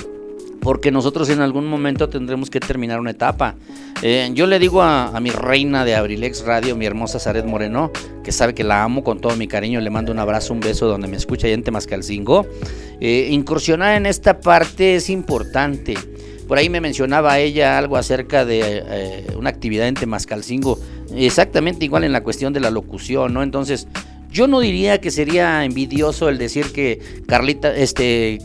Porque 0.62 0.92
nosotros 0.92 1.30
en 1.30 1.42
algún 1.42 1.66
momento 1.66 2.08
tendremos 2.08 2.50
que 2.50 2.60
terminar 2.60 3.00
una 3.00 3.12
etapa. 3.12 3.56
Eh, 4.04 4.30
yo 4.34 4.48
le 4.48 4.60
digo 4.60 4.82
a, 4.82 5.20
mi 5.20 5.32
reina 5.32 5.84
de 5.84 5.96
Abrilex 5.96 6.46
Radio, 6.46 6.76
mi 6.76 6.86
hermosa 6.86 7.20
Zaret 7.20 7.46
Moreno, 7.46 7.92
que 8.24 8.32
sabe 8.32 8.54
que 8.54 8.64
la 8.64 8.84
amo 8.84 9.04
con 9.04 9.20
todo 9.20 9.36
mi 9.36 9.48
cariño, 9.48 9.82
le 9.82 9.90
mando 9.90 10.12
un 10.12 10.20
abrazo, 10.20 10.54
un 10.54 10.60
beso 10.60 10.88
donde 10.88 11.08
me 11.08 11.18
escucha 11.18 11.48
allá 11.48 11.56
en 11.56 11.64
Temascalcingo. 11.64 12.46
Eh, 13.00 13.30
incursionar 13.32 13.98
en 13.98 14.06
esta 14.06 14.40
parte 14.40 14.96
es 14.96 15.10
importante. 15.10 15.96
Por 16.48 16.58
ahí 16.58 16.70
me 16.70 16.80
mencionaba 16.80 17.40
ella 17.40 17.78
algo 17.78 17.98
acerca 17.98 18.46
de 18.46 18.84
eh, 18.86 19.26
una 19.38 19.50
actividad 19.50 19.88
en 19.88 19.96
Temascalcingo, 19.96 20.80
exactamente 21.16 21.86
igual 21.86 22.04
en 22.04 22.12
la 22.12 22.22
cuestión 22.22 22.54
de 22.54 22.60
la 22.60 22.70
locución, 22.70 23.34
¿no? 23.34 23.42
Entonces, 23.42 23.88
yo 24.32 24.48
no 24.48 24.62
diría 24.62 25.02
que 25.02 25.12
sería 25.12 25.66
envidioso 25.66 26.30
el 26.30 26.38
decir 26.38 26.72
que 26.72 27.00
Carlita, 27.28 27.76
este, 27.76 28.40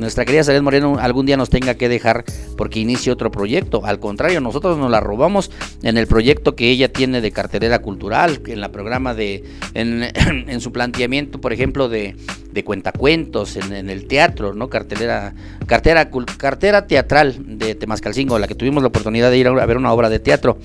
nuestra 0.00 0.24
querida 0.24 0.42
Salet 0.42 0.62
Moreno 0.62 0.98
algún 0.98 1.26
día 1.26 1.36
nos 1.36 1.50
tenga 1.50 1.74
que 1.74 1.88
dejar 1.88 2.24
porque 2.56 2.80
inicie 2.80 3.12
otro 3.12 3.30
proyecto. 3.30 3.84
Al 3.84 4.00
contrario, 4.00 4.40
nosotros 4.40 4.78
nos 4.78 4.90
la 4.90 5.00
robamos 5.00 5.50
en 5.82 5.96
el 5.96 6.06
proyecto 6.06 6.56
que 6.56 6.70
ella 6.70 6.92
tiene 6.92 7.20
de 7.20 7.30
cartelera 7.30 7.80
cultural, 7.80 8.40
en 8.46 8.60
la 8.60 8.72
programa 8.72 9.14
de, 9.14 9.44
en, 9.74 10.02
en 10.14 10.60
su 10.60 10.72
planteamiento, 10.72 11.40
por 11.40 11.52
ejemplo, 11.52 11.88
de, 11.88 12.16
de 12.52 12.64
cuentacuentos, 12.64 13.56
en, 13.56 13.72
en, 13.72 13.90
el 13.90 14.06
teatro, 14.06 14.54
¿no? 14.54 14.68
Cartelera, 14.68 15.34
cartera, 15.66 16.10
cartera 16.36 16.86
teatral 16.86 17.58
de 17.58 17.74
Temascalcingo, 17.74 18.38
la 18.38 18.48
que 18.48 18.54
tuvimos 18.54 18.82
la 18.82 18.88
oportunidad 18.88 19.30
de 19.30 19.38
ir 19.38 19.48
a 19.48 19.66
ver 19.66 19.76
una 19.76 19.92
obra 19.92 20.08
de 20.08 20.18
teatro. 20.18 20.58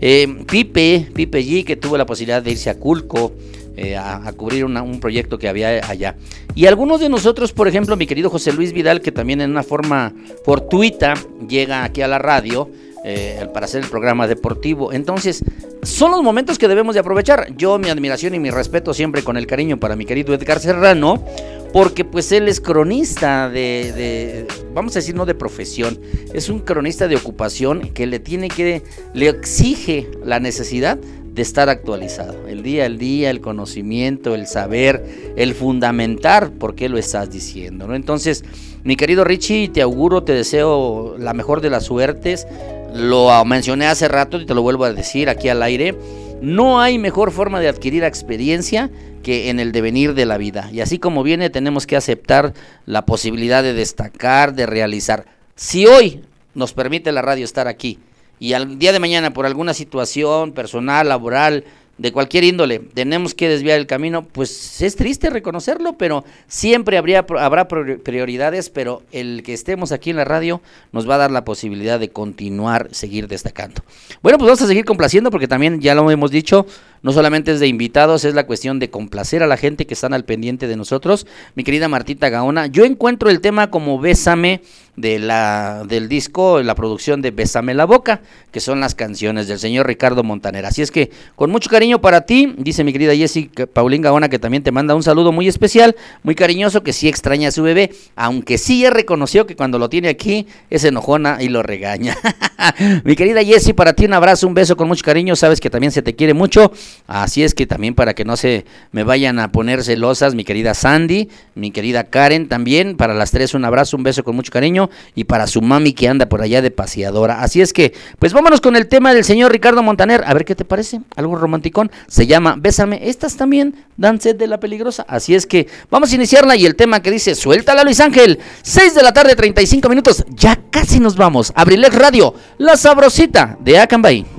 Eh, 0.00 0.44
Pipe, 0.48 1.08
Pipe 1.12 1.44
G, 1.44 1.64
que 1.64 1.76
tuvo 1.76 1.96
la 1.96 2.06
posibilidad 2.06 2.42
de 2.42 2.52
irse 2.52 2.70
a 2.70 2.78
Culco. 2.78 3.32
Eh, 3.80 3.96
a, 3.96 4.32
cubrir 4.32 4.64
una, 4.64 4.82
un 4.82 4.98
proyecto 4.98 5.38
que 5.38 5.48
había 5.48 5.88
allá. 5.88 6.16
Y 6.56 6.66
algunos 6.66 6.98
de 6.98 7.08
nosotros, 7.08 7.52
por 7.52 7.68
ejemplo, 7.68 7.96
mi 7.96 8.08
querido 8.08 8.28
José 8.28 8.52
Luis 8.52 8.72
Vidal, 8.72 9.00
que 9.00 9.12
también 9.12 9.40
en 9.40 9.52
una 9.52 9.62
forma 9.62 10.12
fortuita 10.44 11.14
llega 11.48 11.84
aquí 11.84 12.02
a 12.02 12.08
la 12.08 12.18
radio 12.18 12.68
eh, 13.04 13.46
para 13.54 13.66
hacer 13.66 13.84
el 13.84 13.88
programa 13.88 14.26
deportivo. 14.26 14.92
Entonces, 14.92 15.44
son 15.84 16.10
los 16.10 16.24
momentos 16.24 16.58
que 16.58 16.66
debemos 16.66 16.94
de 16.94 17.00
aprovechar. 17.00 17.54
Yo 17.56 17.78
mi 17.78 17.88
admiración 17.88 18.34
y 18.34 18.40
mi 18.40 18.50
respeto 18.50 18.92
siempre 18.92 19.22
con 19.22 19.36
el 19.36 19.46
cariño 19.46 19.78
para 19.78 19.94
mi 19.94 20.04
querido 20.04 20.34
Edgar 20.34 20.58
Serrano, 20.58 21.24
porque 21.72 22.04
pues 22.04 22.32
él 22.32 22.48
es 22.48 22.60
cronista 22.60 23.48
de, 23.48 23.92
de, 23.94 24.46
vamos 24.74 24.96
a 24.96 24.98
decir, 24.98 25.14
no 25.14 25.24
de 25.24 25.36
profesión, 25.36 26.00
es 26.34 26.48
un 26.48 26.58
cronista 26.58 27.06
de 27.06 27.14
ocupación 27.14 27.90
que 27.94 28.08
le 28.08 28.18
tiene 28.18 28.48
que, 28.48 28.82
le 29.14 29.28
exige 29.28 30.08
la 30.24 30.40
necesidad 30.40 30.98
de 31.38 31.42
estar 31.42 31.68
actualizado. 31.68 32.48
El 32.48 32.64
día 32.64 32.84
al 32.84 32.98
día, 32.98 33.30
el 33.30 33.40
conocimiento, 33.40 34.34
el 34.34 34.48
saber, 34.48 35.32
el 35.36 35.54
fundamentar 35.54 36.50
por 36.50 36.74
qué 36.74 36.88
lo 36.88 36.98
estás 36.98 37.30
diciendo. 37.30 37.86
¿no? 37.86 37.94
Entonces, 37.94 38.44
mi 38.82 38.96
querido 38.96 39.22
Richie, 39.22 39.68
te 39.68 39.80
auguro, 39.80 40.24
te 40.24 40.32
deseo 40.32 41.16
la 41.16 41.34
mejor 41.34 41.60
de 41.60 41.70
las 41.70 41.84
suertes. 41.84 42.48
Lo 42.92 43.44
mencioné 43.44 43.86
hace 43.86 44.08
rato 44.08 44.40
y 44.40 44.46
te 44.46 44.54
lo 44.54 44.62
vuelvo 44.62 44.84
a 44.84 44.92
decir 44.92 45.28
aquí 45.28 45.48
al 45.48 45.62
aire. 45.62 45.94
No 46.42 46.80
hay 46.80 46.98
mejor 46.98 47.30
forma 47.30 47.60
de 47.60 47.68
adquirir 47.68 48.02
experiencia 48.02 48.90
que 49.22 49.48
en 49.48 49.60
el 49.60 49.70
devenir 49.70 50.14
de 50.14 50.26
la 50.26 50.38
vida. 50.38 50.68
Y 50.72 50.80
así 50.80 50.98
como 50.98 51.22
viene, 51.22 51.50
tenemos 51.50 51.86
que 51.86 51.94
aceptar 51.94 52.52
la 52.84 53.06
posibilidad 53.06 53.62
de 53.62 53.74
destacar, 53.74 54.54
de 54.54 54.66
realizar. 54.66 55.24
Si 55.54 55.86
hoy 55.86 56.22
nos 56.54 56.72
permite 56.72 57.12
la 57.12 57.22
radio 57.22 57.44
estar 57.44 57.68
aquí, 57.68 58.00
y 58.38 58.52
al 58.52 58.78
día 58.78 58.92
de 58.92 59.00
mañana 59.00 59.32
por 59.32 59.46
alguna 59.46 59.74
situación 59.74 60.52
personal, 60.52 61.08
laboral, 61.08 61.64
de 61.98 62.12
cualquier 62.12 62.44
índole, 62.44 62.78
tenemos 62.78 63.34
que 63.34 63.48
desviar 63.48 63.76
el 63.78 63.86
camino, 63.86 64.22
pues 64.22 64.80
es 64.80 64.94
triste 64.94 65.30
reconocerlo, 65.30 65.94
pero 65.94 66.24
siempre 66.46 66.96
habría, 66.96 67.26
habrá 67.40 67.66
prioridades, 67.66 68.70
pero 68.70 69.02
el 69.10 69.42
que 69.42 69.52
estemos 69.52 69.90
aquí 69.90 70.10
en 70.10 70.16
la 70.16 70.24
radio 70.24 70.60
nos 70.92 71.10
va 71.10 71.16
a 71.16 71.18
dar 71.18 71.32
la 71.32 71.44
posibilidad 71.44 71.98
de 71.98 72.10
continuar, 72.10 72.88
seguir 72.92 73.26
destacando. 73.26 73.82
Bueno, 74.22 74.38
pues 74.38 74.46
vamos 74.46 74.62
a 74.62 74.68
seguir 74.68 74.84
complaciendo 74.84 75.32
porque 75.32 75.48
también 75.48 75.80
ya 75.80 75.96
lo 75.96 76.08
hemos 76.08 76.30
dicho, 76.30 76.66
no 77.02 77.12
solamente 77.12 77.52
es 77.52 77.60
de 77.60 77.66
invitados, 77.66 78.24
es 78.24 78.34
la 78.34 78.46
cuestión 78.46 78.78
de 78.78 78.90
complacer 78.90 79.42
a 79.42 79.46
la 79.46 79.56
gente 79.56 79.86
que 79.86 79.94
están 79.94 80.14
al 80.14 80.24
pendiente 80.24 80.66
de 80.66 80.76
nosotros. 80.76 81.26
Mi 81.54 81.64
querida 81.64 81.88
Martita 81.88 82.28
Gaona, 82.28 82.66
yo 82.66 82.84
encuentro 82.84 83.30
el 83.30 83.40
tema 83.40 83.70
como 83.70 83.98
Bésame 83.98 84.62
de 84.98 85.20
la, 85.20 85.84
del 85.86 86.08
disco, 86.08 86.60
la 86.60 86.74
producción 86.74 87.22
de 87.22 87.30
Bésame 87.30 87.72
la 87.72 87.84
Boca, 87.84 88.20
que 88.50 88.58
son 88.58 88.80
las 88.80 88.96
canciones 88.96 89.46
del 89.46 89.60
señor 89.60 89.86
Ricardo 89.86 90.24
Montaner. 90.24 90.66
Así 90.66 90.82
es 90.82 90.90
que, 90.90 91.10
con 91.36 91.50
mucho 91.50 91.70
cariño 91.70 92.00
para 92.00 92.22
ti, 92.22 92.54
dice 92.58 92.82
mi 92.82 92.92
querida 92.92 93.14
Jessie 93.14 93.48
Paulín 93.72 94.02
Gaona, 94.02 94.28
que 94.28 94.40
también 94.40 94.64
te 94.64 94.72
manda 94.72 94.96
un 94.96 95.04
saludo 95.04 95.30
muy 95.30 95.46
especial, 95.46 95.94
muy 96.24 96.34
cariñoso, 96.34 96.82
que 96.82 96.92
sí 96.92 97.08
extraña 97.08 97.48
a 97.48 97.52
su 97.52 97.62
bebé, 97.62 97.92
aunque 98.16 98.58
sí 98.58 98.80
ya 98.80 98.90
reconoció 98.90 99.46
que 99.46 99.54
cuando 99.54 99.78
lo 99.78 99.88
tiene 99.88 100.08
aquí 100.08 100.46
es 100.68 100.82
enojona 100.82 101.38
y 101.40 101.48
lo 101.48 101.62
regaña. 101.62 102.16
mi 103.04 103.14
querida 103.14 103.44
Jessie, 103.44 103.74
para 103.74 103.92
ti 103.92 104.04
un 104.04 104.14
abrazo, 104.14 104.48
un 104.48 104.54
beso 104.54 104.76
con 104.76 104.88
mucho 104.88 105.04
cariño, 105.04 105.36
sabes 105.36 105.60
que 105.60 105.70
también 105.70 105.92
se 105.92 106.02
te 106.02 106.16
quiere 106.16 106.34
mucho, 106.34 106.72
así 107.06 107.42
es 107.42 107.54
que 107.54 107.66
también 107.66 107.94
para 107.94 108.14
que 108.14 108.24
no 108.24 108.36
se 108.36 108.64
me 108.92 109.04
vayan 109.04 109.38
a 109.38 109.52
poner 109.52 109.82
celosas, 109.82 110.34
mi 110.34 110.44
querida 110.44 110.74
Sandy, 110.74 111.28
mi 111.54 111.70
querida 111.70 112.04
Karen 112.04 112.48
también, 112.48 112.96
para 112.96 113.14
las 113.14 113.30
tres 113.30 113.54
un 113.54 113.64
abrazo, 113.64 113.96
un 113.96 114.02
beso 114.02 114.24
con 114.24 114.36
mucho 114.36 114.52
cariño 114.52 114.90
y 115.14 115.24
para 115.24 115.46
su 115.46 115.62
mami 115.62 115.92
que 115.92 116.08
anda 116.08 116.26
por 116.26 116.42
allá 116.42 116.62
de 116.62 116.70
paseadora. 116.70 117.40
Así 117.42 117.60
es 117.60 117.72
que, 117.72 117.92
pues 118.18 118.32
vámonos 118.32 118.60
con 118.60 118.76
el 118.76 118.88
tema 118.88 119.14
del 119.14 119.24
señor 119.24 119.52
Ricardo 119.52 119.82
Montaner. 119.82 120.22
A 120.26 120.34
ver 120.34 120.44
qué 120.44 120.54
te 120.54 120.64
parece. 120.64 121.00
Algo 121.16 121.36
romanticón. 121.36 121.90
Se 122.06 122.26
llama 122.26 122.56
Bésame. 122.58 123.08
Estas 123.08 123.36
también 123.36 123.74
dan 123.96 124.20
sed 124.20 124.36
de 124.36 124.46
la 124.46 124.60
peligrosa. 124.60 125.04
Así 125.08 125.34
es 125.34 125.46
que 125.46 125.66
vamos 125.90 126.12
a 126.12 126.14
iniciarla 126.14 126.56
y 126.56 126.66
el 126.66 126.76
tema 126.76 127.00
que 127.00 127.10
dice 127.10 127.34
Suéltala 127.34 127.84
Luis 127.84 128.00
Ángel. 128.00 128.38
6 128.62 128.94
de 128.94 129.02
la 129.02 129.12
tarde, 129.12 129.36
35 129.36 129.88
minutos. 129.88 130.24
Ya 130.30 130.58
casi 130.70 131.00
nos 131.00 131.16
vamos. 131.16 131.52
Abrilex 131.54 131.94
Radio, 131.94 132.34
la 132.58 132.76
sabrosita 132.76 133.56
de 133.60 133.78
Acambay. 133.78 134.37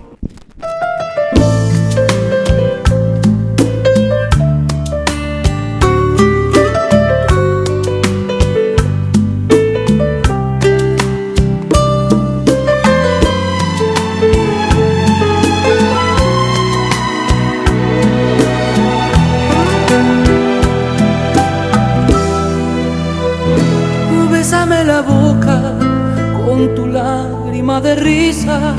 De 27.82 27.96
risa. 27.96 28.76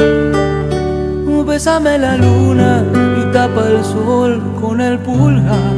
Bésame 1.47 1.99
la 1.99 2.17
luna 2.17 2.85
y 3.21 3.33
tapa 3.33 3.69
el 3.69 3.85
sol 3.85 4.41
con 4.61 4.81
el 4.81 4.99
pulgar. 4.99 5.75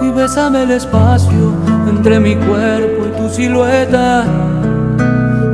Y 0.00 0.10
bésame 0.10 0.62
el 0.62 0.70
espacio 0.70 1.54
entre 1.88 2.20
mi 2.20 2.36
cuerpo 2.36 3.06
y 3.06 3.20
tu 3.20 3.28
silueta. 3.28 4.24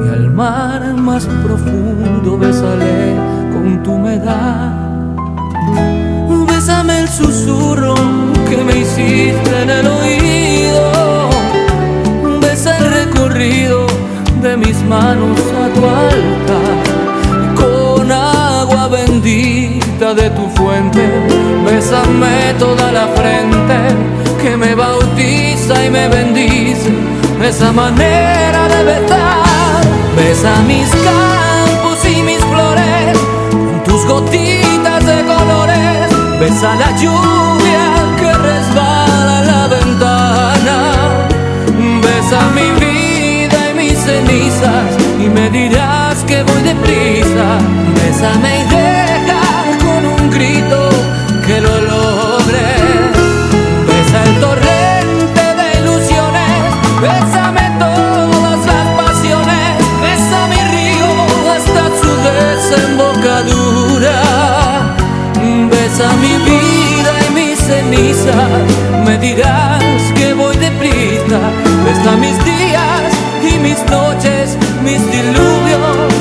Y 0.05 0.09
al 0.09 0.31
mar 0.31 0.95
más 0.95 1.27
profundo 1.45 2.39
bésale 2.39 3.17
con 3.53 3.83
tu 3.83 3.93
humedad. 3.93 4.73
Bésame 6.49 7.01
el 7.01 7.09
susurro 7.09 7.95
que 8.49 8.57
me 8.59 8.79
hiciste 8.81 9.63
en 9.63 9.71
el 9.71 9.87
oído. 9.87 11.31
Besa 12.41 12.77
el 12.79 12.85
recorrido 12.93 13.87
de 14.43 14.57
mis 14.57 14.81
manos 14.85 15.46
de 19.99 20.29
tu 20.29 20.47
fuente, 20.51 21.01
bésame 21.65 22.53
toda 22.59 22.93
la 22.93 23.07
frente 23.09 23.79
que 24.43 24.55
me 24.55 24.75
bautiza 24.75 25.87
y 25.87 25.91
me 25.91 26.07
bendice. 26.09 26.93
Esa 27.43 27.73
manera 27.73 28.69
de 28.69 28.85
besar, 28.85 29.81
besa 30.15 30.53
mis 30.67 30.91
campos 30.91 31.99
y 32.05 32.23
mis 32.23 32.45
flores, 32.45 33.19
con 33.51 33.85
tus 33.85 34.05
gotitas 34.05 35.07
de 35.07 35.25
colores, 35.25 36.41
besa 36.41 36.75
la 36.75 36.91
lluvia 36.97 37.85
que 38.19 38.33
resbala 38.35 39.45
la 39.47 39.67
ventana. 39.67 40.79
Besa 42.03 42.41
mi 42.55 42.69
vida 42.85 43.71
y 43.71 43.75
mis 43.75 43.99
cenizas 43.99 44.91
y 45.19 45.29
me 45.31 45.49
dirás 45.49 46.23
que 46.27 46.43
voy 46.43 46.63
deprisa. 46.63 47.59
Bésame 47.95 48.61
y 48.61 49.06
me 69.05 69.19
dirás 69.19 70.13
que 70.15 70.35
voy 70.35 70.57
deprisa. 70.57 71.41
Besa 71.85 72.17
mis 72.17 72.37
días 72.45 73.13
y 73.43 73.59
mis 73.59 73.79
noches, 73.91 74.57
mis 74.83 75.01
diluvios 75.11 76.13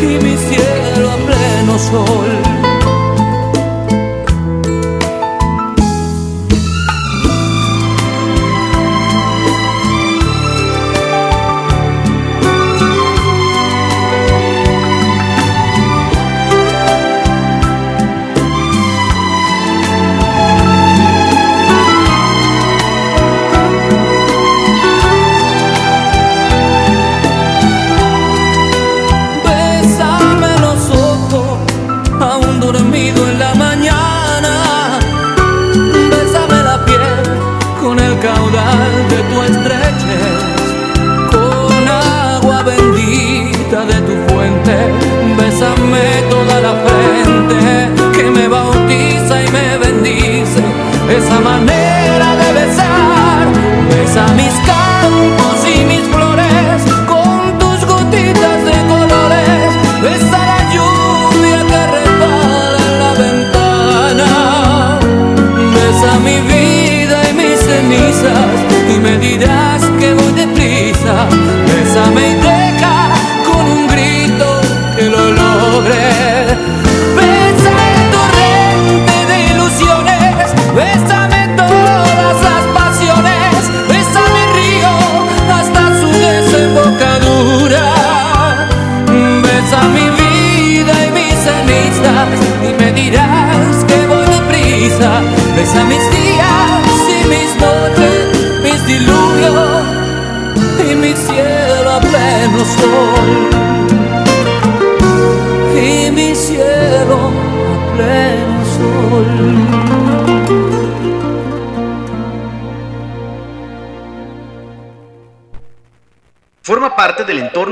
y 0.00 0.24
mi 0.24 0.36
cielo 0.36 1.10
a 1.10 1.16
pleno 1.16 1.78
sol. 1.78 2.65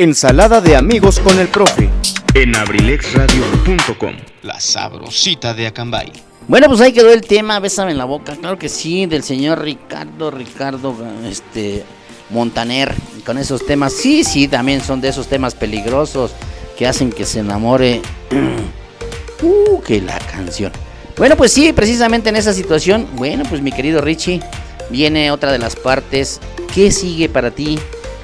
Ensalada 0.00 0.62
de 0.62 0.76
amigos 0.76 1.20
con 1.20 1.38
el 1.38 1.48
profe. 1.48 1.90
En 2.32 2.56
abrilexradio.com, 2.56 4.14
la 4.40 4.58
sabrosita 4.58 5.52
de 5.52 5.66
Acambay. 5.66 6.10
Bueno, 6.48 6.68
pues 6.68 6.80
ahí 6.80 6.94
quedó 6.94 7.12
el 7.12 7.20
tema, 7.20 7.60
bésame 7.60 7.90
en 7.90 7.98
la 7.98 8.06
boca. 8.06 8.34
Claro 8.34 8.58
que 8.58 8.70
sí, 8.70 9.04
del 9.04 9.22
señor 9.22 9.60
Ricardo, 9.60 10.30
Ricardo, 10.30 10.96
este, 11.28 11.84
Montaner, 12.30 12.94
con 13.26 13.36
esos 13.36 13.66
temas. 13.66 13.92
Sí, 13.92 14.24
sí, 14.24 14.48
también 14.48 14.80
son 14.80 15.02
de 15.02 15.08
esos 15.08 15.26
temas 15.26 15.54
peligrosos 15.54 16.32
que 16.78 16.86
hacen 16.86 17.12
que 17.12 17.26
se 17.26 17.40
enamore. 17.40 18.00
uh, 19.42 19.82
que 19.82 20.00
la 20.00 20.18
canción. 20.18 20.72
Bueno, 21.18 21.36
pues 21.36 21.52
sí, 21.52 21.74
precisamente 21.74 22.30
en 22.30 22.36
esa 22.36 22.54
situación, 22.54 23.06
bueno, 23.16 23.44
pues 23.46 23.60
mi 23.60 23.70
querido 23.70 24.00
Richie, 24.00 24.40
viene 24.88 25.30
otra 25.30 25.52
de 25.52 25.58
las 25.58 25.76
partes. 25.76 26.40
¿Qué 26.74 26.90
sigue 26.90 27.28
para 27.28 27.50
ti? 27.50 27.78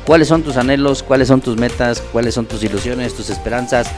¿Cuáles 0.06 0.28
son 0.28 0.42
tus 0.42 0.56
anhelos? 0.56 1.02
¿Cuáles 1.02 1.28
son 1.28 1.40
tus 1.40 1.56
metas? 1.56 2.00
¿Cuáles 2.12 2.34
son 2.34 2.46
tus 2.46 2.62
ilusiones, 2.62 3.14
tus 3.14 3.28
esperanzas? 3.28 3.88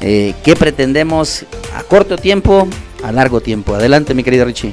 Eh, 0.00 0.34
¿Qué 0.42 0.56
pretendemos 0.56 1.44
a 1.74 1.82
corto 1.82 2.16
tiempo, 2.16 2.66
a 3.04 3.12
largo 3.12 3.40
tiempo? 3.40 3.74
Adelante, 3.74 4.14
mi 4.14 4.24
querido 4.24 4.44
Richie. 4.46 4.72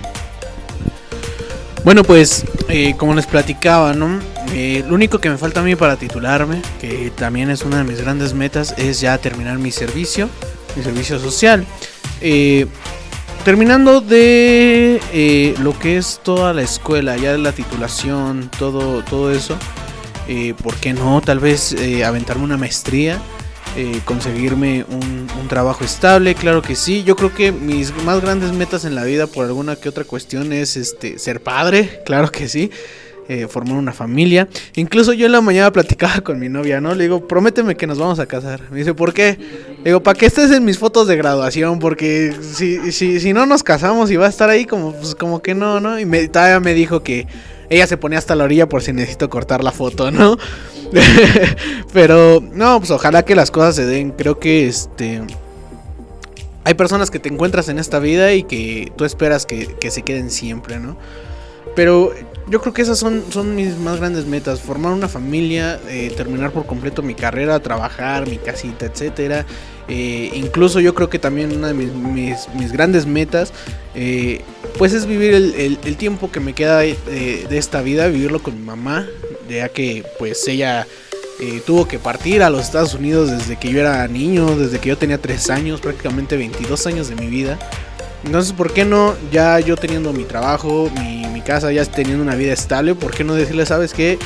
Bueno, 1.83 2.03
pues 2.03 2.45
eh, 2.69 2.95
como 2.97 3.13
les 3.13 3.27
platicaba, 3.27 3.93
¿no? 3.93 4.19
Eh, 4.53 4.83
lo 4.87 4.95
único 4.95 5.19
que 5.19 5.29
me 5.29 5.37
falta 5.37 5.59
a 5.59 5.63
mí 5.63 5.75
para 5.75 5.97
titularme, 5.97 6.61
que 6.79 7.11
también 7.13 7.49
es 7.49 7.63
una 7.63 7.79
de 7.79 7.83
mis 7.83 7.99
grandes 7.99 8.33
metas, 8.33 8.73
es 8.77 9.01
ya 9.01 9.17
terminar 9.17 9.57
mi 9.57 9.71
servicio, 9.71 10.29
mi 10.77 10.83
servicio 10.83 11.19
social. 11.19 11.65
Eh, 12.21 12.67
terminando 13.43 14.01
de 14.01 15.01
eh, 15.13 15.55
lo 15.59 15.77
que 15.77 15.97
es 15.97 16.21
toda 16.23 16.53
la 16.53 16.61
escuela, 16.61 17.17
ya 17.17 17.37
la 17.37 17.51
titulación, 17.51 18.49
todo, 18.57 19.03
todo 19.03 19.31
eso, 19.31 19.57
eh, 20.27 20.53
¿por 20.61 20.75
qué 20.75 20.93
no? 20.93 21.21
Tal 21.21 21.39
vez 21.39 21.73
eh, 21.73 22.03
aventarme 22.05 22.43
una 22.43 22.57
maestría. 22.57 23.19
eh, 23.77 23.99
conseguirme 24.05 24.85
un, 24.89 25.25
trabajo 25.49 25.83
estable, 25.83 26.33
claro 26.33 26.61
que 26.63 26.75
sí. 26.75 27.03
Yo 27.03 27.15
creo 27.15 27.31
que 27.33 27.51
mis 27.51 27.95
más 28.03 28.19
grandes 28.21 28.51
metas 28.51 28.83
en 28.83 28.95
la 28.95 29.03
vida, 29.03 29.27
por 29.27 29.45
alguna 29.45 29.75
que 29.75 29.89
otra 29.89 30.03
cuestión, 30.05 30.51
es 30.53 30.75
este 30.75 31.19
ser 31.19 31.41
padre, 31.41 32.01
claro 32.05 32.31
que 32.31 32.47
sí. 32.47 32.71
eh, 33.27 33.47
formar 33.47 33.77
una 33.77 33.93
familia. 33.93 34.47
Incluso 34.75 35.13
yo 35.13 35.25
en 35.25 35.31
la 35.31 35.41
mañana 35.41 35.71
platicaba 35.71 36.21
con 36.21 36.39
mi 36.39 36.49
novia, 36.49 36.79
¿no? 36.81 36.93
Le 36.95 37.03
digo, 37.05 37.27
prométeme 37.27 37.75
que 37.75 37.87
nos 37.87 37.97
vamos 37.97 38.19
a 38.19 38.25
casar. 38.27 38.61
Me 38.71 38.77
dice, 38.79 38.93
¿por 38.93 39.13
qué? 39.13 39.37
Le 39.79 39.83
digo, 39.85 40.01
para 40.03 40.17
que 40.17 40.25
estés 40.27 40.51
en 40.51 40.63
mis 40.65 40.77
fotos 40.77 41.07
de 41.07 41.15
graduación, 41.15 41.79
porque 41.79 42.33
si, 42.41 42.91
si, 42.91 43.19
si 43.19 43.33
no 43.33 43.45
nos 43.45 43.63
casamos 43.63 44.11
y 44.11 44.15
va 44.15 44.27
a 44.27 44.29
estar 44.29 44.49
ahí 44.49 44.65
como, 44.65 44.93
pues, 44.93 45.15
como 45.15 45.41
que 45.41 45.53
no, 45.55 45.79
¿no? 45.79 45.99
Y 45.99 46.05
me, 46.05 46.27
todavía 46.27 46.59
me 46.59 46.73
dijo 46.73 47.01
que 47.03 47.27
ella 47.69 47.87
se 47.87 47.97
ponía 47.97 48.19
hasta 48.19 48.35
la 48.35 48.43
orilla 48.43 48.67
por 48.69 48.81
si 48.81 48.93
necesito 48.93 49.29
cortar 49.29 49.63
la 49.63 49.71
foto, 49.71 50.11
¿no? 50.11 50.37
Pero, 51.93 52.41
no, 52.53 52.79
pues 52.79 52.91
ojalá 52.91 53.23
que 53.23 53.35
las 53.35 53.51
cosas 53.51 53.75
se 53.75 53.85
den. 53.85 54.11
Creo 54.11 54.39
que 54.39 54.67
este... 54.67 55.21
Hay 56.63 56.73
personas 56.73 57.11
que 57.11 57.19
te 57.19 57.29
encuentras 57.29 57.69
en 57.69 57.77
esta 57.77 57.99
vida 57.99 58.33
y 58.33 58.43
que 58.43 58.91
tú 58.95 59.05
esperas 59.05 59.45
que, 59.45 59.77
se 59.89 60.01
queden 60.01 60.31
siempre, 60.31 60.79
¿no? 60.79 60.97
Pero 61.75 62.11
yo 62.47 62.59
creo 62.59 62.73
que 62.73 62.81
esas 62.81 62.97
son, 62.97 63.23
son 63.29 63.55
mis 63.55 63.77
más 63.77 63.99
grandes 63.99 64.25
metas. 64.25 64.61
Formar 64.61 64.91
una 64.91 65.07
familia, 65.07 65.79
eh, 65.87 66.11
terminar 66.15 66.51
por 66.51 66.65
completo 66.65 67.03
mi 67.03 67.13
carrera, 67.13 67.59
trabajar, 67.59 68.27
mi 68.27 68.37
casita, 68.37 68.87
etcétera. 68.87 69.45
Eh, 69.87 70.31
incluso 70.33 70.79
yo 70.79 70.95
creo 70.95 71.09
que 71.09 71.19
también 71.19 71.55
una 71.55 71.67
de 71.67 71.73
mis, 71.75 71.91
mis- 71.93 72.49
mis 72.55 72.71
grandes 72.71 73.05
metas, 73.05 73.53
eh, 73.93 74.41
pues 74.77 74.93
es 74.93 75.05
vivir 75.05 75.33
el, 75.33 75.53
el- 75.55 75.79
el 75.85 75.95
tiempo 75.95 76.31
que 76.31 76.39
me 76.39 76.53
queda 76.53 76.79
de, 76.79 76.97
de 77.49 77.57
esta 77.57 77.81
vida, 77.81 78.07
vivirlo 78.07 78.41
con 78.41 78.57
mi 78.59 78.63
mamá, 78.65 79.05
ya 79.49 79.69
que 79.69 80.03
pues 80.17 80.47
ella 80.47 80.87
eh, 81.39 81.61
tuvo 81.65 81.87
que 81.87 81.99
partir 81.99 82.41
a 82.41 82.49
los 82.49 82.61
Estados 82.61 82.93
Unidos 82.95 83.29
desde 83.29 83.57
que 83.59 83.69
yo 83.69 83.79
era 83.79 84.07
niño, 84.07 84.55
desde 84.57 84.79
que 84.79 84.89
yo 84.89 84.97
tenía 84.97 85.19
3 85.19 85.49
años, 85.51 85.81
prácticamente 85.81 86.35
22 86.35 86.87
años 86.87 87.07
de 87.09 87.15
mi 87.15 87.27
vida. 87.27 87.59
Entonces, 88.25 88.53
¿por 88.53 88.73
qué 88.73 88.85
no, 88.85 89.13
ya 89.31 89.59
yo 89.59 89.75
teniendo 89.77 90.11
mi 90.11 90.23
trabajo, 90.23 90.89
mi, 90.99 91.27
mi 91.27 91.41
casa, 91.41 91.71
ya 91.71 91.85
teniendo 91.85 92.23
una 92.23 92.33
vida 92.35 92.53
estable, 92.53 92.95
¿por 92.95 93.13
qué 93.13 93.23
no 93.23 93.35
decirle, 93.35 93.67
sabes 93.67 93.93
qué? 93.93 94.17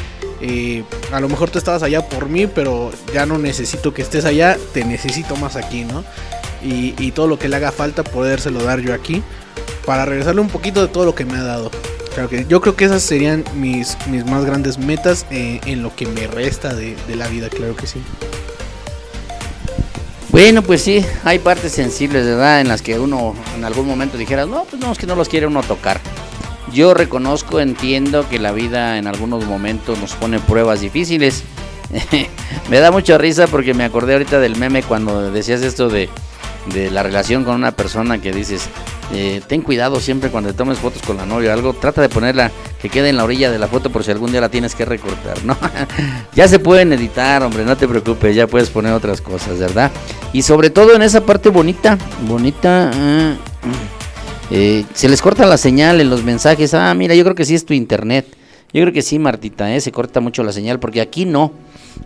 Eh, 0.42 0.84
a 1.12 1.20
lo 1.20 1.28
mejor 1.28 1.50
tú 1.50 1.58
estabas 1.58 1.84
allá 1.84 2.08
por 2.08 2.30
mí, 2.30 2.48
pero 2.48 2.92
ya 3.14 3.26
no 3.26 3.38
necesito 3.38 3.94
que 3.94 4.02
estés 4.02 4.26
allá, 4.26 4.58
te 4.74 4.84
necesito 4.86 5.36
más 5.36 5.56
aquí, 5.56 5.84
¿no? 5.84 6.04
Y, 6.62 7.12
todo 7.12 7.28
lo 7.28 7.40
que 7.40 7.48
le 7.48 7.56
haga 7.56 7.72
falta, 7.72 8.04
podérselo 8.04 8.62
dar 8.64 8.80
yo 8.82 8.94
aquí, 8.94 9.24
para 9.86 10.06
regresarle 10.06 10.42
un 10.42 10.50
poquito 10.50 10.82
de 10.82 10.88
todo 10.90 11.06
lo 11.06 11.16
que 11.16 11.26
me 11.26 11.38
ha 11.38 11.44
dado. 11.44 11.72
Claro 12.14 12.30
que 12.30 12.46
yo 12.48 12.60
creo 12.60 12.76
que 12.76 12.86
esas 12.86 13.02
serían 13.02 13.46
mis, 13.56 13.98
mis 14.08 14.26
más 14.26 14.44
grandes 14.44 14.78
metas 14.78 15.26
eh, 15.32 15.62
en 15.66 15.84
lo 15.84 15.96
que 15.96 16.06
me 16.06 16.28
resta 16.28 16.74
de, 16.74 16.96
de 17.08 17.16
la 17.16 17.28
vida, 17.28 17.50
claro 17.50 17.76
que 17.76 17.88
sí. 17.88 18.02
Bueno, 20.32 20.62
pues 20.62 20.84
sí, 20.84 21.04
hay 21.24 21.40
partes 21.40 21.72
sensibles, 21.72 22.26
¿verdad? 22.26 22.62
En 22.62 22.68
las 22.68 22.82
que 22.82 23.00
uno 23.00 23.36
en 23.56 23.64
algún 23.64 23.88
momento 23.88 24.18
dijera, 24.18 24.46
no, 24.46 24.66
pues 24.66 24.82
no, 24.82 24.92
es 24.92 24.98
que 24.98 25.08
no 25.08 25.16
los 25.16 25.28
quiere 25.30 25.48
uno 25.48 25.64
tocar. 25.64 26.00
Yo 26.74 26.94
reconozco, 26.94 27.60
entiendo 27.60 28.28
que 28.30 28.40
la 28.40 28.52
vida 28.52 28.98
en 28.98 29.08
algunos 29.08 29.46
momentos 29.46 30.00
nos 30.00 30.14
pone 30.14 30.40
pruebas 30.40 30.82
difíciles. 30.82 31.44
me 32.70 32.80
da 32.80 32.92
mucha 32.92 33.18
risa 33.18 33.48
porque 33.48 33.74
me 33.74 33.84
acordé 33.84 34.14
ahorita 34.14 34.40
del 34.40 34.56
meme 34.56 34.84
cuando 34.84 35.32
decías 35.32 35.62
esto 35.62 35.90
de, 35.90 36.10
de 36.74 36.92
la 36.92 37.04
relación 37.04 37.44
con 37.44 37.56
una 37.56 37.72
persona 37.72 38.22
que 38.22 38.32
dices, 38.32 38.70
eh, 39.12 39.42
ten 39.48 39.62
cuidado 39.62 40.00
siempre 40.00 40.30
cuando 40.30 40.54
tomes 40.54 40.78
fotos 40.78 41.02
con 41.02 41.18
la 41.18 41.26
novia 41.26 41.50
o 41.50 41.54
algo, 41.54 41.74
trata 41.74 42.02
de 42.02 42.10
ponerla 42.10 42.52
que 42.82 42.90
quede 42.90 43.10
en 43.10 43.18
la 43.18 43.24
orilla 43.24 43.50
de 43.50 43.58
la 43.58 43.68
foto 43.68 43.90
por 43.90 44.04
si 44.04 44.12
algún 44.12 44.32
día 44.32 44.42
la 44.42 44.50
tienes 44.50 44.76
que 44.76 44.86
recortar, 44.86 45.44
¿no? 45.44 45.58
ya 46.36 46.48
se 46.48 46.60
pueden 46.60 46.94
editar, 46.94 47.42
hombre, 47.42 47.66
no 47.66 47.76
te 47.76 47.88
preocupes, 47.88 48.36
ya 48.36 48.46
puedes 48.46 48.70
poner 48.70 48.94
otras 48.94 49.22
cosas, 49.22 49.58
¿verdad? 49.58 49.92
Y 50.32 50.44
sobre 50.44 50.70
todo 50.70 50.96
en 50.96 51.02
esa 51.02 51.22
parte 51.26 51.50
bonita, 51.50 51.98
bonita, 52.28 52.92
ah, 52.94 53.34
eh, 54.52 54.86
se 54.94 55.10
les 55.10 55.22
corta 55.22 55.46
la 55.46 55.58
señal 55.58 56.02
en 56.02 56.10
los 56.10 56.24
mensajes, 56.24 56.74
ah, 56.74 56.94
mira, 56.94 57.16
yo 57.16 57.24
creo 57.24 57.36
que 57.36 57.46
sí 57.46 57.56
es 57.56 57.66
tu 57.66 57.74
internet. 57.74 58.26
Yo 58.72 58.82
creo 58.82 58.94
que 58.94 59.02
sí, 59.02 59.18
Martita, 59.18 59.74
¿eh? 59.74 59.82
se 59.82 59.92
corta 59.92 60.20
mucho 60.20 60.44
la 60.44 60.52
señal 60.52 60.80
porque 60.80 61.02
aquí 61.02 61.26
no. 61.26 61.52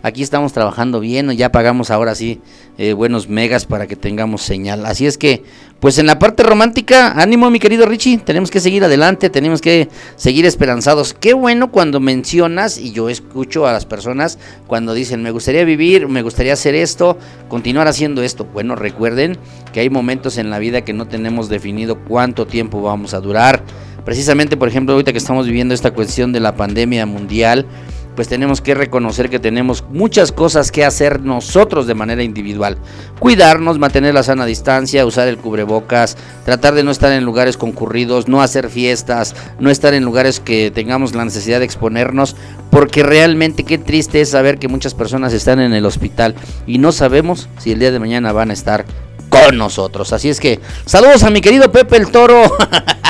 Aquí 0.02 0.22
estamos 0.22 0.52
trabajando 0.52 1.00
bien, 1.00 1.30
ya 1.30 1.50
pagamos 1.50 1.90
ahora 1.90 2.14
sí 2.14 2.40
eh, 2.76 2.92
buenos 2.92 3.28
megas 3.28 3.64
para 3.64 3.86
que 3.86 3.96
tengamos 3.96 4.42
señal. 4.42 4.84
Así 4.84 5.06
es 5.06 5.16
que, 5.16 5.42
pues 5.80 5.98
en 5.98 6.06
la 6.06 6.18
parte 6.18 6.42
romántica, 6.42 7.12
ánimo 7.12 7.48
mi 7.50 7.58
querido 7.58 7.86
Richie, 7.86 8.18
tenemos 8.18 8.50
que 8.50 8.60
seguir 8.60 8.84
adelante, 8.84 9.30
tenemos 9.30 9.60
que 9.60 9.88
seguir 10.16 10.44
esperanzados. 10.44 11.14
Qué 11.14 11.32
bueno 11.32 11.70
cuando 11.70 12.00
mencionas, 12.00 12.76
y 12.76 12.92
yo 12.92 13.08
escucho 13.08 13.66
a 13.66 13.72
las 13.72 13.86
personas 13.86 14.38
cuando 14.66 14.92
dicen, 14.92 15.22
me 15.22 15.30
gustaría 15.30 15.64
vivir, 15.64 16.06
me 16.08 16.22
gustaría 16.22 16.52
hacer 16.52 16.74
esto, 16.74 17.16
continuar 17.48 17.88
haciendo 17.88 18.22
esto. 18.22 18.44
Bueno, 18.44 18.76
recuerden 18.76 19.38
que 19.72 19.80
hay 19.80 19.88
momentos 19.88 20.36
en 20.36 20.50
la 20.50 20.58
vida 20.58 20.82
que 20.82 20.92
no 20.92 21.06
tenemos 21.06 21.48
definido 21.48 21.98
cuánto 22.04 22.46
tiempo 22.46 22.82
vamos 22.82 23.14
a 23.14 23.20
durar. 23.20 23.62
Precisamente, 24.04 24.58
por 24.58 24.68
ejemplo, 24.68 24.92
ahorita 24.92 25.12
que 25.12 25.18
estamos 25.18 25.46
viviendo 25.46 25.72
esta 25.72 25.92
cuestión 25.92 26.32
de 26.32 26.40
la 26.40 26.56
pandemia 26.56 27.06
mundial, 27.06 27.66
pues 28.14 28.28
tenemos 28.28 28.60
que 28.60 28.74
reconocer 28.74 29.30
que 29.30 29.38
tenemos 29.38 29.84
muchas 29.90 30.32
cosas 30.32 30.70
que 30.70 30.84
hacer 30.84 31.20
nosotros 31.20 31.86
de 31.86 31.94
manera 31.94 32.22
individual. 32.22 32.78
Cuidarnos, 33.18 33.78
mantener 33.78 34.14
la 34.14 34.22
sana 34.22 34.46
distancia, 34.46 35.06
usar 35.06 35.28
el 35.28 35.38
cubrebocas, 35.38 36.16
tratar 36.44 36.74
de 36.74 36.84
no 36.84 36.90
estar 36.90 37.12
en 37.12 37.24
lugares 37.24 37.56
concurridos, 37.56 38.28
no 38.28 38.42
hacer 38.42 38.70
fiestas, 38.70 39.34
no 39.58 39.70
estar 39.70 39.94
en 39.94 40.04
lugares 40.04 40.40
que 40.40 40.70
tengamos 40.70 41.14
la 41.14 41.24
necesidad 41.24 41.58
de 41.58 41.64
exponernos, 41.64 42.36
porque 42.70 43.02
realmente 43.02 43.64
qué 43.64 43.78
triste 43.78 44.20
es 44.20 44.30
saber 44.30 44.58
que 44.58 44.68
muchas 44.68 44.94
personas 44.94 45.32
están 45.32 45.60
en 45.60 45.72
el 45.74 45.86
hospital 45.86 46.34
y 46.66 46.78
no 46.78 46.92
sabemos 46.92 47.48
si 47.58 47.72
el 47.72 47.78
día 47.78 47.92
de 47.92 47.98
mañana 47.98 48.32
van 48.32 48.50
a 48.50 48.54
estar 48.54 48.84
con 49.28 49.58
nosotros. 49.58 50.12
Así 50.12 50.28
es 50.28 50.40
que 50.40 50.60
saludos 50.86 51.22
a 51.24 51.30
mi 51.30 51.40
querido 51.40 51.70
Pepe 51.72 51.96
el 51.96 52.10
Toro. 52.10 52.42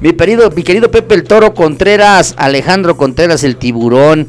mi, 0.00 0.12
querido, 0.12 0.50
mi 0.50 0.62
querido 0.62 0.90
Pepe 0.90 1.14
el 1.14 1.24
Toro 1.24 1.54
Contreras, 1.54 2.34
Alejandro 2.36 2.96
Contreras 2.96 3.44
el 3.44 3.56
tiburón. 3.56 4.26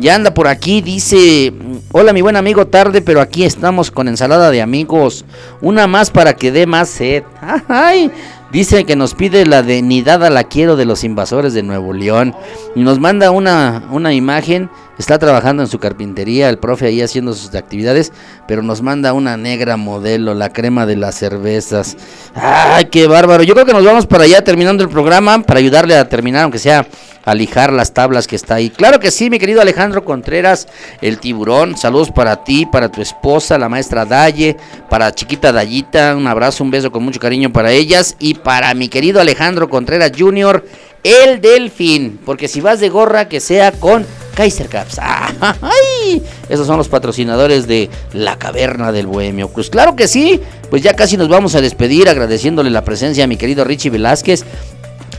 Ya 0.00 0.14
anda 0.14 0.32
por 0.32 0.46
aquí, 0.46 0.80
dice, 0.80 1.52
hola 1.90 2.12
mi 2.12 2.22
buen 2.22 2.36
amigo, 2.36 2.68
tarde, 2.68 3.02
pero 3.02 3.20
aquí 3.20 3.44
estamos 3.44 3.90
con 3.90 4.06
ensalada 4.06 4.52
de 4.52 4.62
amigos. 4.62 5.24
Una 5.60 5.88
más 5.88 6.10
para 6.10 6.36
que 6.36 6.52
dé 6.52 6.66
más 6.66 6.88
sed. 6.88 7.24
Ay, 7.68 8.10
dice 8.52 8.84
que 8.84 8.96
nos 8.96 9.14
pide 9.14 9.46
la 9.46 9.62
de 9.62 9.82
Nidada 9.82 10.30
la 10.30 10.44
quiero 10.44 10.76
de 10.76 10.84
los 10.84 11.04
invasores 11.04 11.54
de 11.54 11.62
Nuevo 11.62 11.92
León. 11.92 12.34
Y 12.74 12.80
nos 12.80 12.98
manda 12.98 13.30
una, 13.30 13.84
una 13.90 14.14
imagen 14.14 14.70
Está 14.98 15.16
trabajando 15.16 15.62
en 15.62 15.68
su 15.68 15.78
carpintería, 15.78 16.48
el 16.48 16.58
profe 16.58 16.86
ahí 16.86 17.00
haciendo 17.00 17.32
sus 17.32 17.54
actividades, 17.54 18.12
pero 18.48 18.62
nos 18.62 18.82
manda 18.82 19.12
una 19.12 19.36
negra 19.36 19.76
modelo, 19.76 20.34
la 20.34 20.52
crema 20.52 20.86
de 20.86 20.96
las 20.96 21.14
cervezas. 21.14 21.96
¡Ay, 22.34 22.86
qué 22.86 23.06
bárbaro! 23.06 23.44
Yo 23.44 23.54
creo 23.54 23.64
que 23.64 23.72
nos 23.72 23.84
vamos 23.84 24.06
para 24.06 24.24
allá 24.24 24.42
terminando 24.42 24.82
el 24.82 24.88
programa, 24.88 25.40
para 25.42 25.60
ayudarle 25.60 25.96
a 25.96 26.08
terminar, 26.08 26.42
aunque 26.42 26.58
sea 26.58 26.84
a 27.28 27.34
lijar 27.34 27.74
las 27.74 27.92
tablas 27.92 28.26
que 28.26 28.36
está 28.36 28.54
ahí. 28.54 28.70
Claro 28.70 29.00
que 29.00 29.10
sí, 29.10 29.28
mi 29.28 29.38
querido 29.38 29.60
Alejandro 29.60 30.02
Contreras, 30.02 30.66
el 31.02 31.18
tiburón. 31.18 31.76
Saludos 31.76 32.10
para 32.10 32.42
ti, 32.42 32.64
para 32.64 32.90
tu 32.90 33.02
esposa, 33.02 33.58
la 33.58 33.68
maestra 33.68 34.06
Daye, 34.06 34.56
para 34.88 35.14
chiquita 35.14 35.52
Dayita. 35.52 36.16
Un 36.16 36.26
abrazo, 36.26 36.64
un 36.64 36.70
beso 36.70 36.90
con 36.90 37.02
mucho 37.02 37.20
cariño 37.20 37.52
para 37.52 37.70
ellas. 37.70 38.16
Y 38.18 38.32
para 38.32 38.72
mi 38.72 38.88
querido 38.88 39.20
Alejandro 39.20 39.68
Contreras 39.68 40.12
Jr., 40.18 40.64
el 41.04 41.42
delfín. 41.42 42.18
Porque 42.24 42.48
si 42.48 42.62
vas 42.62 42.80
de 42.80 42.88
gorra, 42.88 43.28
que 43.28 43.40
sea 43.40 43.72
con 43.72 44.06
Kaiser 44.34 44.68
Caps. 44.68 44.98
¡Ay! 45.02 46.22
Esos 46.48 46.66
son 46.66 46.78
los 46.78 46.88
patrocinadores 46.88 47.66
de 47.66 47.90
La 48.14 48.38
Caverna 48.38 48.90
del 48.90 49.06
Bohemio. 49.06 49.48
Pues 49.48 49.68
claro 49.68 49.96
que 49.96 50.08
sí. 50.08 50.40
Pues 50.70 50.82
ya 50.82 50.94
casi 50.94 51.18
nos 51.18 51.28
vamos 51.28 51.54
a 51.54 51.60
despedir 51.60 52.08
agradeciéndole 52.08 52.70
la 52.70 52.84
presencia 52.84 53.24
a 53.24 53.26
mi 53.26 53.36
querido 53.36 53.64
Richie 53.64 53.90
Velázquez 53.90 54.44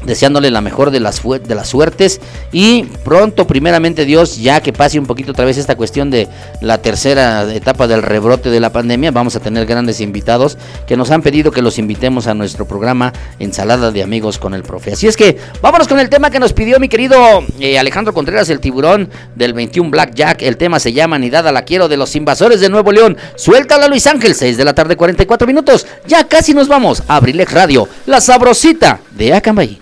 deseándole 0.06 0.52
la 0.52 0.62
mejor 0.62 0.92
de 0.92 1.00
las, 1.00 1.22
de 1.24 1.56
las 1.56 1.70
suertes 1.70 2.22
y 2.52 2.84
pronto, 3.04 3.48
primeramente 3.48 4.06
Dios, 4.06 4.38
ya 4.38 4.62
que 4.62 4.74
pase 4.74 5.00
un 5.00 5.06
poquito 5.06 5.32
otra 5.32 5.46
vez 5.46 5.58
esta 5.58 5.76
cuestión 5.76 6.10
de 6.10 6.28
la 6.62 6.80
tercera 6.80 7.54
etapa 7.54 7.88
del 7.88 8.02
rebrote 8.02 8.50
de 8.50 8.60
la 8.60 8.72
pandemia, 8.72 9.12
vamos 9.12 9.36
a 9.36 9.40
tener 9.40 9.66
grandes 9.66 10.02
invitados 10.02 10.58
que 10.88 10.98
nos 10.98 11.12
han 11.12 11.22
pedido 11.22 11.52
que 11.52 11.62
los 11.62 11.78
invitemos 11.78 12.28
a 12.28 12.34
nuestro 12.34 12.66
programa 12.66 13.14
Ensalada 13.40 13.92
de 13.92 14.04
Amigos 14.04 14.38
con 14.38 14.54
el 14.54 14.64
Profe. 14.64 14.94
Así 14.94 15.08
es 15.08 15.18
que 15.18 15.38
vámonos 15.62 15.88
con 15.88 16.00
el 16.00 16.10
tema 16.10 16.30
que 16.30 16.40
nos 16.40 16.54
pidió 16.54 16.80
mi 16.80 16.90
querido 16.90 17.18
eh, 17.60 17.80
Alejandro 17.80 18.14
Contreras, 18.14 18.50
el 18.50 18.60
tiburón 18.60 19.10
del 19.36 19.54
21 19.54 19.90
Black 19.90 20.14
Jack. 20.14 20.42
El 20.42 20.58
tema 20.58 20.80
se 20.80 20.94
llama 20.94 21.18
Nidada 21.18 21.52
la 21.52 21.64
quiero 21.64 21.88
de 21.88 21.98
los 21.98 22.16
invasores 22.16 22.60
de 22.60 22.70
Nuevo 22.70 22.92
León. 22.92 23.18
Suéltala 23.36 23.88
Luis 23.88 24.08
Ángel, 24.08 24.36
6 24.36 24.58
de 24.58 24.66
la 24.66 24.74
tarde, 24.74 24.96
44 24.96 25.48
minutos. 25.48 25.86
Ya 26.08 26.28
casi 26.28 26.54
nos 26.54 26.68
vamos 26.68 27.04
a 27.08 27.20
Radio, 27.20 27.88
la 28.06 28.22
sabrosita 28.22 29.00
de 29.12 29.34
Acambay. 29.34 29.80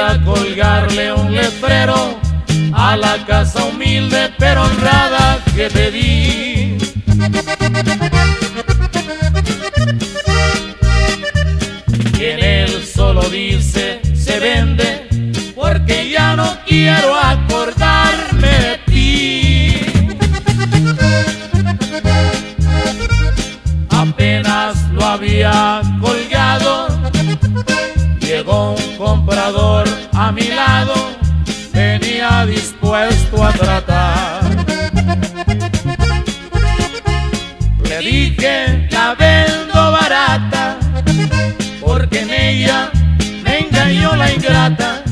A 0.00 0.16
colgarle 0.24 1.12
un 1.12 1.34
letrero 1.34 2.20
a 2.72 2.96
la 2.96 3.26
casa 3.26 3.64
humilde 3.64 4.32
pero 4.38 4.62
honrada 4.62 5.42
que 5.54 5.68
te 5.68 5.90
di. 5.90 6.78
Solo 12.98 13.22
dice 13.30 14.00
se 14.12 14.40
vende 14.40 15.08
porque 15.54 16.10
ya 16.10 16.34
no 16.34 16.48
quiero 16.66 17.14
acordarme 17.16 18.52
de 18.66 18.74
ti. 18.86 19.80
Apenas 23.88 24.74
lo 24.90 25.04
había 25.04 25.80
colgado, 26.00 26.88
llegó 28.18 28.72
un 28.72 28.96
comprador 28.96 29.84
a 30.12 30.32
mi 30.32 30.48
lado, 30.48 30.94
venía 31.72 32.44
dispuesto 32.46 33.44
a 33.44 33.52
tratar. 33.52 34.40
Le 37.88 37.98
dije, 38.00 38.88
la 38.90 39.14
vendo 39.14 39.92
barata, 39.92 40.78
porque 41.80 42.24
engañó 43.88 44.16
la 44.16 44.32
ingrata, 44.32 45.02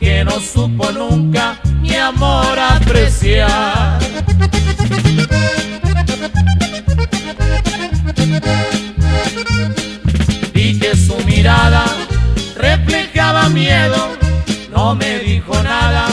que 0.00 0.24
no 0.24 0.40
supo 0.40 0.90
nunca 0.90 1.60
mi 1.80 1.94
amor 1.94 2.58
apreciar. 2.58 3.98
Vi 10.54 10.78
que 10.78 10.96
su 10.96 11.16
mirada 11.26 11.84
reflejaba 12.56 13.48
miedo, 13.50 14.16
no 14.70 14.94
me 14.94 15.18
dijo 15.18 15.54
nada, 15.62 16.06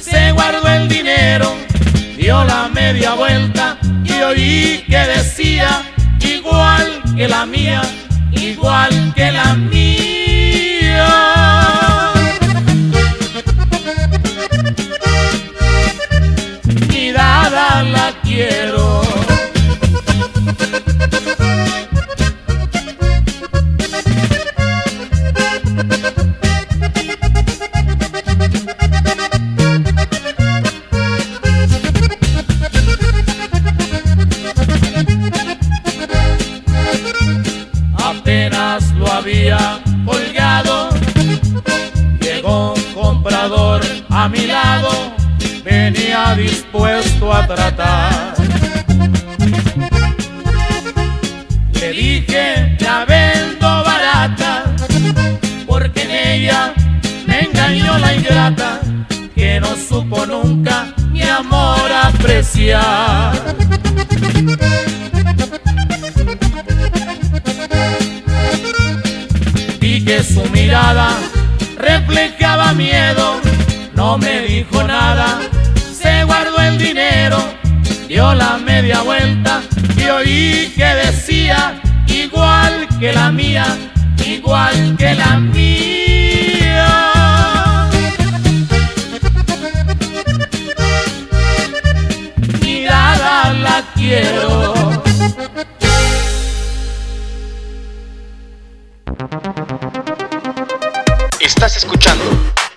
se 0.00 0.32
guardó 0.32 0.68
el 0.68 0.88
dinero, 0.88 1.54
dio 2.18 2.44
la 2.44 2.68
media 2.68 3.14
vuelta 3.14 3.78
y 4.04 4.12
oí 4.12 4.84
que 4.86 4.98
decía, 4.98 5.82
igual 6.20 7.02
que 7.16 7.28
la 7.28 7.46
mía, 7.46 7.82
igual 8.32 9.12
que 9.14 9.32
la 9.32 9.54
mía. 9.54 10.15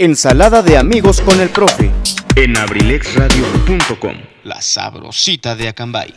Ensalada 0.10 0.64
de 0.64 0.76
amigos 0.76 1.22
con 1.22 1.40
el 1.40 1.50
profe. 1.50 1.92
En 2.36 2.58
abrilexradio.com, 2.58 4.16
la 4.44 4.60
sabrosita 4.60 5.56
de 5.56 5.68
Acambay. 5.68 6.16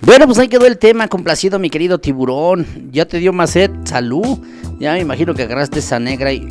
Bueno, 0.00 0.24
pues 0.24 0.38
ahí 0.38 0.48
quedó 0.48 0.64
el 0.64 0.78
tema, 0.78 1.08
complacido 1.08 1.58
mi 1.58 1.68
querido 1.68 1.98
tiburón. 1.98 2.88
Ya 2.90 3.04
te 3.04 3.18
dio 3.18 3.34
más 3.34 3.50
sed, 3.50 3.70
salud. 3.84 4.38
Ya 4.80 4.94
me 4.94 5.00
imagino 5.00 5.34
que 5.34 5.42
agarraste 5.42 5.80
esa 5.80 6.00
negra 6.00 6.32
y 6.32 6.48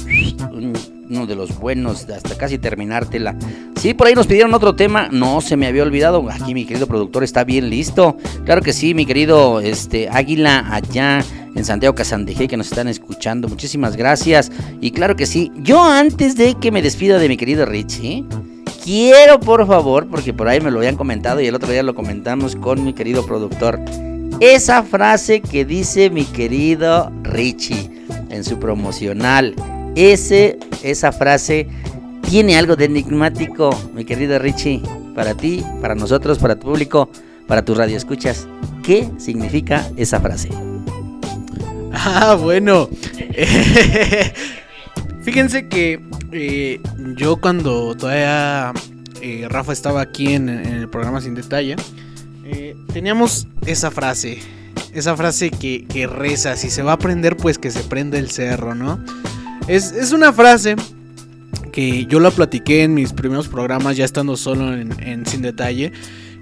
uno 1.10 1.26
de 1.26 1.36
los 1.36 1.58
buenos 1.58 2.08
hasta 2.10 2.38
casi 2.38 2.60
terminártela. 2.60 3.36
Sí, 3.76 3.96
por 3.96 4.06
ahí 4.06 4.14
nos 4.14 4.28
pidieron 4.28 4.54
otro 4.54 4.76
tema, 4.76 5.08
no 5.12 5.42
se 5.42 5.58
me 5.58 5.66
había 5.66 5.82
olvidado. 5.82 6.30
Aquí 6.30 6.54
mi 6.54 6.66
querido 6.66 6.86
productor 6.86 7.24
está 7.24 7.44
bien 7.44 7.72
listo. 7.72 8.18
Claro 8.46 8.62
que 8.62 8.72
sí, 8.72 8.94
mi 8.94 9.08
querido 9.08 9.62
este 9.62 10.10
Águila 10.10 10.64
allá 10.72 11.26
en 11.58 11.66
Santiago 11.66 11.96
Casandeje 11.96 12.48
que 12.48 12.56
nos 12.56 12.68
están 12.68 12.88
escuchando. 12.88 13.50
Muchísimas 13.50 13.98
gracias. 13.98 14.52
Y 14.80 14.92
claro 14.92 15.16
que 15.16 15.26
sí, 15.26 15.52
yo 15.58 15.84
antes 15.84 16.36
de 16.38 16.54
que 16.56 16.72
me 16.72 16.82
despida 16.82 17.18
de 17.18 17.28
mi 17.28 17.36
querido 17.36 17.66
Richie, 17.66 18.24
quiero 18.84 19.40
por 19.40 19.66
favor, 19.66 20.08
porque 20.08 20.34
por 20.34 20.48
ahí 20.48 20.62
me 20.62 20.72
lo 20.72 20.78
habían 20.78 20.96
comentado 20.96 21.42
y 21.42 21.48
el 21.48 21.56
otro 21.56 21.72
día 21.72 21.84
lo 21.84 21.96
comentamos 21.96 22.56
con 22.56 22.84
mi 22.84 22.94
querido 22.94 23.26
productor, 23.26 23.80
esa 24.40 24.84
frase 24.84 25.42
que 25.42 25.66
dice 25.66 26.12
mi 26.12 26.26
querido 26.26 27.12
Richie 27.24 27.90
en 28.30 28.44
su 28.44 28.60
promocional. 28.60 29.56
Ese, 29.96 30.60
esa 30.84 31.12
frase 31.12 31.68
tiene 32.30 32.56
algo 32.56 32.76
de 32.76 32.86
enigmático, 32.86 33.72
mi 33.96 34.06
querido 34.06 34.38
Richie, 34.38 34.84
para 35.16 35.34
ti, 35.34 35.66
para 35.82 35.96
nosotros, 35.96 36.38
para 36.38 36.56
tu 36.56 36.68
público, 36.68 37.10
para 37.48 37.66
tu 37.66 37.74
radio 37.74 37.98
escuchas. 37.98 38.48
¿Qué 38.84 39.10
significa 39.18 39.90
esa 39.98 40.20
frase? 40.20 40.50
Ah, 42.00 42.38
bueno. 42.40 42.90
Fíjense 45.24 45.68
que 45.68 46.00
eh, 46.32 46.80
yo 47.16 47.38
cuando 47.38 47.96
todavía 47.96 48.72
eh, 49.22 49.48
Rafa 49.50 49.74
estaba 49.74 50.02
aquí 50.02 50.34
en, 50.34 50.48
el 50.48 50.90
programa 50.90 51.22
Sin 51.22 51.34
Detalle, 51.34 51.76
eh, 52.46 52.76
teníamos 52.94 53.48
esa 53.66 53.90
frase. 53.90 54.40
Esa 54.94 55.18
frase 55.18 55.50
que, 55.50 56.08
reza, 56.08 56.56
si 56.56 56.70
se 56.70 56.84
va 56.84 56.94
a 56.94 57.00
prender, 57.00 57.36
pues 57.36 57.58
que 57.58 57.72
se 57.72 57.82
prenda 57.82 58.20
el 58.20 58.30
cerro, 58.30 58.76
¿no? 58.76 59.04
Es, 59.68 59.92
es 59.92 60.12
una 60.12 60.32
frase 60.32 60.76
que 61.72 62.06
yo 62.06 62.20
la 62.20 62.32
platiqué 62.32 62.84
en 62.84 62.94
mis 62.94 63.12
primeros 63.12 63.48
programas, 63.48 63.98
ya 63.98 64.06
estando 64.06 64.38
solo 64.38 64.74
en 64.74 65.26
Sin 65.26 65.42
Detalle, 65.42 65.92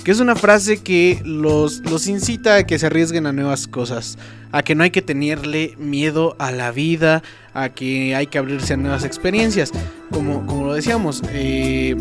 que 0.05 0.11
es 0.11 0.19
una 0.19 0.35
frase 0.35 0.83
que 0.83 1.19
los, 1.25 1.79
los 1.89 2.05
incita 2.05 2.57
a 2.57 2.63
que 2.63 2.77
se 2.77 2.85
arriesguen 2.85 3.25
a 3.25 3.33
nuevas 3.33 3.67
cosas, 3.67 4.19
a 4.51 4.61
que 4.61 4.75
no 4.75 4.83
hay 4.83 4.91
que 4.91 5.01
tenerle 5.01 5.73
miedo 5.79 6.35
a 6.37 6.51
la 6.51 6.71
vida, 6.71 7.23
a 7.55 7.69
que 7.69 8.15
hay 8.15 8.27
que 8.27 8.37
abrirse 8.37 8.75
a 8.75 8.77
nuevas 8.77 9.03
experiencias. 9.03 9.71
Como, 10.11 10.45
como 10.45 10.67
lo 10.67 10.75
decíamos, 10.75 11.23
eh, 11.31 11.95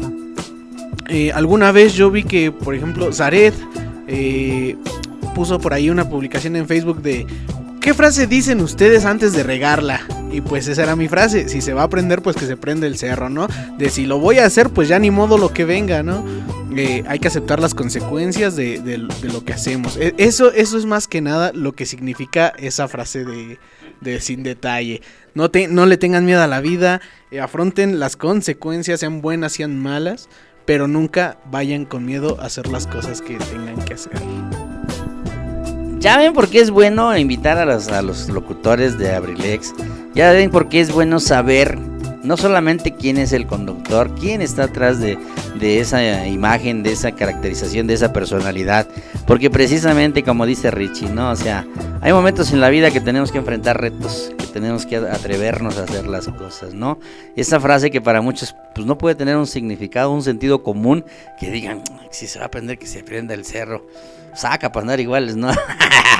eh, 1.08 1.32
alguna 1.32 1.72
vez 1.72 1.94
yo 1.94 2.10
vi 2.10 2.24
que, 2.24 2.52
por 2.52 2.74
ejemplo, 2.74 3.10
Zaret 3.10 3.54
eh, 4.06 4.76
puso 5.34 5.58
por 5.58 5.72
ahí 5.72 5.88
una 5.88 6.06
publicación 6.06 6.56
en 6.56 6.68
Facebook 6.68 7.00
de 7.00 7.26
¿qué 7.84 7.92
frase 7.92 8.26
dicen 8.26 8.62
ustedes 8.62 9.04
antes 9.04 9.34
de 9.34 9.42
regarla? 9.42 10.00
Y 10.32 10.40
pues 10.40 10.68
esa 10.68 10.84
era 10.84 10.96
mi 10.96 11.06
frase, 11.06 11.50
si 11.50 11.60
se 11.60 11.74
va 11.74 11.82
a 11.82 11.88
prender 11.90 12.22
pues 12.22 12.34
que 12.34 12.46
se 12.46 12.56
prende 12.56 12.86
el 12.86 12.96
cerro, 12.96 13.28
¿no? 13.28 13.46
De 13.76 13.90
si 13.90 14.06
lo 14.06 14.18
voy 14.18 14.38
a 14.38 14.46
hacer 14.46 14.70
pues 14.70 14.88
ya 14.88 14.98
ni 14.98 15.10
modo 15.10 15.36
lo 15.36 15.52
que 15.52 15.66
venga, 15.66 16.02
¿no? 16.02 16.24
Eh, 16.74 17.04
hay 17.06 17.18
que 17.18 17.28
aceptar 17.28 17.60
las 17.60 17.74
consecuencias 17.74 18.56
de, 18.56 19.06
lo 19.22 19.44
que 19.44 19.52
hacemos. 19.52 19.98
E- 19.98 20.14
Eso, 20.16 20.50
eso 20.50 20.78
es 20.78 20.86
más 20.86 21.06
que 21.08 21.20
nada 21.20 21.52
lo 21.52 21.72
que 21.72 21.84
significa 21.84 22.54
esa 22.56 22.88
frase 22.88 23.26
de, 23.26 23.58
de 24.00 24.18
sin 24.22 24.42
detalle. 24.44 25.02
No, 25.34 25.50
te, 25.50 25.68
no 25.68 25.84
le 25.84 25.98
tengan 25.98 26.24
miedo 26.24 26.42
a 26.42 26.46
la 26.46 26.62
vida, 26.62 27.02
eh, 27.30 27.40
afronten 27.40 28.00
las 28.00 28.16
consecuencias, 28.16 29.00
sean 29.00 29.20
buenas, 29.20 29.52
sean 29.52 29.78
malas, 29.78 30.30
pero 30.64 30.88
nunca 30.88 31.36
vayan 31.50 31.84
con 31.84 32.06
miedo 32.06 32.40
a 32.40 32.46
hacer 32.46 32.66
las 32.68 32.86
cosas 32.86 33.20
que 33.20 33.36
tengan 33.36 33.84
que 33.84 33.92
hacer. 33.92 34.12
Ya 36.04 36.18
ven 36.18 36.34
por 36.34 36.50
qué 36.50 36.60
es 36.60 36.70
bueno 36.70 37.16
invitar 37.16 37.56
a 37.56 37.64
los, 38.02 38.28
locutores 38.28 38.98
de 38.98 39.14
Abrilex. 39.14 39.72
Ya 40.14 40.32
ven 40.32 40.50
por 40.50 40.68
qué 40.68 40.80
es 40.80 40.92
bueno 40.92 41.18
saber 41.18 41.78
no 42.22 42.36
solamente 42.36 42.94
quién 42.94 43.16
es 43.16 43.32
el 43.32 43.46
conductor, 43.46 44.14
quién 44.14 44.42
está 44.42 44.64
atrás 44.64 45.00
de, 45.00 45.16
de 45.58 45.80
esa 45.80 46.26
imagen, 46.26 46.82
de 46.82 46.92
esa 46.92 47.12
caracterización, 47.12 47.86
de 47.86 47.94
esa 47.94 48.12
personalidad. 48.12 48.86
Porque 49.26 49.48
precisamente 49.48 50.22
como 50.22 50.44
dice 50.44 50.70
Richie, 50.70 51.08
¿no? 51.08 51.30
O 51.30 51.36
sea, 51.36 51.66
hay 52.02 52.12
momentos 52.12 52.52
en 52.52 52.60
la 52.60 52.68
vida 52.68 52.90
que 52.90 53.00
tenemos 53.00 53.32
que 53.32 53.38
enfrentar 53.38 53.80
retos, 53.80 54.30
que 54.36 54.46
tenemos 54.48 54.84
que 54.84 54.96
atrevernos 54.96 55.78
a 55.78 55.84
hacer 55.84 56.06
las 56.06 56.28
cosas, 56.28 56.74
¿no? 56.74 56.98
Esa 57.34 57.60
frase 57.60 57.90
que 57.90 58.02
para 58.02 58.20
muchos 58.20 58.54
pues 58.74 58.86
no 58.86 58.98
puede 58.98 59.14
tener 59.14 59.38
un 59.38 59.46
significado, 59.46 60.12
un 60.12 60.22
sentido 60.22 60.62
común, 60.62 61.06
que 61.40 61.50
digan, 61.50 61.82
si 62.10 62.26
se 62.26 62.40
va 62.40 62.44
a 62.44 62.48
aprender 62.48 62.78
que 62.78 62.86
se 62.86 63.02
prenda 63.02 63.32
el 63.32 63.46
cerro. 63.46 63.86
Saca 64.34 64.72
para 64.72 64.82
andar 64.84 65.00
iguales, 65.00 65.36
¿no? 65.36 65.50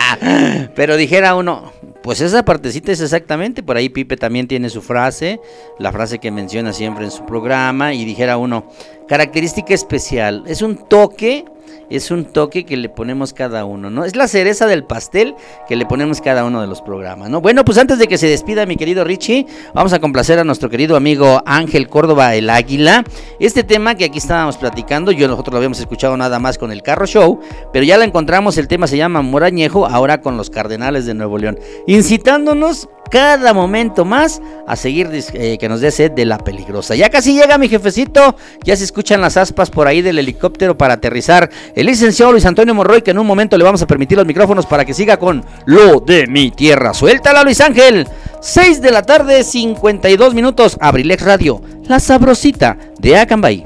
Pero 0.74 0.96
dijera 0.96 1.34
uno, 1.34 1.72
pues 2.02 2.20
esa 2.20 2.44
partecita 2.44 2.92
es 2.92 3.00
exactamente, 3.00 3.62
por 3.62 3.76
ahí 3.76 3.88
Pipe 3.88 4.16
también 4.16 4.46
tiene 4.46 4.68
su 4.70 4.82
frase, 4.82 5.40
la 5.78 5.90
frase 5.90 6.18
que 6.18 6.30
menciona 6.30 6.72
siempre 6.72 7.04
en 7.04 7.10
su 7.10 7.24
programa, 7.24 7.94
y 7.94 8.04
dijera 8.04 8.36
uno, 8.36 8.68
característica 9.08 9.74
especial, 9.74 10.44
es 10.46 10.62
un 10.62 10.76
toque, 10.76 11.44
es 11.90 12.10
un 12.10 12.24
toque 12.24 12.64
que 12.64 12.76
le 12.76 12.88
ponemos 12.88 13.32
cada 13.32 13.64
uno, 13.64 13.90
¿no? 13.90 14.04
Es 14.04 14.16
la 14.16 14.28
cereza 14.28 14.66
del 14.66 14.84
pastel 14.84 15.34
que 15.68 15.76
le 15.76 15.86
ponemos 15.86 16.20
cada 16.20 16.44
uno 16.44 16.60
de 16.60 16.66
los 16.66 16.82
programas, 16.82 17.30
¿no? 17.30 17.40
Bueno, 17.40 17.64
pues 17.64 17.78
antes 17.78 17.98
de 17.98 18.06
que 18.06 18.18
se 18.18 18.26
despida 18.26 18.66
mi 18.66 18.76
querido 18.76 19.04
Richie, 19.04 19.46
vamos 19.74 19.92
a 19.92 19.98
complacer 19.98 20.38
a 20.38 20.44
nuestro 20.44 20.70
querido 20.70 20.96
amigo 20.96 21.42
Ángel 21.46 21.88
Córdoba 21.88 22.34
el 22.34 22.50
Águila. 22.50 23.04
Este 23.38 23.64
tema 23.64 23.94
que 23.94 24.04
aquí 24.04 24.18
estábamos 24.18 24.56
platicando, 24.56 25.12
yo 25.12 25.28
nosotros 25.28 25.52
lo 25.52 25.58
habíamos 25.58 25.80
escuchado 25.80 26.16
nada 26.16 26.38
más 26.38 26.58
con 26.58 26.72
el 26.72 26.82
Carro 26.82 27.06
Show, 27.06 27.40
pero 27.72 27.84
ya 27.84 27.98
la 27.98 28.04
encontramos, 28.04 28.58
el 28.58 28.68
tema 28.68 28.86
se 28.86 28.96
llama 28.96 29.22
Morañejo, 29.22 29.86
ahora 29.86 30.20
con 30.20 30.36
los 30.36 30.50
Cardenales 30.50 31.06
de 31.06 31.14
Nuevo 31.14 31.38
León, 31.38 31.58
incitándonos 31.86 32.88
cada 33.10 33.52
momento 33.52 34.04
más 34.04 34.40
a 34.66 34.76
seguir 34.76 35.08
eh, 35.12 35.58
que 35.58 35.68
nos 35.68 35.80
dé 35.80 35.90
sed 35.90 36.12
de 36.12 36.24
la 36.24 36.38
peligrosa. 36.38 36.94
Ya 36.94 37.10
casi 37.10 37.34
llega 37.34 37.58
mi 37.58 37.68
jefecito, 37.68 38.34
ya 38.64 38.76
se 38.76 38.84
escuchan 38.84 39.20
las 39.20 39.36
aspas 39.36 39.70
por 39.70 39.86
ahí 39.86 40.02
del 40.02 40.18
helicóptero 40.18 40.76
para 40.76 40.94
aterrizar. 40.94 41.50
El 41.74 41.86
licenciado 41.86 42.32
Luis 42.32 42.44
Antonio 42.46 42.74
Morroy, 42.74 43.02
que 43.02 43.10
en 43.10 43.18
un 43.18 43.26
momento 43.26 43.56
le 43.56 43.64
vamos 43.64 43.82
a 43.82 43.86
permitir 43.86 44.18
los 44.18 44.26
micrófonos 44.26 44.66
para 44.66 44.84
que 44.84 44.94
siga 44.94 45.16
con 45.16 45.44
lo 45.66 46.00
de 46.00 46.26
mi 46.26 46.50
tierra. 46.50 46.94
Suéltala, 46.94 47.42
Luis 47.42 47.60
Ángel. 47.60 48.06
6 48.40 48.82
de 48.82 48.90
la 48.90 49.02
tarde, 49.02 49.42
52 49.42 50.34
minutos. 50.34 50.76
Abrilex 50.80 51.22
Radio, 51.22 51.62
la 51.86 51.98
sabrosita 51.98 52.76
de 52.98 53.16
Acambay. 53.16 53.64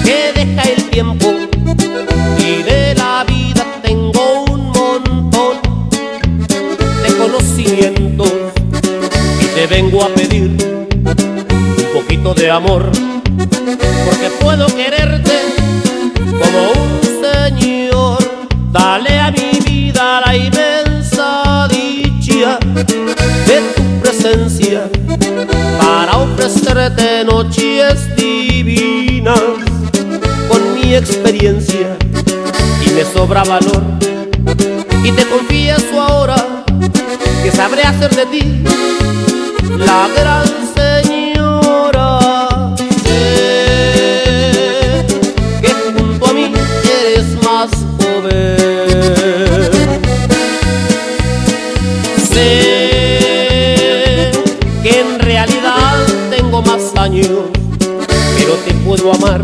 que 0.04 0.32
deja 0.36 0.64
el 0.64 0.84
tiempo 0.90 1.34
y 2.40 2.64
de 2.64 2.96
la 2.96 3.24
vida 3.24 3.66
tengo 3.82 4.46
un 4.52 4.72
montón 4.72 5.58
de 7.04 7.18
conocimientos 7.18 8.32
y 9.42 9.46
te 9.56 9.68
vengo 9.68 10.04
a 10.04 10.10
pedir 10.10 10.56
un 11.04 11.94
poquito 11.94 12.34
de 12.34 12.50
amor 12.52 12.92
porque 14.06 14.30
puedo 14.40 14.68
quererte 14.68 15.40
como 16.26 16.72
un 16.72 17.02
señor. 17.24 18.18
Dale 18.72 19.20
a 19.20 19.32
mi 19.32 19.60
vida 19.66 20.22
la 20.26 20.36
inmensa 20.36 21.68
dicha 21.70 22.58
de 23.48 23.62
tu 23.76 23.84
presencia 24.02 24.90
para 25.78 26.18
ofrecerte 26.18 27.26
experiencia 30.96 31.98
y 32.86 32.90
me 32.92 33.04
sobra 33.06 33.44
valor. 33.44 33.82
Y 35.04 35.12
te 35.12 35.26
confieso 35.26 36.00
ahora 36.02 36.64
que 37.44 37.52
sabré 37.52 37.84
hacer 37.84 38.16
de 38.16 38.26
ti 38.28 38.64
la 39.78 40.08
gran 40.16 40.46
señora. 40.76 42.20
Sé 43.04 45.06
que 45.62 45.74
junto 45.94 46.26
a 46.28 46.34
mí 46.34 46.52
eres 46.84 47.26
más 47.44 47.70
joven 47.98 49.02
sé 52.32 54.32
que 54.84 54.92
en 55.00 55.20
realidad 55.20 56.06
tengo 56.30 56.62
más 56.62 56.96
años 56.98 57.30
pero 58.38 58.54
te 58.66 58.74
puedo 58.86 59.12
amar 59.14 59.42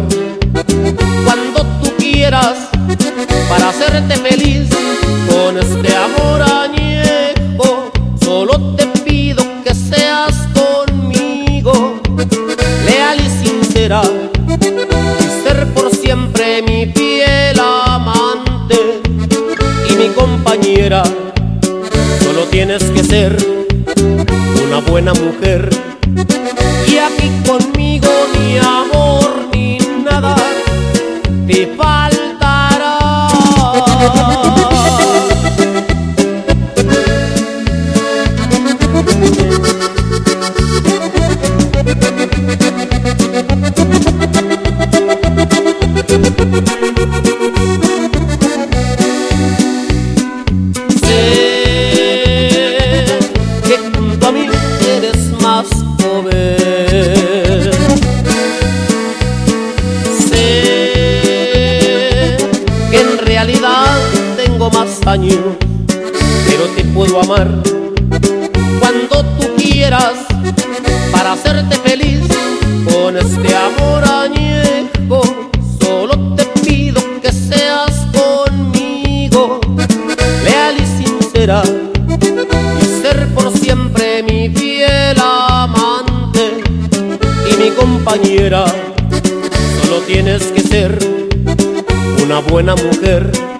para 2.29 3.69
hacerte 3.69 4.15
feliz 4.17 4.67
con 5.29 5.57
este 5.57 5.95
amor 5.95 6.41
añejo. 6.41 7.89
Solo 8.21 8.75
te 8.75 8.85
pido 9.05 9.43
que 9.63 9.73
seas 9.73 10.35
conmigo, 10.53 12.01
leal 12.85 13.19
y 13.21 13.45
sincera, 13.45 14.01
y 14.49 15.43
ser 15.47 15.67
por 15.73 15.89
siempre 15.95 16.61
mi 16.63 16.87
fiel 16.87 17.57
amante 17.59 18.75
y 19.89 19.95
mi 19.95 20.09
compañera. 20.09 21.03
Solo 22.23 22.43
tienes 22.51 22.83
que 22.91 23.05
ser 23.05 23.37
una 24.65 24.79
buena 24.81 25.13
mujer 25.13 25.69
y 26.89 26.97
aquí 26.97 27.31
conmigo 27.47 27.76
pero 66.57 66.69
te 66.73 66.83
puedo 66.85 67.21
amar 67.21 67.47
cuando 68.79 69.23
tú 69.39 69.47
quieras 69.57 70.13
para 71.11 71.33
hacerte 71.33 71.75
feliz 71.77 72.21
con 72.91 73.15
este 73.15 73.55
amor 73.55 74.03
añejo. 74.03 75.21
Solo 75.79 76.35
te 76.35 76.45
pido 76.61 76.99
que 77.21 77.31
seas 77.31 78.07
conmigo, 78.11 79.59
leal 80.43 80.77
y 80.81 81.03
sincera, 81.05 81.61
y 82.81 83.01
ser 83.01 83.27
por 83.35 83.51
siempre 83.55 84.23
mi 84.23 84.49
fiel 84.49 85.17
amante 85.19 86.63
y 87.51 87.55
mi 87.57 87.69
compañera. 87.69 88.65
Solo 89.83 89.99
tienes 90.07 90.47
que 90.47 90.61
ser 90.61 90.97
una 92.23 92.39
buena 92.39 92.75
mujer. 92.75 93.56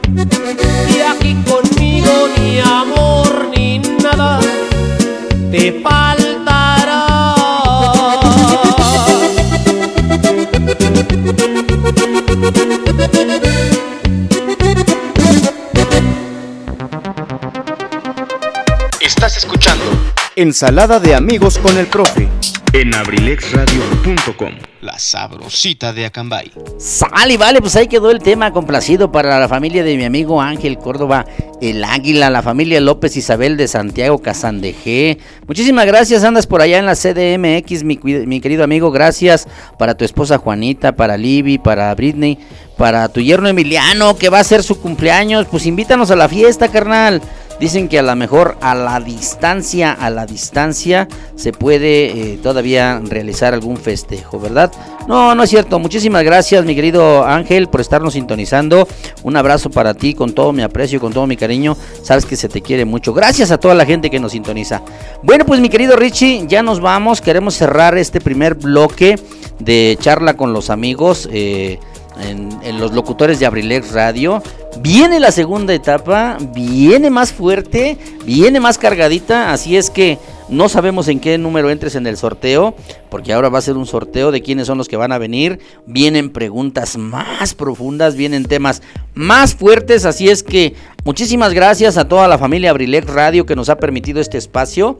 Ensalada 20.39 20.99
de 20.99 21.15
amigos 21.15 21.57
con 21.57 21.79
el 21.79 21.87
profe. 21.87 22.29
En 22.71 22.93
abrilexradio.com, 22.93 24.51
la 24.81 24.99
sabrosita 24.99 25.93
de 25.93 26.05
Acambay. 26.05 26.51
Sale, 26.77 27.37
vale, 27.37 27.59
pues 27.59 27.75
ahí 27.75 27.87
quedó 27.87 28.11
el 28.11 28.19
tema 28.19 28.53
complacido 28.53 29.11
para 29.11 29.39
la 29.39 29.47
familia 29.47 29.83
de 29.83 29.97
mi 29.97 30.05
amigo 30.05 30.39
Ángel 30.39 30.77
Córdoba, 30.77 31.25
el 31.59 31.83
Águila, 31.83 32.29
la 32.29 32.43
familia 32.43 32.79
López 32.81 33.17
Isabel 33.17 33.57
de 33.57 33.67
Santiago 33.67 34.19
Casandejé. 34.19 35.17
Muchísimas 35.47 35.87
gracias, 35.87 36.23
andas 36.23 36.45
por 36.45 36.61
allá 36.61 36.77
en 36.77 36.85
la 36.85 36.93
CDMX, 36.93 37.83
mi, 37.83 37.97
mi 38.03 38.39
querido 38.39 38.63
amigo, 38.63 38.91
gracias 38.91 39.47
para 39.79 39.97
tu 39.97 40.05
esposa 40.05 40.37
Juanita, 40.37 40.91
para 40.91 41.17
Libby, 41.17 41.57
para 41.57 41.95
Britney, 41.95 42.37
para 42.77 43.09
tu 43.09 43.21
yerno 43.21 43.49
Emiliano, 43.49 44.15
que 44.15 44.29
va 44.29 44.39
a 44.39 44.43
ser 44.43 44.61
su 44.61 44.79
cumpleaños, 44.79 45.47
pues 45.49 45.65
invítanos 45.65 46.11
a 46.11 46.15
la 46.15 46.29
fiesta, 46.29 46.67
carnal. 46.67 47.23
Dicen 47.59 47.87
que 47.87 47.97
a 47.97 48.03
lo 48.03 48.15
mejor 48.15 48.55
a 48.61 48.75
la 48.75 48.99
distancia, 48.99 49.91
a 49.91 50.09
la 50.11 50.27
distancia, 50.27 51.07
se 51.35 51.51
puede 51.51 52.33
eh, 52.33 52.39
todavía 52.41 53.01
realizar 53.03 53.53
algún 53.53 53.77
festejo, 53.77 54.39
¿verdad? 54.39 54.71
No, 55.07 55.33
no 55.33 55.43
es 55.43 55.49
cierto. 55.49 55.79
Muchísimas 55.79 56.23
gracias, 56.23 56.65
mi 56.65 56.75
querido 56.75 57.25
Ángel, 57.25 57.67
por 57.67 57.81
estarnos 57.81 58.13
sintonizando. 58.13 58.87
Un 59.23 59.37
abrazo 59.37 59.71
para 59.71 59.95
ti 59.95 60.13
con 60.13 60.33
todo 60.33 60.51
mi 60.53 60.61
aprecio, 60.61 60.99
con 60.99 61.13
todo 61.13 61.25
mi 61.25 61.35
cariño. 61.35 61.75
Sabes 62.03 62.25
que 62.25 62.35
se 62.35 62.47
te 62.47 62.61
quiere 62.61 62.85
mucho. 62.85 63.13
Gracias 63.13 63.49
a 63.49 63.57
toda 63.57 63.73
la 63.73 63.85
gente 63.85 64.09
que 64.11 64.19
nos 64.19 64.33
sintoniza. 64.33 64.83
Bueno, 65.23 65.45
pues 65.45 65.59
mi 65.59 65.69
querido 65.69 65.95
Richie, 65.95 66.45
ya 66.47 66.61
nos 66.61 66.79
vamos. 66.79 67.21
Queremos 67.21 67.55
cerrar 67.55 67.97
este 67.97 68.21
primer 68.21 68.53
bloque 68.53 69.19
de 69.59 69.97
charla 69.99 70.35
con 70.35 70.53
los 70.53 70.69
amigos. 70.69 71.27
eh, 71.31 71.79
en, 72.21 72.79
los 72.79 72.93
locutores 72.93 73.39
de 73.39 73.45
Abrilex 73.45 73.91
Radio. 73.91 74.41
Viene 74.81 75.19
la 75.19 75.31
segunda 75.31 75.73
etapa, 75.73 76.37
viene 76.53 77.09
más 77.09 77.31
fuerte, 77.31 77.97
viene 78.25 78.59
más 78.59 78.77
cargadita, 78.77 79.51
así 79.51 79.77
es 79.77 79.89
que 79.89 80.19
no 80.49 80.69
sabemos 80.69 81.07
en 81.07 81.19
qué 81.19 81.37
número 81.37 81.69
entres 81.69 81.95
en 81.95 82.07
el 82.07 82.17
sorteo, 82.17 82.75
porque 83.09 83.33
ahora 83.33 83.49
va 83.49 83.59
a 83.59 83.61
ser 83.61 83.75
un 83.75 83.85
sorteo 83.85 84.31
de 84.31 84.41
quiénes 84.41 84.67
son 84.67 84.77
los 84.77 84.87
que 84.87 84.95
van 84.95 85.11
a 85.11 85.17
venir. 85.17 85.59
Vienen 85.85 86.29
preguntas 86.29 86.97
más 86.97 87.53
profundas, 87.53 88.15
vienen 88.15 88.45
temas 88.45 88.81
más 89.13 89.55
fuertes, 89.55 90.05
así 90.05 90.29
es 90.29 90.43
que 90.43 90.75
muchísimas 91.03 91.53
gracias 91.53 91.97
a 91.97 92.07
toda 92.07 92.27
la 92.27 92.37
familia 92.37 92.69
Abrilex 92.69 93.07
Radio 93.07 93.45
que 93.45 93.55
nos 93.55 93.69
ha 93.69 93.77
permitido 93.77 94.21
este 94.21 94.37
espacio. 94.37 94.99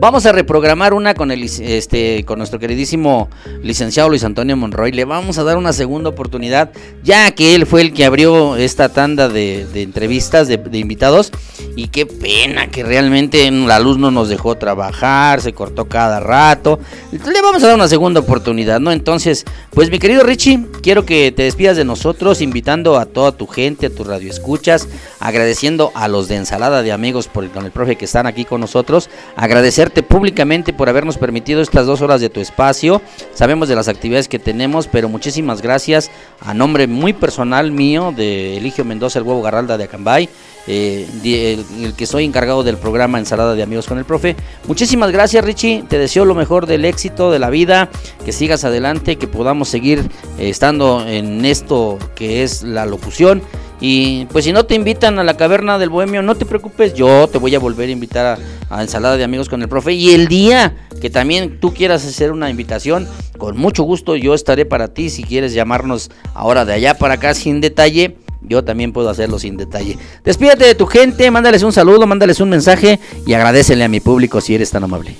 Vamos 0.00 0.26
a 0.26 0.32
reprogramar 0.32 0.92
una 0.92 1.14
con 1.14 1.30
el 1.30 1.42
este 1.42 2.24
con 2.24 2.38
nuestro 2.38 2.58
queridísimo 2.58 3.28
licenciado 3.62 4.08
Luis 4.08 4.24
Antonio 4.24 4.56
Monroy. 4.56 4.92
Le 4.92 5.04
vamos 5.04 5.38
a 5.38 5.44
dar 5.44 5.56
una 5.56 5.72
segunda 5.72 6.10
oportunidad, 6.10 6.72
ya 7.02 7.30
que 7.32 7.54
él 7.54 7.64
fue 7.66 7.80
el 7.80 7.92
que 7.92 8.04
abrió 8.04 8.56
esta 8.56 8.88
tanda 8.88 9.28
de, 9.28 9.66
entrevistas 9.74 10.48
de, 10.48 10.60
invitados. 10.78 11.32
Y 11.76 11.88
qué 11.88 12.06
pena 12.06 12.68
que 12.68 12.82
realmente 12.82 13.50
la 13.50 13.78
luz 13.78 13.98
no 13.98 14.10
nos 14.10 14.28
dejó 14.28 14.56
trabajar, 14.56 15.40
se 15.40 15.52
cortó 15.52 15.86
cada 15.86 16.20
rato. 16.20 16.78
Le 17.12 17.42
vamos 17.42 17.62
a 17.62 17.68
dar 17.68 17.76
una 17.76 17.88
segunda 17.88 18.20
oportunidad, 18.20 18.80
¿no? 18.80 18.92
Entonces, 18.92 19.44
pues 19.70 19.90
mi 19.90 19.98
querido 19.98 20.22
Richie, 20.22 20.66
quiero 20.82 21.04
que 21.04 21.32
te 21.32 21.44
despidas 21.44 21.76
de 21.76 21.84
nosotros, 21.84 22.40
invitando 22.40 22.98
a 22.98 23.06
toda 23.06 23.32
tu 23.32 23.46
gente, 23.46 23.86
a 23.86 23.90
tus 23.90 24.06
radioescuchas, 24.06 24.88
agradeciendo 25.20 25.92
a 25.94 26.08
los 26.08 26.28
de 26.28 26.36
Ensalada 26.36 26.82
de 26.82 26.92
Amigos 26.92 27.28
por 27.28 27.44
con 27.50 27.64
el 27.64 27.72
profe 27.72 27.96
que 27.96 28.04
están 28.04 28.26
aquí 28.26 28.44
con 28.44 28.60
nosotros, 28.60 29.10
agradecerte 29.36 30.02
públicamente 30.02 30.72
por 30.72 30.88
habernos 30.88 31.18
permitido 31.18 31.60
estas 31.60 31.86
dos 31.86 32.00
horas 32.00 32.20
de 32.20 32.30
tu 32.30 32.40
espacio. 32.40 33.02
Sabemos 33.34 33.68
de 33.68 33.76
las 33.76 33.88
actividades 33.88 34.28
que 34.28 34.38
tenemos, 34.38 34.86
pero 34.86 35.08
muchísimas 35.08 35.62
gracias 35.62 36.10
a 36.40 36.54
nombre 36.54 36.86
muy 36.86 37.12
personal 37.12 37.70
mío 37.70 38.12
de 38.16 38.56
Eligio 38.56 38.84
Mendoza, 38.84 39.18
el 39.18 39.24
huevo 39.24 39.42
Garralda 39.42 39.76
de 39.78 39.84
Acambay. 39.84 40.28
eh, 40.66 41.06
el 41.82 41.94
que 41.94 42.06
soy 42.06 42.24
encargado 42.24 42.62
del 42.62 42.78
programa 42.78 43.18
Ensalada 43.18 43.54
de 43.54 43.62
Amigos 43.62 43.86
con 43.86 43.98
el 43.98 44.04
Profe. 44.04 44.34
Muchísimas 44.66 45.10
gracias 45.10 45.44
Richie, 45.44 45.84
te 45.88 45.98
deseo 45.98 46.24
lo 46.24 46.34
mejor 46.34 46.66
del 46.66 46.84
éxito 46.84 47.30
de 47.30 47.38
la 47.38 47.50
vida, 47.50 47.90
que 48.24 48.32
sigas 48.32 48.64
adelante, 48.64 49.16
que 49.16 49.26
podamos 49.26 49.68
seguir 49.68 50.00
eh, 50.38 50.48
estando 50.48 51.06
en 51.06 51.44
esto 51.44 51.98
que 52.14 52.42
es 52.42 52.62
la 52.62 52.86
locución. 52.86 53.42
Y 53.86 54.24
pues 54.32 54.46
si 54.46 54.52
no 54.54 54.64
te 54.64 54.74
invitan 54.74 55.18
a 55.18 55.24
la 55.24 55.36
caverna 55.36 55.78
del 55.78 55.90
bohemio, 55.90 56.22
no 56.22 56.34
te 56.36 56.46
preocupes, 56.46 56.94
yo 56.94 57.28
te 57.28 57.36
voy 57.36 57.54
a 57.54 57.58
volver 57.58 57.90
a 57.90 57.92
invitar 57.92 58.38
a, 58.70 58.80
ensalada 58.80 59.18
de 59.18 59.24
amigos 59.24 59.50
con 59.50 59.60
el 59.60 59.68
profe. 59.68 59.92
Y 59.92 60.12
el 60.12 60.26
día 60.26 60.74
que 61.02 61.10
también 61.10 61.60
tú 61.60 61.74
quieras 61.74 62.02
hacer 62.06 62.32
una 62.32 62.48
invitación, 62.48 63.06
con 63.36 63.58
mucho 63.58 63.82
gusto 63.82 64.16
yo 64.16 64.32
estaré 64.32 64.64
para 64.64 64.88
ti. 64.88 65.10
Si 65.10 65.22
quieres 65.22 65.52
llamarnos 65.52 66.10
ahora 66.32 66.64
de 66.64 66.72
allá 66.72 66.96
para 66.96 67.14
acá 67.14 67.34
sin 67.34 67.60
detalle, 67.60 68.16
yo 68.40 68.64
también 68.64 68.94
puedo 68.94 69.10
hacerlo 69.10 69.38
sin 69.38 69.58
detalle. 69.58 69.98
Despídete 70.24 70.64
de 70.64 70.74
tu 70.74 70.86
gente, 70.86 71.30
mándales 71.30 71.62
un 71.62 71.74
saludo, 71.74 72.06
mándales 72.06 72.40
un 72.40 72.48
mensaje 72.48 72.98
y 73.26 73.34
agradecele 73.34 73.84
a 73.84 73.88
mi 73.88 74.00
público 74.00 74.40
si 74.40 74.54
eres 74.54 74.70
tan 74.70 74.84
amable. 74.84 75.14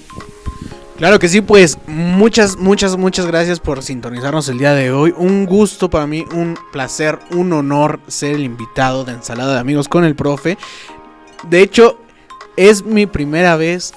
Claro 1.04 1.18
que 1.18 1.28
sí, 1.28 1.42
pues 1.42 1.76
muchas, 1.86 2.56
muchas, 2.56 2.96
muchas 2.96 3.26
gracias 3.26 3.60
por 3.60 3.82
sintonizarnos 3.82 4.48
el 4.48 4.56
día 4.56 4.72
de 4.72 4.90
hoy. 4.90 5.12
Un 5.14 5.44
gusto 5.44 5.90
para 5.90 6.06
mí, 6.06 6.24
un 6.32 6.56
placer, 6.72 7.18
un 7.32 7.52
honor 7.52 8.00
ser 8.06 8.36
el 8.36 8.42
invitado 8.42 9.04
de 9.04 9.12
Ensalada 9.12 9.52
de 9.52 9.60
Amigos 9.60 9.86
con 9.86 10.06
el 10.06 10.14
Profe. 10.14 10.56
De 11.50 11.60
hecho, 11.60 11.98
es 12.56 12.86
mi 12.86 13.04
primera 13.04 13.54
vez 13.56 13.92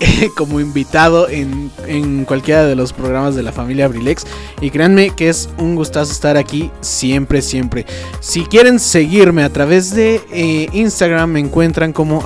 como 0.36 0.60
invitado 0.60 1.28
en, 1.28 1.70
en 1.86 2.24
cualquiera 2.24 2.64
de 2.64 2.74
los 2.74 2.92
programas 2.92 3.34
de 3.34 3.42
la 3.42 3.52
familia 3.52 3.86
Abrilex. 3.86 4.26
Y 4.60 4.70
créanme 4.70 5.10
que 5.10 5.28
es 5.28 5.48
un 5.58 5.74
gustazo 5.74 6.12
estar 6.12 6.36
aquí 6.36 6.70
siempre, 6.80 7.42
siempre. 7.42 7.86
Si 8.20 8.44
quieren 8.44 8.78
seguirme 8.78 9.42
a 9.42 9.50
través 9.50 9.94
de 9.94 10.20
eh, 10.32 10.68
Instagram, 10.72 11.30
me 11.30 11.40
encuentran 11.40 11.92
como 11.92 12.24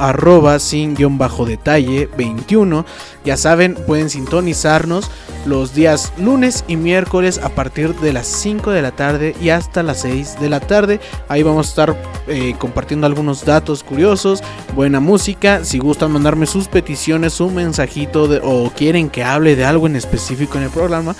sin 0.58 0.94
guion 0.94 1.18
bajo 1.18 1.44
detalle 1.44 2.08
21. 2.16 2.84
Ya 3.24 3.36
saben, 3.36 3.74
pueden 3.86 4.10
sintonizarnos 4.10 5.10
los 5.46 5.74
días 5.74 6.12
lunes 6.18 6.64
y 6.68 6.76
miércoles 6.76 7.38
a 7.42 7.50
partir 7.50 7.94
de 7.96 8.12
las 8.12 8.26
5 8.26 8.70
de 8.70 8.82
la 8.82 8.92
tarde 8.92 9.34
y 9.40 9.50
hasta 9.50 9.82
las 9.82 10.00
6 10.02 10.40
de 10.40 10.48
la 10.48 10.60
tarde. 10.60 11.00
Ahí 11.28 11.42
vamos 11.42 11.66
a 11.66 11.70
estar 11.70 12.02
eh, 12.26 12.54
compartiendo 12.58 13.06
algunos 13.06 13.44
datos 13.44 13.82
curiosos, 13.82 14.42
buena 14.74 15.00
música. 15.00 15.64
Si 15.64 15.78
gustan 15.78 16.12
mandarme 16.12 16.46
sus 16.46 16.68
peticiones, 16.68 17.40
un 17.40 17.54
mensajito 17.64 18.28
de- 18.28 18.40
o 18.42 18.70
quieren 18.76 19.08
que 19.10 19.24
hable 19.24 19.56
de 19.56 19.64
algo 19.64 19.86
en 19.86 19.96
específico 19.96 20.58
en 20.58 20.64
el 20.64 20.70
programa, 20.70 21.16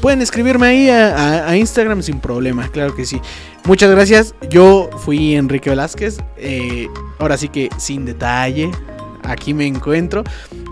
pueden 0.00 0.20
escribirme 0.22 0.66
ahí 0.66 0.88
a, 0.90 1.56
Instagram 1.56 2.02
sin 2.02 2.18
problema, 2.20 2.68
claro 2.68 2.94
que 2.94 3.04
sí. 3.04 3.20
Muchas 3.64 3.90
gracias. 3.90 4.34
Yo 4.50 4.90
fui 5.04 5.36
Enrique 5.36 5.70
Velázquez. 5.70 6.18
eh, 6.36 6.88
ahora 7.18 7.36
sí 7.36 7.48
que 7.48 7.68
sin 7.78 8.04
detalle. 8.04 8.70
Aquí 9.22 9.54
me 9.54 9.66
encuentro. 9.66 10.24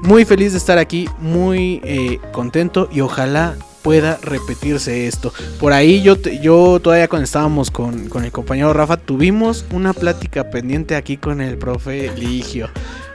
Muy 0.03 0.25
feliz 0.25 0.51
de 0.53 0.59
estar 0.59 0.79
aquí. 0.79 1.09
Muy 1.21 1.81
eh, 1.85 2.19
contento. 2.33 2.89
Y 2.91 3.01
ojalá 3.01 3.55
pueda 3.83 4.19
repetirse 4.23 5.07
esto. 5.07 5.33
Por 5.61 5.73
ahí 5.73 6.03
yo, 6.03 6.17
yo 6.17 6.81
todavía 6.81 7.07
cuando 7.09 7.25
estábamos 7.25 7.71
con, 7.71 8.09
con 8.09 8.25
el 8.25 8.33
compañero 8.33 8.73
Rafa. 8.73 8.97
Tuvimos 8.97 9.65
una 9.73 9.93
plática 9.93 10.51
pendiente 10.51 10.97
aquí 10.97 11.17
con 11.17 11.41
el 11.41 11.57
profe 11.57 12.11
Ligio. 12.17 12.69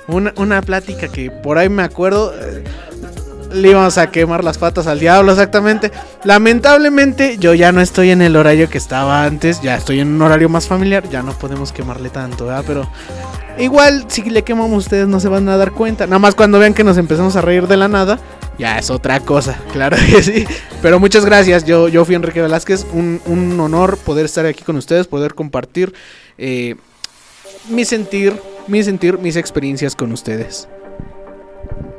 Una, 0.07 0.33
una 0.37 0.61
plática 0.61 1.07
que 1.07 1.31
por 1.31 1.57
ahí 1.57 1.69
me 1.69 1.83
acuerdo. 1.83 2.33
eh, 2.39 2.63
le 3.53 3.69
íbamos 3.69 3.97
a 3.97 4.11
quemar 4.11 4.43
las 4.43 4.57
patas 4.57 4.85
al 4.85 4.99
diablo, 4.99 5.31
exactamente. 5.31 5.89
Lamentablemente, 6.25 7.37
yo 7.37 7.53
ya 7.53 7.71
no 7.71 7.79
estoy 7.79 8.11
en 8.11 8.21
el 8.21 8.35
horario 8.35 8.69
que 8.69 8.77
estaba 8.77 9.23
antes. 9.23 9.61
Ya 9.61 9.75
estoy 9.75 10.01
en 10.01 10.09
un 10.09 10.21
horario 10.21 10.49
más 10.49 10.67
familiar. 10.67 11.07
Ya 11.09 11.23
no 11.23 11.31
podemos 11.31 11.71
quemarle 11.71 12.09
tanto, 12.09 12.47
¿verdad? 12.47 12.65
Pero 12.67 12.89
igual, 13.57 14.05
si 14.09 14.23
le 14.29 14.43
quemamos, 14.43 14.77
ustedes 14.85 15.07
no 15.07 15.21
se 15.21 15.29
van 15.29 15.47
a 15.47 15.55
dar 15.55 15.71
cuenta. 15.71 16.05
Nada 16.05 16.19
más 16.19 16.35
cuando 16.35 16.59
vean 16.59 16.73
que 16.73 16.83
nos 16.83 16.97
empezamos 16.97 17.35
a 17.37 17.41
reír 17.41 17.67
de 17.67 17.77
la 17.77 17.87
nada. 17.87 18.19
Ya 18.57 18.77
es 18.77 18.89
otra 18.89 19.19
cosa, 19.21 19.57
claro 19.71 19.95
que 19.97 20.21
sí. 20.21 20.45
Pero 20.81 20.99
muchas 20.99 21.23
gracias. 21.25 21.63
Yo, 21.63 21.87
yo 21.87 22.03
fui 22.03 22.15
Enrique 22.15 22.41
Velázquez. 22.41 22.85
Un, 22.91 23.21
un 23.25 23.57
honor 23.59 23.97
poder 23.97 24.25
estar 24.25 24.45
aquí 24.45 24.63
con 24.63 24.75
ustedes, 24.75 25.07
poder 25.07 25.33
compartir 25.33 25.93
eh, 26.37 26.75
mi 27.69 27.85
sentir, 27.85 28.33
mi 28.67 28.83
sentir, 28.83 29.19
mis 29.19 29.35
experiencias 29.35 29.95
con 29.95 30.11
ustedes. 30.11 30.67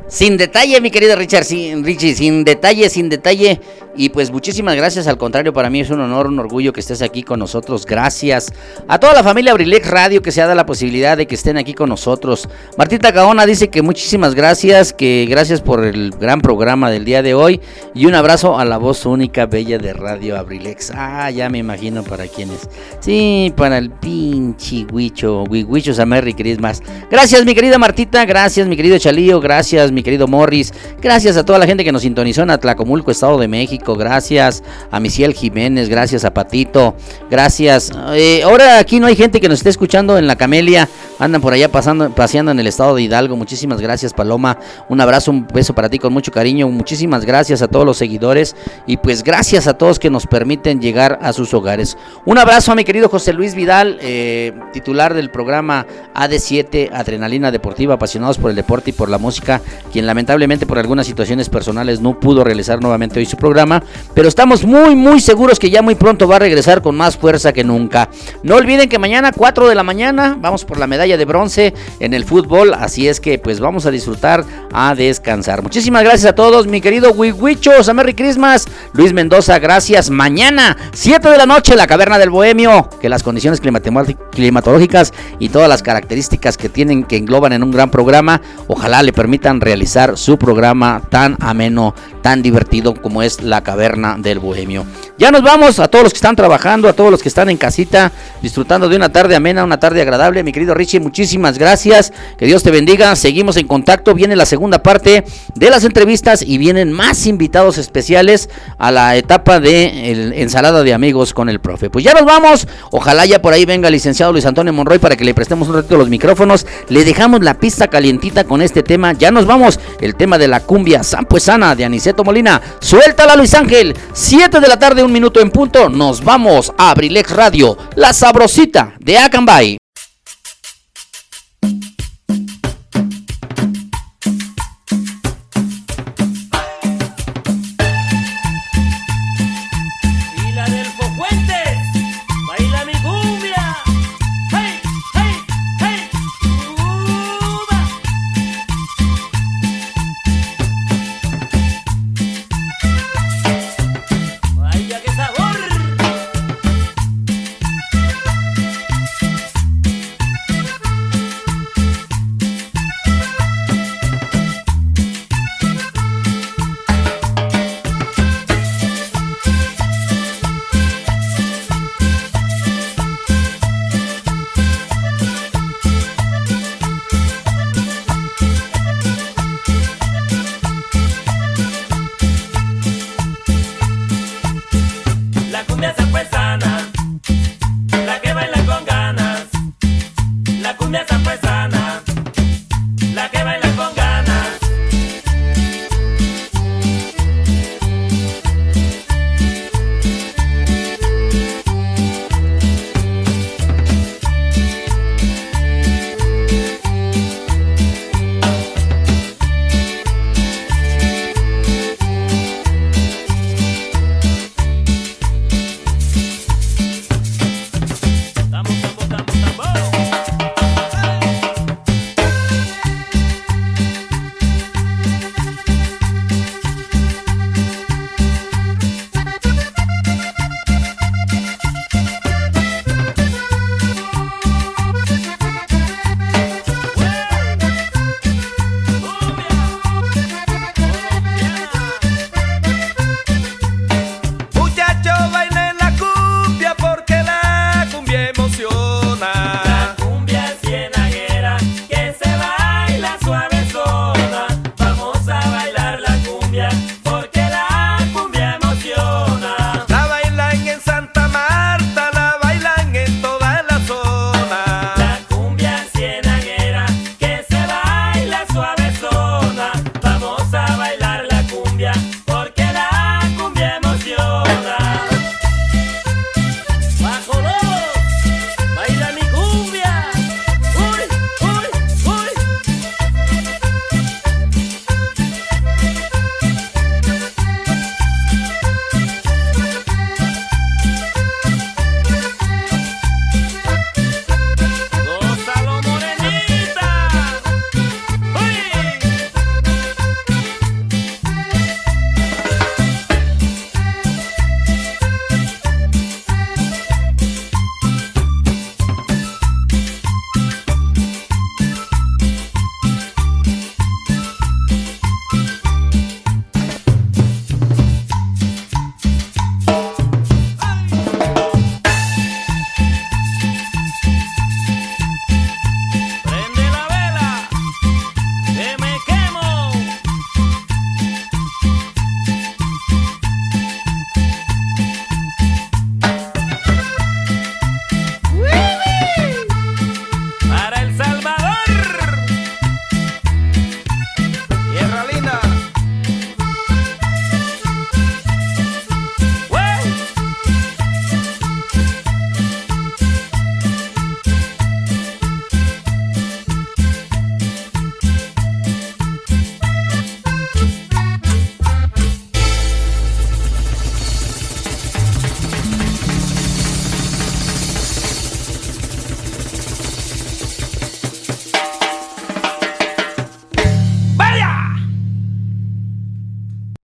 Sin 0.08 0.36
detalle, 0.36 0.80
mi 0.80 0.90
querido 0.90 1.16
Richard, 1.16 1.44
sin, 1.44 1.84
Richie, 1.84 2.14
sin 2.14 2.44
detalle, 2.44 2.88
sin 2.88 3.08
detalle. 3.08 3.60
Y 3.98 4.10
pues 4.10 4.30
muchísimas 4.30 4.76
gracias, 4.76 5.06
al 5.06 5.16
contrario, 5.16 5.54
para 5.54 5.70
mí 5.70 5.80
es 5.80 5.88
un 5.88 6.00
honor, 6.00 6.26
un 6.26 6.38
orgullo 6.38 6.72
que 6.72 6.80
estés 6.80 7.00
aquí 7.00 7.22
con 7.22 7.38
nosotros. 7.38 7.86
Gracias 7.86 8.52
a 8.86 9.00
toda 9.00 9.14
la 9.14 9.22
familia 9.22 9.52
Abrilex 9.52 9.88
Radio 9.88 10.20
que 10.20 10.30
se 10.32 10.42
ha 10.42 10.44
dado 10.44 10.54
la 10.54 10.66
posibilidad 10.66 11.16
de 11.16 11.26
que 11.26 11.34
estén 11.34 11.56
aquí 11.56 11.72
con 11.72 11.88
nosotros. 11.88 12.46
Martita 12.76 13.10
Gaona 13.10 13.46
dice 13.46 13.68
que 13.68 13.80
muchísimas 13.80 14.34
gracias, 14.34 14.92
que 14.92 15.26
gracias 15.28 15.62
por 15.62 15.84
el 15.84 16.10
gran 16.10 16.42
programa 16.42 16.90
del 16.90 17.06
día 17.06 17.22
de 17.22 17.34
hoy. 17.34 17.60
Y 17.94 18.04
un 18.04 18.14
abrazo 18.14 18.58
a 18.58 18.66
la 18.66 18.76
voz 18.76 19.06
única, 19.06 19.46
bella 19.46 19.78
de 19.78 19.94
Radio 19.94 20.36
Abrilex. 20.38 20.92
Ah, 20.94 21.30
ya 21.30 21.48
me 21.48 21.58
imagino 21.58 22.04
para 22.04 22.26
quiénes. 22.26 22.68
Sí, 23.00 23.52
para 23.56 23.78
el 23.78 23.90
pinche 23.90 24.86
Huicho, 24.92 25.44
Huichos 25.44 25.98
a 25.98 26.04
Merry 26.04 26.34
Christmas. 26.34 26.82
Gracias, 27.10 27.46
mi 27.46 27.54
querida 27.54 27.78
Martita, 27.78 28.26
gracias, 28.26 28.68
mi 28.68 28.76
querido 28.76 28.98
Chalío, 28.98 29.40
gracias, 29.40 29.90
mi 29.97 30.02
querido 30.02 30.28
Morris, 30.28 30.74
gracias 31.01 31.39
a 31.39 31.44
toda 31.44 31.59
la 31.59 31.66
gente 31.66 31.82
que 31.82 31.90
nos 31.90 32.02
sintonizó 32.02 32.43
en 32.43 32.51
Atlacomulco, 32.51 33.10
Estado 33.10 33.39
de 33.39 33.48
México, 33.48 33.97
gracias 33.97 34.62
a 34.90 35.01
Misiel 35.01 35.32
Jiménez, 35.32 35.89
gracias 35.89 36.27
a 36.27 36.35
Patito, 36.35 36.94
gracias. 37.31 37.90
Eh, 38.12 38.43
ahora 38.43 38.78
aquí 38.78 39.01
no 39.01 39.06
hay 39.06 39.16
gente 39.16 39.40
que 39.40 39.48
nos 39.48 39.60
esté 39.60 39.70
escuchando 39.70 40.18
en 40.18 40.27
la 40.27 40.36
Camelia, 40.36 40.86
andan 41.18 41.40
por 41.40 41.55
allá 41.55 41.70
paseando 41.70 42.51
en 42.51 42.60
el 42.60 42.66
estado 42.66 42.94
de 42.94 43.02
Hidalgo. 43.02 43.36
Muchísimas 43.36 43.81
gracias, 43.81 44.12
Paloma. 44.12 44.59
Un 44.90 45.01
abrazo, 45.01 45.31
un 45.31 45.47
beso 45.47 45.74
para 45.74 45.89
ti 45.89 45.98
con 45.98 46.12
mucho 46.12 46.31
cariño. 46.31 46.68
Muchísimas 46.68 47.24
gracias 47.24 47.62
a 47.62 47.68
todos 47.68 47.86
los 47.86 47.97
seguidores 47.97 48.55
y 48.86 48.98
pues 48.98 49.23
gracias 49.23 49.66
a 49.66 49.78
todos 49.78 49.98
que 49.98 50.10
nos 50.10 50.27
permiten 50.27 50.81
llegar 50.81 51.18
a 51.23 51.32
sus 51.32 51.55
hogares. 51.55 51.97
Un 52.27 52.36
abrazo 52.36 52.73
a 52.73 52.74
mi 52.74 52.85
querido 52.85 53.09
José 53.09 53.32
Luis 53.32 53.55
Vidal, 53.55 53.98
eh, 54.02 54.52
titular 54.74 55.14
del 55.14 55.31
programa 55.31 55.86
AD7 56.14 56.90
Adrenalina 56.93 57.51
Deportiva, 57.51 57.94
apasionados 57.94 58.36
por 58.36 58.51
el 58.51 58.56
deporte 58.56 58.90
y 58.90 58.93
por 58.93 59.09
la 59.09 59.18
música, 59.18 59.62
quien 59.92 60.06
lamentablemente 60.06 60.66
por 60.66 60.78
algunas 60.78 61.06
situaciones 61.06 61.48
personales 61.48 62.00
no 62.00 62.18
pudo 62.18 62.44
realizar 62.44 62.80
nuevamente 62.80 63.18
hoy 63.18 63.26
su 63.26 63.36
programa, 63.36 63.82
pero 64.14 64.28
estamos 64.28 64.64
muy 64.64 64.94
muy 64.94 65.20
seguros 65.20 65.58
que 65.58 65.70
ya 65.70 65.82
muy 65.82 65.94
pronto 65.94 66.28
va 66.28 66.36
a 66.36 66.40
regresar 66.40 66.82
con 66.82 66.96
más 66.96 67.16
fuerza 67.16 67.52
que 67.52 67.64
nunca. 67.64 68.08
No 68.42 68.56
olviden 68.56 68.88
que 68.88 68.98
mañana 68.98 69.32
4 69.32 69.68
de 69.68 69.74
la 69.74 69.82
mañana 69.82 70.36
vamos 70.40 70.64
por 70.64 70.78
la 70.78 70.86
medalla 70.86 71.16
de 71.16 71.24
bronce 71.24 71.74
en 72.00 72.14
el 72.14 72.24
fútbol, 72.24 72.74
así 72.74 73.08
es 73.08 73.20
que 73.20 73.38
pues 73.38 73.60
vamos 73.60 73.86
a 73.86 73.90
disfrutar, 73.90 74.44
a 74.72 74.94
descansar. 74.94 75.62
Muchísimas 75.62 76.02
gracias 76.02 76.30
a 76.30 76.34
todos, 76.34 76.66
mi 76.66 76.80
querido 76.80 77.12
Wiwichos, 77.12 77.88
a 77.88 77.94
Merry 77.94 78.14
Christmas, 78.14 78.66
Luis 78.92 79.12
Mendoza, 79.12 79.58
gracias. 79.58 80.10
Mañana 80.10 80.76
7 80.92 81.28
de 81.28 81.38
la 81.38 81.46
noche 81.46 81.76
la 81.76 81.86
caverna 81.86 82.18
del 82.18 82.30
Bohemio, 82.30 82.88
que 83.00 83.08
las 83.08 83.22
condiciones 83.22 83.60
climatológicas 83.60 85.12
y 85.38 85.48
todas 85.48 85.68
las 85.68 85.82
características 85.82 86.56
que 86.56 86.68
tienen 86.68 87.04
que 87.04 87.16
engloban 87.16 87.52
en 87.52 87.62
un 87.62 87.70
gran 87.70 87.90
programa, 87.90 88.40
ojalá 88.66 89.02
le 89.02 89.12
permitan 89.12 89.60
realizar 89.60 89.76
su 90.16 90.39
programa 90.39 91.03
tan 91.11 91.36
ameno, 91.40 91.94
tan 92.23 92.43
divertido 92.43 92.94
como 92.94 93.23
es 93.23 93.43
la 93.43 93.62
caverna 93.62 94.16
del 94.19 94.39
Bohemio. 94.39 94.85
Ya 95.19 95.31
nos 95.31 95.43
vamos 95.43 95.78
a 95.78 95.89
todos 95.89 96.05
los 96.05 96.12
que 96.12 96.19
están 96.19 96.36
trabajando, 96.36 96.89
a 96.89 96.93
todos 96.93 97.11
los 97.11 97.23
que 97.23 97.28
están 97.28 97.48
en 97.48 97.57
casita, 97.57 98.12
disfrutando 98.43 98.89
de 98.89 98.97
una 98.97 99.11
tarde 99.11 99.35
amena, 99.35 99.65
una 99.65 99.81
tarde 99.81 100.03
agradable. 100.03 100.43
Mi 100.44 100.53
querido 100.53 100.74
Richie, 100.74 101.01
muchísimas 101.01 101.59
gracias. 101.59 102.12
Que 102.36 102.44
Dios 102.47 102.62
te 102.62 102.70
bendiga. 102.70 103.16
Seguimos 103.16 103.57
en 103.57 103.66
contacto. 103.66 104.12
Viene 104.15 104.36
la 104.36 104.44
segunda 104.44 104.82
parte 104.82 105.24
de 105.55 105.70
las 105.70 105.85
entrevistas 105.85 106.43
y 106.43 106.59
vienen 106.59 106.93
más 106.93 107.27
invitados 107.27 107.78
especiales 107.78 108.51
a 108.77 108.90
la 108.90 109.16
etapa 109.16 109.59
de 109.59 110.12
el- 110.12 110.32
ensalada 110.35 110.82
de 110.82 110.93
amigos 110.93 111.32
con 111.32 111.48
el 111.48 111.61
profe. 111.61 111.89
Pues 111.89 112.05
ya 112.05 112.12
nos 112.12 112.24
vamos. 112.27 112.69
Ojalá 112.90 113.24
ya 113.24 113.40
por 113.40 113.55
ahí 113.55 113.65
venga 113.65 113.89
el 113.89 113.94
licenciado 113.94 114.32
Luis 114.32 114.44
Antonio 114.44 114.73
Monroy 114.73 114.98
para 114.98 115.16
que 115.16 115.24
le 115.24 115.32
prestemos 115.32 115.66
un 115.69 115.77
ratito 115.77 115.97
los 115.97 116.11
micrófonos. 116.11 116.66
Le 116.90 117.05
dejamos 117.05 117.43
la 117.43 117.55
pista 117.55 117.89
calientita 117.89 118.44
con 118.44 118.61
este 118.61 118.82
tema. 118.82 119.15
Ya 119.15 119.31
nos 119.31 119.47
vamos. 119.47 119.65
El 120.01 120.14
tema 120.14 120.38
de 120.38 120.48
la 120.48 120.60
cumbia 120.60 121.02
Sampuesana 121.02 121.74
de 121.74 121.84
Aniceto 121.84 122.24
Molina. 122.24 122.60
Suéltala 122.80 123.36
Luis 123.36 123.55
Ángel. 123.55 123.97
7 124.12 124.60
de 124.60 124.68
la 124.68 124.78
tarde, 124.78 125.02
un 125.02 125.12
minuto 125.12 125.40
en 125.40 125.51
punto. 125.51 125.88
Nos 125.88 126.22
vamos 126.22 126.72
a 126.76 126.90
Abrilex 126.90 127.30
Radio, 127.30 127.76
la 127.94 128.12
sabrosita 128.12 128.94
de 129.01 129.18
Acambay. 129.18 129.78